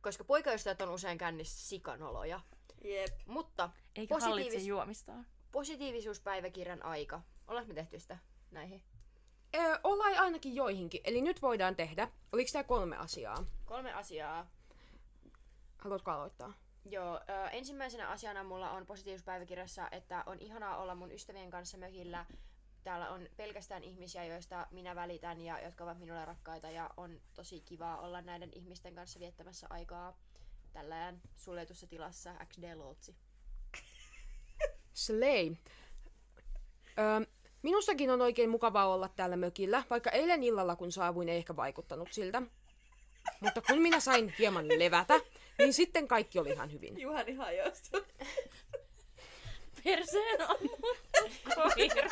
koska 0.00 0.24
poikaystävät 0.24 0.82
on 0.82 0.88
usein 0.88 1.18
kännissä 1.18 1.68
sikanoloja. 1.68 2.40
Jep. 2.84 3.14
Mutta 3.26 3.70
Eikä 3.96 4.14
Positiivis- 4.14 4.66
juomistaan. 4.66 5.26
positiivisuuspäiväkirjan 5.52 6.82
aika. 6.82 7.20
Ollaanko 7.48 7.68
me 7.68 7.74
tehty 7.74 7.98
sitä 8.00 8.18
näihin? 8.50 8.82
Ö, 9.56 9.80
ollaan 9.84 10.14
ainakin 10.18 10.54
joihinkin. 10.54 11.00
Eli 11.04 11.20
nyt 11.22 11.42
voidaan 11.42 11.76
tehdä. 11.76 12.08
Oliko 12.32 12.50
tää 12.52 12.64
kolme 12.64 12.96
asiaa? 12.96 13.44
Kolme 13.64 13.92
asiaa. 13.92 14.50
Haluatko 15.84 16.10
aloittaa? 16.10 16.52
Joo, 16.90 17.20
ö, 17.28 17.48
ensimmäisenä 17.48 18.08
asiana 18.08 18.44
mulla 18.44 18.70
on 18.70 18.86
positiivisuuspäiväkirjassa, 18.86 19.88
että 19.90 20.22
on 20.26 20.38
ihanaa 20.40 20.76
olla 20.76 20.94
mun 20.94 21.12
ystävien 21.12 21.50
kanssa 21.50 21.78
mökillä. 21.78 22.26
Täällä 22.84 23.10
on 23.10 23.28
pelkästään 23.36 23.84
ihmisiä, 23.84 24.24
joista 24.24 24.66
minä 24.70 24.94
välitän 24.94 25.40
ja 25.40 25.60
jotka 25.60 25.84
ovat 25.84 25.98
minulle 25.98 26.24
rakkaita 26.24 26.70
ja 26.70 26.90
on 26.96 27.20
tosi 27.34 27.60
kivaa 27.60 28.00
olla 28.00 28.20
näiden 28.22 28.50
ihmisten 28.54 28.94
kanssa 28.94 29.20
viettämässä 29.20 29.66
aikaa 29.70 30.16
tällään 30.72 31.20
suljetussa 31.34 31.86
tilassa 31.86 32.34
XD 32.46 32.74
Lotsi. 32.74 33.16
Slay. 34.92 35.56
Ö, 36.98 37.26
Minustakin 37.62 38.10
on 38.10 38.22
oikein 38.22 38.50
mukavaa 38.50 38.86
olla 38.94 39.08
täällä 39.08 39.36
mökillä, 39.36 39.82
vaikka 39.90 40.10
eilen 40.10 40.42
illalla 40.42 40.76
kun 40.76 40.92
saavuin 40.92 41.28
ei 41.28 41.36
ehkä 41.36 41.56
vaikuttanut 41.56 42.12
siltä. 42.12 42.42
Mutta 43.40 43.60
kun 43.62 43.78
minä 43.78 44.00
sain 44.00 44.34
hieman 44.38 44.68
levätä, 44.68 45.20
niin 45.58 45.74
sitten 45.74 46.08
kaikki 46.08 46.38
oli 46.38 46.50
ihan 46.50 46.72
hyvin. 46.72 47.00
Juhani 47.00 47.34
hajostui. 47.34 48.04
Perseen 49.84 50.42
on 50.50 50.56
koira. 51.54 52.08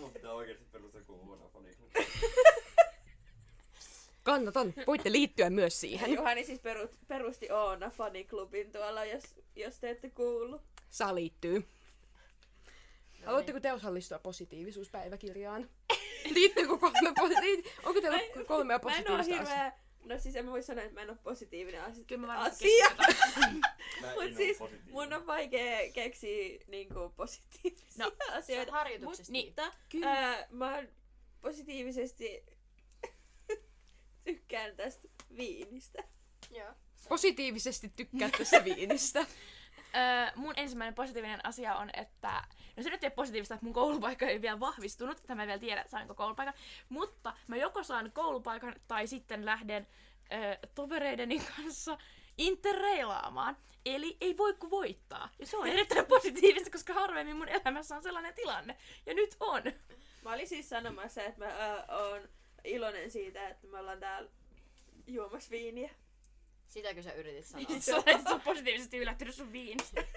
Mun 0.00 0.12
pitää 0.12 0.32
oikeesti 0.32 0.64
perustaa. 0.72 1.00
Kannatan, 4.22 4.74
voitte 4.86 5.12
liittyä 5.12 5.50
myös 5.50 5.80
siihen. 5.80 6.14
Juhani 6.14 6.44
siis 6.44 6.60
peru, 6.60 6.88
perusti 7.08 7.50
Oona 7.50 7.90
faniklubin 7.90 8.72
tuolla, 8.72 9.04
jos, 9.04 9.22
jos 9.56 9.78
te 9.78 9.90
ette 9.90 10.10
kuullut. 10.10 10.62
Saa 10.90 11.14
liittyy. 11.14 11.66
Haluatteko 13.24 13.60
te 13.60 13.72
osallistua 13.72 14.18
positiivisuuspäiväkirjaan? 14.18 15.70
Liittyykö 16.34 16.78
kolme 16.78 17.12
posi- 17.20 17.64
Onko 17.84 18.00
teillä 18.00 18.44
kolmea 18.46 18.66
Mä 18.66 18.74
en 18.74 18.80
positiivista 18.80 19.20
asiaa? 19.20 19.38
hirveä... 19.38 19.72
No 20.04 20.18
siis 20.18 20.36
en 20.36 20.44
mä 20.44 20.50
voi 20.50 20.62
sanoa, 20.62 20.84
että 20.84 20.94
mä 20.94 21.02
en 21.02 21.10
oo 21.10 21.16
positiivinen 21.22 21.82
asia. 21.84 22.04
Kyllä 22.04 22.26
mä 22.26 22.38
asia. 22.38 22.86
Mut 24.14 24.36
siis 24.36 24.58
mun 24.90 25.12
on 25.12 25.26
vaikea 25.26 25.92
keksiä 25.92 26.58
niinku 26.66 27.12
positiivisia 27.16 28.04
No, 28.04 28.12
asioita. 28.38 28.72
Harjoituksesta. 28.72 29.32
niin. 29.32 29.46
Mutta 29.46 29.72
Kyllä. 29.88 30.10
ää, 30.10 30.46
mä 30.50 30.74
oon 30.74 30.88
positiivisesti 31.40 32.44
tykkään 34.24 34.76
tästä 34.76 35.08
viinistä. 35.36 36.04
Joo. 36.50 36.72
Positiivisesti 37.08 37.92
tykkää 37.96 38.30
tästä 38.38 38.64
viinistä. 38.64 39.20
Öö, 39.20 40.32
mun 40.36 40.54
ensimmäinen 40.56 40.94
positiivinen 40.94 41.46
asia 41.46 41.76
on, 41.76 41.90
että... 41.92 42.44
No 42.80 42.84
se 42.84 42.90
nyt 42.90 43.04
ei 43.04 43.06
ole 43.06 43.14
positiivista, 43.14 43.54
että 43.54 43.64
mun 43.64 43.74
koulupaikka 43.74 44.26
ei 44.26 44.42
vielä 44.42 44.60
vahvistunut. 44.60 45.22
Tämä 45.26 45.42
ei 45.42 45.46
vielä 45.46 45.60
tiedä, 45.60 45.80
että 45.80 45.90
saanko 45.90 46.14
koulupaikan. 46.14 46.54
Mutta 46.88 47.34
mä 47.46 47.56
joko 47.56 47.82
saan 47.82 48.12
koulupaikan 48.12 48.74
tai 48.88 49.06
sitten 49.06 49.44
lähden 49.44 49.86
öö, 50.32 50.56
tovereideni 50.74 51.42
kanssa 51.56 51.98
interreilaamaan. 52.38 53.56
Eli 53.84 54.16
ei 54.20 54.36
voi 54.36 54.54
kuin 54.54 54.70
voittaa. 54.70 55.28
Ja 55.38 55.46
se 55.46 55.56
on 55.56 55.66
erittäin 55.76 56.06
positiivista, 56.06 56.70
koska 56.70 56.94
harvemmin 56.94 57.36
mun 57.36 57.48
elämässä 57.48 57.96
on 57.96 58.02
sellainen 58.02 58.34
tilanne. 58.34 58.76
Ja 59.06 59.14
nyt 59.14 59.36
on. 59.40 59.62
Mä 60.22 60.32
olin 60.32 60.48
siis 60.48 60.68
sanomassa, 60.68 61.22
että 61.22 61.44
mä 61.44 61.84
oon 61.88 62.28
iloinen 62.64 63.10
siitä, 63.10 63.48
että 63.48 63.66
me 63.66 63.78
ollaan 63.78 64.00
täällä 64.00 64.30
juomassa 65.06 65.50
viiniä. 65.50 65.90
Sitäkö 66.68 67.02
sä 67.02 67.12
yritit 67.12 67.46
sanoa? 67.46 67.80
Sä 67.80 67.96
olet 67.96 68.44
positiivisesti 68.44 68.98
yllättynyt 68.98 69.34
sun 69.34 69.52
viinistä. 69.52 70.04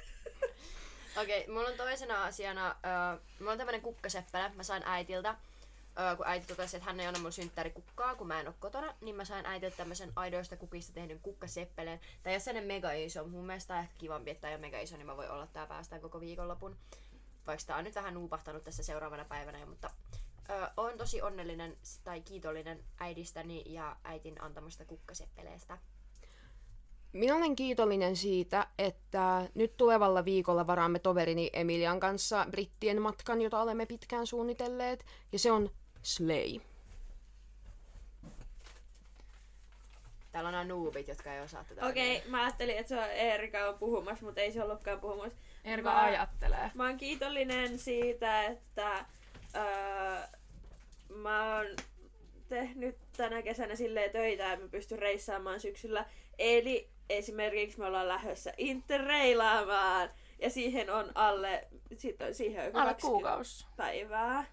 Okei, 1.22 1.48
mulla 1.48 1.69
on 1.69 1.77
toisena 1.77 2.23
asiana, 2.23 2.68
äh, 2.68 3.19
mulla 3.40 3.52
on 3.52 3.57
tämmönen 3.57 3.81
kukkaseppälä, 3.81 4.52
mä 4.56 4.64
sain 4.64 4.84
äitiltä, 4.85 5.30
äh, 5.30 6.18
kun 6.18 6.27
äiti 6.27 6.48
totesi, 6.48 6.77
että 6.77 6.90
hän 6.90 6.99
ei 6.99 7.06
anna 7.07 7.19
mulle 7.19 7.31
synttärikukkaa, 7.31 8.15
kun 8.15 8.27
mä 8.27 8.40
en 8.40 8.48
oo 8.48 8.53
kotona, 8.60 8.94
niin 9.02 9.15
mä 9.15 9.26
sain 9.26 9.45
äitiltä 9.45 9.77
tämmösen 9.77 10.11
aidoista 10.15 10.57
kukista 10.57 10.94
tehdyn 10.94 11.19
kukkaseppeleen. 11.19 11.99
Tai 12.23 12.34
jos 12.34 12.45
sellainen 12.45 12.68
mega 12.68 12.91
iso, 12.91 13.27
mun 13.27 13.45
mielestä 13.45 13.73
on 13.73 13.80
ehkä 13.80 13.95
kivampi, 13.98 14.31
että 14.31 14.48
ei 14.48 14.53
ole 14.53 14.61
mega 14.61 14.80
iso, 14.80 14.98
niin 14.98 15.06
mä 15.06 15.18
voin 15.18 15.31
olla 15.31 15.48
tää 15.48 15.68
päästään 15.68 16.02
koko 16.02 16.19
viikonlopun. 16.19 16.77
Vaikka 17.48 17.65
tää 17.68 17.77
on 17.77 17.84
nyt 17.84 17.95
vähän 17.95 18.14
nuupahtanut 18.14 18.64
tässä 18.64 18.84
seuraavana 18.84 19.26
päivänä, 19.26 19.65
mutta 19.65 19.90
ö, 20.49 20.69
olen 20.77 20.98
tosi 20.98 21.22
onnellinen 21.22 21.77
tai 22.03 22.22
kiitollinen 22.22 22.84
äidistäni 22.99 23.64
ja 23.65 23.95
äitin 24.03 24.41
antamasta 24.41 24.85
kukkaseppeleestä. 24.85 25.77
Minä 27.14 27.35
olen 27.35 27.56
kiitollinen 27.56 28.15
siitä, 28.15 28.68
että 28.77 29.49
nyt 29.56 29.77
tulevalla 29.77 30.26
viikolla 30.26 30.68
varaamme 30.68 30.99
toverini 30.99 31.49
Emilian 31.53 31.99
kanssa 31.99 32.45
brittien 32.52 33.02
matkan, 33.02 33.41
jota 33.41 33.61
olemme 33.61 33.85
pitkään 33.85 34.27
suunnitelleet, 34.27 35.06
ja 35.31 35.40
se 35.40 35.52
on 35.52 35.69
Slay. 36.03 36.60
Täällä 40.31 40.48
on 40.48 40.52
nämä 40.52 40.64
noobit, 40.64 41.07
jotka 41.07 41.34
ei 41.34 41.41
osaa 41.41 41.64
tätä. 41.64 41.85
Okei, 41.85 42.18
okay, 42.18 42.30
mä 42.31 42.44
ajattelin, 42.44 42.77
että 42.77 42.90
se 42.90 42.99
on 42.99 43.10
Eerika 43.10 43.69
on 43.69 43.77
puhumassa, 43.77 44.26
mutta 44.26 44.41
ei 44.41 44.52
se 44.52 44.64
ollutkaan 44.64 44.99
puhumassa. 44.99 45.38
Erika 45.64 45.91
Mä- 45.91 46.03
ajattelee. 46.03 46.72
Mä 46.73 46.88
oon 46.88 46.98
kiitollinen 46.98 47.80
siitä, 47.80 48.44
että 48.44 49.06
öö, 49.56 50.27
mä 51.15 51.56
oon 51.56 51.65
tehnyt 52.49 52.98
tänä 53.18 53.41
kesänä 53.41 53.76
silleen 53.76 54.11
töitä, 54.11 54.53
että 54.53 54.65
mä 54.65 54.72
pystyn 54.72 54.99
reissaamaan 54.99 55.60
syksyllä. 55.60 56.06
Eli 56.40 56.93
esimerkiksi 57.10 57.80
me 57.80 57.86
ollaan 57.86 58.08
lähdössä 58.08 58.54
interreilaamaan. 58.58 60.10
Ja 60.40 60.50
siihen 60.50 60.90
on 60.90 61.12
alle, 61.16 61.68
sit 61.98 62.22
on, 62.22 62.34
siihen 62.36 62.60
on 62.60 62.66
joku 62.66 62.78
Alle 62.78 62.92
20 62.94 63.02
kuukausi. 63.08 63.66
päivää. 63.78 64.46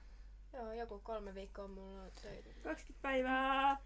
Joo, 0.52 0.72
joku 0.72 1.00
kolme 1.04 1.34
viikkoa 1.34 1.68
mulla 1.68 2.02
on 2.02 2.10
töitä. 2.22 2.50
20 2.62 3.02
päivää 3.02 3.76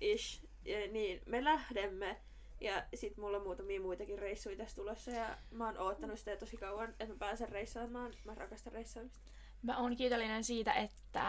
ish. 0.00 0.44
Ja 0.64 0.88
niin, 0.88 1.22
me 1.26 1.44
lähdemme. 1.44 2.16
Ja 2.60 2.82
sit 2.94 3.16
mulla 3.16 3.36
on 3.36 3.42
muutamia 3.42 3.80
muitakin 3.80 4.18
reissuja 4.18 4.56
tässä 4.56 4.76
tulossa 4.76 5.10
ja 5.10 5.36
mä 5.50 5.66
oon 5.66 5.78
oottanut 5.78 6.18
sitä 6.18 6.36
tosi 6.36 6.56
kauan, 6.56 6.90
että 6.90 7.06
mä 7.06 7.14
pääsen 7.18 7.48
reissaamaan. 7.48 8.12
Mä 8.24 8.34
rakastan 8.34 8.72
reissaamista. 8.72 9.18
Mä 9.62 9.78
oon 9.78 9.96
kiitollinen 9.96 10.44
siitä, 10.44 10.72
että 10.72 11.20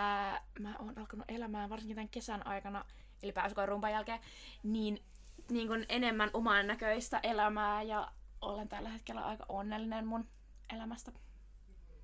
mä 0.60 0.76
oon 0.80 0.98
alkanut 0.98 1.26
elämään 1.32 1.70
varsinkin 1.70 1.95
tämän 1.95 2.10
kesän 2.10 2.48
aikana, 2.48 2.86
eli 3.24 3.32
pääsykoirumpan 3.32 3.91
jälkeen, 3.91 4.20
niin, 4.64 5.02
niin 5.49 5.68
kun 5.68 5.86
enemmän 5.90 6.30
oman 6.34 6.68
näköistä 6.68 7.20
elämää 7.24 7.82
ja 7.82 8.11
olen 8.41 8.70
tällä 8.70 8.90
hetkellä 8.90 9.22
aika 9.22 9.45
onnellinen 9.49 10.06
mun 10.07 10.28
elämästä 10.74 11.11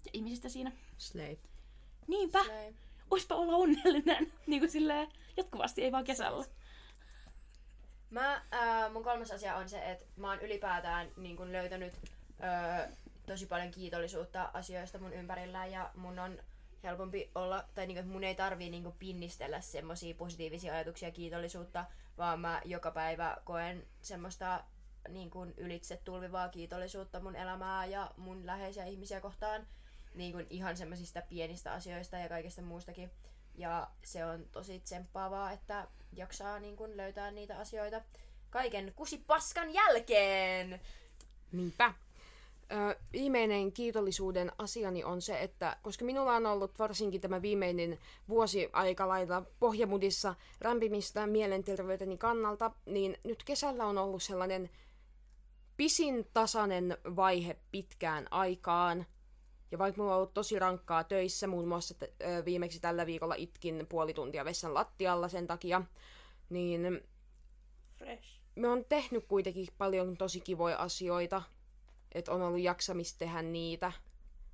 ja 0.06 0.12
ihmisistä 0.14 0.50
siinä. 0.50 0.72
Slay. 0.98 1.38
Niinpä, 2.08 2.44
Näin. 2.48 2.78
oispa 3.12 3.36
olla 3.36 3.56
onnellinen, 3.56 4.34
niin 4.48 4.62
kuin 4.62 4.72
silleen 4.72 5.08
jatkuvasti, 5.38 5.84
ei 5.84 5.92
vaan 5.92 6.04
kesällä. 6.04 6.46
Mä, 8.10 8.42
ää, 8.52 8.90
mun 8.90 9.04
kolmas 9.04 9.32
asia 9.32 9.56
on 9.56 9.70
se, 9.70 9.92
että 9.92 10.06
mä 10.16 10.30
oon 10.30 10.40
ylipäätään 10.40 11.12
niin 11.18 11.38
kun 11.38 11.52
löytänyt 11.52 11.94
ää, 12.40 12.90
tosi 13.26 13.46
paljon 13.46 13.72
kiitollisuutta 13.72 14.50
asioista 14.54 15.00
mun 15.00 15.14
ympärillä 15.14 15.66
ja 15.66 15.92
mun 15.96 16.20
on 16.20 16.40
helpompi 16.84 17.32
olla, 17.36 17.66
tai 17.76 17.88
niin 17.88 18.08
mun 18.08 18.24
ei 18.24 18.36
tarvii 18.36 18.70
niin 18.70 18.94
pinnistellä 19.00 19.62
semmosia 19.62 20.16
positiivisia 20.16 20.74
ajatuksia 20.74 21.08
ja 21.08 21.14
kiitollisuutta, 21.14 21.86
vaan 22.18 22.40
mä 22.40 22.62
joka 22.66 22.92
päivä 22.92 23.38
koen 23.46 23.88
semmoista 24.02 24.64
niin 25.10 25.30
kun 25.30 25.54
ylitse 25.58 25.98
tulvivaa 25.98 26.50
kiitollisuutta 26.50 27.20
mun 27.20 27.36
elämää 27.36 27.86
ja 27.86 28.12
mun 28.18 28.46
läheisiä 28.46 28.86
ihmisiä 28.86 29.22
kohtaan 29.22 29.68
niin 30.14 30.32
kun 30.32 30.48
ihan 30.50 30.78
semmoisista 30.78 31.22
pienistä 31.22 31.74
asioista 31.74 32.18
ja 32.18 32.30
kaikesta 32.30 32.62
muustakin. 32.62 33.12
Ja 33.56 33.88
se 34.04 34.26
on 34.26 34.46
tosi 34.52 34.80
tsemppaavaa, 34.80 35.52
että 35.52 35.88
jaksaa 36.14 36.60
niin 36.60 36.78
kun 36.78 36.98
löytää 36.98 37.32
niitä 37.32 37.58
asioita 37.58 38.02
kaiken 38.50 38.94
kusipaskan 38.96 39.74
jälkeen. 39.74 40.82
Niinpä. 41.52 41.94
Ö, 42.72 43.00
viimeinen 43.14 43.72
kiitollisuuden 43.72 44.52
asiani 44.58 45.04
on 45.04 45.22
se, 45.22 45.42
että 45.42 45.78
koska 45.82 46.06
minulla 46.06 46.36
on 46.36 46.46
ollut 46.46 46.80
varsinkin 46.80 47.22
tämä 47.22 47.42
viimeinen 47.42 48.00
vuosi 48.30 48.70
aika 48.74 49.08
lailla 49.08 49.44
pohjamudissa 49.60 50.36
rämpimistä 50.62 51.28
mielenterveyteni 51.28 52.18
kannalta, 52.18 52.72
niin 52.86 53.18
nyt 53.24 53.44
kesällä 53.44 53.86
on 53.86 53.98
ollut 53.98 54.24
sellainen 54.24 54.70
pisin 55.78 56.28
tasainen 56.34 56.98
vaihe 57.16 57.58
pitkään 57.72 58.28
aikaan. 58.32 59.06
Ja 59.72 59.78
vaikka 59.78 60.02
mulla 60.02 60.14
on 60.14 60.18
ollut 60.18 60.34
tosi 60.34 60.60
rankkaa 60.60 61.04
töissä, 61.04 61.48
muun 61.48 61.68
muassa 61.68 61.94
t- 61.94 62.04
ö, 62.22 62.46
viimeksi 62.46 62.80
tällä 62.80 63.06
viikolla 63.06 63.36
itkin 63.36 63.86
puoli 63.90 64.14
tuntia 64.14 64.46
vessan 64.46 64.74
lattialla 64.74 65.28
sen 65.28 65.48
takia, 65.48 65.82
niin 66.50 67.02
Fresh. 67.98 68.40
me 68.56 68.68
on 68.68 68.86
tehnyt 68.90 69.26
kuitenkin 69.28 69.68
paljon 69.78 70.18
tosi 70.18 70.40
kivoja 70.40 70.78
asioita, 70.78 71.42
että 72.12 72.32
on 72.32 72.42
ollut 72.42 72.62
jaksamista 72.62 73.20
tehdä 73.20 73.42
niitä, 73.42 73.92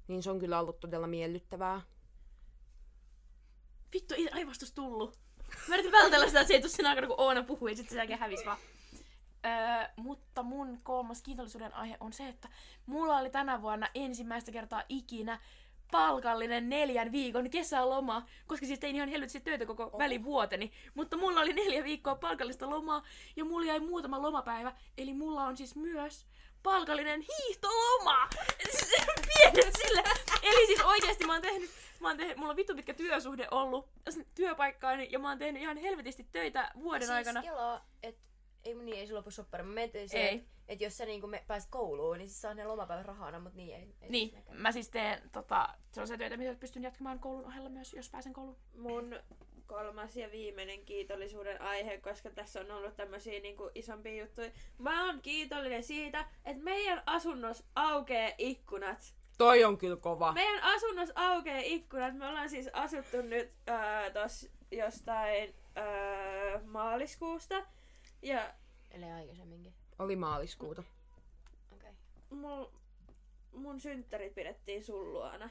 niin 0.07 0.23
se 0.23 0.32
on 0.32 0.40
kyllä 0.40 0.60
ollut 0.60 0.80
todella 0.80 1.07
miellyttävää. 1.07 1.82
Vittu, 3.94 4.14
ei 4.14 4.30
aivastus 4.30 4.72
tullut. 4.72 5.19
Mä 5.68 5.76
yritin 5.76 5.91
vältellä 5.91 6.27
sitä, 6.27 6.40
että 6.40 6.48
se 6.48 6.53
ei 6.53 6.61
tule 6.61 6.72
sen 6.72 6.86
aikana, 6.86 7.07
kun 7.07 7.19
Oona 7.19 7.44
puhui, 7.44 7.72
ja 7.72 7.76
sitten 7.76 7.94
se 7.94 7.98
jälkeen 7.98 8.19
hävisi 8.19 8.45
vaan. 8.45 8.57
Öö, 9.45 9.88
mutta 9.95 10.44
mun 10.44 10.80
kolmas 10.84 11.22
kiitollisuuden 11.22 11.73
aihe 11.73 11.98
on 11.99 12.14
se, 12.14 12.27
että 12.27 12.49
mulla 12.86 13.18
oli 13.18 13.30
tänä 13.30 13.61
vuonna 13.61 13.88
ensimmäistä 13.95 14.52
kertaa 14.52 14.84
ikinä 14.90 15.40
palkallinen 15.91 16.69
neljän 16.69 17.11
viikon 17.11 17.49
kesäloma, 17.49 18.26
koska 18.48 18.65
siis 18.65 18.80
tein 18.80 18.95
ihan 18.95 19.10
helvetisti 19.10 19.40
töitä 19.40 19.65
koko 19.65 19.98
välivuoteni, 19.98 20.72
mutta 20.94 21.18
mulla 21.18 21.41
oli 21.41 21.53
neljä 21.53 21.84
viikkoa 21.84 22.15
palkallista 22.15 22.69
lomaa 22.69 23.03
ja 23.36 23.45
mulla 23.45 23.65
jäi 23.65 23.80
muutama 23.80 24.22
lomapäivä, 24.22 24.73
eli 24.98 25.14
mulla 25.14 25.44
on 25.44 25.57
siis 25.57 25.76
myös 25.76 26.26
palkallinen 26.65 27.21
hiihtoloma! 27.21 28.27
Siis 28.77 29.05
pienet 29.25 29.75
sille! 29.77 30.03
Eli 30.41 30.65
siis 30.65 30.81
oikeesti 30.81 31.25
mä 31.25 31.33
oon 31.33 31.41
tehnyt, 31.41 31.71
mä 31.99 32.07
oon 32.07 32.17
tehnyt, 32.17 32.37
mulla 32.37 32.49
on 32.49 32.55
vittu 32.55 32.75
pitkä 32.75 32.93
työsuhde 32.93 33.47
ollut 33.51 33.89
työpaikkaani 34.35 35.07
ja 35.11 35.19
mä 35.19 35.29
oon 35.29 35.37
tehnyt 35.37 35.61
ihan 35.61 35.77
helvetisti 35.77 36.27
töitä 36.31 36.71
vuoden 36.75 37.07
siis 37.07 37.15
aikana. 37.15 37.41
kelaa, 37.41 37.85
että 38.03 38.21
ei, 38.63 38.75
niin, 38.75 38.97
ei 38.97 39.07
se 39.07 39.13
lopu 39.13 39.31
soppari. 39.31 39.63
Mä 39.63 39.73
mietin 39.73 40.09
se, 40.09 40.17
Ei. 40.17 40.35
että 40.35 40.49
et 40.67 40.81
jos 40.81 40.97
sä 40.97 41.05
niinku 41.05 41.27
me, 41.27 41.43
pääset 41.47 41.69
kouluun, 41.69 42.17
niin 42.17 42.29
sä 42.29 42.39
saa 42.39 42.53
ne 42.53 42.65
lomapäivät 42.65 43.05
rahana, 43.05 43.39
mutta 43.39 43.57
niin 43.57 43.75
ei. 43.75 43.95
ei 44.01 44.09
Niin, 44.09 44.43
mä 44.51 44.71
siis 44.71 44.89
teen 44.89 45.29
tota, 45.31 45.69
sellaisia 45.91 46.17
töitä, 46.17 46.37
mitä 46.37 46.55
pystyn 46.55 46.83
jatkamaan 46.83 47.19
koulun 47.19 47.45
ohella 47.45 47.69
myös, 47.69 47.93
jos 47.93 48.09
pääsen 48.09 48.33
kouluun. 48.33 48.57
mun 48.77 49.19
kolmas 49.67 50.17
ja 50.17 50.31
viimeinen 50.31 50.85
kiitollisuuden 50.85 51.61
aihe, 51.61 51.97
koska 51.97 52.29
tässä 52.29 52.59
on 52.59 52.71
ollut 52.71 52.95
tämmöisiä 52.95 53.39
niinku 53.39 53.71
isompia 53.75 54.23
juttuja. 54.23 54.51
Mä 54.77 55.05
oon 55.05 55.21
kiitollinen 55.21 55.83
siitä, 55.83 56.25
että 56.45 56.63
meidän 56.63 57.03
asunnos 57.05 57.63
aukee 57.75 58.35
ikkunat. 58.37 59.15
Toi 59.37 59.63
on 59.63 59.77
kyllä 59.77 59.97
kova. 59.97 60.31
Meidän 60.33 60.63
asunnos 60.63 61.11
aukee 61.15 61.67
ikkunat. 61.67 62.17
Me 62.17 62.27
ollaan 62.27 62.49
siis 62.49 62.69
asuttu 62.73 63.21
nyt 63.21 63.51
ää, 63.67 64.09
tos 64.09 64.49
jostain 64.71 65.55
ää, 65.75 66.59
maaliskuusta. 66.63 67.65
Ja 68.21 68.53
Ellei 68.95 69.11
aikaisemminkin. 69.11 69.73
Oli 69.99 70.15
maaliskuuta. 70.15 70.83
Okei. 71.73 71.89
Okay. 71.89 72.37
mun, 72.39 72.71
mun 73.51 73.79
synttärit 73.79 74.35
pidettiin 74.35 74.83
sun 74.83 75.13
luona 75.13 75.49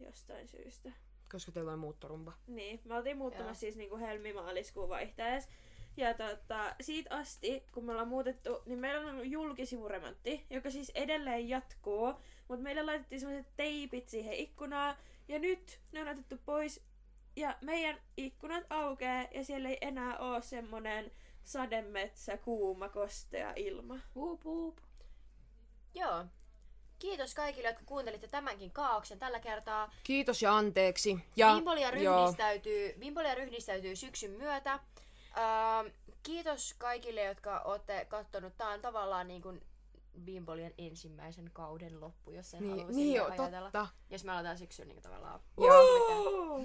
jostain 0.00 0.48
syystä. 0.48 0.92
Koska 1.32 1.52
teillä 1.52 1.72
on 1.72 1.78
muuttorumba. 1.78 2.32
Niin, 2.46 2.80
me 2.84 2.94
oltiin 2.94 3.18
muuttamassa 3.18 3.50
Joo. 3.50 3.54
siis 3.54 3.76
niinku 3.76 3.96
helmi-maaliskuun 3.96 4.88
vaihteessa. 4.88 5.50
Ja 5.96 6.14
tota, 6.14 6.74
siitä 6.80 7.16
asti, 7.16 7.64
kun 7.72 7.84
me 7.84 7.92
ollaan 7.92 8.08
muutettu, 8.08 8.62
niin 8.66 8.78
meillä 8.78 9.00
on 9.00 9.14
ollut 9.14 9.26
julkisivuremontti, 9.26 10.46
joka 10.50 10.70
siis 10.70 10.92
edelleen 10.94 11.48
jatkuu. 11.48 12.14
Mutta 12.48 12.62
meille 12.62 12.82
laitettiin 12.82 13.20
sellaiset 13.20 13.56
teipit 13.56 14.08
siihen 14.08 14.32
ikkunaan. 14.32 14.96
Ja 15.28 15.38
nyt 15.38 15.80
ne 15.92 16.00
on 16.00 16.08
otettu 16.08 16.36
pois. 16.44 16.84
Ja 17.36 17.58
meidän 17.60 18.00
ikkunat 18.16 18.64
aukeaa 18.70 19.26
ja 19.34 19.44
siellä 19.44 19.68
ei 19.68 19.78
enää 19.80 20.18
ole 20.18 20.42
semmonen 20.42 21.10
sademetsä, 21.42 22.36
kuuma, 22.36 22.88
kostea 22.88 23.52
ilma. 23.56 23.98
Wup, 24.16 24.44
wup. 24.44 24.78
Joo. 25.94 26.24
Kiitos 27.00 27.34
kaikille, 27.34 27.68
jotka 27.68 27.84
kuuntelitte 27.86 28.28
tämänkin 28.28 28.70
kaauksen 28.70 29.18
tällä 29.18 29.40
kertaa. 29.40 29.92
Kiitos 30.04 30.42
ja 30.42 30.56
anteeksi. 30.56 31.18
Ja, 31.36 31.54
Vimpolia 31.54 31.96
joo. 31.98 32.20
ryhdistäytyy, 32.20 32.94
Vimpolia 33.00 33.34
ryhdistäytyy 33.34 33.96
syksyn 33.96 34.30
myötä. 34.30 34.78
Öö, 35.38 35.90
kiitos 36.22 36.74
kaikille, 36.78 37.24
jotka 37.24 37.60
olette 37.60 38.04
kattonut. 38.04 38.56
Tää 38.56 38.68
on 38.68 38.80
tavallaan 38.80 39.28
niin 39.28 39.42
kuin 39.42 39.62
Bimbolien 40.24 40.74
ensimmäisen 40.78 41.50
kauden 41.52 42.00
loppu, 42.00 42.30
jos 42.30 42.50
sen 42.50 42.60
Niin, 42.60 42.70
haluaa 42.70 42.90
niin 42.90 43.14
joo, 43.14 43.26
ajatella. 43.26 43.60
totta. 43.70 43.86
Jos 44.10 44.24
me 44.24 44.32
aletaan 44.32 44.58
syksyyn 44.58 44.88
niin 44.88 45.02
tavallaan. 45.02 45.40
Joo. 45.58 46.60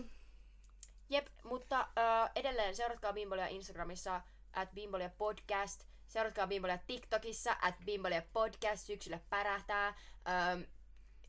Jep, 1.10 1.28
mutta 1.44 1.88
ö, 1.98 2.30
edelleen 2.36 2.76
seuratkaa 2.76 3.14
Bimbolia 3.14 3.48
Instagramissa 3.48 4.22
at 4.53 4.70
Bimbolia 4.74 5.10
Podcast. 5.18 5.86
Seuratkaa 6.07 6.48
Bimbolia 6.48 6.77
TikTokissa 6.77 7.56
at 7.61 7.76
Bimbolia 7.86 8.22
Podcast. 8.34 8.86
Syksyllä 8.86 9.19
pärähtää. 9.30 9.88
Ö, 9.88 10.68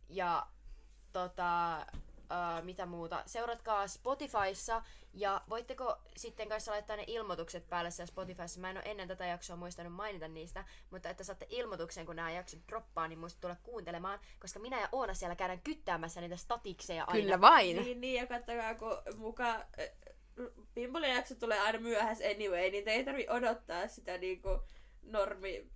ja 0.08 0.46
tota, 1.12 1.76
ö, 1.78 2.62
mitä 2.62 2.86
muuta. 2.86 3.22
Seuratkaa 3.26 3.88
Spotifyssa 3.88 4.82
ja 5.12 5.42
voitteko 5.48 5.96
sitten 6.16 6.48
kanssa 6.48 6.72
laittaa 6.72 6.96
ne 6.96 7.04
ilmoitukset 7.06 7.68
päälle 7.68 7.90
siellä 7.90 8.06
Spotifyssa. 8.10 8.60
Mä 8.60 8.70
en 8.70 8.76
ole 8.76 8.84
ennen 8.86 9.08
tätä 9.08 9.26
jaksoa 9.26 9.56
muistanut 9.56 9.92
mainita 9.92 10.28
niistä, 10.28 10.64
mutta 10.90 11.08
että 11.08 11.24
saatte 11.24 11.46
ilmoituksen, 11.50 12.06
kun 12.06 12.16
nämä 12.16 12.30
jaksot 12.30 12.60
droppaa, 12.68 13.08
niin 13.08 13.18
muista 13.18 13.40
tulla 13.40 13.56
kuuntelemaan, 13.62 14.20
koska 14.40 14.58
minä 14.58 14.80
ja 14.80 14.88
Oona 14.92 15.14
siellä 15.14 15.36
käydään 15.36 15.62
kyttäämässä 15.62 16.20
niitä 16.20 16.36
statikseja 16.36 17.04
aina. 17.06 17.22
Kyllä 17.22 17.40
vain. 17.40 17.76
Niin, 17.76 18.00
niin, 18.00 18.20
ja 18.20 18.26
kattokaa, 18.26 18.74
kun 18.74 19.16
muka 19.16 19.66
Pimpolin 20.74 21.14
jakso 21.14 21.34
tulee 21.34 21.60
aina 21.60 21.78
myöhässä 21.78 22.24
anyway, 22.24 22.70
niin 22.70 22.84
te 22.84 22.90
ei 22.90 23.04
tarvi 23.04 23.26
odottaa 23.28 23.88
sitä 23.88 24.18
niinku 24.18 24.48
normi... 25.02 25.66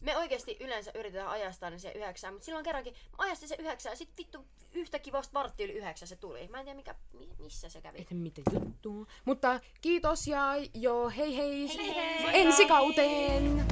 Me 0.00 0.16
oikeasti 0.16 0.56
yleensä 0.60 0.90
yritetään 0.94 1.28
ajastaa 1.28 1.70
ne 1.70 1.78
siihen 1.78 1.96
yhdeksään, 1.96 2.34
mutta 2.34 2.44
silloin 2.44 2.64
kerrankin 2.64 2.92
mä 2.92 3.16
ajastin 3.18 3.48
se 3.48 3.56
yhdeksään 3.58 3.92
ja 3.92 3.96
sit 3.96 4.10
vittu 4.18 4.46
yhtäkkiä 4.74 5.12
vasta 5.12 5.34
vartti 5.34 5.64
yli 5.64 5.72
yhdeksän 5.72 6.08
se 6.08 6.16
tuli. 6.16 6.48
Mä 6.48 6.58
en 6.58 6.64
tiedä 6.64 6.76
mikä, 6.76 6.94
mi, 7.12 7.28
missä 7.38 7.68
se 7.68 7.80
kävi. 7.80 7.98
Ei 7.98 8.06
mitä 8.10 8.42
juttua. 8.52 9.06
Mutta 9.24 9.60
kiitos 9.80 10.26
ja 10.26 10.52
joo, 10.74 11.10
hei 11.10 11.36
hei. 11.36 11.68
Hei 11.76 11.94
hei! 11.94 12.40
Ensi 12.40 12.66
kauteen! 12.66 13.66